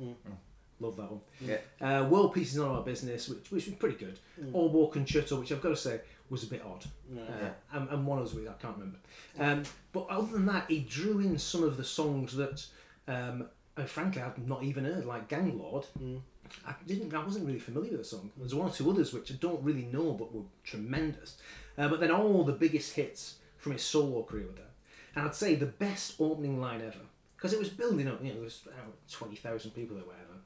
Love 0.80 0.96
that 0.96 1.12
one. 1.12 1.22
Yeah. 1.42 1.58
Uh, 1.82 2.08
World 2.08 2.34
Peace 2.34 2.52
is 2.52 2.58
not 2.58 2.70
our 2.70 2.84
business, 2.84 3.28
which, 3.28 3.52
which 3.52 3.66
was 3.66 3.76
pretty 3.76 3.96
good. 3.98 4.20
Oboe 4.54 4.88
Concerto, 4.88 5.40
which 5.40 5.52
I've 5.52 5.62
got 5.62 5.70
to 5.70 5.76
say 5.76 6.00
was 6.30 6.44
a 6.44 6.48
bit 6.48 6.62
odd. 6.64 6.86
Uh, 7.18 7.50
and, 7.74 7.90
and 7.90 8.06
one 8.06 8.20
of 8.20 8.32
those 8.32 8.48
I 8.48 8.54
can't 8.62 8.76
remember. 8.78 9.00
Um, 9.40 9.64
but 9.92 10.08
other 10.10 10.28
than 10.32 10.46
that, 10.46 10.66
he 10.70 10.80
drew 10.82 11.20
in 11.20 11.38
some 11.38 11.64
of 11.64 11.78
the 11.78 11.84
songs 11.84 12.36
that, 12.38 12.66
um, 13.08 13.48
frankly, 13.86 14.22
I've 14.22 14.38
not 14.48 14.64
even 14.64 14.86
heard, 14.86 15.06
like 15.06 15.28
Ganglord. 15.28 15.86
I 16.66 16.74
didn't. 16.86 17.14
I 17.14 17.24
wasn't 17.24 17.46
really 17.48 17.60
familiar 17.60 17.92
with 17.92 18.02
the 18.02 18.06
song. 18.06 18.32
There's 18.38 18.56
one 18.56 18.70
or 18.70 18.72
two 18.74 18.90
others 18.90 19.12
which 19.14 19.32
I 19.32 19.36
don't 19.36 19.62
really 19.64 19.86
know, 19.92 20.14
but 20.14 20.34
were 20.34 20.44
tremendous. 20.64 21.38
Uh, 21.78 21.90
but 21.90 22.00
then 22.00 22.12
all 22.12 22.44
the 22.44 22.54
biggest 22.54 22.94
hits 22.94 23.36
from 23.68 23.74
his 23.74 23.84
solo 23.84 24.24
career 24.24 24.46
with 24.48 24.56
there. 24.56 24.66
And 25.16 25.26
I'd 25.26 25.36
say 25.36 25.56
the 25.56 25.66
best 25.66 26.16
opening 26.20 26.62
line 26.62 26.82
ever 26.82 27.06
because 27.36 27.52
it 27.52 27.60
was 27.60 27.68
building 27.68 28.08
up. 28.08 28.24
You 28.24 28.34
know, 28.34 28.40
there's 28.40 28.62
twenty 29.12 29.36
thousand 29.36 29.72
people 29.72 29.98
or 29.98 30.02
whatever. 30.02 30.38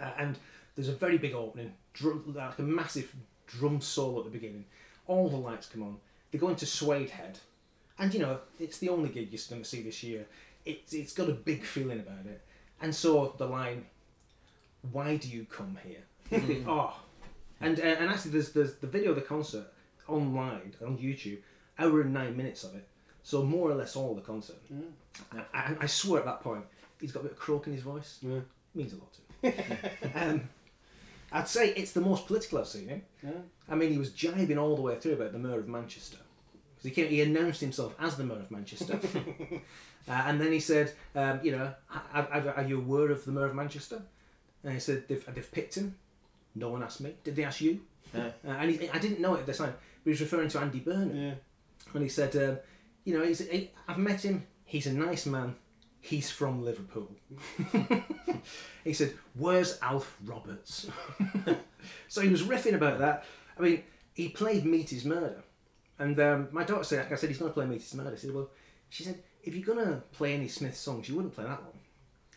Uh, 0.00 0.22
and 0.22 0.38
there's 0.76 0.88
a 0.88 0.94
very 0.94 1.18
big 1.18 1.34
opening, 1.34 1.74
drum, 1.92 2.22
like 2.36 2.58
a 2.58 2.62
massive 2.62 3.12
drum 3.48 3.80
solo 3.80 4.20
at 4.20 4.26
the 4.26 4.30
beginning. 4.30 4.64
All 5.08 5.28
the 5.28 5.36
lights 5.36 5.66
come 5.66 5.82
on. 5.82 5.96
They 6.30 6.38
go 6.38 6.50
into 6.50 6.66
Suedehead, 6.66 7.38
and 7.98 8.14
you 8.14 8.20
know 8.20 8.38
it's 8.60 8.78
the 8.78 8.90
only 8.90 9.08
gig 9.08 9.32
you're 9.32 9.40
going 9.50 9.62
to 9.62 9.68
see 9.68 9.82
this 9.82 10.02
year. 10.04 10.26
It's 10.64 10.92
it's 10.92 11.14
got 11.14 11.28
a 11.28 11.34
big 11.34 11.64
feeling 11.64 11.98
about 11.98 12.26
it, 12.26 12.42
and 12.80 12.94
so 12.94 13.34
the 13.38 13.46
line, 13.46 13.86
"Why 14.92 15.16
do 15.16 15.28
you 15.28 15.46
come 15.46 15.78
here?" 15.84 16.04
oh, 16.68 16.96
and 17.60 17.80
uh, 17.80 17.82
and 17.82 18.08
actually 18.08 18.30
there's 18.30 18.52
there's 18.52 18.74
the 18.76 18.86
video 18.86 19.10
of 19.10 19.16
the 19.16 19.22
concert 19.22 19.66
online 20.06 20.74
on 20.84 20.98
YouTube, 20.98 21.38
hour 21.78 22.00
and 22.00 22.12
nine 22.12 22.36
minutes 22.36 22.64
of 22.64 22.74
it. 22.74 22.86
So 23.22 23.42
more 23.42 23.70
or 23.70 23.74
less 23.74 23.94
all 23.96 24.14
the 24.14 24.20
concert. 24.20 24.56
I, 25.32 25.38
I, 25.54 25.76
I 25.82 25.86
swear 25.86 26.20
at 26.20 26.26
that 26.26 26.40
point 26.42 26.64
he's 27.00 27.12
got 27.12 27.20
a 27.20 27.22
bit 27.24 27.32
of 27.32 27.38
croak 27.38 27.66
in 27.66 27.72
his 27.72 27.82
voice. 27.82 28.18
Means 28.74 28.92
a 28.92 28.96
lot 28.96 29.12
to 29.12 29.50
him. 29.50 30.10
um, 30.14 30.48
I'd 31.30 31.48
say 31.48 31.70
it's 31.70 31.92
the 31.92 32.00
most 32.00 32.26
political 32.26 32.58
I've 32.58 32.66
seen 32.68 32.88
him. 32.88 33.02
I 33.68 33.74
mean, 33.74 33.90
he 33.92 33.98
was 33.98 34.10
jibing 34.10 34.58
all 34.58 34.76
the 34.76 34.82
way 34.82 34.96
through 34.96 35.12
about 35.14 35.32
the 35.32 35.38
mayor 35.38 35.58
of 35.60 35.68
Manchester. 35.68 36.18
He, 36.82 36.90
came, 36.90 37.08
he 37.08 37.20
announced 37.22 37.60
himself 37.60 37.94
as 38.00 38.16
the 38.16 38.24
mayor 38.24 38.40
of 38.40 38.50
Manchester. 38.50 38.98
uh, 40.08 40.22
and 40.26 40.40
then 40.40 40.50
he 40.52 40.58
said, 40.58 40.92
um, 41.14 41.38
you 41.42 41.52
know, 41.52 41.72
"Are- 42.12 42.64
you 42.66 42.78
aware 42.78 43.10
of 43.10 43.24
the 43.24 43.30
mayor 43.30 43.46
of 43.46 43.54
Manchester? 43.54 44.02
And 44.64 44.74
he 44.74 44.80
said, 44.80 45.06
they've, 45.08 45.24
they've 45.34 45.52
picked 45.52 45.76
him. 45.76 45.94
No 46.54 46.70
one 46.70 46.82
asked 46.82 47.00
me. 47.00 47.14
Did 47.24 47.36
they 47.36 47.44
ask 47.44 47.60
you? 47.60 47.80
Uh, 48.14 48.30
and 48.44 48.70
he, 48.70 48.90
I 48.90 48.98
didn't 48.98 49.20
know 49.20 49.34
it 49.36 49.40
at 49.40 49.46
the 49.46 49.54
time. 49.54 49.72
But 49.72 50.04
he 50.04 50.10
was 50.10 50.20
referring 50.20 50.48
to 50.48 50.58
Andy 50.60 50.80
Burnham. 50.80 51.16
Yeah. 51.16 51.34
And 51.94 52.02
he 52.02 52.08
said, 52.08 52.34
um, 52.36 52.58
you 53.04 53.16
know, 53.16 53.24
he's, 53.24 53.40
he, 53.48 53.70
I've 53.88 53.98
met 53.98 54.24
him. 54.24 54.46
He's 54.64 54.86
a 54.86 54.92
nice 54.92 55.26
man. 55.26 55.56
He's 56.00 56.30
from 56.30 56.64
Liverpool. 56.64 57.10
he 58.84 58.92
said, 58.92 59.14
where's 59.34 59.78
Alf 59.82 60.16
Roberts? 60.24 60.88
so 62.08 62.20
he 62.20 62.28
was 62.28 62.42
riffing 62.42 62.74
about 62.74 62.98
that. 62.98 63.24
I 63.58 63.62
mean, 63.62 63.82
he 64.14 64.28
played 64.28 64.64
Meat 64.64 64.92
Is 64.92 65.04
Murder. 65.04 65.42
And 65.98 66.18
um, 66.18 66.48
my 66.50 66.64
daughter 66.64 66.84
said, 66.84 67.12
I 67.12 67.14
said, 67.14 67.28
he's 67.28 67.38
going 67.38 67.50
to 67.50 67.54
play 67.54 67.66
Meat 67.66 67.82
Is 67.82 67.94
Murder. 67.94 68.16
She 68.16 68.26
said, 68.26 68.34
well, 68.34 68.50
she 68.88 69.04
said, 69.04 69.22
if 69.44 69.54
you're 69.54 69.74
going 69.74 69.86
to 69.86 70.02
play 70.12 70.34
any 70.34 70.48
Smith 70.48 70.76
songs, 70.76 71.08
you 71.08 71.14
wouldn't 71.14 71.34
play 71.34 71.44
that 71.44 71.62
one. 71.62 71.72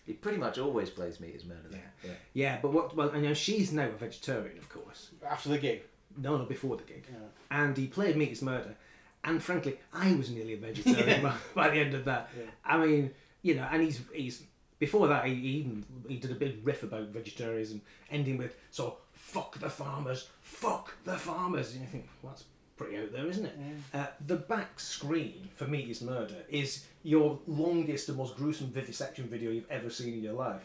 He 0.05 0.13
pretty 0.13 0.37
much 0.37 0.59
always 0.59 0.91
plays 0.91 1.19
Meat 1.19 1.35
Is 1.35 1.45
Murder. 1.45 1.67
though. 1.71 1.77
Yeah. 2.03 2.11
Yeah, 2.33 2.59
but 2.61 2.71
what, 2.71 2.95
well, 2.95 3.09
and, 3.09 3.23
you 3.23 3.29
know, 3.29 3.33
she's 3.33 3.71
now 3.71 3.87
a 3.87 3.91
vegetarian, 3.97 4.57
of 4.59 4.69
course. 4.69 5.09
After 5.27 5.49
the 5.49 5.57
gig. 5.57 5.83
No, 6.17 6.37
no, 6.37 6.45
before 6.45 6.77
the 6.77 6.83
gig. 6.83 7.05
Yeah. 7.09 7.17
And 7.49 7.75
he 7.75 7.87
played 7.87 8.15
Meat 8.15 8.31
Is 8.31 8.41
Murder. 8.43 8.75
And 9.25 9.41
frankly, 9.41 9.79
I 9.91 10.13
was 10.15 10.29
nearly 10.29 10.53
a 10.53 10.57
vegetarian 10.57 11.21
by, 11.23 11.33
by 11.55 11.69
the 11.69 11.79
end 11.79 11.93
of 11.95 12.05
that. 12.05 12.29
I 12.63 12.77
mean, 12.77 13.11
you 13.41 13.55
know, 13.55 13.67
and 13.71 13.81
he's 13.81 13.99
he's 14.13 14.43
before 14.79 15.07
that 15.07 15.25
he, 15.25 15.33
even 15.33 15.83
he 16.07 16.17
did 16.17 16.31
a 16.31 16.35
big 16.35 16.65
riff 16.65 16.83
about 16.83 17.07
vegetarianism, 17.09 17.81
ending 18.11 18.37
with 18.37 18.55
so 18.71 18.97
fuck 19.13 19.59
the 19.59 19.69
farmers, 19.69 20.29
fuck 20.41 20.93
the 21.05 21.17
farmers. 21.17 21.73
And 21.73 21.81
you 21.81 21.87
think 21.87 22.07
well, 22.21 22.33
that's 22.33 22.45
pretty 22.77 22.97
out 22.97 23.11
there, 23.13 23.25
isn't 23.27 23.45
it? 23.45 23.57
Uh, 23.93 24.07
the 24.27 24.35
back 24.35 24.79
screen 24.79 25.49
for 25.55 25.65
me 25.65 25.79
is 25.83 26.01
Murder 26.01 26.35
is 26.49 26.85
your 27.03 27.39
longest 27.47 28.09
and 28.09 28.17
most 28.17 28.35
gruesome 28.35 28.67
vivisection 28.67 29.27
video 29.27 29.49
you've 29.51 29.71
ever 29.71 29.89
seen 29.89 30.13
in 30.15 30.23
your 30.23 30.33
life. 30.33 30.61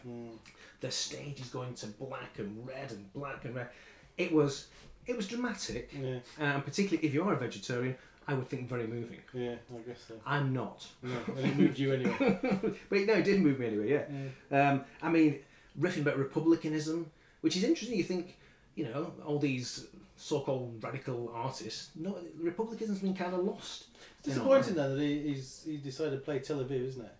The 0.81 0.91
stage 0.91 1.39
is 1.39 1.47
going 1.49 1.73
to 1.75 1.87
black 1.87 2.37
and 2.39 2.67
red 2.67 2.91
and 2.91 3.11
black 3.13 3.45
and 3.45 3.55
red. 3.55 3.69
It 4.17 4.31
was 4.31 4.67
it 5.07 5.15
was 5.17 5.27
dramatic, 5.27 5.91
Yeah. 5.99 6.19
and 6.39 6.63
particularly 6.63 7.07
if 7.07 7.13
you 7.13 7.23
are 7.23 7.33
a 7.33 7.37
vegetarian, 7.37 7.95
I 8.31 8.33
would 8.33 8.47
think 8.47 8.69
very 8.69 8.87
moving. 8.87 9.19
Yeah, 9.33 9.55
I 9.73 9.81
guess 9.87 10.05
so. 10.07 10.13
I'm 10.25 10.53
not. 10.53 10.87
No, 11.03 11.17
and 11.35 11.45
it 11.45 11.57
moved 11.57 11.77
you 11.77 11.93
anyway. 11.93 12.39
but 12.89 12.99
no, 12.99 13.13
it 13.13 13.25
did 13.25 13.41
move 13.41 13.59
me 13.59 13.67
anyway. 13.67 13.91
Yeah. 13.91 14.69
Um, 14.69 14.85
I 15.01 15.09
mean, 15.09 15.39
riffing 15.77 16.01
about 16.01 16.17
republicanism, 16.17 17.11
which 17.41 17.57
is 17.57 17.65
interesting. 17.65 17.97
You 17.97 18.05
think, 18.05 18.37
you 18.75 18.85
know, 18.85 19.11
all 19.25 19.37
these 19.37 19.87
so-called 20.15 20.81
radical 20.81 21.29
artists. 21.35 21.89
No, 21.95 22.17
republicanism's 22.41 22.99
been 22.99 23.15
kind 23.15 23.33
of 23.33 23.43
lost. 23.43 23.87
It's 24.19 24.29
disappointing 24.29 24.75
then 24.75 24.95
that 24.95 25.01
he, 25.03 25.33
he's 25.33 25.63
he 25.65 25.77
decided 25.77 26.11
to 26.11 26.17
play 26.17 26.39
Tel 26.39 26.59
Aviv, 26.59 26.87
isn't 26.87 27.03
it? 27.03 27.15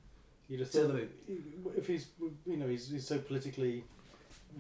You 0.48 0.60
just 0.60 0.72
Tel 0.72 0.88
Aviv. 0.88 1.10
if 1.76 1.88
he's 1.88 2.08
you 2.46 2.56
know 2.56 2.68
he's, 2.68 2.90
he's 2.90 3.06
so 3.06 3.18
politically 3.18 3.84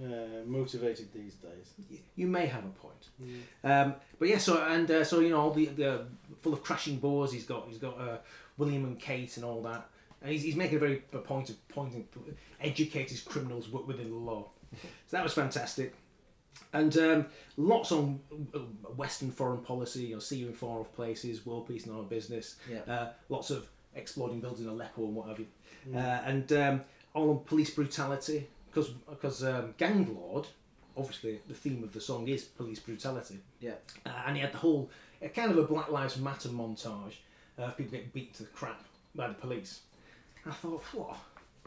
uh, 0.03 0.45
motivated 0.45 1.11
these 1.13 1.33
days. 1.35 1.73
You 2.15 2.27
may 2.27 2.45
have 2.45 2.63
a 2.65 2.69
point. 2.69 3.09
Um, 3.63 3.95
but 4.19 4.27
yeah, 4.29 4.37
so 4.37 4.63
and 4.63 4.89
uh, 4.89 5.03
so 5.03 5.19
you 5.19 5.29
know, 5.29 5.39
all 5.39 5.51
the, 5.51 5.65
the 5.65 6.05
full 6.41 6.53
of 6.53 6.63
crashing 6.63 6.97
bores. 6.97 7.31
He's 7.31 7.45
got 7.45 7.67
he's 7.67 7.77
got 7.77 7.99
uh, 7.99 8.17
William 8.57 8.85
and 8.85 8.99
Kate 8.99 9.35
and 9.37 9.45
all 9.45 9.61
that, 9.63 9.89
and 10.21 10.31
he's, 10.31 10.43
he's 10.43 10.55
making 10.55 10.77
a 10.77 10.79
very 10.79 11.03
a 11.13 11.19
point 11.19 11.49
of 11.49 11.67
pointing 11.67 12.07
educate 12.61 13.09
his 13.09 13.21
criminals 13.21 13.65
wi- 13.67 13.87
within 13.87 14.09
the 14.09 14.15
law. 14.15 14.47
so 15.07 15.17
that 15.17 15.23
was 15.23 15.33
fantastic. 15.33 15.95
And 16.73 16.95
um, 16.97 17.25
lots 17.57 17.91
on 17.91 18.19
uh, 18.55 18.59
Western 18.95 19.31
foreign 19.31 19.59
policy, 19.61 20.03
you 20.03 20.13
know, 20.15 20.19
see 20.19 20.37
you 20.37 20.47
in 20.47 20.53
far 20.53 20.79
off 20.79 20.93
places, 20.93 21.45
world 21.45 21.67
peace, 21.67 21.85
not 21.85 21.97
our 21.97 22.03
business. 22.03 22.55
Yeah. 22.69 22.79
Uh, 22.93 23.09
lots 23.29 23.49
of 23.49 23.67
exploding 23.95 24.39
buildings 24.39 24.61
in 24.61 24.69
Aleppo 24.69 25.03
and 25.03 25.15
what 25.15 25.27
have 25.27 25.39
you. 25.39 25.47
Uh, 25.93 25.97
and 25.97 26.53
um, 26.53 26.81
all 27.13 27.29
on 27.29 27.39
police 27.39 27.71
brutality, 27.71 28.47
because 28.71 28.89
because 29.09 29.43
um, 29.43 29.73
Gang 29.77 30.15
Lord, 30.15 30.47
obviously 30.97 31.39
the 31.47 31.53
theme 31.53 31.83
of 31.83 31.91
the 31.93 32.01
song 32.01 32.27
is 32.27 32.43
police 32.43 32.79
brutality. 32.79 33.39
Yeah. 33.59 33.73
Uh, 34.05 34.09
and 34.27 34.35
he 34.35 34.41
had 34.41 34.53
the 34.53 34.57
whole, 34.57 34.89
a 35.21 35.29
kind 35.29 35.51
of 35.51 35.57
a 35.57 35.63
Black 35.63 35.89
Lives 35.91 36.17
Matter 36.17 36.49
montage 36.49 37.15
uh, 37.59 37.63
of 37.63 37.77
people 37.77 37.91
getting 37.91 38.09
beaten 38.13 38.33
to 38.33 38.43
the 38.43 38.49
crap 38.49 38.83
by 39.15 39.27
the 39.27 39.33
police. 39.33 39.81
I 40.45 40.51
thought, 40.51 40.83
what? 40.93 41.17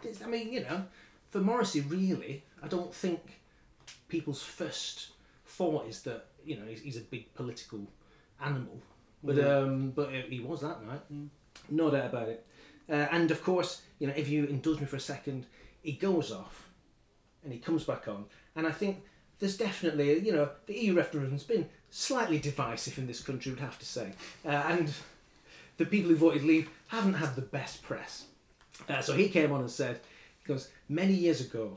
This- 0.03 0.23
I 0.23 0.27
mean, 0.27 0.53
you 0.53 0.61
know, 0.63 0.85
for 1.31 1.41
Morrissey, 1.41 1.81
really, 1.83 2.43
I 2.63 2.69
don't 2.69 2.93
think 2.95 3.41
people's 4.09 4.43
first 4.43 5.09
thought 5.47 5.87
is 5.87 6.03
that 6.03 6.27
you 6.45 6.57
know 6.57 6.65
he's, 6.67 6.81
he's 6.81 6.97
a 6.97 7.01
big 7.03 7.33
political 7.35 7.81
animal, 8.41 8.81
but 9.23 9.37
Yeah. 9.37 9.59
um, 9.59 9.91
but 9.91 10.11
he 10.11 10.41
was 10.41 10.61
that 10.63 10.85
night, 10.87 11.03
no 11.71 11.91
doubt 11.91 12.07
about 12.07 12.29
it. 12.29 12.47
Uh, 12.89 13.07
and 13.13 13.31
of 13.31 13.43
course, 13.43 13.83
you 13.99 14.07
know, 14.07 14.13
if 14.17 14.29
you 14.29 14.45
indulge 14.47 14.81
me 14.81 14.87
for 14.87 14.97
a 14.97 15.01
second, 15.01 15.47
he 15.83 15.93
goes 15.93 16.31
off, 16.33 16.69
and 17.45 17.53
he 17.53 17.59
comes 17.59 17.85
back 17.85 18.09
on, 18.09 18.25
and 18.57 18.67
I 18.67 18.73
think 18.73 19.03
there's 19.39 19.57
definitely 19.57 20.19
you 20.21 20.33
know 20.33 20.49
the 20.67 20.75
EU 20.75 20.95
referendum's 20.95 21.45
been 21.45 21.69
slightly 21.91 22.39
divisive 22.39 22.99
in 22.99 23.07
this 23.07 23.23
country, 23.23 23.53
would 23.53 23.61
have 23.61 23.79
to 23.79 23.87
say, 23.87 24.13
uh, 24.45 24.49
and 24.49 24.93
the 25.77 25.87
people 25.87 26.11
who 26.11 26.17
voted 26.17 26.45
leave 26.45 26.69
haven't 26.89 27.15
had 27.15 27.35
the 27.35 27.43
best 27.43 27.83
press. 27.83 28.27
Uh, 28.89 29.01
so 29.01 29.13
he 29.13 29.29
came 29.29 29.53
on 29.53 29.61
and 29.61 29.71
said, 29.71 30.01
he 30.41 30.53
goes, 30.53 30.71
many 30.89 31.13
years 31.13 31.41
ago, 31.41 31.77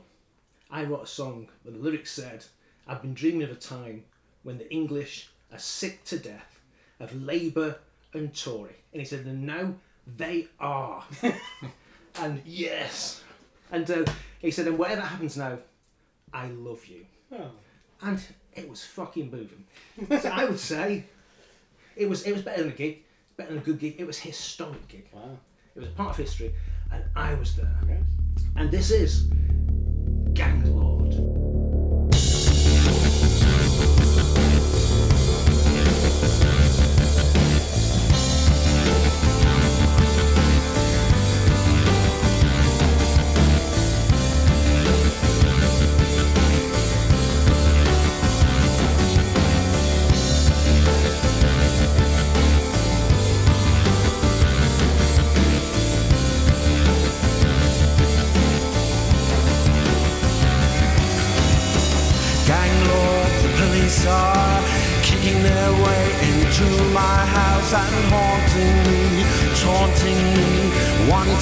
I 0.70 0.84
wrote 0.84 1.04
a 1.04 1.06
song 1.06 1.48
where 1.62 1.74
the 1.74 1.80
lyrics 1.80 2.12
said, 2.12 2.44
I've 2.86 3.02
been 3.02 3.14
dreaming 3.14 3.42
of 3.42 3.50
a 3.50 3.54
time 3.54 4.04
when 4.42 4.58
the 4.58 4.70
English 4.72 5.30
are 5.52 5.58
sick 5.58 6.04
to 6.04 6.18
death 6.18 6.60
of 7.00 7.22
Labour 7.22 7.76
and 8.14 8.34
Tory. 8.34 8.76
And 8.92 9.00
he 9.00 9.06
said, 9.06 9.26
and 9.26 9.44
now 9.44 9.74
they 10.16 10.48
are. 10.60 11.04
and 12.20 12.42
yes. 12.44 13.22
And 13.70 13.90
uh, 13.90 14.04
he 14.38 14.50
said, 14.50 14.66
and 14.66 14.78
whatever 14.78 15.02
happens 15.02 15.36
now, 15.36 15.58
I 16.32 16.48
love 16.48 16.84
you. 16.86 17.06
Oh. 17.32 17.50
And 18.02 18.20
it 18.54 18.68
was 18.68 18.84
fucking 18.84 19.30
moving. 19.30 19.64
so 20.20 20.28
I 20.28 20.44
would 20.44 20.58
say 20.58 21.04
it 21.96 22.08
was 22.08 22.22
it 22.22 22.32
was 22.32 22.42
better 22.42 22.62
than 22.62 22.72
a 22.72 22.74
gig, 22.74 23.04
better 23.36 23.50
than 23.50 23.58
a 23.58 23.64
good 23.64 23.78
gig. 23.78 23.96
It 23.98 24.06
was 24.06 24.18
a 24.18 24.22
historic 24.22 24.86
gig. 24.88 25.08
Wow. 25.12 25.38
It 25.74 25.80
was 25.80 25.88
a 25.88 25.92
part 25.92 26.10
of 26.10 26.16
history, 26.16 26.54
and 26.92 27.04
I 27.14 27.34
was 27.34 27.56
there. 27.56 27.78
Yes. 27.88 28.00
And 28.56 28.70
this 28.70 28.90
is 28.90 29.22
Gang 30.34 30.62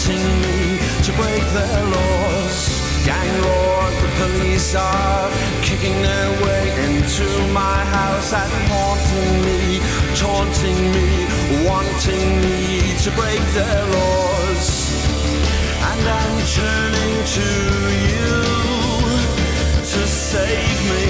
wanting 0.07 0.41
me 0.41 0.79
to 1.03 1.13
break 1.15 1.43
their 1.53 1.83
laws. 1.85 2.81
Gang 3.05 3.43
lords, 3.43 3.97
the 4.03 4.09
police 4.23 4.75
are 4.77 5.31
kicking 5.63 6.01
their 6.01 6.31
way 6.45 6.65
into 6.87 7.27
my 7.53 7.85
house 7.85 8.33
and 8.33 8.53
haunting 8.71 9.43
me, 9.43 9.81
taunting 10.15 10.81
me, 10.93 11.27
wanting 11.67 12.41
me 12.41 12.95
to 13.03 13.11
break 13.19 13.43
their 13.59 13.83
laws. 13.97 14.95
And 15.91 16.09
I'm 16.21 16.37
turning 16.55 17.15
to 17.37 17.49
you 18.13 18.31
to 19.91 20.07
save 20.07 20.79
me. 20.91 21.07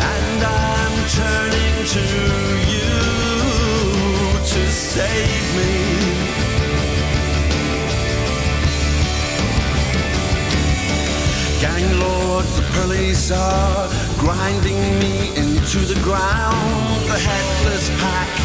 And 0.00 0.44
I'm 0.44 1.08
turning 1.08 1.73
to 1.86 2.00
you 2.72 2.90
to 4.42 4.62
save 4.72 5.44
me. 5.56 5.72
Gang 11.60 11.98
lords, 12.00 12.56
the 12.56 12.62
police 12.80 13.30
are 13.30 13.88
grinding 14.18 14.80
me 14.98 15.36
into 15.36 15.80
the 15.80 16.00
ground. 16.02 17.08
The 17.08 17.18
headless 17.18 17.90
pack 18.00 18.44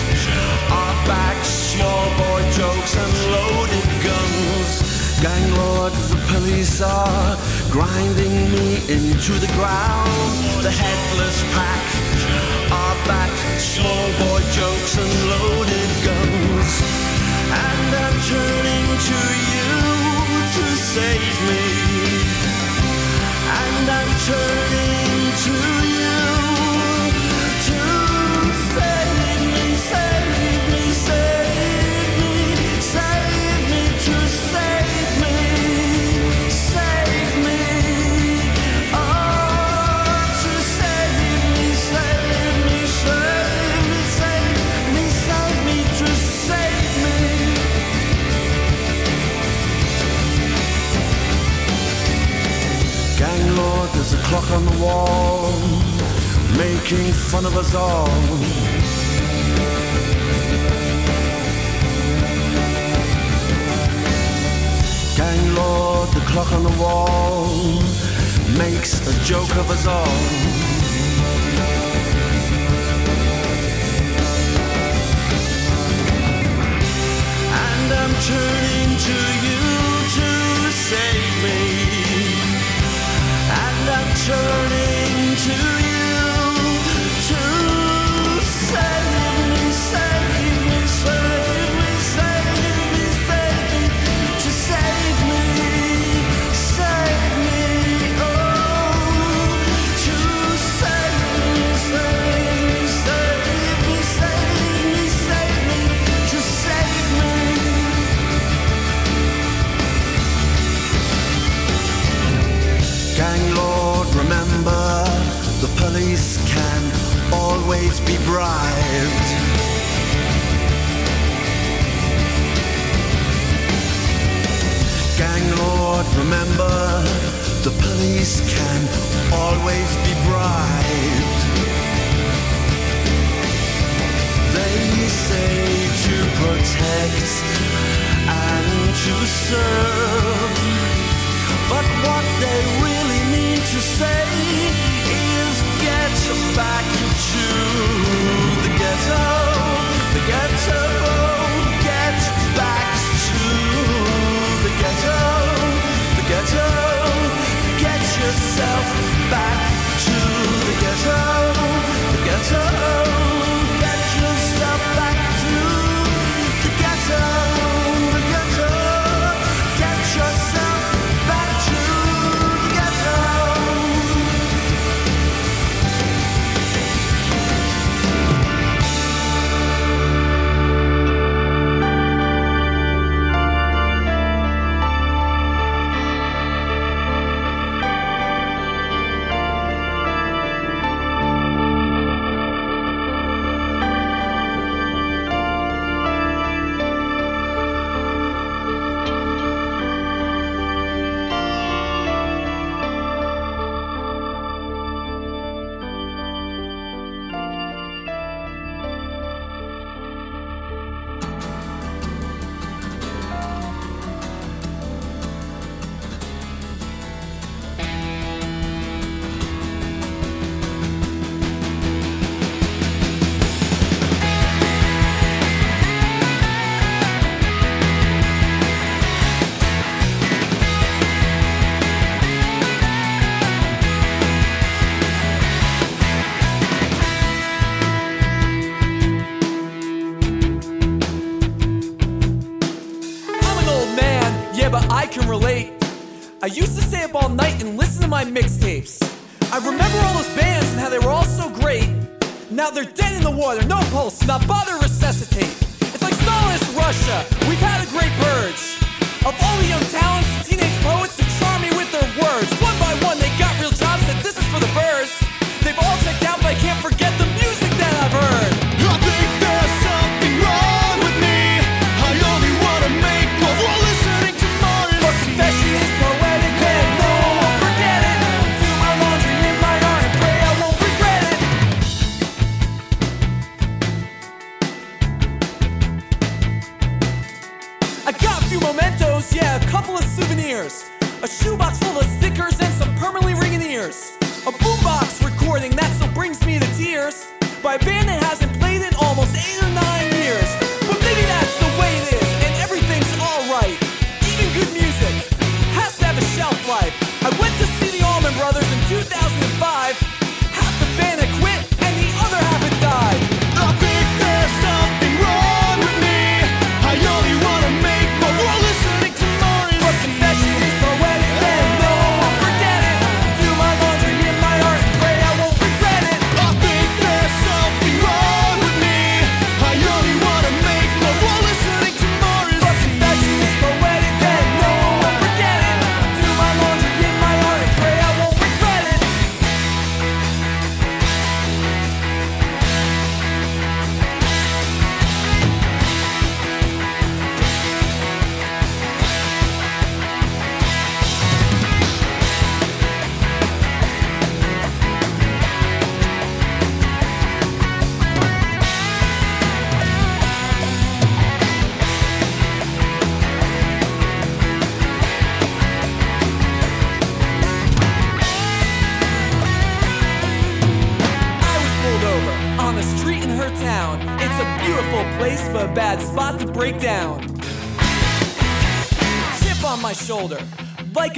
boy 1.80 2.41
jokes 2.52 2.95
and 2.95 3.14
loaded 3.32 3.88
guns. 4.03 4.72
Gang 5.22 5.53
lords, 5.56 6.10
the 6.10 6.18
police 6.34 6.82
are 6.82 7.38
grinding 7.72 8.52
me 8.52 8.78
into 8.95 9.34
the 9.34 9.52
ground. 9.53 10.64
The 10.64 10.72
headless 10.72 11.44
pack 11.56 12.09
are 12.72 12.98
back, 13.07 13.34
small 13.60 14.07
boy 14.22 14.41
jokes 14.52 14.98
and 14.98 15.14
loaded 15.32 15.91
guns. 16.07 16.72
And 17.52 17.90
I'm 18.03 18.18
turning 18.34 18.88
to 19.10 19.20
you 19.53 19.72
to 20.56 20.66
save 20.94 21.38
me. 21.49 21.64
And 23.64 23.86
I'm 23.98 24.11
turning 24.30 25.20
to 25.45 25.56
you 25.95 26.49
clock 54.30 54.52
on 54.52 54.64
the 54.64 54.78
wall, 54.84 55.52
making 56.56 57.12
fun 57.14 57.46
of 57.48 57.58
us 57.58 57.74
all. 57.74 58.06
Gang 65.18 65.56
lord, 65.56 66.10
the 66.10 66.22
clock 66.32 66.52
on 66.52 66.64
the 66.64 66.76
wall, 66.80 67.82
makes 68.56 68.92
a 69.08 69.14
joke 69.26 69.56
of 69.56 69.72
us 69.72 69.88
all. 69.88 70.20
And 77.66 77.88
I'm 78.02 78.14
turning 78.30 78.92
to 79.08 79.18
you 79.46 79.62
to 80.18 80.72
save 80.72 81.44
me. 81.44 81.69
Turning 84.30 85.36
to 85.38 85.84
you 85.84 85.89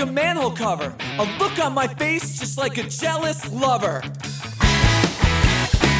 a 0.01 0.05
manhole 0.05 0.51
cover. 0.51 0.93
A 1.19 1.25
look 1.37 1.59
on 1.59 1.73
my 1.73 1.87
face, 1.87 2.39
just 2.39 2.57
like 2.57 2.77
a 2.79 2.83
jealous 2.83 3.51
lover. 3.51 4.01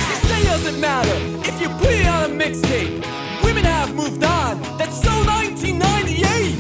She 0.03 0.13
say 0.27 0.41
it 0.41 0.45
doesn't 0.45 0.79
matter 0.79 1.15
if 1.47 1.61
you 1.61 1.69
put 1.77 1.91
it 1.91 2.07
on 2.07 2.31
a 2.31 2.33
mixtape. 2.33 3.05
Women 3.43 3.63
have 3.63 3.93
moved 3.93 4.23
on. 4.23 4.59
That's 4.79 4.99
so 5.03 5.11
1998. 5.25 6.57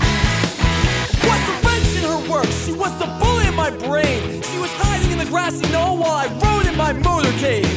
What's 1.25 1.45
the 1.49 1.55
wrench 1.65 1.89
in 1.97 2.03
her 2.11 2.21
work? 2.31 2.51
She 2.63 2.73
was 2.73 2.93
the 2.99 3.07
bully 3.19 3.47
in 3.47 3.55
my 3.55 3.71
brain. 3.71 4.43
She 4.43 4.57
was 4.59 4.71
hiding 4.73 5.11
in 5.11 5.17
the 5.17 5.25
grassy 5.25 5.67
knoll 5.71 5.97
while 5.97 6.11
I 6.11 6.27
rode 6.27 6.67
in 6.67 6.77
my 6.77 6.93
motorcade. 6.93 7.70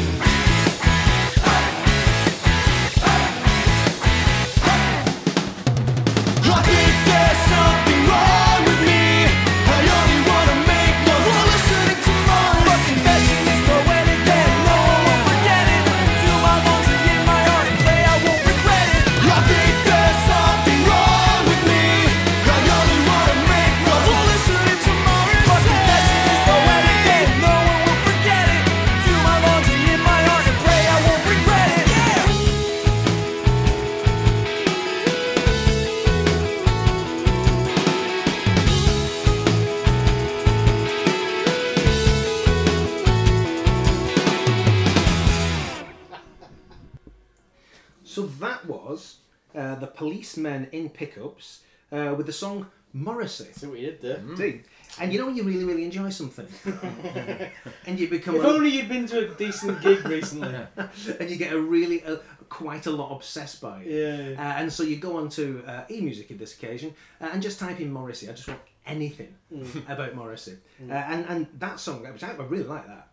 The 50.45 50.51
policemen 50.51 50.69
in 50.73 50.91
pickups 50.91 51.61
uh, 51.93 52.15
with 52.17 52.27
the 52.27 52.33
song 52.33 52.67
Morrissey. 52.93 53.49
See 53.53 53.67
what 53.67 53.79
you 53.79 53.87
did 53.91 54.01
there. 54.03 54.17
Indeed. 54.19 54.65
And 55.01 55.13
you 55.13 55.19
know 55.19 55.27
when 55.27 55.37
you 55.37 55.43
really, 55.43 55.65
really 55.65 55.83
enjoy 55.85 56.11
something, 56.11 56.47
and 57.87 57.99
you 57.99 58.09
become 58.09 58.37
If 58.37 58.45
a, 58.45 58.47
only 58.49 58.71
you'd 58.71 58.89
been 58.89 59.07
to 59.07 59.33
a 59.33 59.35
decent 59.35 59.83
gig 59.83 60.05
recently. 60.07 60.55
and 61.21 61.29
you 61.29 61.37
get 61.37 61.53
a 61.53 61.59
really 61.61 62.05
uh, 62.05 62.19
quite 62.49 62.87
a 62.87 62.91
lot 62.93 63.13
obsessed 63.17 63.61
by 63.61 63.81
it. 63.83 63.87
Yeah. 63.91 64.39
Uh, 64.41 64.61
and 64.61 64.73
so 64.73 64.85
you 64.85 64.97
go 64.97 65.17
on 65.17 65.29
to 65.31 65.65
uh, 65.67 65.85
eMusic 65.91 66.31
in 66.31 66.39
this 66.39 66.55
occasion 66.55 66.95
uh, 67.21 67.31
and 67.33 67.43
just 67.43 67.59
type 67.59 67.81
in 67.81 67.93
Morrissey. 67.93 68.29
I 68.29 68.33
just 68.33 68.47
want 68.49 68.61
anything 68.87 69.35
Mm. 69.53 69.89
about 69.91 70.15
Morrissey. 70.15 70.57
Uh, 70.89 70.93
and 70.93 71.27
and 71.29 71.47
that 71.59 71.81
song, 71.81 72.03
which 72.13 72.23
I, 72.23 72.31
I 72.31 72.45
really 72.45 72.65
like 72.65 72.87
that. 72.87 73.09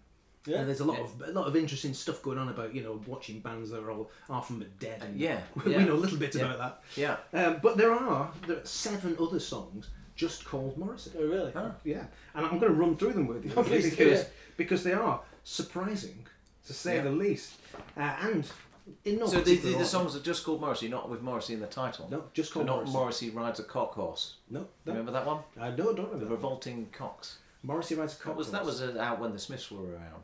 Yeah. 0.46 0.58
And 0.60 0.68
there's 0.68 0.80
a 0.80 0.86
lot 0.86 1.00
of 1.00 1.22
a 1.28 1.32
lot 1.32 1.48
of 1.48 1.56
interesting 1.56 1.94
stuff 1.94 2.22
going 2.24 2.38
on 2.40 2.50
about 2.50 2.74
you 2.74 2.82
know 2.84 3.00
watching 3.06 3.40
bands 3.42 3.70
that 3.70 3.84
are 3.84 3.92
all 3.92 4.10
half 4.28 4.48
from 4.48 4.60
the 4.60 4.66
dead. 4.80 5.02
And 5.04 5.20
Yeah, 5.20 5.40
we 5.66 5.72
yeah. 5.74 5.86
know 5.86 5.94
a 5.94 5.96
little 5.96 6.18
bit 6.18 6.34
Yeah. 6.36 6.42
about 6.54 6.58
that. 6.60 6.82
Yeah. 7.34 7.46
Um, 7.46 7.60
but 7.62 7.78
there 7.78 7.92
are 7.94 8.32
there 8.48 8.58
are 8.58 8.66
seven 8.66 9.16
other 9.20 9.40
songs 9.40 9.90
just 10.16 10.44
called 10.46 10.78
Morrissey. 10.78 11.12
Oh, 11.18 11.26
really? 11.28 11.52
Yeah, 11.84 12.06
and 12.36 12.46
I'm 12.46 12.60
going 12.60 12.72
to 12.74 12.78
run 12.80 12.96
through 12.98 13.14
them 13.14 13.28
with 13.28 13.44
you 13.46 13.52
do, 13.56 13.64
because 13.64 13.98
yeah. 13.98 14.24
because 14.58 14.84
they 14.84 14.94
are 14.94 15.22
surprising 15.44 16.26
to 16.68 16.74
say 16.74 16.96
Yeah. 16.98 17.04
the 17.04 17.12
least, 17.12 17.54
uh, 17.98 18.16
and 18.22 18.46
in 19.06 19.20
So 19.20 19.26
the, 19.38 19.40
particular 19.40 19.72
the, 19.74 19.78
the 19.80 19.86
songs 19.86 20.16
are 20.16 20.20
just 20.20 20.44
called 20.44 20.60
Morrissey, 20.62 20.90
not 20.90 21.10
with 21.10 21.22
Morrissey 21.22 21.54
in 21.54 21.60
the 21.60 21.68
title. 21.68 22.08
No, 22.10 22.24
just 22.34 22.50
So 22.50 22.54
called 22.56 22.66
not 22.68 22.76
Morrissey. 22.78 22.94
Morrissey 22.94 23.30
rides 23.30 23.60
a 23.60 23.64
cock 23.64 23.94
horse. 23.94 24.36
No, 24.50 24.62
no. 24.62 24.68
Remember 24.94 25.12
that 25.12 25.26
one? 25.26 25.40
I 25.60 25.70
don't, 25.70 25.96
don't 25.96 25.96
The 25.96 26.02
remember. 26.04 26.26
that. 26.26 26.32
Revolting 26.32 26.88
Cocks. 26.92 27.38
Morrissey 27.64 27.96
rides 27.96 28.14
a 28.14 28.18
That 28.18 28.24
cock 28.24 28.34
horse. 28.36 28.50
that 28.50 28.66
was 28.66 28.82
uh, 28.82 28.98
out 29.00 29.20
when 29.20 29.32
the 29.34 29.40
Smiths 29.40 29.70
were 29.72 29.84
around. 29.94 30.24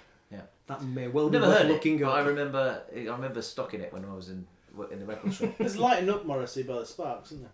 Yeah. 0.69 0.75
That 0.75 0.83
may 0.85 1.07
well 1.07 1.29
Never 1.29 1.45
be 1.45 1.49
worth 1.49 1.57
heard 1.61 1.67
looking 1.71 1.95
it. 1.99 2.01
But 2.01 2.09
up. 2.09 2.15
I 2.15 2.21
remember 2.27 2.81
I 2.95 2.99
remember 2.99 3.41
stocking 3.41 3.81
it 3.81 3.91
when 3.93 4.05
I 4.05 4.13
was 4.13 4.29
in 4.29 4.45
in 4.91 4.99
the 4.99 5.05
record 5.05 5.33
shop. 5.33 5.53
There's 5.57 5.77
Lighten 5.77 6.09
Up 6.09 6.25
Morrissey 6.25 6.63
by 6.63 6.79
the 6.79 6.85
Sparks, 6.85 7.31
isn't 7.31 7.43
there? 7.43 7.51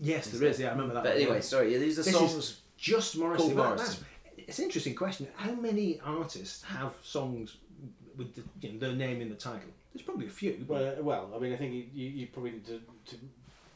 Yes, 0.00 0.28
there 0.28 0.48
is. 0.48 0.60
Yeah, 0.60 0.68
I 0.68 0.70
remember 0.72 0.94
that. 0.94 1.02
But 1.02 1.12
one, 1.14 1.20
anyway, 1.22 1.36
yeah. 1.36 1.40
sorry. 1.40 1.72
Yeah, 1.72 1.78
these 1.78 1.98
are 1.98 2.02
This 2.02 2.14
songs. 2.14 2.34
is 2.34 2.60
just 2.76 3.16
Morrissey. 3.16 3.44
called 3.44 3.54
Well, 3.56 3.64
Morrissey. 3.70 3.84
that's- 3.86 4.48
It's 4.48 4.58
an 4.58 4.66
interesting 4.66 4.94
question. 4.94 5.26
How 5.36 5.52
many 5.52 5.98
artists 6.04 6.62
have 6.64 6.94
songs 7.02 7.56
with 8.16 8.34
the, 8.34 8.42
you 8.60 8.74
know, 8.74 8.78
their 8.78 8.92
name 8.92 9.20
in 9.22 9.28
the 9.30 9.34
title? 9.34 9.70
There's 9.92 10.04
probably 10.04 10.26
a 10.26 10.30
few. 10.30 10.64
But 10.68 10.74
Well, 10.74 10.94
uh, 10.98 11.02
well, 11.02 11.32
I 11.34 11.38
mean, 11.40 11.52
I 11.54 11.56
think 11.56 11.72
you, 11.72 11.86
you, 11.94 12.10
you 12.10 12.26
probably 12.28 12.52
need 12.52 12.66
to, 12.66 12.80
to 13.06 13.16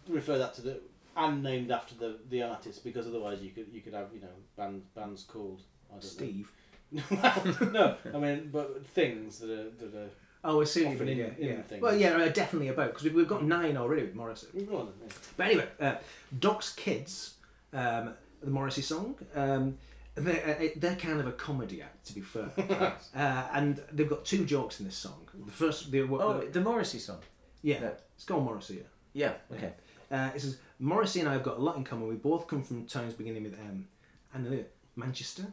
refer 0.09 0.37
that 0.39 0.55
to 0.55 0.63
the 0.63 0.81
and 1.17 1.43
named 1.43 1.71
after 1.73 1.95
the, 1.97 2.19
the 2.29 2.43
artist 2.43 2.85
because 2.85 3.07
otherwise 3.09 3.41
you 3.43 3.51
could 3.51 3.67
you 3.73 3.81
could 3.81 3.93
have 3.95 4.07
you 4.15 4.21
know 4.21 4.29
band, 4.57 4.83
bands 4.95 5.25
called 5.25 5.63
I 5.91 5.95
don't 5.95 6.05
Steve. 6.05 6.53
Know. 6.93 7.57
no, 7.73 7.97
I 8.15 8.19
mean, 8.19 8.51
but 8.53 8.87
things 8.89 9.39
that 9.41 9.51
are 9.51 9.71
that 9.71 9.95
are. 9.95 10.09
Oh, 10.43 10.63
I 10.63 10.65
see. 10.65 10.85
what 10.85 10.91
you 10.91 10.95
Often 10.97 11.09
in- 11.09 11.19
yeah, 11.19 11.25
in 11.39 11.49
yeah. 11.57 11.63
things. 11.63 11.83
Well, 11.83 11.95
yeah, 11.97 12.11
uh, 12.17 12.29
definitely 12.29 12.69
about 12.69 12.89
because 12.89 13.05
we've, 13.05 13.15
we've 13.15 13.29
got 13.29 13.45
nine 13.45 13.77
already 13.77 14.03
with 14.03 14.15
Morrissey. 14.15 14.47
Go 14.67 14.79
on 14.79 14.87
then, 14.87 14.95
yeah. 15.09 15.15
But 15.37 15.47
anyway, 15.47 15.69
uh, 15.79 15.95
Doc's 16.39 16.73
kids 16.73 17.35
um, 17.73 18.15
the 18.43 18.51
Morrissey 18.51 18.83
song. 18.83 19.17
Um, 19.35 19.77
they're, 20.15 20.59
uh, 20.61 20.67
they're 20.77 20.97
kind 20.97 21.21
of 21.21 21.27
a 21.27 21.33
comedy 21.33 21.83
act, 21.83 22.07
to 22.07 22.15
be 22.15 22.21
fair. 22.21 22.51
uh, 23.15 23.45
and 23.53 23.81
they've 23.93 24.09
got 24.09 24.25
two 24.25 24.45
jokes 24.45 24.81
in 24.81 24.87
this 24.87 24.97
song. 24.97 25.29
The 25.47 25.53
first, 25.53 25.91
the, 25.93 26.03
what, 26.03 26.21
Oh, 26.21 26.41
the- 26.41 26.47
the 26.47 26.61
Morrissey 26.61 26.99
song. 26.99 27.19
yeah, 27.63 27.81
yeah. 27.81 27.91
it's 28.15 28.25
called 28.25 28.45
Morrissey. 28.45 28.83
Yeah. 29.13 29.33
Okay. 29.53 29.73
Yeah. 30.11 30.27
Uh, 30.27 30.31
it 30.35 30.41
says 30.41 30.59
Morrissey 30.79 31.21
and 31.21 31.29
I 31.29 31.35
have 31.35 31.43
got 31.45 31.59
a 31.59 31.61
lot 31.61 31.77
in 31.77 31.85
common. 31.85 32.09
We 32.09 32.17
both 32.17 32.47
come 32.49 32.63
from 32.63 32.87
towns 32.87 33.15
beginning 33.15 33.45
with 33.45 33.55
M, 33.59 33.87
and 34.35 34.65
Manchester, 34.97 35.45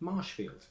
Marshfield, 0.00 0.64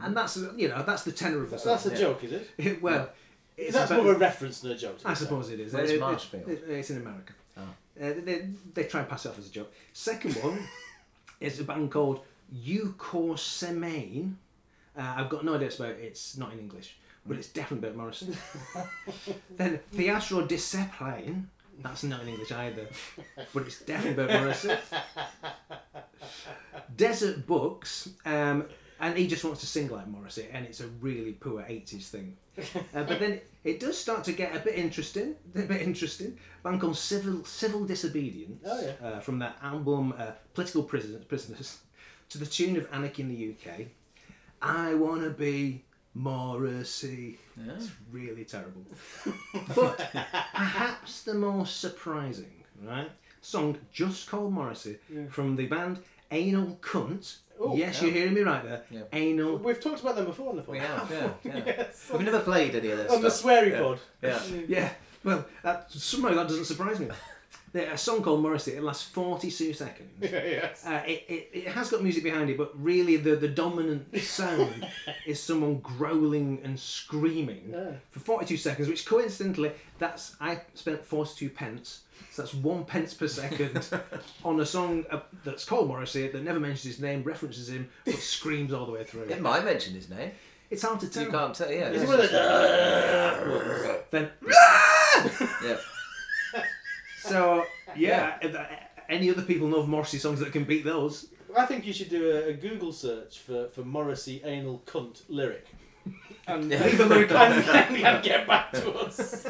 and 0.00 0.16
that's 0.16 0.36
you 0.56 0.68
know 0.68 0.82
that's 0.82 1.02
the 1.04 1.12
tenor 1.12 1.42
of 1.42 1.50
the 1.50 1.58
song. 1.58 1.72
That's 1.72 1.86
a 1.86 1.96
joke, 1.96 2.22
is 2.24 2.32
it? 2.32 2.82
well, 2.82 3.10
it's 3.56 3.72
That's 3.74 3.90
about- 3.90 4.02
more 4.02 4.12
of 4.12 4.16
a 4.16 4.20
reference 4.20 4.60
than 4.60 4.72
a 4.72 4.76
joke. 4.78 4.98
to 5.00 5.08
I 5.08 5.10
be 5.10 5.14
fair. 5.16 5.26
suppose 5.26 5.50
it 5.50 5.60
is. 5.60 5.72
Where's 5.72 5.90
It- 5.90 5.94
it- 5.96 6.00
Marshfield? 6.00 6.48
it- 6.48 6.64
it's 6.68 6.90
in 6.90 6.96
America. 6.98 7.32
Oh. 7.56 7.62
Uh, 7.62 8.12
they, 8.24 8.48
they 8.74 8.84
try 8.84 9.00
and 9.00 9.08
pass 9.08 9.26
it 9.26 9.28
off 9.30 9.38
as 9.38 9.48
a 9.48 9.52
joke. 9.52 9.72
Second 9.92 10.34
one 10.36 10.58
is 11.40 11.60
a 11.60 11.64
band 11.64 11.90
called 11.90 12.20
Eucor 12.54 13.38
Semaine. 13.38 14.36
Uh, 14.96 15.14
I've 15.16 15.28
got 15.28 15.44
no 15.44 15.54
idea 15.54 15.68
about 15.68 15.90
it. 15.90 15.98
It's 16.02 16.36
not 16.38 16.52
in 16.52 16.58
English, 16.58 16.96
but 17.26 17.36
it's 17.36 17.48
definitely 17.48 17.88
about 17.88 17.98
Morrison. 17.98 18.36
then 19.56 19.80
Theatro 19.94 20.46
di 20.46 20.56
Seplain. 20.56 21.48
That's 21.82 22.04
not 22.04 22.20
in 22.22 22.28
English 22.28 22.52
either, 22.52 22.86
but 23.54 23.62
it's 23.66 23.80
definitely 23.80 24.24
about 24.24 24.40
Morrison. 24.40 24.76
Desert 26.96 27.46
Books, 27.46 28.08
um, 28.24 28.66
and 29.00 29.16
he 29.16 29.26
just 29.26 29.44
wants 29.44 29.60
to 29.60 29.66
sing 29.66 29.88
like 29.90 30.06
Morrissey, 30.06 30.46
and 30.52 30.64
it's 30.66 30.80
a 30.80 30.86
really 31.00 31.32
poor 31.32 31.62
80s 31.62 32.08
thing. 32.08 32.36
Uh, 32.94 33.02
but 33.04 33.18
then 33.18 33.40
it 33.64 33.80
does 33.80 33.96
start 33.98 34.24
to 34.24 34.32
get 34.32 34.54
a 34.54 34.58
bit 34.60 34.74
interesting, 34.76 35.34
a 35.54 35.62
bit 35.62 35.80
interesting. 35.82 36.38
Band 36.62 36.80
called 36.80 36.96
Civil, 36.96 37.44
Civil 37.44 37.84
Disobedience, 37.84 38.62
Oh, 38.66 38.80
yeah. 38.80 39.06
uh, 39.08 39.20
from 39.20 39.38
that 39.40 39.56
album 39.62 40.14
uh, 40.18 40.32
Political 40.54 40.82
Prisoners, 40.84 41.24
Prisoners, 41.24 41.78
to 42.28 42.38
the 42.38 42.46
tune 42.46 42.76
of 42.76 42.86
Anarchy 42.92 43.22
in 43.22 43.28
the 43.28 43.54
UK. 43.70 43.86
I 44.60 44.94
want 44.94 45.22
to 45.22 45.30
be 45.30 45.82
Morrissey. 46.14 47.38
It's 47.66 47.90
really 48.10 48.44
terrible. 48.44 48.82
but 49.74 49.98
perhaps 50.54 51.22
the 51.24 51.34
most 51.34 51.80
surprising, 51.80 52.52
right? 52.82 53.10
Song 53.40 53.76
just 53.92 54.28
called 54.30 54.52
Morrissey 54.52 54.98
from 55.30 55.56
the 55.56 55.66
band 55.66 55.98
Anal 56.32 56.78
Cunt. 56.80 57.36
Oh, 57.60 57.76
yes, 57.76 58.00
yeah. 58.00 58.06
you're 58.08 58.16
hearing 58.16 58.34
me 58.34 58.40
right 58.40 58.64
there. 58.64 58.82
Yeah. 58.90 59.02
Anal. 59.12 59.58
We've 59.58 59.80
talked 59.80 60.00
about 60.00 60.16
them 60.16 60.24
before 60.24 60.50
on 60.50 60.56
the 60.56 60.62
podcast. 60.62 60.70
We 60.70 60.78
have. 60.78 61.10
Yeah. 61.10 61.30
yeah. 61.44 61.62
Yes. 61.66 62.10
We've 62.12 62.22
never 62.22 62.40
played 62.40 62.74
any 62.74 62.90
of 62.90 62.98
this. 62.98 63.12
On 63.12 63.22
the 63.22 63.30
stuff. 63.30 63.50
sweary 63.52 63.70
Yeah. 63.70 63.80
pod. 63.80 63.98
Yeah. 64.22 64.42
Yeah, 64.66 64.92
well, 65.22 65.44
that, 65.62 65.92
somehow 65.92 66.30
that 66.34 66.48
doesn't 66.48 66.64
surprise 66.64 66.98
me. 66.98 67.08
There's 67.72 67.94
a 67.94 67.96
song 67.96 68.22
called 68.22 68.42
Morrissey. 68.42 68.72
It 68.72 68.82
lasts 68.82 69.04
42 69.10 69.72
seconds. 69.72 70.10
yes. 70.20 70.84
Uh, 70.86 71.02
it, 71.06 71.24
it, 71.28 71.50
it 71.54 71.68
has 71.68 71.88
got 71.90 72.02
music 72.02 72.22
behind 72.22 72.50
it, 72.50 72.58
but 72.58 72.70
really 72.80 73.16
the, 73.16 73.34
the 73.36 73.48
dominant 73.48 74.14
sound 74.20 74.86
is 75.26 75.40
someone 75.42 75.78
growling 75.78 76.60
and 76.64 76.78
screaming 76.78 77.70
Yeah. 77.72 77.92
for 78.10 78.20
42 78.20 78.58
seconds, 78.58 78.88
which 78.88 79.06
coincidentally, 79.06 79.72
that's 79.98 80.36
I 80.38 80.60
spent 80.74 81.02
42 81.02 81.48
pence, 81.48 82.02
so 82.30 82.42
that's 82.42 82.52
one 82.54 82.84
pence 82.84 83.14
per 83.14 83.26
second 83.28 83.86
on 84.44 84.60
a 84.60 84.66
song 84.66 85.04
uh, 85.10 85.20
that's 85.42 85.64
called 85.64 85.88
Morrissey 85.88 86.28
that 86.28 86.42
never 86.42 86.60
mentions 86.60 86.84
his 86.84 87.00
name, 87.00 87.22
references 87.22 87.70
him, 87.70 87.88
but 88.04 88.14
screams 88.16 88.74
all 88.74 88.84
the 88.84 88.92
way 88.92 89.04
through. 89.04 89.22
It 89.22 89.40
might 89.40 89.64
mention 89.64 89.94
his 89.94 90.10
name. 90.10 90.32
It's 90.70 90.82
hard 90.82 91.00
to 91.00 91.08
tell. 91.08 91.24
You 91.24 91.30
can't 91.30 91.54
tell. 91.54 91.70
Yeah. 91.70 91.88
Is 91.90 92.02
it's 92.02 92.04
it 92.04 92.06
one 92.08 92.20
of 92.24 92.30
just- 92.30 93.44
those- 93.44 94.02
Then, 94.10 94.30
yeah. 95.64 95.76
So 97.22 97.64
yeah, 97.96 98.36
if, 98.42 98.54
uh, 98.54 98.64
any 99.08 99.30
other 99.30 99.42
people 99.42 99.68
know 99.68 99.78
of 99.78 99.88
Morrissey 99.88 100.18
songs 100.18 100.40
that 100.40 100.52
can 100.52 100.64
beat 100.64 100.84
those? 100.84 101.28
I 101.56 101.66
think 101.66 101.86
you 101.86 101.92
should 101.92 102.08
do 102.08 102.30
a, 102.30 102.48
a 102.48 102.52
Google 102.54 102.92
search 102.92 103.38
for, 103.40 103.68
for 103.68 103.82
Morrissey 103.82 104.40
anal 104.44 104.82
cunt 104.86 105.22
lyric. 105.28 105.66
And, 106.46 106.68
Leave 106.70 106.98
a 107.00 107.04
lyric 107.04 107.30
and, 107.30 107.64
and, 107.68 107.96
and 107.96 108.24
get 108.24 108.46
back 108.46 108.72
to 108.72 108.90
us. 108.92 109.46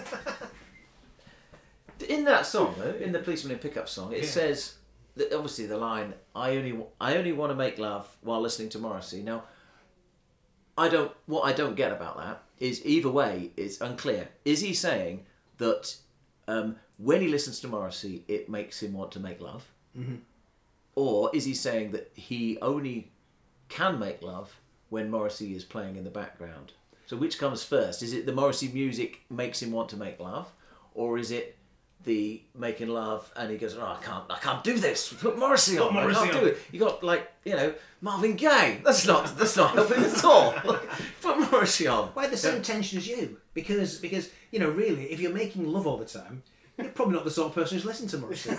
In 2.08 2.24
that 2.24 2.46
song, 2.46 2.74
though, 2.78 2.94
in 2.94 3.12
the 3.12 3.20
policeman 3.20 3.52
in 3.52 3.58
pickup 3.58 3.88
song, 3.88 4.12
it 4.12 4.24
Yeah. 4.24 4.28
says 4.28 4.74
that 5.16 5.32
obviously 5.32 5.66
the 5.66 5.78
line 5.78 6.14
"I 6.34 6.56
only 6.56 6.76
I 7.00 7.16
only 7.16 7.32
want 7.32 7.50
to 7.52 7.56
make 7.56 7.78
love 7.78 8.08
while 8.22 8.40
listening 8.40 8.68
to 8.70 8.78
Morrissey." 8.78 9.22
Now, 9.22 9.44
I 10.76 10.88
don't. 10.88 11.12
What 11.26 11.42
I 11.42 11.52
don't 11.52 11.76
get 11.76 11.92
about 11.92 12.16
that 12.18 12.42
is 12.58 12.84
either 12.84 13.10
way, 13.10 13.52
it's 13.56 13.80
unclear. 13.80 14.28
Is 14.44 14.60
he 14.60 14.74
saying 14.74 15.26
that 15.58 15.96
um, 16.48 16.76
when 17.02 17.20
he 17.20 17.28
listens 17.28 17.58
to 17.60 17.68
Morrissey, 17.68 18.24
it 18.28 18.48
makes 18.48 18.82
him 18.82 18.92
want 18.92 19.10
to 19.12 19.20
make 19.20 19.40
love, 19.40 19.66
mm-hmm. 19.98 20.16
or 20.94 21.34
is 21.34 21.44
he 21.44 21.54
saying 21.54 21.90
that 21.92 22.12
he 22.14 22.58
only 22.62 23.10
can 23.68 23.98
make 23.98 24.22
love 24.22 24.60
when 24.88 25.10
Morrissey 25.10 25.56
is 25.56 25.64
playing 25.64 25.96
in 25.96 26.04
the 26.04 26.10
background? 26.10 26.72
So 27.06 27.16
which 27.16 27.38
comes 27.38 27.64
first? 27.64 28.02
Is 28.02 28.12
it 28.12 28.24
the 28.24 28.32
Morrissey 28.32 28.68
music 28.68 29.22
makes 29.28 29.60
him 29.60 29.72
want 29.72 29.88
to 29.90 29.96
make 29.96 30.20
love, 30.20 30.52
or 30.94 31.18
is 31.18 31.32
it 31.32 31.56
the 32.04 32.42
making 32.54 32.88
love 32.88 33.30
and 33.36 33.50
he 33.50 33.56
goes, 33.56 33.76
"Oh, 33.76 33.96
I 33.98 34.02
can't, 34.02 34.24
I 34.30 34.38
can't 34.38 34.62
do 34.62 34.78
this. 34.78 35.12
Put 35.12 35.38
Morrissey 35.38 35.78
on. 35.78 35.94
Morrissey 35.94 36.20
I 36.20 36.24
can't 36.24 36.36
on." 36.36 36.40
do 36.42 36.46
it." 36.48 36.58
You 36.70 36.80
got 36.80 37.02
like 37.02 37.30
you 37.44 37.56
know 37.56 37.74
Marvin 38.00 38.36
Gaye. 38.36 38.80
That's 38.84 39.06
not 39.06 39.36
that's 39.36 39.56
not 39.56 39.74
helping 39.74 40.04
at 40.04 40.24
all. 40.24 40.52
Put 41.20 41.50
Morrissey 41.50 41.86
on. 41.86 42.08
Why 42.08 42.28
the 42.28 42.36
same 42.36 42.62
tension 42.62 42.98
as 42.98 43.08
you? 43.08 43.38
Because 43.54 43.98
because 43.98 44.30
you 44.50 44.58
know 44.58 44.70
really, 44.70 45.04
if 45.12 45.20
you're 45.20 45.32
making 45.32 45.70
love 45.70 45.86
all 45.86 45.96
the 45.96 46.04
time, 46.04 46.42
you're 46.82 46.92
probably 46.92 47.14
not 47.14 47.24
the 47.24 47.30
sort 47.30 47.48
of 47.48 47.54
person 47.54 47.76
who's 47.76 47.84
listening 47.84 48.08
to 48.10 48.18
Morrissey. 48.18 48.50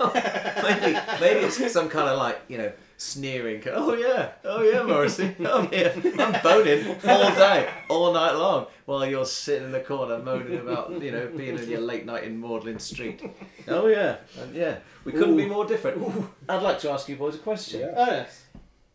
maybe 0.62 0.98
maybe 1.20 1.40
it's 1.46 1.72
some 1.72 1.88
kind 1.88 2.08
of 2.08 2.18
like 2.18 2.40
you 2.48 2.58
know 2.58 2.72
sneering. 2.96 3.62
Oh 3.66 3.94
yeah, 3.94 4.32
oh 4.44 4.62
yeah, 4.62 4.82
Morrissey. 4.82 5.34
I'm 5.46 5.68
here. 5.70 5.92
I'm 6.18 6.42
boning 6.42 6.96
all 7.04 7.34
day, 7.34 7.68
all 7.88 8.12
night 8.12 8.32
long, 8.32 8.66
while 8.84 9.06
you're 9.06 9.24
sitting 9.24 9.64
in 9.64 9.72
the 9.72 9.80
corner 9.80 10.18
moaning 10.18 10.58
about 10.58 10.90
you 11.02 11.10
know 11.10 11.30
being 11.36 11.58
in 11.58 11.68
your 11.68 11.80
late 11.80 12.06
night 12.06 12.24
in 12.24 12.40
Magdalen 12.40 12.78
Street. 12.78 13.22
Oh 13.68 13.86
yeah, 13.86 14.16
and 14.40 14.54
yeah. 14.54 14.78
We 15.04 15.12
couldn't 15.12 15.36
be 15.36 15.46
more 15.46 15.66
different. 15.66 16.30
I'd 16.48 16.62
like 16.62 16.78
to 16.80 16.90
ask 16.90 17.08
you 17.08 17.16
boys 17.16 17.34
a 17.34 17.38
question. 17.38 17.90
Oh, 17.96 18.06
yes. 18.06 18.44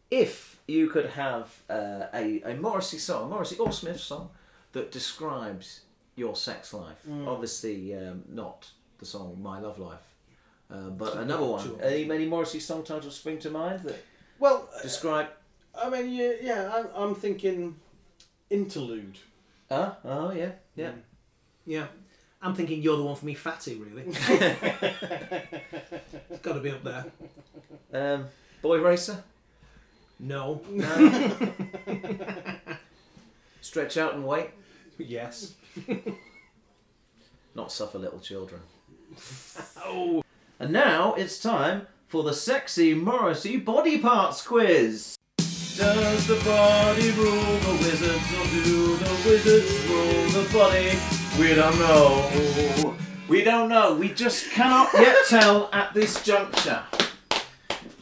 If 0.09 0.59
you 0.65 0.87
could 0.87 1.07
have 1.07 1.53
uh, 1.69 2.05
a 2.13 2.41
a 2.45 2.55
Morrissey 2.55 2.97
song, 2.97 3.29
Morrissey 3.29 3.57
or 3.57 3.73
Smith 3.73 3.99
song 3.99 4.29
that 4.71 4.91
describes 4.91 5.81
your 6.17 6.35
sex 6.35 6.73
life, 6.73 7.05
obviously 7.25 7.95
um, 7.95 8.23
not 8.27 8.69
the 8.99 9.05
song 9.05 9.37
My 9.41 9.59
Love 9.59 9.79
Life. 9.79 10.01
Uh, 10.69 10.89
but 10.89 11.15
another 11.15 11.45
one. 11.45 11.63
Sure. 11.63 11.77
Any 11.81 12.03
many 12.03 12.25
Morrissey 12.25 12.59
song 12.59 12.83
titles 12.83 13.15
spring 13.15 13.39
to 13.39 13.49
mind 13.49 13.83
that 13.83 14.03
Well, 14.37 14.67
describe? 14.81 15.27
I 15.73 15.89
mean, 15.89 16.11
yeah, 16.11 16.33
yeah 16.41 16.71
I'm, 16.73 16.87
I'm 16.93 17.15
thinking 17.15 17.77
interlude. 18.49 19.17
Uh, 19.69 19.91
oh 20.03 20.31
yeah, 20.31 20.51
yeah. 20.75 20.91
yeah, 21.65 21.87
I'm 22.41 22.53
thinking 22.55 22.81
you're 22.81 22.97
the 22.97 23.03
one 23.03 23.15
for 23.15 23.25
me, 23.25 23.33
fatty. 23.33 23.75
Really, 23.75 24.03
it's 24.07 24.19
got 26.41 26.53
to 26.53 26.59
be 26.59 26.71
up 26.71 26.83
there. 26.83 27.05
Um, 27.93 28.25
Boy 28.61 28.81
Racer. 28.81 29.23
No. 30.19 30.61
No. 30.69 31.31
Stretch 33.61 33.97
out 33.97 34.15
and 34.15 34.25
wait. 34.25 34.49
yes. 34.97 35.53
Not 37.55 37.71
suffer 37.71 37.97
little 37.97 38.19
children. 38.19 38.61
Oh. 39.77 40.23
And 40.59 40.73
now 40.73 41.13
it's 41.13 41.39
time 41.39 41.85
for 42.07 42.23
the 42.23 42.33
sexy 42.33 42.95
Morrissey 42.95 43.57
body 43.57 43.99
parts 43.99 44.41
quiz. 44.41 45.15
Does 45.37 46.25
the 46.25 46.41
body 46.43 47.11
rule 47.11 47.59
the 47.59 47.77
wizards 47.83 48.33
or 48.33 48.63
do 48.63 48.95
the 48.97 49.29
wizards 49.29 49.87
rule 49.87 50.29
the 50.29 50.49
body? 50.51 50.97
We 51.39 51.53
don't 51.53 51.77
know. 51.77 52.95
We 53.29 53.43
don't 53.43 53.69
know. 53.69 53.93
We 53.93 54.09
just 54.09 54.49
cannot 54.49 54.89
yet 54.93 55.17
tell 55.29 55.69
at 55.71 55.93
this 55.93 56.23
juncture. 56.23 56.81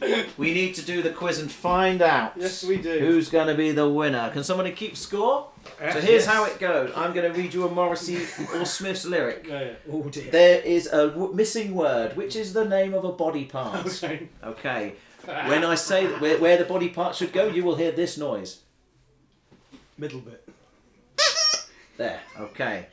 We 0.36 0.52
need 0.52 0.74
to 0.74 0.82
do 0.82 1.00
the 1.02 1.10
quiz 1.10 1.38
and 1.38 1.50
find 1.50 2.02
out. 2.02 2.34
Yes, 2.36 2.62
we 2.62 2.76
do. 2.76 2.98
Who's 2.98 3.28
going 3.30 3.46
to 3.48 3.54
be 3.54 3.72
the 3.72 3.88
winner? 3.88 4.28
Can 4.30 4.44
somebody 4.44 4.72
keep 4.72 4.96
score? 4.96 5.48
So 5.78 5.84
Yes. 5.84 6.04
here's 6.04 6.26
how 6.26 6.44
it 6.44 6.58
goes. 6.58 6.92
I'm 6.94 7.12
going 7.12 7.30
to 7.32 7.38
read 7.38 7.52
you 7.54 7.66
a 7.66 7.70
Morrissey 7.70 8.18
or 8.54 8.64
Smith's 8.64 9.04
lyric. 9.04 9.46
Yeah, 9.48 9.54
oh, 9.58 9.62
yeah. 9.64 9.74
Oh 9.92 10.08
dear. 10.10 10.30
There 10.30 10.60
is 10.60 10.86
a 10.86 11.08
w- 11.08 11.32
missing 11.34 11.74
word, 11.74 12.16
which 12.16 12.36
is 12.36 12.52
the 12.52 12.64
name 12.64 12.92
of 12.94 13.04
a 13.04 13.12
body 13.12 13.44
part. 13.46 13.86
Okay. 14.02 14.28
Okay. 14.44 14.94
When 15.24 15.64
I 15.64 15.74
say 15.74 16.06
that 16.06 16.20
where, 16.20 16.38
where 16.38 16.56
the 16.56 16.64
body 16.64 16.88
part 16.90 17.16
should 17.16 17.32
go, 17.32 17.48
you 17.48 17.64
will 17.64 17.74
hear 17.76 17.90
this 17.90 18.16
noise. 18.16 18.60
Middle 19.98 20.20
bit. 20.20 20.48
There. 21.96 22.20
Okay. 22.38 22.86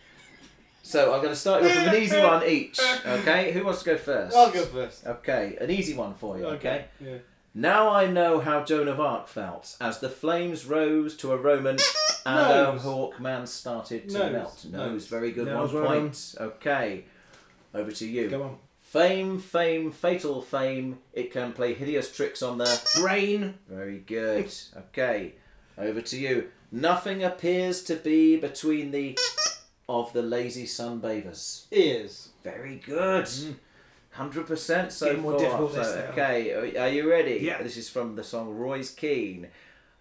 So 0.86 1.14
I'm 1.14 1.22
going 1.22 1.34
to 1.34 1.36
start 1.36 1.64
you 1.64 1.70
off 1.70 1.76
with 1.78 1.88
an 1.96 2.04
easy 2.04 2.20
one 2.20 2.46
each. 2.46 2.80
Okay. 3.06 3.52
Who 3.54 3.64
wants 3.64 3.80
to 3.84 3.86
go 3.92 3.98
first? 3.98 4.36
I'll 4.36 4.52
go 4.52 4.66
first. 4.66 5.08
Okay. 5.08 5.58
An 5.60 5.72
easy 5.72 5.94
one 5.96 6.14
for 6.14 6.38
you. 6.38 6.46
Okay. 6.46 6.86
Yeah. 7.00 7.18
Now 7.56 7.90
I 7.90 8.08
know 8.08 8.40
how 8.40 8.64
Joan 8.64 8.88
of 8.88 9.00
Arc 9.00 9.28
felt 9.28 9.78
as 9.80 10.00
the 10.00 10.10
flames 10.10 10.66
rose 10.66 11.16
to 11.18 11.32
a 11.32 11.38
Roman 11.38 11.78
and 12.26 12.40
a 12.40 12.64
Nose. 12.74 12.82
hawk 12.82 13.20
man 13.20 13.48
started 13.48 14.10
to 14.10 14.18
Nose. 14.20 14.32
melt. 14.32 14.66
Nose. 14.66 14.72
Nose. 14.92 15.08
Very 15.08 15.32
good. 15.32 15.46
Nose, 15.46 15.72
one 15.72 15.84
well 15.84 15.92
point. 15.92 16.36
Okay. 16.40 17.06
Over 17.74 17.92
to 17.92 18.08
you. 18.08 18.30
Go 18.30 18.44
on. 18.44 18.58
Fame, 18.82 19.40
fame, 19.40 19.92
fatal 19.92 20.42
fame. 20.42 21.00
It 21.14 21.32
can 21.32 21.54
play 21.54 21.74
hideous 21.74 22.12
tricks 22.16 22.44
on 22.44 22.58
the 22.60 22.82
Brain. 23.00 23.56
Very 23.68 24.00
good. 24.00 24.54
Okay, 24.78 25.34
over 25.78 26.02
to 26.02 26.18
you. 26.20 26.50
Nothing 26.72 27.24
appears 27.24 27.84
to 27.86 27.96
be 27.96 28.36
between 28.38 28.92
the 28.92 29.18
of 29.90 30.14
the 30.14 30.22
lazy 30.22 30.66
sunbathers. 30.66 31.66
Ears. 31.72 32.30
Very 32.44 32.78
good. 32.78 33.28
Hundred 34.12 34.46
percent 34.48 34.92
so 34.92 35.08
Getting 35.08 35.22
more 35.22 35.32
far. 35.34 35.42
difficult 35.42 35.74
this 35.76 35.88
So, 35.88 35.96
now. 36.00 36.12
okay, 36.12 36.78
are- 36.78 36.88
you 36.90 37.10
ready? 37.10 37.40
Yeah. 37.42 37.62
This 37.64 37.78
is 37.78 37.90
from 37.90 38.16
the 38.16 38.24
song 38.24 38.56
Roy's 38.56 38.92
Keane. 38.92 39.48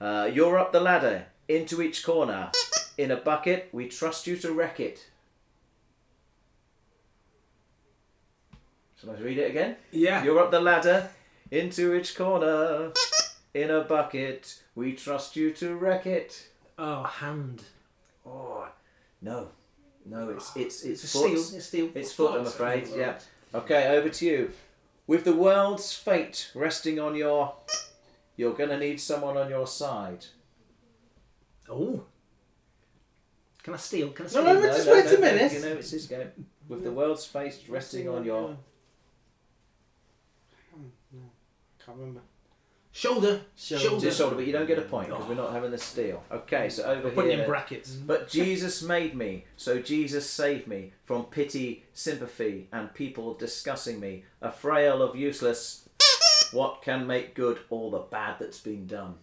Uh, 0.01 0.29
you're 0.33 0.59
up 0.59 0.73
the 0.73 0.81
ladder, 0.81 1.27
into 1.49 1.81
each 1.81 2.05
corner. 2.05 2.51
In 2.99 3.11
a 3.11 3.17
bucket, 3.17 3.69
we 3.73 3.89
trust 3.89 4.27
you 4.27 4.37
to 4.37 4.53
wreck 4.53 4.79
it. 4.81 5.07
Shall 9.01 9.11
I 9.11 9.15
read 9.15 9.39
it 9.39 9.51
again? 9.51 9.77
Yeah. 9.91 10.23
You're 10.23 10.39
up 10.39 10.51
the 10.51 10.61
ladder, 10.61 11.11
into 11.51 11.95
each 11.95 12.15
corner. 12.17 12.93
In 13.55 13.71
a 13.71 13.81
bucket, 13.83 14.63
we 14.75 14.93
trust 14.95 15.37
you 15.37 15.51
to 15.53 15.75
wreck 15.75 16.07
it. 16.07 16.49
Oh, 16.79 17.03
hand. 17.05 17.63
Oh, 18.25 18.69
no, 19.21 19.49
no, 20.07 20.31
it's 20.31 20.57
it's 20.57 20.83
it's, 20.83 21.05
It's 21.05 21.13
foot. 21.13 21.39
steel. 21.39 21.57
It's 21.59 21.67
steel. 21.67 21.91
It's 21.95 22.13
foot, 22.13 22.39
I'm 22.41 22.47
afraid. 22.47 22.89
Yeah. 22.95 23.19
Okay, 23.55 23.89
over 23.97 24.09
to 24.09 24.27
you. 24.27 24.51
With 25.07 25.25
the 25.25 25.35
world's 25.35 25.93
fate 25.93 26.51
resting 26.55 26.99
on 26.99 27.15
your, 27.15 27.55
you're 28.37 28.55
gonna 28.55 28.79
need 28.79 29.01
someone 29.01 29.37
on 29.37 29.51
your 29.51 29.67
side. 29.67 30.27
Oh. 31.69 32.05
Can 33.63 33.75
I 33.75 33.77
steal? 33.77 34.11
Can 34.11 34.27
I 34.27 34.29
No, 34.29 34.31
steal? 34.31 34.45
no, 34.45 34.63
just 34.63 34.89
wait 34.89 35.07
a 35.19 35.21
minute. 35.21 35.53
You 35.53 35.61
know 35.61 35.69
it's 35.69 35.91
his 35.91 36.07
game. 36.07 36.31
With 36.69 36.83
the 36.85 36.91
world's 36.93 37.25
fate 37.27 37.59
resting 37.69 38.09
on 38.09 38.25
your, 38.25 38.57
I 40.73 41.85
Can't 41.85 41.99
remember. 41.99 42.21
Shoulder. 42.95 43.41
Shoulder. 43.57 43.85
Shoulder. 43.85 44.05
just 44.07 44.19
shoulder, 44.19 44.37
but 44.37 44.47
you 44.47 44.53
don't 44.53 44.67
get 44.67 44.79
a 44.79 44.83
point 44.83 45.09
because 45.09 45.27
we're 45.27 45.35
not 45.35 45.53
having 45.53 45.71
the 45.71 45.79
steal. 45.79 46.23
Okay, 46.31 46.69
so 46.69 46.85
over 46.85 47.11
Put 47.11 47.25
it 47.27 47.31
here. 47.33 47.41
in 47.41 47.47
brackets. 47.49 47.93
But 47.95 48.29
Jesus 48.29 48.83
made 48.83 49.15
me, 49.15 49.47
so 49.57 49.81
Jesus 49.81 50.29
saved 50.29 50.67
me 50.69 50.93
from 51.07 51.25
pity, 51.25 51.85
sympathy, 51.95 52.69
and 52.71 52.93
people 52.93 53.33
discussing 53.33 53.99
me. 53.99 54.25
A 54.43 54.53
frail 54.53 55.01
of 55.03 55.17
useless. 55.17 55.89
What 56.53 56.83
can 56.83 57.07
make 57.07 57.35
good 57.35 57.61
all 57.71 57.91
the 57.91 58.01
bad 58.01 58.37
that's 58.39 58.61
been 58.61 58.87
done? 58.87 59.15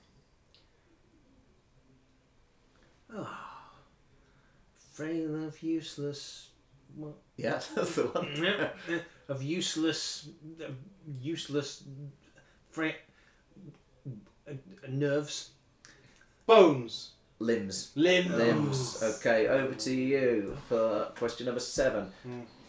Ah. 3.15 3.71
Frail 4.93 5.45
of 5.45 5.61
useless. 5.61 6.49
What? 6.95 7.13
Yeah, 7.37 7.59
that's 7.75 7.95
the 7.95 8.03
one. 8.07 9.01
of 9.27 9.43
useless, 9.43 10.27
useless, 11.21 11.83
fra- 12.71 12.93
uh, 14.49 14.87
nerves. 14.89 15.51
Bones. 16.45 17.11
Limbs. 17.39 17.91
Limbs. 17.95 18.31
Limbs. 18.35 19.03
Okay, 19.03 19.47
over 19.47 19.73
to 19.73 19.93
you 19.93 20.57
for 20.67 21.05
question 21.15 21.45
number 21.45 21.61
seven. 21.61 22.11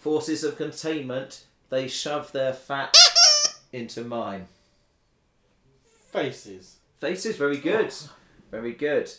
Forces 0.00 0.44
of 0.44 0.56
containment, 0.56 1.44
they 1.70 1.88
shove 1.88 2.30
their 2.32 2.52
fat 2.52 2.96
into 3.72 4.04
mine. 4.04 4.46
Faces. 6.12 6.76
Faces, 7.00 7.36
very 7.36 7.56
good. 7.56 7.92
Very 8.50 8.72
good. 8.72 9.10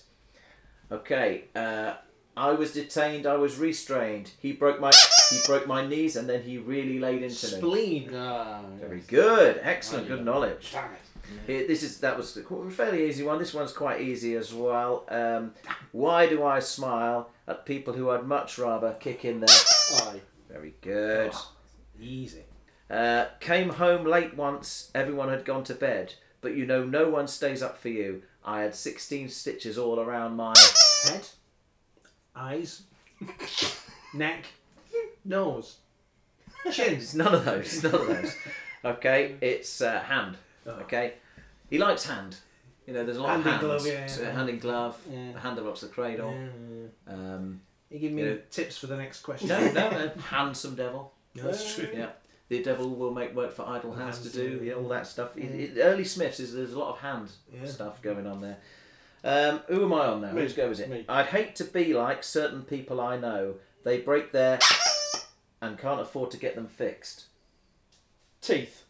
Okay, 0.92 1.46
uh, 1.56 1.94
I 2.36 2.52
was 2.52 2.74
detained, 2.74 3.26
I 3.26 3.36
was 3.36 3.58
restrained. 3.58 4.32
He 4.42 4.52
broke 4.54 4.80
my 4.80 4.92
he 5.30 5.40
broke 5.46 5.68
my 5.68 5.86
knees 5.86 6.16
and 6.16 6.30
then 6.30 6.44
he 6.44 6.58
really 6.58 7.00
laid 7.00 7.24
into 7.24 7.46
me. 7.48 7.52
Spleen. 7.58 8.12
Ah, 8.16 8.62
Very 8.80 8.98
yes. 8.98 9.06
good. 9.08 9.60
Excellent, 9.64 10.08
good 10.08 10.24
knowledge. 10.26 10.72
Damn 10.74 10.92
it. 10.92 11.00
Here, 11.48 11.68
this 11.68 11.84
is 11.84 12.00
that 12.00 12.18
was 12.18 12.38
a 12.38 12.72
fairly 12.72 13.08
easy 13.08 13.24
one. 13.24 13.40
This 13.40 13.54
one's 13.54 13.74
quite 13.74 14.02
easy 14.02 14.36
as 14.36 14.54
well. 14.54 15.06
Um, 15.10 15.54
why 15.92 16.28
do 16.28 16.44
I 16.44 16.60
smile 16.60 17.30
at 17.48 17.66
people 17.66 17.94
who 17.94 18.10
I'd 18.10 18.26
much 18.26 18.58
rather 18.58 18.96
kick 19.00 19.26
in 19.26 19.40
their? 19.40 19.50
eye? 19.94 20.22
Very 20.50 20.76
good. 20.82 21.34
Easy. 22.00 22.44
Uh, 22.90 23.26
came 23.40 23.70
home 23.70 24.06
late 24.06 24.36
once. 24.36 24.92
Everyone 24.94 25.30
had 25.30 25.46
gone 25.46 25.64
to 25.66 25.74
bed, 25.74 26.16
but 26.42 26.56
you 26.56 26.66
know 26.66 26.84
no 26.84 27.10
one 27.10 27.28
stays 27.28 27.64
up 27.64 27.78
for 27.78 27.90
you. 27.90 28.24
I 28.44 28.62
had 28.62 28.76
sixteen 28.76 29.30
stitches 29.30 29.78
all 29.78 30.00
around 30.00 30.36
my. 30.36 30.54
Head. 31.06 31.28
Eyes. 32.36 32.84
neck. 34.14 34.46
Nose. 35.24 35.78
Chin. 36.72 36.96
It's 36.96 37.14
none 37.14 37.34
of 37.34 37.46
those. 37.46 37.84
None 37.84 37.96
of 37.96 38.08
those. 38.08 38.36
Okay, 38.84 39.36
it's 39.42 39.80
uh, 39.80 40.00
hand. 40.00 40.38
Okay, 40.66 41.14
he 41.72 41.80
likes 41.80 42.06
hand. 42.06 42.36
You 42.86 42.94
know, 42.94 43.04
there's 43.06 43.18
a 43.18 43.22
lot 43.22 43.30
Hand 43.32 43.40
of 43.42 43.46
hands. 43.48 43.64
glove, 43.64 43.88
yeah, 43.88 44.06
So 44.08 44.22
yeah. 44.22 44.32
hand 44.32 44.50
in 44.50 44.60
glove, 44.60 45.00
Yeah. 45.10 45.32
the 45.34 45.40
hand 45.40 45.58
that 45.58 45.64
rocks 45.64 45.82
the 45.82 45.88
cradle. 45.88 46.32
Yeah. 46.32 47.14
Um, 47.14 47.62
You 47.90 48.00
give 48.00 48.12
me 48.14 48.22
You 48.24 48.30
know- 48.30 48.40
tips 48.52 48.78
for 48.78 48.88
the 48.88 48.96
next 48.98 49.22
question. 49.22 49.50
no, 49.50 49.60
no, 49.72 49.90
no, 49.90 50.10
handsome 50.22 50.76
devil. 50.76 51.14
No, 51.36 51.44
that's 51.44 51.74
true. 51.76 51.90
Yeah, 51.94 52.12
the 52.50 52.62
devil 52.64 52.90
will 52.90 53.14
make 53.14 53.36
work 53.36 53.52
for 53.54 53.68
idle 53.68 53.94
hands 53.94 54.20
to 54.22 54.30
do. 54.30 54.58
yeah. 54.64 54.72
Yeah, 54.72 54.74
all 54.76 54.88
that 54.90 55.08
stuff. 55.08 55.36
It- 55.38 55.44
it- 55.78 55.82
early 55.82 56.06
Smiths 56.06 56.40
is 56.40 56.54
there's 56.54 56.74
a 56.74 56.80
lot 56.80 56.90
of 56.96 57.00
hand 57.00 57.32
Yeah. 57.54 57.66
stuff 57.66 58.02
going 58.02 58.26
on 58.28 58.40
there. 58.42 58.58
Um, 59.24 59.60
who 59.68 59.84
am 59.86 59.94
I 59.94 60.06
on 60.08 60.22
now? 60.22 60.32
Me. 60.32 60.42
Whose 60.42 60.54
go 60.54 60.70
is 60.72 60.80
it? 60.80 60.90
Me. 60.90 61.06
I'd 61.08 61.28
hate 61.28 61.56
to 61.58 61.64
be 61.66 61.94
like 61.94 62.24
certain 62.24 62.64
people 62.64 63.00
I 63.02 63.18
know. 63.18 63.56
They 63.84 64.00
break 64.00 64.32
their 64.32 64.58
and 65.62 65.78
can't 65.78 66.02
afford 66.02 66.32
to 66.32 66.38
get 66.38 66.56
them 66.56 66.68
fixed. 66.68 67.26
Teeth. 68.42 68.84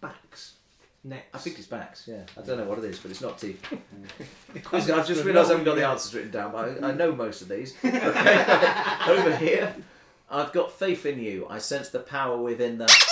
Backs. 0.00 0.54
Necks. 1.06 1.26
I 1.34 1.38
think 1.38 1.58
it's 1.58 1.66
backs. 1.66 2.08
Yeah, 2.08 2.22
I 2.38 2.40
don't 2.40 2.56
know 2.56 2.64
what 2.64 2.78
it 2.78 2.84
is, 2.84 2.98
but 2.98 3.10
it's 3.10 3.20
not 3.20 3.38
teeth. 3.38 3.62
Quiz 4.64 4.90
I've 4.90 5.06
just 5.06 5.22
realised 5.22 5.50
I 5.50 5.52
haven't 5.52 5.66
got 5.66 5.76
the 5.76 5.86
answers 5.86 6.14
written 6.14 6.30
down, 6.30 6.52
but 6.52 6.64
I, 6.64 6.88
I 6.88 6.92
mm. 6.92 6.96
know 6.96 7.14
most 7.14 7.42
of 7.42 7.48
these. 7.48 7.74
Okay. 7.84 8.44
Over 9.06 9.36
here, 9.36 9.76
I've 10.30 10.52
got 10.52 10.72
faith 10.72 11.04
in 11.04 11.18
you. 11.18 11.46
I 11.48 11.58
sense 11.58 11.90
the 11.90 12.00
power 12.00 12.38
within 12.38 12.78
the. 12.78 13.06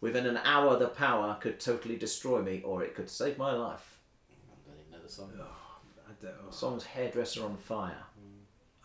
Within 0.00 0.26
an 0.26 0.38
hour, 0.44 0.78
the 0.78 0.88
power 0.88 1.36
could 1.40 1.60
totally 1.60 1.96
destroy 1.96 2.42
me, 2.42 2.62
or 2.62 2.82
it 2.82 2.94
could 2.94 3.08
save 3.08 3.38
my 3.38 3.52
life. 3.52 3.98
I 4.30 4.70
don't 4.70 4.80
even 4.80 4.92
know 4.92 5.06
the 5.06 5.12
song. 5.12 5.32
I 5.34 6.12
don't 6.22 6.44
know. 6.44 6.50
Song's 6.50 6.84
hairdresser 6.84 7.44
on 7.44 7.56
fire. 7.56 8.04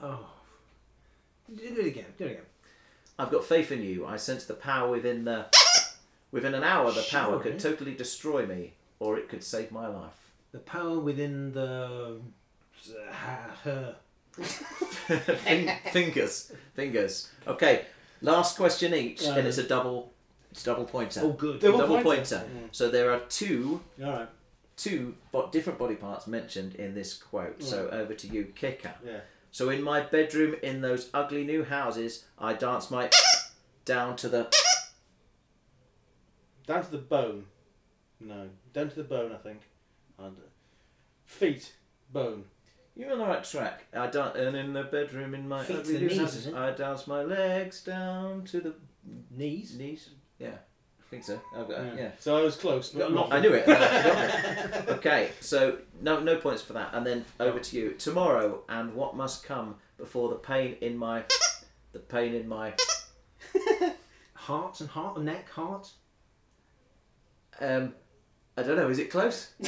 Oh. 0.02 0.30
Do 1.54 1.64
it 1.64 1.88
again. 1.88 2.06
Do 2.18 2.26
it 2.26 2.32
again. 2.32 2.44
I've 3.18 3.32
got 3.32 3.44
faith 3.44 3.72
in 3.72 3.84
you. 3.84 4.06
I 4.06 4.18
sense 4.18 4.46
the 4.46 4.54
power 4.54 4.90
within 4.90 5.26
the. 5.26 5.48
Within 6.32 6.54
an 6.54 6.64
hour, 6.64 6.92
the 6.92 7.02
power 7.10 7.34
Sure, 7.34 7.40
could 7.40 7.54
yeah. 7.54 7.60
totally 7.60 7.96
destroy 7.96 8.46
me, 8.46 8.74
or 9.00 9.18
it 9.18 9.30
could 9.30 9.44
save 9.44 9.72
my 9.72 9.88
life. 9.88 10.32
The 10.52 10.60
power 10.60 11.00
within 11.00 11.52
the. 11.54 12.20
her. 13.12 13.96
Fin- 14.40 15.72
fingers, 15.92 16.52
fingers. 16.76 17.30
Okay, 17.48 17.86
last 18.22 18.56
question 18.56 18.94
each, 18.94 19.24
and 19.26 19.48
it's 19.48 19.58
a 19.58 19.62
um, 19.64 19.68
double, 19.68 20.14
it's 20.52 20.64
double 20.64 20.86
pointer. 20.86 21.22
Oh, 21.24 21.32
good. 21.34 21.60
Double 21.60 21.80
double 21.80 22.02
pointer. 22.02 22.38
pointer. 22.40 22.46
So 22.72 22.90
there 22.90 23.12
are 23.12 23.20
two, 23.22 23.82
All 24.04 24.12
right. 24.12 24.30
two 24.78 25.16
bo- 25.32 25.50
different 25.52 25.80
body 25.80 25.96
parts 25.96 26.28
mentioned 26.28 26.76
in 26.76 26.94
this 26.94 27.14
quote. 27.16 27.62
So 27.64 27.90
over 27.90 28.14
to 28.14 28.28
you, 28.28 28.46
kicker. 28.56 28.94
Yeah. 29.06 29.20
So 29.52 29.70
in 29.70 29.82
my 29.82 30.02
bedroom, 30.02 30.56
in 30.62 30.82
those 30.82 31.10
ugly 31.14 31.44
new 31.44 31.64
houses, 31.64 32.26
I 32.38 32.54
dance 32.54 32.92
my 32.92 33.10
down 33.86 34.16
to 34.18 34.30
the. 34.30 34.48
Down 36.70 36.84
to 36.84 36.92
the 36.92 37.00
bone. 37.00 37.46
No. 38.20 38.48
Down 38.74 38.90
to 38.90 38.96
the 38.96 39.04
bone, 39.04 39.32
I 39.32 39.38
think. 39.38 39.62
And 40.20 40.38
uh, 40.38 40.42
feet. 41.26 41.74
Bone. 42.14 42.44
You're 42.96 43.12
on 43.12 43.18
the 43.18 43.26
right 43.26 43.44
track. 43.44 43.86
I 43.92 44.06
dance, 44.06 44.38
and 44.38 44.56
in 44.56 44.74
the 44.74 44.84
bedroom, 44.84 45.34
in 45.34 45.48
my 45.48 45.64
Feet 45.64 45.84
to 45.84 45.94
the 45.94 46.00
knees, 46.00 46.20
houses, 46.20 46.36
is 46.42 46.48
it? 46.48 46.54
I 46.54 46.70
dance 46.72 47.08
my 47.08 47.24
legs 47.24 47.82
down 47.82 48.44
to 48.46 48.62
the 48.62 48.76
Knees. 49.36 49.78
knees. 49.80 50.10
Yeah, 50.38 50.50
I 50.50 51.10
think 51.10 51.24
so. 51.24 51.42
I've 51.58 51.68
got, 51.68 51.84
Yeah. 51.86 51.96
yeah. 51.98 52.12
So 52.20 52.38
I 52.38 52.44
was 52.44 52.56
close, 52.56 52.90
but 52.90 53.12
not. 53.14 53.34
I 53.34 53.40
knew 53.40 53.54
it. 53.54 53.68
I 53.68 54.02
forgot 54.04 54.84
it. 54.84 54.90
okay, 54.98 55.32
so 55.40 55.80
no 56.02 56.20
no 56.20 56.36
points 56.38 56.62
for 56.62 56.74
that. 56.74 56.94
And 56.94 57.04
then 57.04 57.26
over 57.40 57.58
to 57.60 57.76
you 57.76 57.94
tomorrow. 57.94 58.62
And 58.70 58.94
what 58.94 59.16
must 59.16 59.44
come 59.44 59.78
before 59.98 60.30
the 60.30 60.36
pain 60.36 60.76
in 60.82 60.98
my, 60.98 61.24
the 61.94 62.00
pain 62.00 62.36
in 62.36 62.48
my. 62.48 62.74
Heart 64.34 64.82
and 64.82 64.90
heart, 64.90 65.18
and 65.18 65.26
neck, 65.26 65.50
heart. 65.50 65.90
Um, 67.60 67.94
I 68.58 68.64
don't 68.64 68.76
know. 68.76 68.90
Is 68.90 69.00
it 69.00 69.10
close? 69.10 69.52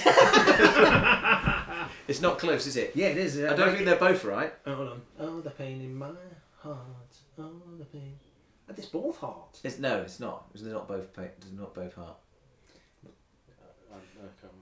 it's 2.07 2.21
not 2.21 2.39
close, 2.39 2.67
is 2.67 2.77
it? 2.77 2.91
Yeah, 2.95 3.07
it 3.07 3.17
is. 3.17 3.39
I 3.41 3.55
don't 3.55 3.73
think 3.73 3.85
they're 3.85 3.95
both 3.95 4.23
right. 4.25 4.53
Oh, 4.65 4.75
hold 4.75 4.89
on. 4.89 5.01
Oh, 5.19 5.41
the 5.41 5.49
pain 5.49 5.81
in 5.81 5.95
my 5.95 6.11
heart. 6.57 6.77
Oh, 7.39 7.61
the 7.77 7.85
pain. 7.85 8.19
Oh, 8.69 8.73
it's 8.77 8.87
both 8.87 9.17
heart. 9.17 9.59
It's 9.63 9.79
no, 9.79 10.01
it's 10.01 10.19
not. 10.19 10.45
It's 10.53 10.63
not 10.63 10.87
both 10.87 11.13
pain. 11.13 11.29
It's 11.37 11.51
not 11.51 11.73
both 11.73 11.95
heart. 11.95 12.17
I, 13.05 13.95
I 13.95 14.29
can't. 14.41 14.53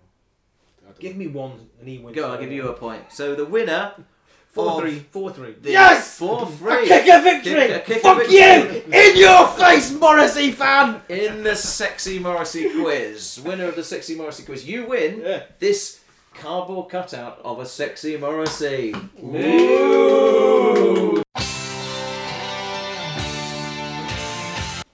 I 0.81 0.85
don't 0.85 0.99
Give 0.99 1.15
me 1.15 1.27
one 1.27 1.69
and 1.79 1.87
he 1.87 1.99
wins. 1.99 2.15
Go. 2.15 2.31
I'll 2.31 2.39
give 2.39 2.51
you 2.51 2.67
a 2.67 2.73
point. 2.73 3.11
So 3.11 3.35
the 3.35 3.45
winner 3.45 3.93
Four 4.51 4.71
of 4.71 4.79
three. 4.81 4.99
Four 5.11 5.31
three. 5.31 5.55
Yes! 5.63 6.17
Four 6.17 6.43
A 6.43 6.45
three. 6.47 6.87
kick 6.87 7.07
of 7.09 7.23
victory! 7.23 7.53
Kick- 7.67 7.75
a 7.75 7.79
kick 7.81 7.95
of 7.97 8.01
Fuck 8.01 8.17
victory. 8.17 8.37
you! 8.37 8.83
In 8.91 9.17
your 9.17 9.47
face, 9.49 9.91
Morrissey 9.93 10.51
fan! 10.51 11.01
in 11.07 11.43
the 11.43 11.55
Sexy 11.55 12.19
Morrissey 12.19 12.69
quiz. 12.69 13.39
Winner 13.45 13.65
of 13.69 13.75
the 13.75 13.83
Sexy 13.83 14.15
Morrissey 14.15 14.43
quiz. 14.43 14.67
You 14.67 14.87
win 14.87 15.21
Yeah. 15.23 15.43
this 15.59 15.99
cardboard 16.33 16.89
cutout 16.89 17.39
of 17.43 17.59
a 17.59 17.65
Sexy 17.65 18.17
Morrissey. 18.17 18.93
Ooh. 19.23 21.23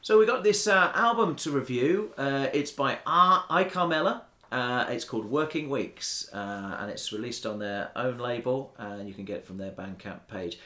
So 0.02 0.19
we 0.19 0.26
got 0.27 0.44
this 0.44 0.68
uh, 0.68 0.91
album 0.94 1.36
to 1.38 1.49
review. 1.52 2.11
Uh, 2.18 2.48
it's 2.53 2.72
by 2.72 2.99
R. 3.07 3.45
I 3.49 3.64
Carmella. 3.64 4.22
Uh, 4.52 4.86
it's 4.90 5.06
called 5.06 5.26
Working 5.26 5.70
Weeks, 5.70 6.30
uh, 6.34 6.78
and 6.80 6.92
it's 6.92 7.12
released 7.12 7.46
on 7.46 7.60
their 7.60 7.92
own 7.96 8.18
label, 8.18 8.74
and 8.78 9.08
you 9.08 9.14
can 9.14 9.26
get 9.26 9.38
it 9.38 9.46
from 9.46 9.58
their 9.58 9.72
Bandcamp 9.72 10.28
page. 10.28 10.60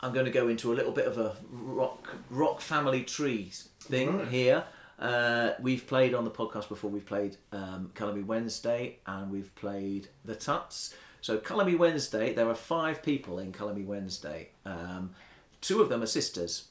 I'm 0.00 0.12
going 0.12 0.24
to 0.24 0.32
go 0.32 0.48
into 0.48 0.72
a 0.72 0.74
little 0.74 0.92
bit 0.92 1.06
of 1.06 1.18
a 1.18 1.36
rock 1.50 2.08
rock 2.30 2.60
family 2.60 3.02
trees 3.02 3.68
thing 3.80 4.26
here. 4.28 4.64
Uh, 4.98 5.52
we've 5.60 5.86
played 5.86 6.14
on 6.14 6.24
the 6.24 6.30
podcast 6.30 6.68
before. 6.68 6.90
We've 6.90 7.04
played 7.04 7.36
um, 7.52 7.90
Colour 7.94 8.14
Me 8.14 8.22
Wednesday, 8.22 8.98
and 9.06 9.30
we've 9.30 9.54
played 9.54 10.08
The 10.24 10.34
Tuts. 10.34 10.94
So 11.20 11.36
Colour 11.38 11.64
Me 11.64 11.74
Wednesday, 11.74 12.32
there 12.32 12.48
are 12.48 12.54
five 12.54 13.02
people 13.02 13.38
in 13.38 13.52
Colour 13.52 13.74
Me 13.74 13.82
Wednesday. 13.82 14.50
Um, 14.64 15.10
two 15.60 15.82
of 15.82 15.88
them 15.90 16.02
are 16.02 16.06
sisters, 16.06 16.68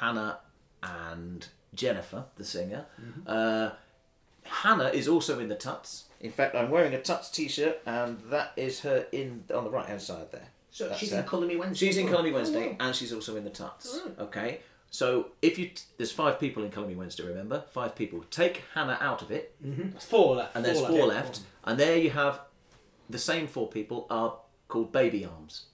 Hannah 0.00 0.38
and 0.82 1.46
Jennifer, 1.74 2.24
the 2.36 2.44
singer. 2.44 2.86
Uh, 3.26 3.70
Hannah 4.44 4.88
is 4.88 5.08
also 5.08 5.38
in 5.38 5.48
the 5.48 5.54
Tuts. 5.54 6.04
In 6.20 6.30
fact, 6.30 6.54
I'm 6.54 6.70
wearing 6.70 6.94
a 6.94 7.00
Tuts 7.02 7.30
t-shirt, 7.30 7.80
and 7.86 8.18
that 8.30 8.52
is 8.56 8.80
her 8.80 9.06
in 9.12 9.44
on 9.54 9.64
the 9.64 9.70
right 9.70 9.86
hand 9.86 10.00
side 10.02 10.30
there. 10.32 10.48
So 10.70 10.88
That's 10.88 11.00
she's 11.00 11.10
her. 11.12 11.18
in 11.20 11.24
Colour 11.26 11.46
Me 11.46 11.56
Wednesday. 11.56 11.86
She's 11.86 11.96
in 11.96 12.04
as 12.06 12.10
well. 12.10 12.18
Colour 12.20 12.28
Me 12.28 12.34
Wednesday, 12.34 12.76
and 12.80 12.94
she's 12.94 13.12
also 13.12 13.36
in 13.36 13.44
the 13.44 13.50
Tuts. 13.50 14.00
Okay, 14.18 14.60
so 14.90 15.28
if 15.42 15.58
you 15.58 15.66
t- 15.68 15.82
there's 15.98 16.12
five 16.12 16.38
people 16.40 16.64
in 16.64 16.70
Colour 16.70 16.86
Me 16.88 16.94
Wednesday, 16.94 17.24
remember 17.24 17.64
five 17.72 17.94
people. 17.94 18.24
Take 18.30 18.62
Hannah 18.74 18.98
out 19.00 19.20
of 19.22 19.30
it, 19.30 19.54
There's 19.60 20.04
four 20.04 20.36
left. 20.36 20.56
and 20.56 20.64
there's 20.64 20.78
four, 20.80 20.88
four 20.88 21.06
left. 21.06 21.26
left, 21.26 21.40
and 21.64 21.78
there 21.78 21.98
you 21.98 22.10
have 22.10 22.40
the 23.10 23.18
same 23.18 23.46
four 23.46 23.68
people 23.68 24.06
are 24.10 24.36
called 24.68 24.92
Baby 24.92 25.24
Arms. 25.24 25.64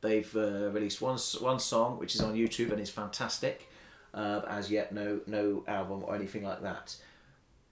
They've 0.00 0.34
uh, 0.36 0.70
released 0.70 1.00
one 1.00 1.14
s- 1.14 1.38
one 1.40 1.60
song 1.60 1.98
which 1.98 2.14
is 2.16 2.20
on 2.20 2.34
YouTube 2.34 2.72
and 2.72 2.80
is 2.80 2.90
fantastic. 2.90 3.68
Uh, 4.14 4.40
as 4.48 4.70
yet, 4.70 4.92
no 4.92 5.20
no 5.26 5.62
album 5.68 6.02
or 6.04 6.14
anything 6.16 6.42
like 6.44 6.62
that. 6.62 6.96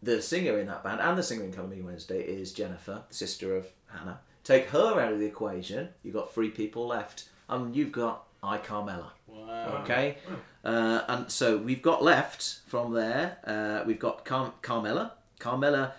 The 0.03 0.23
singer 0.23 0.59
in 0.59 0.67
that 0.67 0.83
band 0.83 1.01
and 1.01 1.19
the 1.19 1.23
singer 1.23 1.45
in 1.45 1.53
Colour 1.53 1.69
Me 1.69 1.83
Wednesday 1.83 2.23
is 2.23 2.53
Jennifer, 2.53 3.03
the 3.09 3.15
sister 3.15 3.55
of 3.57 3.67
Hannah. 3.87 4.21
Take 4.45 4.71
her 4.71 4.99
out 4.99 5.13
of 5.13 5.19
the 5.19 5.27
equation, 5.27 5.91
you've 6.03 6.15
got 6.15 6.33
three 6.33 6.49
people 6.49 6.87
left, 6.87 7.29
and 7.49 7.77
you've 7.77 7.93
got 7.93 8.25
I 8.43 8.57
Carmella. 8.57 9.11
Wow. 9.27 9.83
Okay, 9.83 10.17
uh, 10.65 11.03
and 11.09 11.31
so 11.31 11.59
we've 11.59 11.83
got 11.83 12.03
left 12.03 12.61
from 12.67 12.95
there. 12.95 13.37
Uh, 13.45 13.85
we've 13.87 13.99
got 13.99 14.25
Car- 14.25 14.55
Carmella. 14.63 15.13
Carmella. 15.39 15.93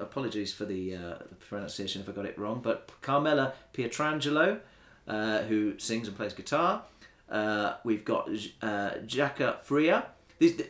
Apologies 0.00 0.52
for 0.52 0.64
the, 0.64 0.94
uh, 0.94 1.00
the 1.28 1.34
pronunciation 1.48 2.02
if 2.02 2.08
I 2.08 2.12
got 2.12 2.26
it 2.26 2.38
wrong, 2.38 2.60
but 2.62 2.90
Carmella 3.00 3.52
Pietrangelo, 3.72 4.58
uh, 5.06 5.42
who 5.42 5.78
sings 5.78 6.08
and 6.08 6.16
plays 6.16 6.32
guitar. 6.32 6.82
Uh, 7.30 7.74
we've 7.84 8.04
got 8.04 8.28
uh, 8.62 8.90
Jacka 9.06 9.58
Fria. 9.62 10.06
These 10.38 10.62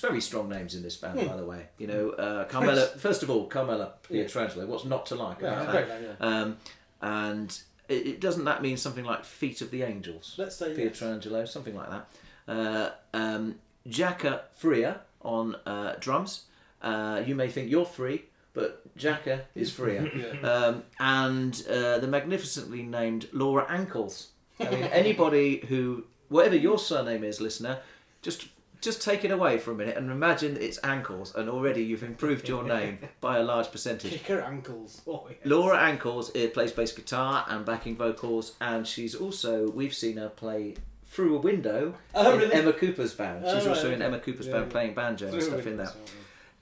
very 0.00 0.20
strong 0.20 0.48
names 0.48 0.74
in 0.74 0.82
this 0.82 0.96
band, 0.96 1.26
by 1.28 1.36
the 1.36 1.44
way. 1.44 1.66
You 1.78 1.86
know, 1.86 2.10
uh, 2.10 2.48
Carmella. 2.48 2.98
First 2.98 3.22
of 3.22 3.30
all, 3.30 3.48
Carmella 3.48 3.92
Pietrangelo. 4.08 4.66
What's 4.66 4.84
not 4.84 5.06
to 5.06 5.14
like 5.14 5.40
Yeah, 5.40 5.62
about 5.62 5.72
that? 5.72 5.88
name, 5.88 6.16
yeah. 6.20 6.26
Um, 6.26 6.56
and 7.00 7.60
it, 7.88 8.06
it 8.06 8.20
doesn't 8.20 8.44
that 8.44 8.62
mean 8.62 8.76
something 8.76 9.04
like 9.04 9.24
Feet 9.24 9.60
of 9.60 9.70
the 9.70 9.82
Angels? 9.82 10.34
Let's 10.38 10.56
say 10.56 10.74
yes. 10.76 10.98
Pietrangelo, 11.00 11.46
something 11.46 11.74
like 11.76 11.90
that. 11.90 12.08
Uh, 12.48 12.90
um, 13.14 13.56
Jacka 13.88 14.42
Freer 14.54 15.00
on 15.22 15.56
uh, 15.66 15.94
drums. 16.00 16.44
Uh, 16.80 17.22
you 17.24 17.36
may 17.36 17.48
think 17.48 17.70
you're 17.70 17.84
free, 17.84 18.24
but 18.54 18.82
Jacka 18.96 19.42
is 19.54 19.70
freer. 19.70 20.10
um, 20.42 20.82
and 20.98 21.64
uh, 21.70 21.98
the 21.98 22.08
magnificently 22.08 22.82
named 22.82 23.28
Laura 23.32 23.66
Ankles. 23.68 24.28
I 24.58 24.68
mean, 24.70 24.82
anybody 24.92 25.64
who, 25.68 26.04
whatever 26.28 26.56
your 26.56 26.78
surname 26.78 27.22
is, 27.22 27.40
listener, 27.40 27.78
just 28.20 28.46
just 28.82 29.00
take 29.00 29.24
it 29.24 29.30
away 29.30 29.58
for 29.58 29.70
a 29.70 29.74
minute 29.74 29.96
and 29.96 30.10
imagine 30.10 30.56
it's 30.60 30.78
ankles, 30.84 31.34
and 31.34 31.48
already 31.48 31.82
you've 31.82 32.02
improved 32.02 32.48
your 32.48 32.62
name 32.76 32.98
by 33.20 33.38
a 33.38 33.42
large 33.42 33.70
percentage. 33.72 34.10
Kick 34.12 34.26
her 34.26 34.40
ankles. 34.42 35.00
Oh, 35.06 35.26
yes. 35.30 35.38
Laura 35.44 35.78
Ankles 35.78 36.34
uh, 36.36 36.48
plays 36.52 36.72
bass 36.72 36.92
guitar 36.92 37.46
and 37.48 37.64
backing 37.64 37.96
vocals, 37.96 38.54
and 38.60 38.86
she's 38.86 39.14
also 39.14 39.70
we've 39.70 39.94
seen 39.94 40.16
her 40.18 40.28
play 40.28 40.74
through 41.06 41.36
a 41.36 41.40
window 41.40 41.94
Oh, 42.14 42.32
in 42.34 42.40
really? 42.40 42.52
Emma 42.54 42.72
Cooper's 42.72 43.14
band. 43.14 43.44
Oh, 43.46 43.54
She's 43.54 43.66
right, 43.66 43.76
also 43.76 43.88
in 43.88 43.94
okay. 43.96 44.04
Emma 44.04 44.18
Cooper's 44.18 44.46
Yeah, 44.46 44.52
band 44.54 44.66
yeah. 44.66 44.72
playing 44.72 44.94
banjo 44.94 45.28
and 45.32 45.42
stuff 45.42 45.66
in 45.66 45.78
yeah. 45.78 45.90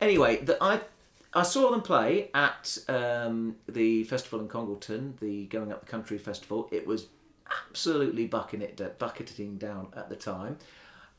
Anyway, 0.01 0.37
the, 0.39 0.57
I 0.63 0.81
I 1.33 1.43
saw 1.45 1.71
them 1.71 1.83
play 1.83 2.31
at 2.35 2.77
um, 2.89 3.57
the 3.69 4.03
festival 4.05 4.41
in 4.41 4.49
Congleton, 4.49 5.17
the 5.21 5.47
Going 5.47 5.71
Up 5.71 5.81
the 5.81 5.87
Country 5.91 6.19
festival. 6.19 6.69
It 6.73 6.87
was 6.87 7.07
absolutely 7.69 8.27
bucketing 8.27 8.63
it 8.63 8.99
bucketing 8.99 9.57
down 9.59 9.89
at 9.97 10.09
the 10.09 10.17
time, 10.17 10.59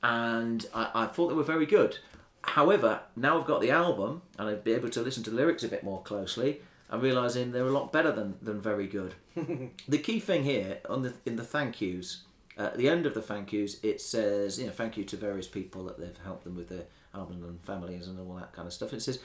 and 0.03 0.65
I, 0.73 0.89
I 0.93 1.05
thought 1.05 1.29
they 1.29 1.35
were 1.35 1.43
very 1.43 1.65
good. 1.65 1.97
However, 2.43 3.01
now 3.15 3.39
I've 3.39 3.45
got 3.45 3.61
the 3.61 3.71
album 3.71 4.23
and 4.37 4.49
I'd 4.49 4.63
be 4.63 4.73
able 4.73 4.89
to 4.89 5.01
listen 5.01 5.23
to 5.23 5.29
the 5.29 5.35
lyrics 5.35 5.63
a 5.63 5.67
bit 5.67 5.83
more 5.83 6.01
closely. 6.01 6.61
I'm 6.89 7.01
realizing 7.01 7.51
they're 7.51 7.67
a 7.67 7.71
lot 7.71 7.93
better 7.93 8.11
than, 8.11 8.35
than 8.41 8.59
very 8.59 8.87
good. 8.87 9.15
the 9.87 9.97
key 9.97 10.19
thing 10.19 10.43
here 10.43 10.79
on 10.89 11.03
the 11.03 11.13
in 11.25 11.37
the 11.37 11.43
thank 11.43 11.79
yous, 11.79 12.23
uh, 12.57 12.63
at 12.63 12.77
the 12.77 12.89
end 12.89 13.05
of 13.05 13.13
the 13.13 13.21
thank 13.21 13.53
yous, 13.53 13.81
it 13.83 14.01
says 14.01 14.59
you 14.59 14.65
know 14.65 14.73
thank 14.73 14.97
you 14.97 15.05
to 15.05 15.15
various 15.15 15.47
people 15.47 15.85
that 15.85 15.99
they've 15.99 16.17
helped 16.23 16.43
them 16.43 16.55
with 16.55 16.67
their 16.67 16.85
album 17.15 17.43
and 17.43 17.63
families 17.63 18.07
and 18.07 18.19
all 18.19 18.35
that 18.35 18.51
kind 18.51 18.67
of 18.67 18.73
stuff. 18.73 18.91
And 18.91 18.99
it 18.99 19.03
says, 19.03 19.19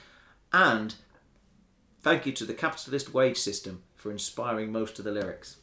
and 0.52 0.94
thank 2.02 2.24
you 2.24 2.32
to 2.32 2.44
the 2.44 2.54
capitalist 2.54 3.12
wage 3.12 3.38
system 3.38 3.82
for 3.96 4.12
inspiring 4.12 4.70
most 4.70 4.98
of 4.98 5.04
the 5.04 5.12
lyrics. 5.12 5.56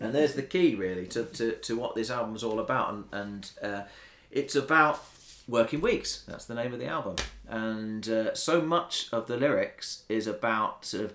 And 0.00 0.14
there's 0.14 0.34
the 0.34 0.42
key 0.42 0.74
really 0.74 1.06
to, 1.08 1.24
to, 1.24 1.52
to 1.52 1.76
what 1.76 1.94
this 1.94 2.10
album's 2.10 2.44
all 2.44 2.60
about, 2.60 2.92
and 2.92 3.04
and 3.12 3.50
uh, 3.62 3.82
it's 4.30 4.54
about 4.54 5.02
working 5.46 5.80
weeks. 5.80 6.24
That's 6.28 6.44
the 6.44 6.54
name 6.54 6.72
of 6.72 6.78
the 6.78 6.86
album, 6.86 7.16
and 7.48 8.08
uh, 8.08 8.34
so 8.34 8.60
much 8.60 9.08
of 9.12 9.26
the 9.26 9.36
lyrics 9.36 10.04
is 10.08 10.26
about 10.26 10.84
sort 10.84 11.04
of 11.04 11.14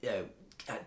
you 0.00 0.10
know 0.10 0.24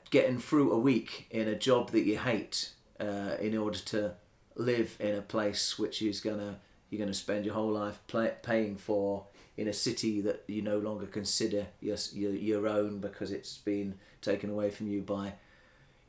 getting 0.09 0.39
through 0.39 0.71
a 0.71 0.79
week 0.79 1.27
in 1.31 1.47
a 1.47 1.55
job 1.55 1.91
that 1.91 2.05
you 2.05 2.17
hate 2.17 2.71
uh, 2.99 3.35
in 3.39 3.57
order 3.57 3.77
to 3.77 4.13
live 4.55 4.95
in 4.99 5.15
a 5.15 5.21
place 5.21 5.77
which 5.77 6.01
is 6.01 6.19
gonna 6.21 6.59
you're 6.89 6.99
gonna 6.99 7.13
spend 7.13 7.45
your 7.45 7.53
whole 7.53 7.71
life 7.71 7.99
play, 8.07 8.33
paying 8.41 8.77
for 8.77 9.25
in 9.57 9.67
a 9.67 9.73
city 9.73 10.21
that 10.21 10.43
you 10.47 10.61
no 10.61 10.77
longer 10.77 11.05
consider 11.05 11.67
your, 11.81 11.97
your 12.13 12.31
your 12.31 12.67
own 12.67 12.99
because 12.99 13.31
it's 13.31 13.57
been 13.57 13.95
taken 14.21 14.49
away 14.49 14.69
from 14.69 14.87
you 14.87 15.01
by 15.01 15.33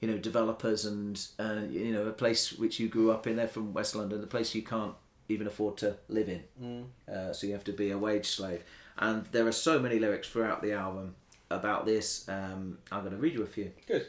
you 0.01 0.09
know 0.09 0.18
developers 0.18 0.85
and 0.85 1.27
uh, 1.39 1.62
you 1.68 1.93
know 1.93 2.06
a 2.06 2.12
place 2.12 2.52
which 2.52 2.78
you 2.81 2.89
grew 2.89 3.10
up 3.10 3.27
in. 3.27 3.36
They're 3.36 3.48
from 3.48 3.73
West 3.73 3.94
London, 3.94 4.20
the 4.20 4.27
place 4.27 4.55
you 4.55 4.62
can't 4.62 4.94
even 5.28 5.47
afford 5.47 5.77
to 5.78 5.97
live 6.09 6.28
in. 6.28 6.86
Uh, 7.12 7.32
so 7.32 7.47
you 7.47 7.52
have 7.52 7.64
to 7.64 7.73
be 7.73 7.90
a 7.90 7.98
wage 7.98 8.27
slave. 8.28 8.62
And 8.98 9.27
there 9.27 9.47
are 9.47 9.52
so 9.52 9.78
many 9.78 9.98
lyrics 9.98 10.28
throughout 10.28 10.62
the 10.62 10.73
album 10.73 11.16
about 11.51 11.85
this. 11.85 12.28
Um, 12.28 12.78
I'm 12.93 13.01
going 13.01 13.12
to 13.12 13.18
read 13.18 13.35
you 13.35 13.43
a 13.43 13.47
few. 13.47 13.73
Good. 13.86 14.06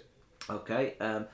Okay. 0.50 0.94
Um, 1.00 1.26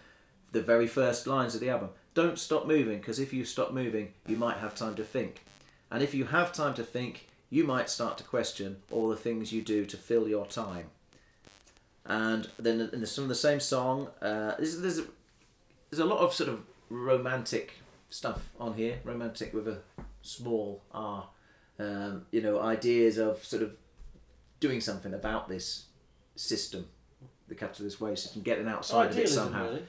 the 0.51 0.61
very 0.61 0.87
first 0.87 1.27
lines 1.27 1.53
of 1.55 1.61
the 1.61 1.69
album. 1.69 1.89
Don't 2.13 2.39
stop 2.39 2.67
moving, 2.67 2.99
because 2.99 3.19
if 3.19 3.33
you 3.33 3.43
stop 3.43 3.73
moving, 3.73 4.13
you 4.27 4.37
might 4.37 4.57
have 4.57 4.75
time 4.75 4.95
to 4.95 5.03
think. 5.03 5.43
And 5.91 6.01
if 6.03 6.13
you 6.13 6.25
have 6.25 6.53
time 6.53 6.75
to 6.75 6.83
think, 6.83 7.27
you 7.49 7.63
might 7.63 7.89
start 7.89 8.17
to 8.19 8.23
question 8.23 8.77
all 8.91 9.09
the 9.09 9.15
things 9.15 9.51
you 9.51 9.61
do 9.61 9.85
to 9.85 9.97
fill 9.97 10.27
your 10.27 10.45
time. 10.45 10.87
And 12.05 12.47
then 12.59 12.89
in 12.91 13.01
the, 13.01 13.07
some 13.07 13.23
of 13.23 13.29
the 13.29 13.35
same 13.35 13.59
song, 13.59 14.09
uh, 14.21 14.55
there's, 14.57 14.79
there's, 14.81 14.99
a, 14.99 15.05
there's 15.89 15.99
a 15.99 16.05
lot 16.05 16.19
of 16.19 16.33
sort 16.33 16.49
of 16.49 16.61
romantic 16.89 17.75
stuff 18.09 18.49
on 18.59 18.73
here, 18.73 18.99
romantic 19.03 19.53
with 19.53 19.67
a 19.67 19.79
small 20.21 20.83
r. 20.91 21.27
Um, 21.79 22.25
you 22.31 22.41
know, 22.41 22.61
ideas 22.61 23.17
of 23.17 23.43
sort 23.43 23.63
of 23.63 23.71
doing 24.59 24.79
something 24.79 25.13
about 25.13 25.49
this 25.49 25.85
system, 26.35 26.87
the 27.47 27.55
capitalist 27.55 27.99
wage 27.99 28.19
system, 28.19 28.41
getting 28.43 28.67
outside 28.67 29.11
of 29.11 29.17
it 29.17 29.29
somehow. 29.29 29.63
really. 29.65 29.83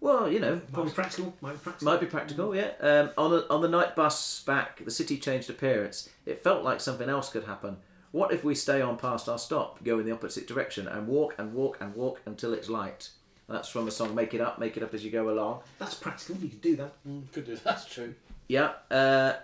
Well, 0.00 0.30
you 0.30 0.38
know, 0.38 0.60
Might 0.72 0.84
be 0.84 0.90
practical. 0.90 1.34
Might 1.40 1.52
be 1.52 1.58
practical. 1.58 1.92
might 1.92 2.00
be 2.00 2.06
practical, 2.06 2.54
yeah. 2.54 2.70
Um, 2.80 3.10
on 3.18 3.30
the 3.32 3.46
on 3.50 3.62
the 3.62 3.68
night 3.68 3.96
bus 3.96 4.42
back, 4.44 4.84
the 4.84 4.90
city 4.90 5.18
changed 5.18 5.50
appearance. 5.50 6.08
It 6.24 6.42
felt 6.42 6.62
like 6.62 6.80
something 6.80 7.08
else 7.08 7.30
could 7.30 7.44
happen. 7.44 7.78
What 8.12 8.32
if 8.32 8.42
we 8.44 8.54
stay 8.54 8.80
on 8.80 8.96
past 8.96 9.28
our 9.28 9.38
stop, 9.38 9.82
go 9.84 9.98
in 9.98 10.06
the 10.06 10.12
opposite 10.12 10.46
direction, 10.46 10.88
and 10.88 11.06
walk 11.06 11.34
and 11.38 11.52
walk 11.52 11.78
and 11.80 11.94
walk 11.94 12.20
until 12.26 12.52
it's 12.54 12.68
light? 12.68 13.10
That's 13.48 13.68
from 13.68 13.84
the 13.86 13.90
song 13.90 14.14
"Make 14.14 14.34
It 14.34 14.40
Up, 14.40 14.58
Make 14.58 14.76
It 14.76 14.82
Up 14.82 14.92
as 14.94 15.04
You 15.04 15.10
Go 15.10 15.28
Along." 15.30 15.60
That's 15.78 15.94
practical. 15.94 16.36
You 16.36 16.48
could 16.48 16.60
do 16.60 16.76
that. 16.76 16.92
Could 17.32 17.46
do. 17.46 17.54
that. 17.54 17.64
That's 17.70 17.84
true. 17.86 18.14
Yeah. 18.46 18.72
Uh, 18.90 19.34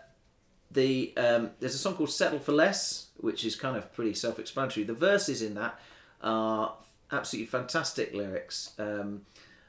the 0.71 1.13
um, 1.17 1.51
there's 1.61 1.75
a 1.75 1.79
song 1.79 1.95
called 1.95 2.11
"Settle 2.11 2.39
for 2.39 2.53
Less," 2.53 3.09
which 3.19 3.45
is 3.45 3.55
kind 3.57 3.77
of 3.77 3.93
pretty 3.93 4.15
self-explanatory. 4.15 4.85
The 4.85 4.95
verses 4.95 5.41
in 5.43 5.55
that 5.55 5.79
are 6.23 6.75
absolutely 7.13 7.47
fantastic 7.47 8.13
lyrics. 8.15 8.73
Um, 8.79 9.23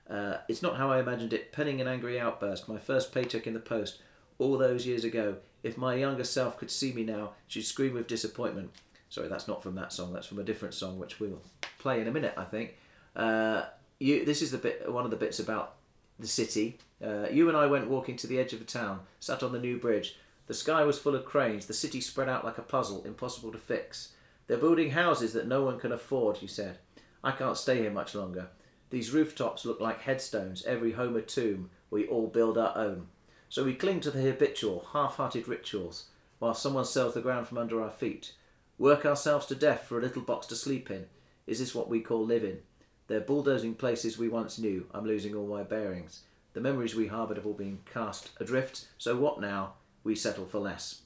Uh, 0.08 0.38
it's 0.48 0.62
not 0.62 0.78
how 0.78 0.92
I 0.92 1.00
imagined 1.00 1.34
it. 1.34 1.52
Penning 1.52 1.82
an 1.82 1.88
angry 1.88 2.20
outburst. 2.20 2.70
My 2.70 2.78
first 2.78 3.12
paycheck 3.12 3.48
in 3.48 3.54
the 3.56 3.60
post 3.60 4.00
all 4.38 4.56
those 4.56 4.86
years 4.86 5.04
ago. 5.04 5.38
If 5.64 5.78
my 5.80 5.96
younger 5.96 6.24
self 6.24 6.58
could 6.60 6.70
see 6.70 6.94
me 6.94 7.04
now, 7.04 7.32
she'd 7.48 7.64
scream 7.64 7.94
with 7.96 8.06
disappointment. 8.06 8.70
Sorry, 9.16 9.30
that's 9.30 9.48
not 9.48 9.64
from 9.64 9.76
that 9.76 9.94
song. 9.94 10.12
That's 10.12 10.28
from 10.28 10.40
a 10.40 10.44
different 10.44 10.74
song, 10.74 11.00
which 11.00 11.22
we'll 11.22 11.42
play 11.80 12.02
in 12.02 12.08
a 12.10 12.12
minute, 12.12 12.34
I 12.36 12.44
think. 12.44 12.76
Uh, 13.16 13.64
you, 13.98 14.26
this 14.26 14.42
is 14.42 14.52
the 14.52 14.58
bit, 14.58 14.92
one 14.92 15.06
of 15.06 15.10
the 15.10 15.16
bits 15.16 15.40
about 15.40 15.76
the 16.20 16.28
city. 16.28 16.80
Uh, 17.02 17.30
you 17.32 17.48
and 17.48 17.56
I 17.56 17.66
went 17.66 17.90
walking 17.90 18.18
to 18.18 18.28
the 18.28 18.38
edge 18.38 18.52
of 18.52 18.60
the 18.60 18.66
town, 18.66 19.00
sat 19.22 19.42
on 19.42 19.54
the 19.54 19.60
new 19.60 19.80
bridge. 19.80 20.18
The 20.48 20.54
sky 20.54 20.84
was 20.84 21.00
full 21.00 21.16
of 21.16 21.24
cranes. 21.24 21.66
The 21.66 21.74
city 21.74 22.02
spread 22.02 22.28
out 22.28 22.44
like 22.44 22.58
a 22.58 22.62
puzzle, 22.62 23.06
impossible 23.06 23.54
to 23.54 23.58
fix. 23.58 24.12
They're 24.48 24.58
building 24.58 24.92
houses 24.92 25.32
that 25.32 25.48
no 25.48 25.64
one 25.64 25.80
can 25.80 25.94
afford, 25.94 26.42
you 26.42 26.50
said. 26.50 26.80
I 27.24 27.32
can't 27.32 27.56
stay 27.56 27.78
here 27.78 27.92
much 27.92 28.16
longer. 28.16 28.50
These 28.90 29.12
rooftops 29.12 29.64
look 29.64 29.80
like 29.80 30.02
headstones, 30.02 30.66
every 30.66 30.92
home 30.92 31.16
a 31.16 31.22
tomb. 31.22 31.70
We 31.90 32.06
all 32.06 32.28
build 32.28 32.58
our 32.58 32.78
own. 32.78 33.08
So 33.48 33.64
we 33.64 33.76
cling 33.76 34.02
to 34.02 34.12
the 34.12 34.24
habitual, 34.24 34.90
half 34.92 35.16
hearted 35.16 35.48
rituals, 35.48 36.08
while 36.40 36.54
someone 36.54 36.84
sells 36.84 37.14
the 37.14 37.22
ground 37.22 37.48
from 37.48 37.58
under 37.58 37.82
our 37.82 37.92
feet. 37.92 38.34
Work 38.78 39.06
ourselves 39.06 39.46
to 39.48 39.56
death 39.56 39.86
for 39.88 39.98
a 39.98 40.02
little 40.02 40.22
box 40.22 40.48
to 40.48 40.56
sleep 40.56 40.92
in. 40.92 41.06
Is 41.48 41.60
this 41.60 41.74
what 41.74 41.90
we 41.90 42.02
call 42.02 42.26
living? 42.26 42.60
They're 43.08 43.22
bulldozing 43.22 43.76
places 43.76 44.18
we 44.18 44.28
once 44.28 44.58
knew. 44.58 44.88
I'm 44.94 45.06
losing 45.06 45.36
all 45.36 45.48
my 45.48 45.64
bearings. 45.64 46.22
The 46.54 46.62
memories 46.62 46.96
we 46.96 47.08
harboured 47.08 47.38
have 47.38 47.46
all 47.46 47.54
been 47.54 47.80
cast 47.92 48.32
adrift. 48.40 48.88
So 48.98 49.16
what 49.16 49.40
now? 49.40 49.74
We 50.04 50.16
settle 50.16 50.46
for 50.46 50.60
less. 50.60 51.02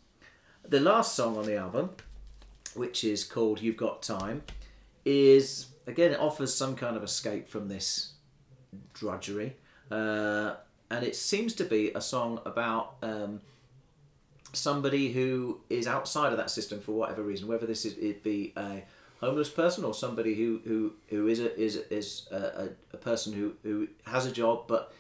The 0.68 0.80
last 0.80 1.16
song 1.16 1.38
on 1.38 1.46
the 1.46 1.56
album, 1.58 1.92
which 2.74 3.04
is 3.04 3.24
called 3.24 3.62
You've 3.62 3.78
Got 3.78 4.02
Time, 4.02 4.44
is 5.06 5.68
again 5.88 6.12
it 6.12 6.20
offers 6.20 6.54
some 6.54 6.76
kind 6.76 6.98
of 6.98 7.04
escape 7.04 7.48
from 7.48 7.68
this 7.68 8.14
drudgery. 8.94 9.56
Uh, 9.90 10.56
and 10.92 11.06
it 11.06 11.16
seems 11.16 11.54
to 11.56 11.64
be 11.64 11.92
a 11.94 12.02
song 12.02 12.42
about 12.46 12.96
um, 13.02 13.42
somebody 14.54 15.12
who 15.12 15.60
is 15.70 15.88
outside 15.88 16.32
of 16.32 16.38
that 16.38 16.50
system 16.50 16.80
for 16.80 16.94
whatever 16.94 17.22
reason, 17.24 17.48
whether 17.48 17.66
this 17.66 17.86
is 17.86 17.94
it 17.98 18.24
be 18.24 18.54
a 18.58 18.84
homeless 19.22 19.50
person 19.50 19.84
or 19.84 19.94
somebody 19.94 20.36
who 20.36 20.62
who, 20.66 20.94
who 21.10 21.28
is 21.28 21.40
a 21.40 21.58
is 21.60 21.76
is 21.90 22.28
a, 22.32 22.36
a, 22.36 22.70
a 22.94 22.98
person 22.98 23.34
who, 23.34 23.54
who 23.64 23.88
has 24.06 24.26
a 24.26 24.32
job 24.32 24.64
but 24.68 24.94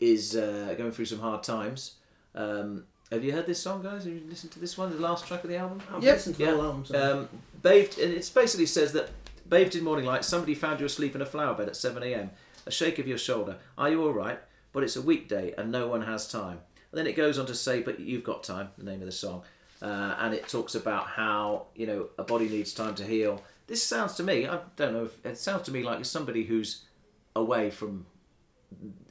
is 0.00 0.36
uh, 0.36 0.74
going 0.78 0.92
through 0.92 1.04
some 1.06 1.18
hard 1.20 1.42
times. 1.42 1.94
Um, 2.34 2.84
have 3.10 3.24
you 3.24 3.32
heard 3.32 3.46
this 3.46 3.58
song, 3.58 3.82
guys? 3.82 4.04
Have 4.04 4.12
you 4.12 4.22
listened 4.28 4.52
to 4.52 4.60
this 4.60 4.76
one, 4.78 4.90
the 4.90 4.98
last 5.00 5.26
track 5.26 5.42
of 5.42 5.50
the 5.50 5.56
album? 5.56 5.80
I've 5.92 6.02
Yep. 6.04 6.14
listened 6.14 6.36
to 6.36 6.44
the 6.44 6.50
album. 6.50 6.84
so- 6.84 7.18
Um, 7.20 7.28
bathed, 7.62 7.98
and 7.98 8.12
it 8.12 8.30
basically 8.34 8.66
says 8.66 8.92
that 8.92 9.08
bathed 9.48 9.74
in 9.74 9.82
morning 9.82 10.04
light, 10.04 10.24
somebody 10.24 10.54
found 10.54 10.78
you 10.78 10.86
asleep 10.86 11.14
in 11.16 11.22
a 11.22 11.26
flower 11.26 11.54
bed 11.54 11.68
at 11.68 11.74
7 11.76 12.02
a.m. 12.02 12.30
A 12.66 12.70
shake 12.70 12.98
of 12.98 13.08
your 13.08 13.16
shoulder. 13.18 13.56
Are 13.78 13.88
you 13.90 14.02
all 14.04 14.12
right? 14.12 14.38
But 14.72 14.84
it's 14.84 14.94
a 14.94 15.00
weekday 15.02 15.54
and 15.56 15.72
no 15.72 15.88
one 15.88 16.02
has 16.02 16.28
time. 16.30 16.60
And 16.90 16.98
then 16.98 17.06
it 17.06 17.16
goes 17.16 17.38
on 17.38 17.46
to 17.46 17.54
say, 17.54 17.82
but 17.82 18.00
you've 18.00 18.24
got 18.24 18.42
time. 18.42 18.70
The 18.78 18.84
name 18.84 19.00
of 19.00 19.06
the 19.06 19.12
song, 19.12 19.42
uh, 19.82 20.16
and 20.18 20.34
it 20.34 20.48
talks 20.48 20.74
about 20.74 21.06
how 21.08 21.66
you 21.74 21.86
know 21.86 22.08
a 22.18 22.24
body 22.24 22.48
needs 22.48 22.72
time 22.72 22.94
to 22.96 23.04
heal. 23.04 23.42
This 23.66 23.82
sounds 23.82 24.14
to 24.14 24.22
me, 24.22 24.46
I 24.46 24.60
don't 24.76 24.94
know, 24.94 25.04
if, 25.04 25.26
it 25.26 25.36
sounds 25.36 25.64
to 25.64 25.70
me 25.70 25.82
like 25.82 26.02
somebody 26.04 26.44
who's 26.44 26.84
away 27.36 27.70
from 27.70 28.06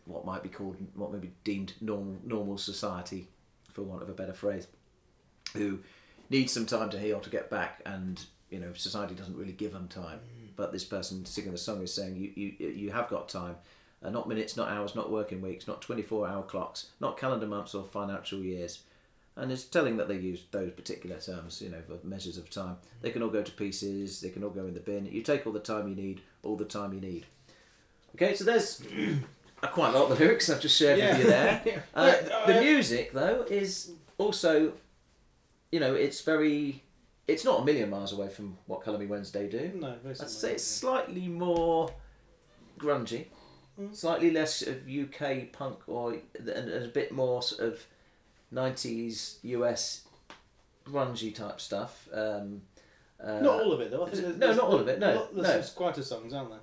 what 0.05 0.25
might 0.25 0.41
be 0.41 0.49
called, 0.49 0.77
what 0.95 1.13
may 1.13 1.19
be 1.19 1.31
deemed 1.43 1.73
normal, 1.79 2.17
normal 2.25 2.57
society, 2.57 3.27
for 3.71 3.83
want 3.83 4.01
of 4.01 4.09
a 4.09 4.13
better 4.13 4.33
phrase, 4.33 4.67
who 5.53 5.79
needs 6.29 6.51
some 6.51 6.65
time 6.65 6.89
to 6.89 6.99
heal 6.99 7.19
to 7.19 7.29
get 7.29 7.49
back, 7.49 7.81
and 7.85 8.25
you 8.49 8.59
know 8.59 8.73
society 8.73 9.13
doesn't 9.13 9.37
really 9.37 9.53
give 9.53 9.73
them 9.73 9.87
time. 9.87 10.19
But 10.55 10.71
this 10.71 10.83
person 10.83 11.23
singing 11.25 11.51
the 11.51 11.57
song 11.57 11.83
is 11.83 11.93
saying 11.93 12.15
you 12.15 12.31
you 12.35 12.69
you 12.69 12.91
have 12.91 13.09
got 13.09 13.29
time, 13.29 13.55
uh, 14.03 14.09
not 14.09 14.27
minutes, 14.27 14.55
not 14.55 14.69
hours, 14.69 14.95
not 14.95 15.11
working 15.11 15.41
weeks, 15.41 15.67
not 15.67 15.81
twenty 15.81 16.01
four 16.01 16.27
hour 16.27 16.43
clocks, 16.43 16.87
not 16.99 17.17
calendar 17.17 17.47
months 17.47 17.73
or 17.73 17.83
financial 17.85 18.39
years. 18.39 18.79
And 19.35 19.51
it's 19.51 19.65
telling 19.65 19.97
that 19.97 20.07
they 20.07 20.17
use 20.17 20.45
those 20.49 20.71
particular 20.71 21.19
terms, 21.19 21.61
you 21.61 21.69
know, 21.69 21.81
for 21.87 22.05
measures 22.05 22.39
of 22.39 22.49
time. 22.49 22.77
They 23.01 23.11
can 23.11 23.21
all 23.21 23.29
go 23.29 23.43
to 23.43 23.51
pieces. 23.51 24.19
They 24.19 24.29
can 24.29 24.43
all 24.43 24.49
go 24.49 24.65
in 24.65 24.73
the 24.73 24.79
bin. 24.79 25.05
You 25.05 25.21
take 25.21 25.45
all 25.45 25.53
the 25.53 25.59
time 25.59 25.87
you 25.87 25.95
need, 25.95 26.21
all 26.41 26.55
the 26.55 26.65
time 26.65 26.91
you 26.91 26.99
need. 26.99 27.27
Okay, 28.15 28.33
so 28.33 28.43
there's 28.43 28.81
uh, 29.63 29.67
quite 29.67 29.93
a 29.93 29.99
lot 29.99 30.09
of 30.11 30.17
the 30.17 30.25
lyrics 30.25 30.49
I've 30.49 30.59
just 30.59 30.75
shared 30.75 30.99
with 30.99 31.19
you 31.19 31.25
there. 31.25 31.83
Uh, 31.93 32.13
the 32.47 32.61
music, 32.61 33.11
though, 33.13 33.45
is 33.49 33.91
also, 34.17 34.73
you 35.71 35.79
know, 35.79 35.93
it's 35.93 36.21
very. 36.21 36.83
It's 37.27 37.43
not 37.43 37.61
a 37.61 37.65
million 37.65 37.89
miles 37.89 38.13
away 38.13 38.29
from 38.29 38.57
what 38.67 38.81
Colour 38.81 38.97
Me 38.97 39.05
Wednesday 39.05 39.49
do. 39.49 39.71
No, 39.75 39.95
very 40.01 40.15
I'd 40.19 40.29
say 40.29 40.53
it's 40.53 40.63
slightly 40.63 41.27
more 41.27 41.89
grungy, 42.79 43.25
Mm. 43.79 43.95
slightly 43.95 44.31
less 44.31 44.63
of 44.63 44.87
UK 44.89 45.51
punk, 45.51 45.79
or 45.87 46.13
and, 46.39 46.49
and 46.49 46.85
a 46.85 46.87
bit 46.87 47.11
more 47.11 47.43
sort 47.43 47.61
of 47.73 47.85
nineties 48.51 49.37
US 49.43 50.01
grungy 50.85 51.33
type 51.35 51.59
stuff. 51.61 52.07
Um, 52.13 52.61
uh, 53.23 53.39
not 53.39 53.61
all 53.63 53.73
of 53.73 53.81
it 53.81 53.91
though. 53.91 54.05
I 54.05 54.09
think 54.09 54.21
there's, 54.23 54.33
no, 54.37 54.39
there's- 54.39 54.57
not 54.57 54.65
all 54.67 54.79
of 54.79 54.87
it. 54.87 54.99
No, 54.99 55.13
lot- 55.15 55.35
there's 55.35 55.47
no. 55.47 55.61
some 55.61 55.75
quieter 55.75 56.03
songs, 56.03 56.33
aren't 56.33 56.49
there? 56.49 56.59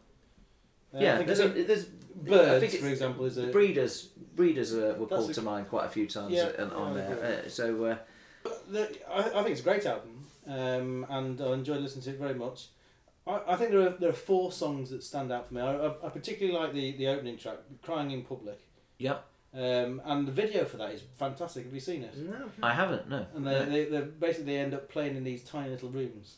Uh, 0.94 0.98
yeah, 1.04 1.14
I 1.14 1.16
think 1.16 1.26
there's, 1.26 1.40
a, 1.40 1.48
there's 1.48 1.84
Birds, 1.84 2.76
for 2.76 2.88
example, 2.88 3.24
is 3.26 3.38
a 3.38 3.48
breeders. 3.48 4.08
Breeders 4.36 4.72
uh, 4.74 4.94
were 4.98 5.06
called 5.06 5.30
a- 5.30 5.34
to 5.34 5.42
mind 5.42 5.68
quite 5.68 5.86
a 5.86 5.88
few 5.88 6.06
times 6.06 6.32
Yeah, 6.32 6.50
on, 6.58 6.70
on 6.72 6.96
yeah, 6.96 7.02
there. 7.14 7.42
Uh, 7.44 7.48
so 7.48 7.84
uh, 7.84 7.96
the, 8.70 8.88
I, 9.10 9.18
I 9.18 9.42
think 9.42 9.50
it's 9.50 9.60
a 9.60 9.64
great 9.64 9.84
album, 9.86 10.24
um, 10.46 11.06
and 11.10 11.40
I 11.40 11.52
enjoyed 11.52 11.80
listening 11.80 12.04
to 12.04 12.10
it 12.10 12.18
very 12.18 12.34
much. 12.34 12.68
I, 13.26 13.40
I 13.48 13.56
think 13.56 13.70
there 13.70 13.80
are 13.80 13.90
there 13.90 14.10
are 14.10 14.12
four 14.30 14.52
songs 14.52 14.90
that 14.90 15.02
stand 15.02 15.32
out 15.32 15.48
for 15.48 15.54
me. 15.54 15.60
I, 15.60 15.74
I, 15.74 16.06
I 16.06 16.08
particularly 16.10 16.58
like 16.58 16.72
the, 16.74 16.92
the 16.96 17.06
opening 17.08 17.38
track, 17.38 17.56
"Crying 17.82 18.10
in 18.10 18.22
Public," 18.22 18.60
Yep. 18.98 19.24
um, 19.54 20.02
and 20.04 20.28
the 20.28 20.32
video 20.32 20.64
for 20.64 20.76
that 20.78 20.90
is 20.92 21.02
fantastic. 21.18 21.64
Have 21.64 21.74
you 21.74 21.80
seen 21.80 22.02
it? 22.02 22.16
No. 22.16 22.50
I 22.62 22.74
haven't. 22.74 23.08
No. 23.08 23.26
And 23.34 23.46
they, 23.46 23.64
they, 23.64 23.84
they 23.86 24.00
basically 24.02 24.52
they 24.52 24.58
end 24.58 24.74
up 24.74 24.88
playing 24.90 25.16
in 25.16 25.24
these 25.24 25.42
tiny 25.44 25.70
little 25.70 25.88
rooms, 25.90 26.36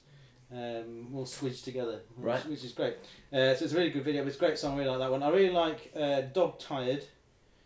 um, 0.53 1.09
all 1.15 1.25
squished 1.25 1.65
together, 1.65 2.01
which, 2.15 2.25
Right. 2.25 2.47
which 2.49 2.63
is 2.65 2.73
great. 2.73 2.95
Uh, 3.33 3.55
so 3.55 3.65
it's 3.65 3.73
a 3.73 3.77
really 3.77 3.91
good 3.91 4.05
video. 4.05 4.25
It's 4.27 4.37
a 4.37 4.39
great 4.39 4.59
song. 4.59 4.75
I 4.75 4.79
really 4.79 4.91
like 4.91 5.01
that 5.01 5.11
one. 5.11 5.23
I 5.23 5.31
really 5.31 5.51
like 5.51 5.93
uh, 5.99 6.21
"Dog 6.33 6.59
Tired." 6.61 7.05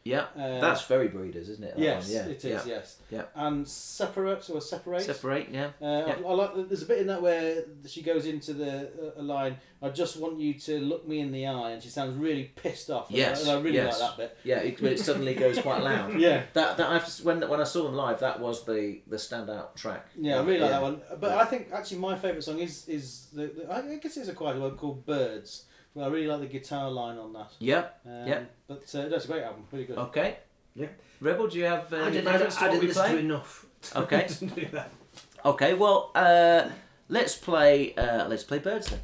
Yeah, 0.02 0.26
Uh, 0.34 0.60
that's 0.60 0.86
very 0.86 1.08
breeders, 1.08 1.50
isn't 1.50 1.62
it? 1.64 1.74
Yes, 1.76 2.06
one? 2.06 2.14
Yeah, 2.16 2.24
it 2.32 2.36
is. 2.44 2.44
Yeah. 2.44 2.60
Yes. 2.66 2.96
Yeah. 3.10 3.22
And 3.34 3.68
separate 3.68 4.48
or 4.48 4.60
separate. 4.62 5.02
Separate. 5.02 5.48
Yeah. 5.50 5.66
Uh, 5.80 6.04
Yeah. 6.08 6.16
I, 6.24 6.28
I 6.30 6.32
like. 6.34 6.68
There's 6.68 6.82
a 6.82 6.86
bit 6.86 7.00
in 7.00 7.06
that 7.08 7.20
where 7.20 7.64
she 7.86 8.00
goes 8.00 8.24
into 8.24 8.54
the 8.54 9.14
uh, 9.18 9.22
line. 9.22 9.58
I 9.82 9.90
just 9.90 10.16
want 10.16 10.38
you 10.40 10.54
to 10.54 10.78
look 10.80 11.06
me 11.06 11.20
in 11.20 11.32
the 11.32 11.46
eye, 11.46 11.70
and 11.72 11.82
she 11.82 11.90
sounds 11.90 12.16
really 12.16 12.44
pissed 12.44 12.88
off. 12.90 13.08
and 13.10 13.16
I- 13.16 13.20
Yes. 13.20 13.42
and 13.42 13.50
I 13.50 13.60
really 13.60 13.76
yes. 13.76 14.00
like 14.00 14.10
that 14.10 14.16
bit. 14.16 14.38
Yeah, 14.42 14.58
it, 14.60 14.80
but 14.80 14.92
it 14.92 15.00
suddenly 15.00 15.34
goes 15.34 15.58
quite 15.58 15.82
loud. 15.82 16.14
Yeah. 16.18 16.44
That 16.54 16.78
that 16.78 16.88
I've 16.90 17.06
when 17.24 17.46
when 17.46 17.60
I 17.60 17.64
saw 17.64 17.82
them 17.84 17.94
live, 17.94 18.20
that 18.20 18.40
was 18.40 18.64
the 18.64 19.02
the 19.06 19.16
standout 19.16 19.74
track. 19.76 20.06
Yeah, 20.18 20.38
I 20.38 20.40
really 20.44 20.60
like 20.60 20.70
Yeah. 20.70 20.80
that 20.80 20.82
one. 20.82 21.00
But 21.20 21.32
I 21.32 21.44
think 21.44 21.68
actually 21.72 21.98
my 21.98 22.16
favourite 22.16 22.42
song 22.44 22.58
is 22.58 22.88
is 22.88 23.26
the, 23.34 23.48
the 23.48 23.70
I 23.70 23.96
guess 23.96 24.16
it's 24.16 24.28
a 24.30 24.34
quieter 24.34 24.60
one 24.60 24.76
called 24.78 25.04
Birds. 25.04 25.66
But 25.94 26.04
I 26.04 26.06
really 26.08 26.26
like 26.28 26.40
the 26.40 26.46
guitar 26.46 26.90
line 26.90 27.18
on 27.18 27.32
that. 27.32 27.50
Yep. 27.58 28.00
Um, 28.06 28.26
Yep. 28.28 28.50
But 28.68 28.94
uh, 28.94 29.08
that's 29.08 29.24
a 29.24 29.28
great 29.28 29.42
album. 29.42 29.64
Really 29.72 29.84
good. 29.86 29.98
Okay. 29.98 30.36
Yeah. 30.74 30.86
Rebel, 31.20 31.48
do 31.48 31.58
you 31.58 31.64
have 31.64 31.92
uh, 31.92 31.96
I 31.96 32.10
didn't, 32.10 32.28
I 32.28 32.30
preference 32.30 32.54
didn't, 32.54 32.68
I 32.68 32.70
didn't 32.70 32.80
we 32.82 32.86
listen 32.88 33.02
play? 33.02 33.12
to 33.16 33.18
enough. 33.18 33.66
to 33.82 33.98
Okay. 34.02 34.28
do 34.54 34.66
that. 34.72 34.90
Okay. 35.44 35.74
Well, 35.74 36.12
uh, 36.14 36.68
let's 37.08 37.34
play. 37.36 37.94
Uh, 37.96 38.28
let's 38.28 38.44
play 38.44 38.58
Birds 38.58 38.90
then. 38.90 39.00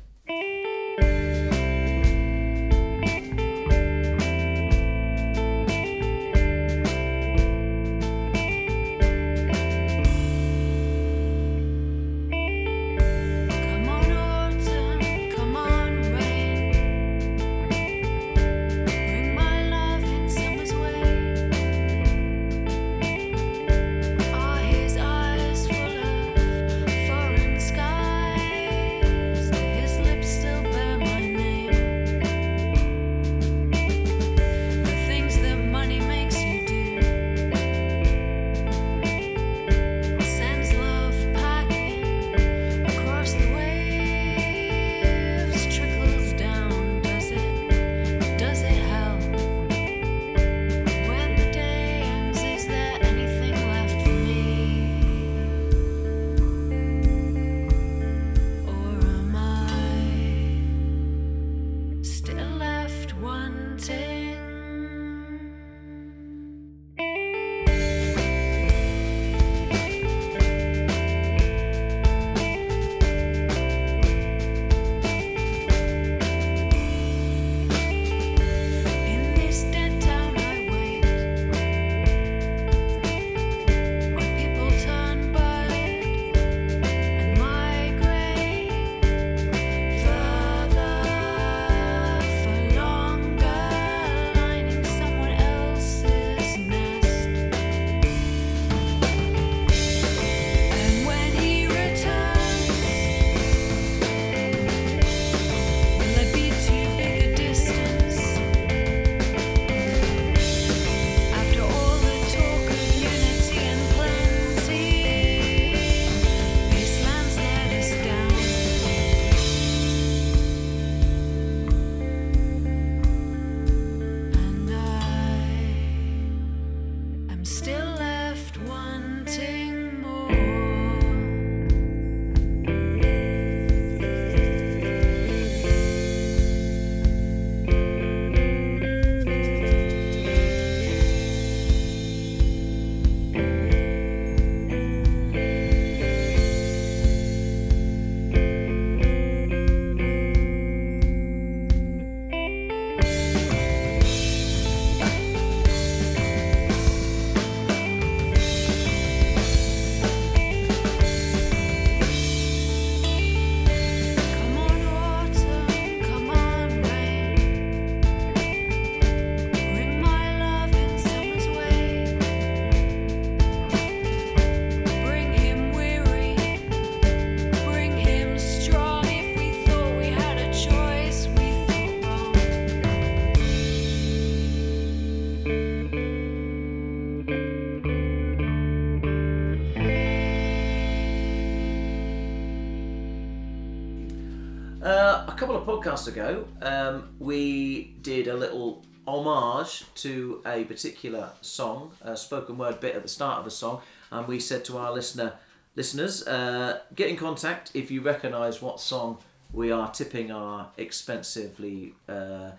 Podcasts 195.86 196.08
ago, 196.08 196.44
um, 196.62 197.14
we 197.18 197.94
did 198.02 198.26
a 198.26 198.34
little 198.34 198.84
homage 199.06 199.84
to 199.94 200.42
a 200.44 200.64
particular 200.64 201.30
song, 201.40 201.92
a 202.02 202.16
spoken 202.16 202.58
word 202.58 202.80
bit 202.80 202.96
at 202.96 203.02
the 203.02 203.08
start 203.08 203.38
of 203.38 203.46
a 203.46 203.50
song, 203.50 203.80
and 204.10 204.26
we 204.26 204.40
said 204.40 204.64
to 204.64 204.76
our 204.78 204.92
listener 204.92 205.34
listeners, 205.76 206.26
uh, 206.26 206.80
get 206.94 207.08
in 207.08 207.16
contact 207.16 207.70
if 207.74 207.90
you 207.90 208.00
recognise 208.00 208.60
what 208.62 208.80
song 208.80 209.18
we 209.52 209.70
are 209.70 209.90
tipping 209.92 210.32
our 210.32 210.70
expensively 210.76 211.94
uh, 212.08 212.50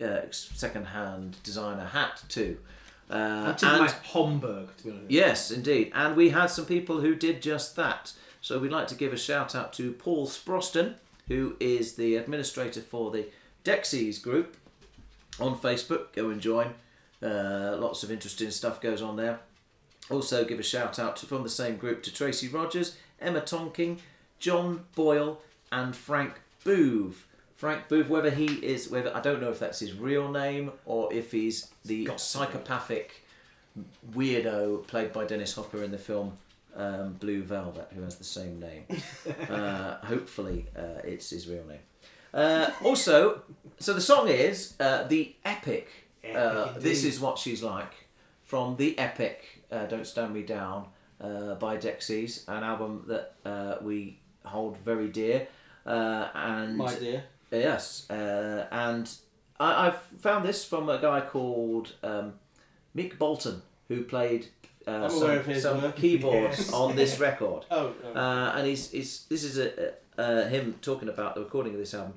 uh, 0.00 0.20
second-hand 0.30 1.36
designer 1.42 1.84
hat 1.84 2.22
to. 2.28 2.56
Uh, 3.10 3.52
tipping 3.54 3.78
like 3.78 4.04
Homburg, 4.04 4.68
to 4.78 4.84
be 4.84 4.90
honest. 4.90 5.10
Yes, 5.10 5.50
indeed. 5.50 5.90
And 5.94 6.16
we 6.16 6.30
had 6.30 6.46
some 6.46 6.64
people 6.64 7.00
who 7.00 7.14
did 7.14 7.42
just 7.42 7.76
that. 7.76 8.12
So 8.40 8.58
we'd 8.58 8.70
like 8.70 8.86
to 8.86 8.94
give 8.94 9.12
a 9.12 9.18
shout 9.18 9.54
out 9.54 9.72
to 9.74 9.92
Paul 9.92 10.28
Sproston, 10.28 10.94
who 11.30 11.56
is 11.60 11.94
the 11.94 12.16
administrator 12.16 12.80
for 12.80 13.12
the 13.12 13.26
Dexies 13.64 14.20
group 14.20 14.56
on 15.38 15.56
Facebook. 15.56 16.12
Go 16.12 16.28
and 16.28 16.40
join. 16.40 16.74
Uh, 17.22 17.76
lots 17.78 18.02
of 18.02 18.10
interesting 18.10 18.50
stuff 18.50 18.80
goes 18.80 19.00
on 19.00 19.16
there. 19.16 19.38
Also, 20.10 20.44
give 20.44 20.58
a 20.58 20.62
shout 20.62 20.98
out 20.98 21.16
to, 21.16 21.26
from 21.26 21.44
the 21.44 21.48
same 21.48 21.76
group 21.76 22.02
to 22.02 22.12
Tracy 22.12 22.48
Rogers, 22.48 22.96
Emma 23.20 23.40
Tonking, 23.40 23.98
John 24.40 24.86
Boyle, 24.96 25.40
and 25.70 25.94
Frank 25.94 26.40
Boove. 26.64 27.14
Frank 27.54 27.88
Booth, 27.88 28.08
whether 28.08 28.30
he 28.30 28.46
is, 28.46 28.90
whether 28.90 29.14
I 29.16 29.20
don't 29.20 29.40
know 29.40 29.50
if 29.50 29.60
that's 29.60 29.78
his 29.78 29.94
real 29.94 30.32
name 30.32 30.72
or 30.84 31.12
if 31.12 31.30
he's 31.30 31.68
the 31.84 32.08
psychopathic 32.16 33.24
weirdo 34.12 34.84
played 34.88 35.12
by 35.12 35.26
Dennis 35.26 35.54
Hopper 35.54 35.84
in 35.84 35.92
the 35.92 35.98
film 35.98 36.38
um, 36.76 37.14
Blue 37.14 37.42
Velvet, 37.42 37.88
who 37.94 38.02
has 38.02 38.16
the 38.16 38.24
same 38.24 38.60
name. 38.60 38.84
uh, 39.50 39.96
hopefully, 40.04 40.66
uh, 40.76 41.00
it's 41.04 41.30
his 41.30 41.48
real 41.48 41.64
name. 41.64 41.80
Uh, 42.32 42.70
also, 42.84 43.42
so 43.78 43.92
the 43.92 44.00
song 44.00 44.28
is 44.28 44.74
uh, 44.80 45.04
the 45.04 45.34
epic. 45.44 45.88
Uh, 46.24 46.66
Epic 46.68 46.82
this 46.82 47.04
is 47.04 47.18
what 47.18 47.38
she's 47.38 47.62
like 47.62 47.94
from 48.44 48.76
the 48.76 48.98
epic 48.98 49.64
uh, 49.72 49.86
"Don't 49.86 50.06
Stand 50.06 50.34
Me 50.34 50.42
Down" 50.42 50.86
uh, 51.20 51.54
by 51.54 51.76
Dexies, 51.76 52.48
an 52.48 52.62
album 52.62 53.04
that 53.08 53.34
uh, 53.44 53.76
we 53.82 54.18
hold 54.44 54.76
very 54.78 55.08
dear. 55.08 55.48
Uh, 55.86 56.28
and 56.34 56.76
My 56.76 56.94
dear. 56.94 57.24
Yes, 57.50 58.08
uh, 58.10 58.66
and 58.70 59.10
I, 59.58 59.88
I've 59.88 60.00
found 60.20 60.44
this 60.44 60.64
from 60.64 60.88
a 60.88 61.00
guy 61.00 61.20
called 61.20 61.94
um, 62.02 62.34
Mick 62.96 63.18
Bolton, 63.18 63.62
who 63.88 64.04
played 64.04 64.48
uh, 64.86 65.08
some, 65.08 65.22
aware 65.22 65.40
of 65.40 65.46
his 65.46 65.62
some 65.62 65.92
keyboards 65.92 66.58
Yes. 66.58 66.72
on 66.72 66.96
this 66.96 67.18
record. 67.28 67.64
Oh, 67.70 67.92
oh. 68.04 68.12
Uh, 68.14 68.54
and 68.56 68.66
he's, 68.66 68.90
he's 68.90 69.24
this 69.28 69.44
is 69.44 69.58
a, 69.58 69.92
uh, 70.18 70.48
him 70.48 70.76
talking 70.82 71.08
about 71.08 71.34
the 71.34 71.42
recording 71.42 71.72
of 71.74 71.78
this 71.78 71.94
album. 71.94 72.14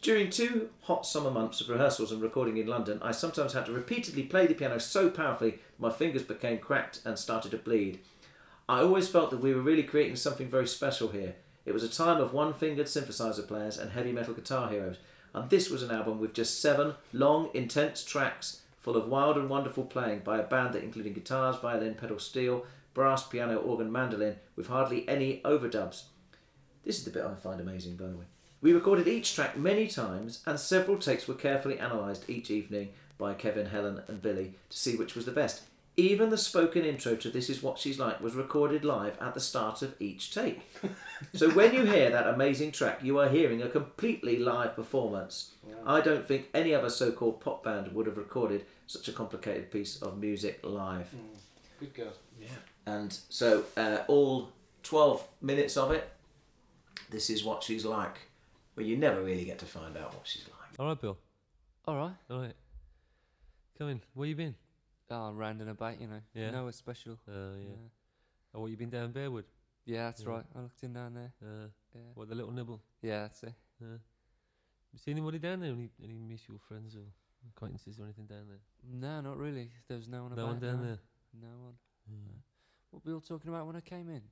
During 0.00 0.30
two 0.30 0.70
hot 0.82 1.04
summer 1.06 1.30
months 1.30 1.60
of 1.60 1.68
rehearsals 1.68 2.12
and 2.12 2.22
recording 2.22 2.56
in 2.56 2.66
London, 2.68 3.00
I 3.02 3.10
sometimes 3.10 3.52
had 3.52 3.66
to 3.66 3.72
repeatedly 3.72 4.22
play 4.22 4.46
the 4.46 4.54
piano 4.54 4.78
so 4.78 5.10
powerfully 5.10 5.58
my 5.78 5.90
fingers 5.90 6.22
became 6.22 6.58
cracked 6.58 7.00
and 7.04 7.18
started 7.18 7.50
to 7.50 7.56
bleed. 7.58 7.98
I 8.68 8.80
always 8.80 9.08
felt 9.08 9.30
that 9.30 9.40
we 9.40 9.52
were 9.54 9.60
really 9.62 9.82
creating 9.82 10.16
something 10.16 10.46
very 10.48 10.68
special 10.68 11.08
here. 11.08 11.34
It 11.66 11.72
was 11.74 11.82
a 11.82 11.88
time 11.88 12.20
of 12.20 12.32
one 12.32 12.52
fingered 12.54 12.86
synthesizer 12.86 13.46
players 13.46 13.76
and 13.76 13.90
heavy 13.90 14.12
metal 14.12 14.34
guitar 14.34 14.68
heroes, 14.70 14.96
and 15.34 15.50
this 15.50 15.68
was 15.68 15.82
an 15.82 15.90
album 15.90 16.20
with 16.20 16.32
just 16.32 16.60
seven 16.62 16.94
long, 17.12 17.50
intense 17.52 18.04
tracks 18.04 18.62
full 18.88 18.96
of 18.96 19.06
wild 19.06 19.36
and 19.36 19.50
wonderful 19.50 19.84
playing 19.84 20.20
by 20.20 20.38
a 20.38 20.42
band 20.42 20.72
that 20.72 20.82
included 20.82 21.12
guitars, 21.12 21.56
violin, 21.56 21.94
pedal 21.94 22.18
steel, 22.18 22.64
brass, 22.94 23.22
piano, 23.22 23.58
organ, 23.58 23.92
mandolin, 23.92 24.36
with 24.56 24.68
hardly 24.68 25.06
any 25.06 25.42
overdubs. 25.44 26.04
This 26.86 26.96
is 26.96 27.04
the 27.04 27.10
bit 27.10 27.22
I 27.22 27.34
find 27.34 27.60
amazing, 27.60 27.96
by 27.96 28.06
the 28.06 28.16
way. 28.16 28.24
We 28.62 28.72
recorded 28.72 29.06
each 29.06 29.34
track 29.34 29.58
many 29.58 29.88
times, 29.88 30.42
and 30.46 30.58
several 30.58 30.96
takes 30.96 31.28
were 31.28 31.34
carefully 31.34 31.76
analysed 31.76 32.30
each 32.30 32.50
evening 32.50 32.88
by 33.18 33.34
Kevin, 33.34 33.66
Helen, 33.66 34.00
and 34.08 34.22
Billy 34.22 34.54
to 34.70 34.78
see 34.78 34.96
which 34.96 35.14
was 35.14 35.26
the 35.26 35.32
best. 35.32 35.64
Even 35.98 36.30
the 36.30 36.38
spoken 36.38 36.86
intro 36.86 37.14
to 37.16 37.28
This 37.28 37.50
Is 37.50 37.62
What 37.62 37.76
She's 37.76 37.98
Like 37.98 38.22
was 38.22 38.36
recorded 38.36 38.86
live 38.86 39.18
at 39.20 39.34
the 39.34 39.40
start 39.40 39.82
of 39.82 40.00
each 40.00 40.32
take. 40.32 40.62
so 41.34 41.50
when 41.50 41.74
you 41.74 41.84
hear 41.84 42.08
that 42.08 42.28
amazing 42.28 42.72
track, 42.72 43.00
you 43.02 43.18
are 43.18 43.28
hearing 43.28 43.60
a 43.60 43.68
completely 43.68 44.38
live 44.38 44.74
performance. 44.74 45.50
I 45.84 46.00
don't 46.00 46.26
think 46.26 46.48
any 46.54 46.74
other 46.74 46.88
so 46.88 47.12
called 47.12 47.40
pop 47.40 47.64
band 47.64 47.92
would 47.92 48.06
have 48.06 48.16
recorded 48.16 48.64
such 48.88 49.06
a 49.08 49.12
complicated 49.12 49.70
piece 49.70 50.02
of 50.02 50.18
music 50.18 50.58
live. 50.64 51.14
Good 51.78 51.94
girl. 51.94 52.12
Yeah. 52.40 52.48
And 52.86 53.16
so 53.28 53.64
uh, 53.76 53.98
all 54.08 54.48
12 54.82 55.24
minutes 55.42 55.76
of 55.76 55.92
it, 55.92 56.10
this 57.10 57.30
is 57.30 57.44
what 57.44 57.62
she's 57.62 57.84
like. 57.84 58.16
Well, 58.74 58.84
you 58.86 58.96
never 58.96 59.22
really 59.22 59.44
get 59.44 59.58
to 59.60 59.66
find 59.66 59.96
out 59.96 60.14
what 60.14 60.26
she's 60.26 60.44
like. 60.48 60.80
All 60.80 60.86
right, 60.88 61.00
Bill. 61.00 61.16
All 61.86 61.96
right. 61.96 62.14
All 62.30 62.40
right. 62.40 62.54
Come 63.78 63.88
in. 63.90 64.00
Where 64.14 64.28
you 64.28 64.34
been? 64.34 64.54
Oh, 65.10 65.32
round 65.32 65.60
and 65.60 65.70
about, 65.70 66.00
you 66.00 66.06
know. 66.06 66.20
Yeah. 66.34 66.50
Nowhere 66.50 66.72
special. 66.72 67.18
Oh, 67.30 67.52
yeah. 67.60 67.74
Oh, 68.54 68.60
what, 68.62 68.70
you 68.70 68.76
been 68.76 68.90
down 68.90 69.12
Bearwood? 69.12 69.44
Yeah, 69.84 70.04
that's 70.06 70.22
Yeah. 70.22 70.28
right. 70.30 70.44
I 70.56 70.60
looked 70.62 70.82
in 70.82 70.92
down 70.92 71.14
there. 71.14 71.32
Uh, 71.42 71.68
Yeah. 71.94 72.00
What, 72.14 72.28
the 72.28 72.34
little 72.34 72.52
nibble? 72.52 72.80
Yeah, 73.02 73.22
that's 73.22 73.42
it. 73.42 73.54
Uh, 73.82 73.98
you 74.92 74.98
seen 74.98 75.16
anybody 75.16 75.38
down 75.38 75.60
there? 75.60 75.70
Any, 75.72 75.90
any 76.02 76.14
mutual 76.14 76.58
friends 76.58 76.94
or 76.96 77.04
acquaintances 77.56 77.98
or 77.98 78.04
anything 78.04 78.26
down 78.26 78.46
there? 78.48 78.60
No, 78.90 79.20
not 79.20 79.36
really. 79.38 79.70
There 79.88 79.96
was 79.96 80.08
no 80.08 80.22
one 80.22 80.30
No 80.34 80.42
about. 80.42 80.46
one 80.46 80.60
down 80.60 80.80
no. 80.80 80.86
there? 80.86 80.98
No 81.40 81.48
one. 81.60 81.74
No. 82.08 82.32
What 82.90 83.04
were 83.04 83.10
we 83.10 83.14
all 83.14 83.20
talking 83.20 83.50
about 83.50 83.66
when 83.66 83.76
I 83.76 83.80
came 83.80 84.08
in? 84.08 84.22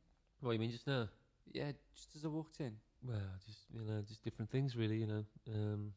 What, 0.40 0.52
you 0.52 0.58
mean 0.58 0.70
just 0.70 0.86
now? 0.86 1.08
Yeah, 1.52 1.72
just 1.94 2.16
as 2.16 2.24
I 2.24 2.28
walked 2.28 2.60
in. 2.60 2.76
Well, 3.06 3.20
just, 3.46 3.60
you 3.72 3.84
know, 3.84 4.02
just 4.06 4.22
different 4.22 4.50
things 4.50 4.76
really, 4.76 4.96
you 4.96 5.06
know. 5.06 5.24
Um, 5.48 5.92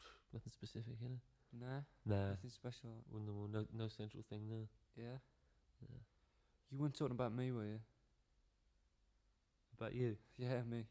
nothing 0.32 0.52
specific, 0.52 0.94
you 1.00 1.08
know. 1.08 1.66
Nah. 1.66 1.80
Nah. 2.14 2.30
Nothing 2.30 2.50
special. 2.50 2.90
No, 3.12 3.48
no, 3.50 3.64
no 3.76 3.88
central 3.88 4.22
thing, 4.28 4.42
no. 4.48 4.68
Yeah. 4.96 5.18
Yeah. 5.80 5.98
You 6.70 6.78
weren't 6.78 6.94
talking 6.94 7.14
about 7.14 7.34
me, 7.34 7.50
were 7.52 7.64
you? 7.64 7.80
About 9.78 9.94
you? 9.94 10.16
Yeah, 10.36 10.60
me. 10.68 10.84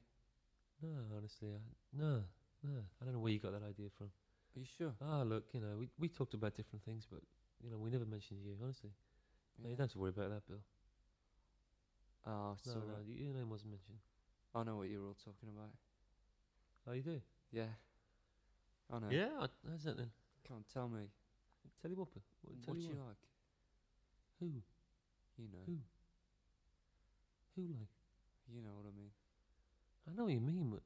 No, 0.81 0.89
honestly, 1.15 1.49
I, 1.49 1.59
no, 1.99 2.23
no. 2.63 2.79
I 3.01 3.05
don't 3.05 3.13
know 3.13 3.19
where 3.19 3.31
you 3.31 3.39
got 3.39 3.51
that 3.51 3.65
idea 3.67 3.89
from. 3.97 4.07
Are 4.57 4.59
you 4.59 4.65
sure? 4.65 4.93
Ah, 5.05 5.21
look, 5.21 5.43
you 5.53 5.61
know, 5.61 5.77
we, 5.77 5.87
we 5.99 6.09
talked 6.09 6.33
about 6.33 6.55
different 6.55 6.83
things, 6.83 7.05
but, 7.05 7.21
you 7.63 7.69
know, 7.69 7.77
we 7.77 7.91
never 7.91 8.05
mentioned 8.05 8.39
you, 8.43 8.55
honestly. 8.63 8.89
No, 9.61 9.69
you 9.69 9.75
don't 9.75 9.83
have 9.83 9.91
to 9.93 9.99
worry 9.99 10.09
about 10.09 10.31
that, 10.31 10.47
Bill. 10.47 10.57
Oh, 12.25 12.57
No, 12.65 12.73
no, 12.73 12.97
your 13.05 13.33
name 13.35 13.49
wasn't 13.51 13.71
mentioned. 13.71 13.99
I 14.55 14.63
know 14.63 14.77
what 14.77 14.89
you're 14.89 15.05
all 15.05 15.15
talking 15.23 15.49
about. 15.53 15.69
Oh, 16.89 16.93
you 16.93 17.03
do? 17.03 17.21
Yeah. 17.51 17.69
I 18.91 18.97
know. 18.97 19.07
Yeah? 19.11 19.29
I- 19.39 19.69
How's 19.69 19.83
that 19.83 19.97
then? 19.97 20.09
Come 20.47 20.57
on, 20.57 20.63
tell 20.73 20.89
me. 20.89 21.01
Tell 21.81 21.91
you 21.91 21.97
what, 21.97 22.11
Bill. 22.11 22.23
What, 22.41 22.55
tell 22.65 22.73
What 22.73 22.81
you 22.81 22.89
you 22.89 22.95
what? 22.97 23.07
like? 23.07 23.21
Who? 24.39 24.45
You 25.37 25.47
know. 25.53 25.65
Who? 25.67 25.77
Who 27.55 27.61
like? 27.77 27.93
You 28.51 28.61
know 28.63 28.73
what 28.73 28.89
I 28.89 28.97
mean. 28.97 29.11
I 30.09 30.15
know 30.15 30.23
what 30.23 30.33
you 30.33 30.39
mean, 30.41 30.69
but 30.71 30.81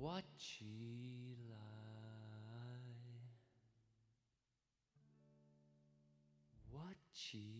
What 0.00 0.22
she 0.36 1.34
like? 1.48 1.58
What 6.70 6.94
she 7.12 7.58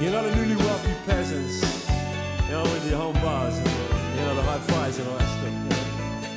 You're 0.00 0.12
not 0.12 0.24
a 0.24 0.34
newly 0.34 0.56
wealthy 0.56 0.94
peasants, 1.04 1.60
you 2.46 2.52
know, 2.52 2.62
with 2.62 2.88
your 2.88 2.98
home 2.98 3.12
bars 3.20 3.58
and, 3.58 3.66
you 3.66 4.24
know, 4.24 4.34
the 4.34 4.42
high 4.42 4.58
fives 4.60 4.98
and 4.98 5.06
all 5.06 5.18
that 5.18 5.28
stuff, 5.28 5.44
you 5.44 5.68
know. 5.68 5.76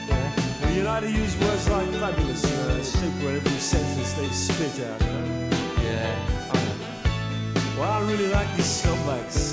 Yeah. 0.09 0.35
Well, 0.61 0.71
you 0.73 0.83
know 0.83 0.89
how 0.89 0.99
to 0.99 1.09
use 1.09 1.37
words 1.39 1.69
like 1.69 1.87
fabulous 1.91 2.43
and 2.43 2.71
uh, 2.71 2.83
super 2.83 3.29
in 3.29 3.35
every 3.37 3.51
sentence 3.51 4.11
they 4.13 4.27
spit 4.27 4.85
out, 4.85 4.99
you 4.99 5.07
know? 5.07 5.49
Yeah. 5.81 6.51
I 6.51 7.79
well, 7.79 7.89
I 7.89 8.01
really 8.01 8.27
like 8.27 8.53
these 8.57 8.83
scumbags. 8.83 9.52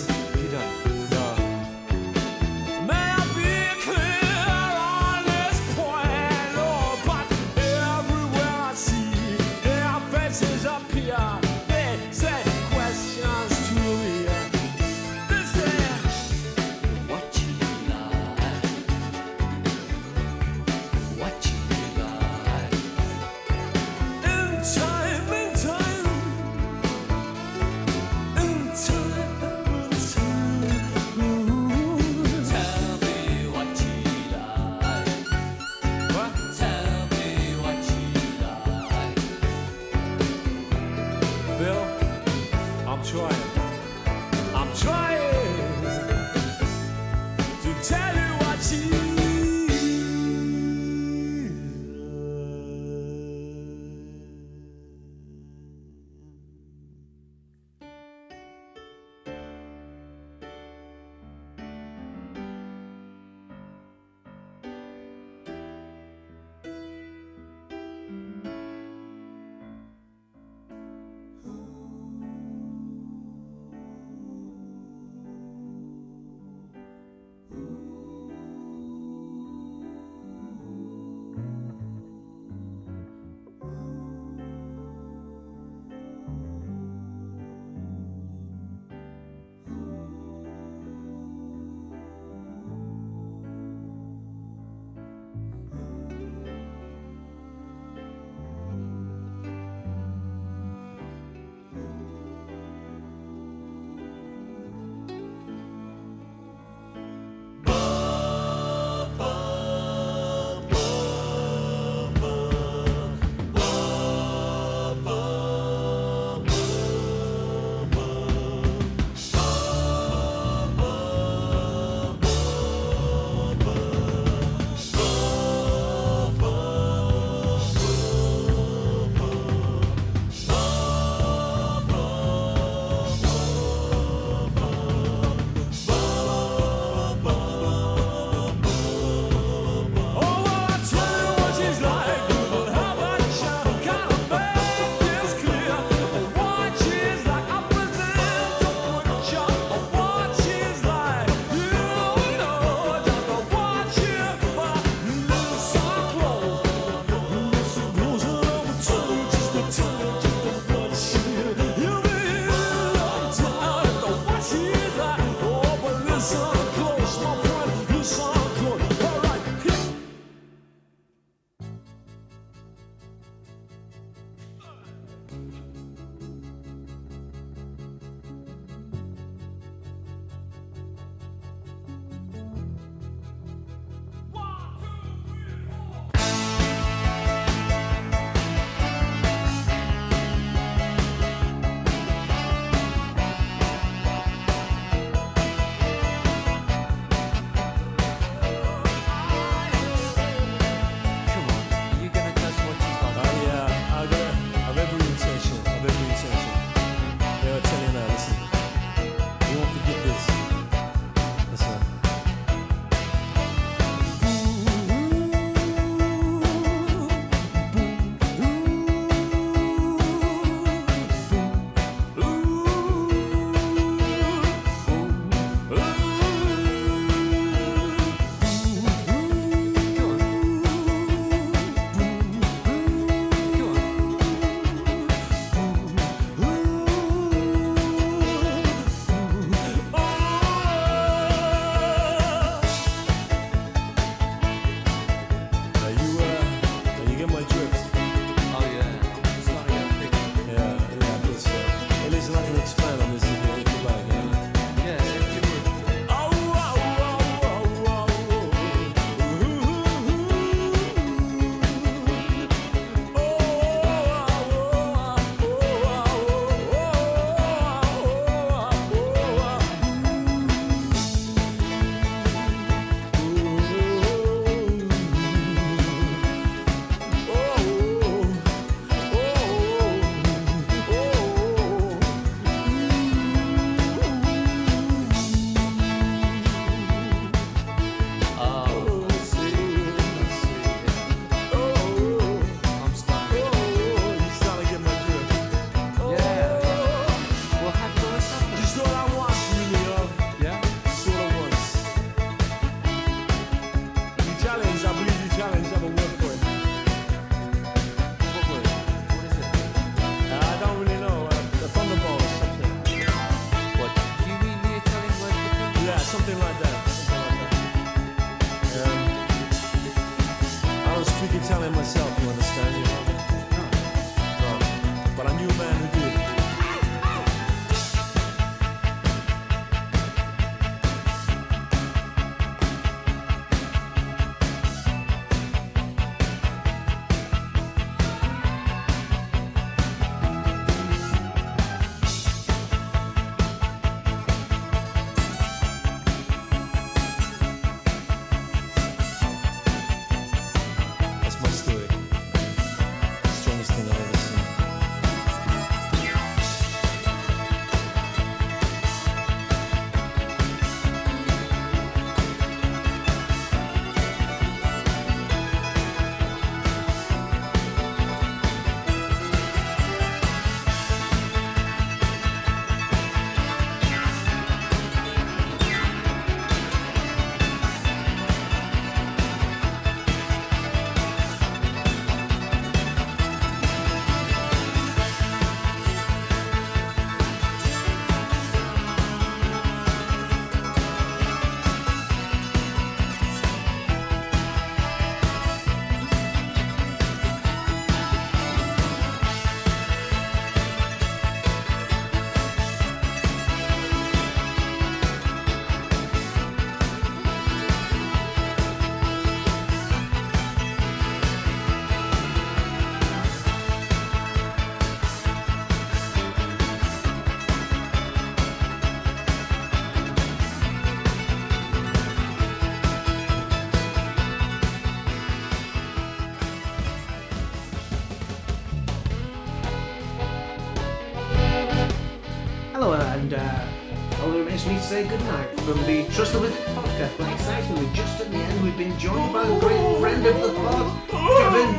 Say 434.90 435.06
good 435.06 435.20
night 435.20 435.48
from 435.60 435.80
the 435.84 436.04
Trust 436.10 436.32
the 436.32 436.40
Wizard 436.40 436.58
podcast. 436.74 437.16
But 437.16 437.32
excitingly, 437.32 437.88
just 437.94 438.20
at 438.20 438.28
the 438.28 438.38
end, 438.38 438.60
we've 438.60 438.76
been 438.76 438.98
joined 438.98 439.32
by 439.32 439.46
a 439.46 439.60
great 439.60 440.00
friend 440.00 440.26
of 440.26 440.42
the 440.42 440.52
pod, 440.52 441.08
Kevin. 441.08 441.70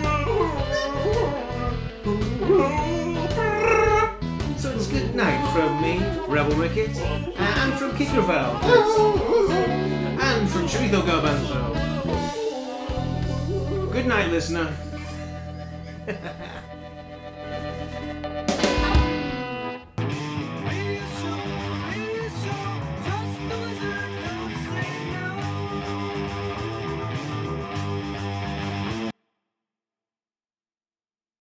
So 4.57 4.71
it's 4.71 4.87
good 4.87 5.13
night 5.13 5.45
from 5.51 5.81
me, 5.81 5.99
Rebel 6.25 6.55
Ricket, 6.55 6.95
uh, 7.01 7.33
and 7.35 7.73
from 7.73 7.97
Gravel, 7.97 8.55
and 10.21 10.49
from 10.49 10.67
Chorizo 10.67 11.01
Garbanzo. 11.01 11.59
Good 13.91 14.05
night, 14.05 14.31
listener. 14.31 14.73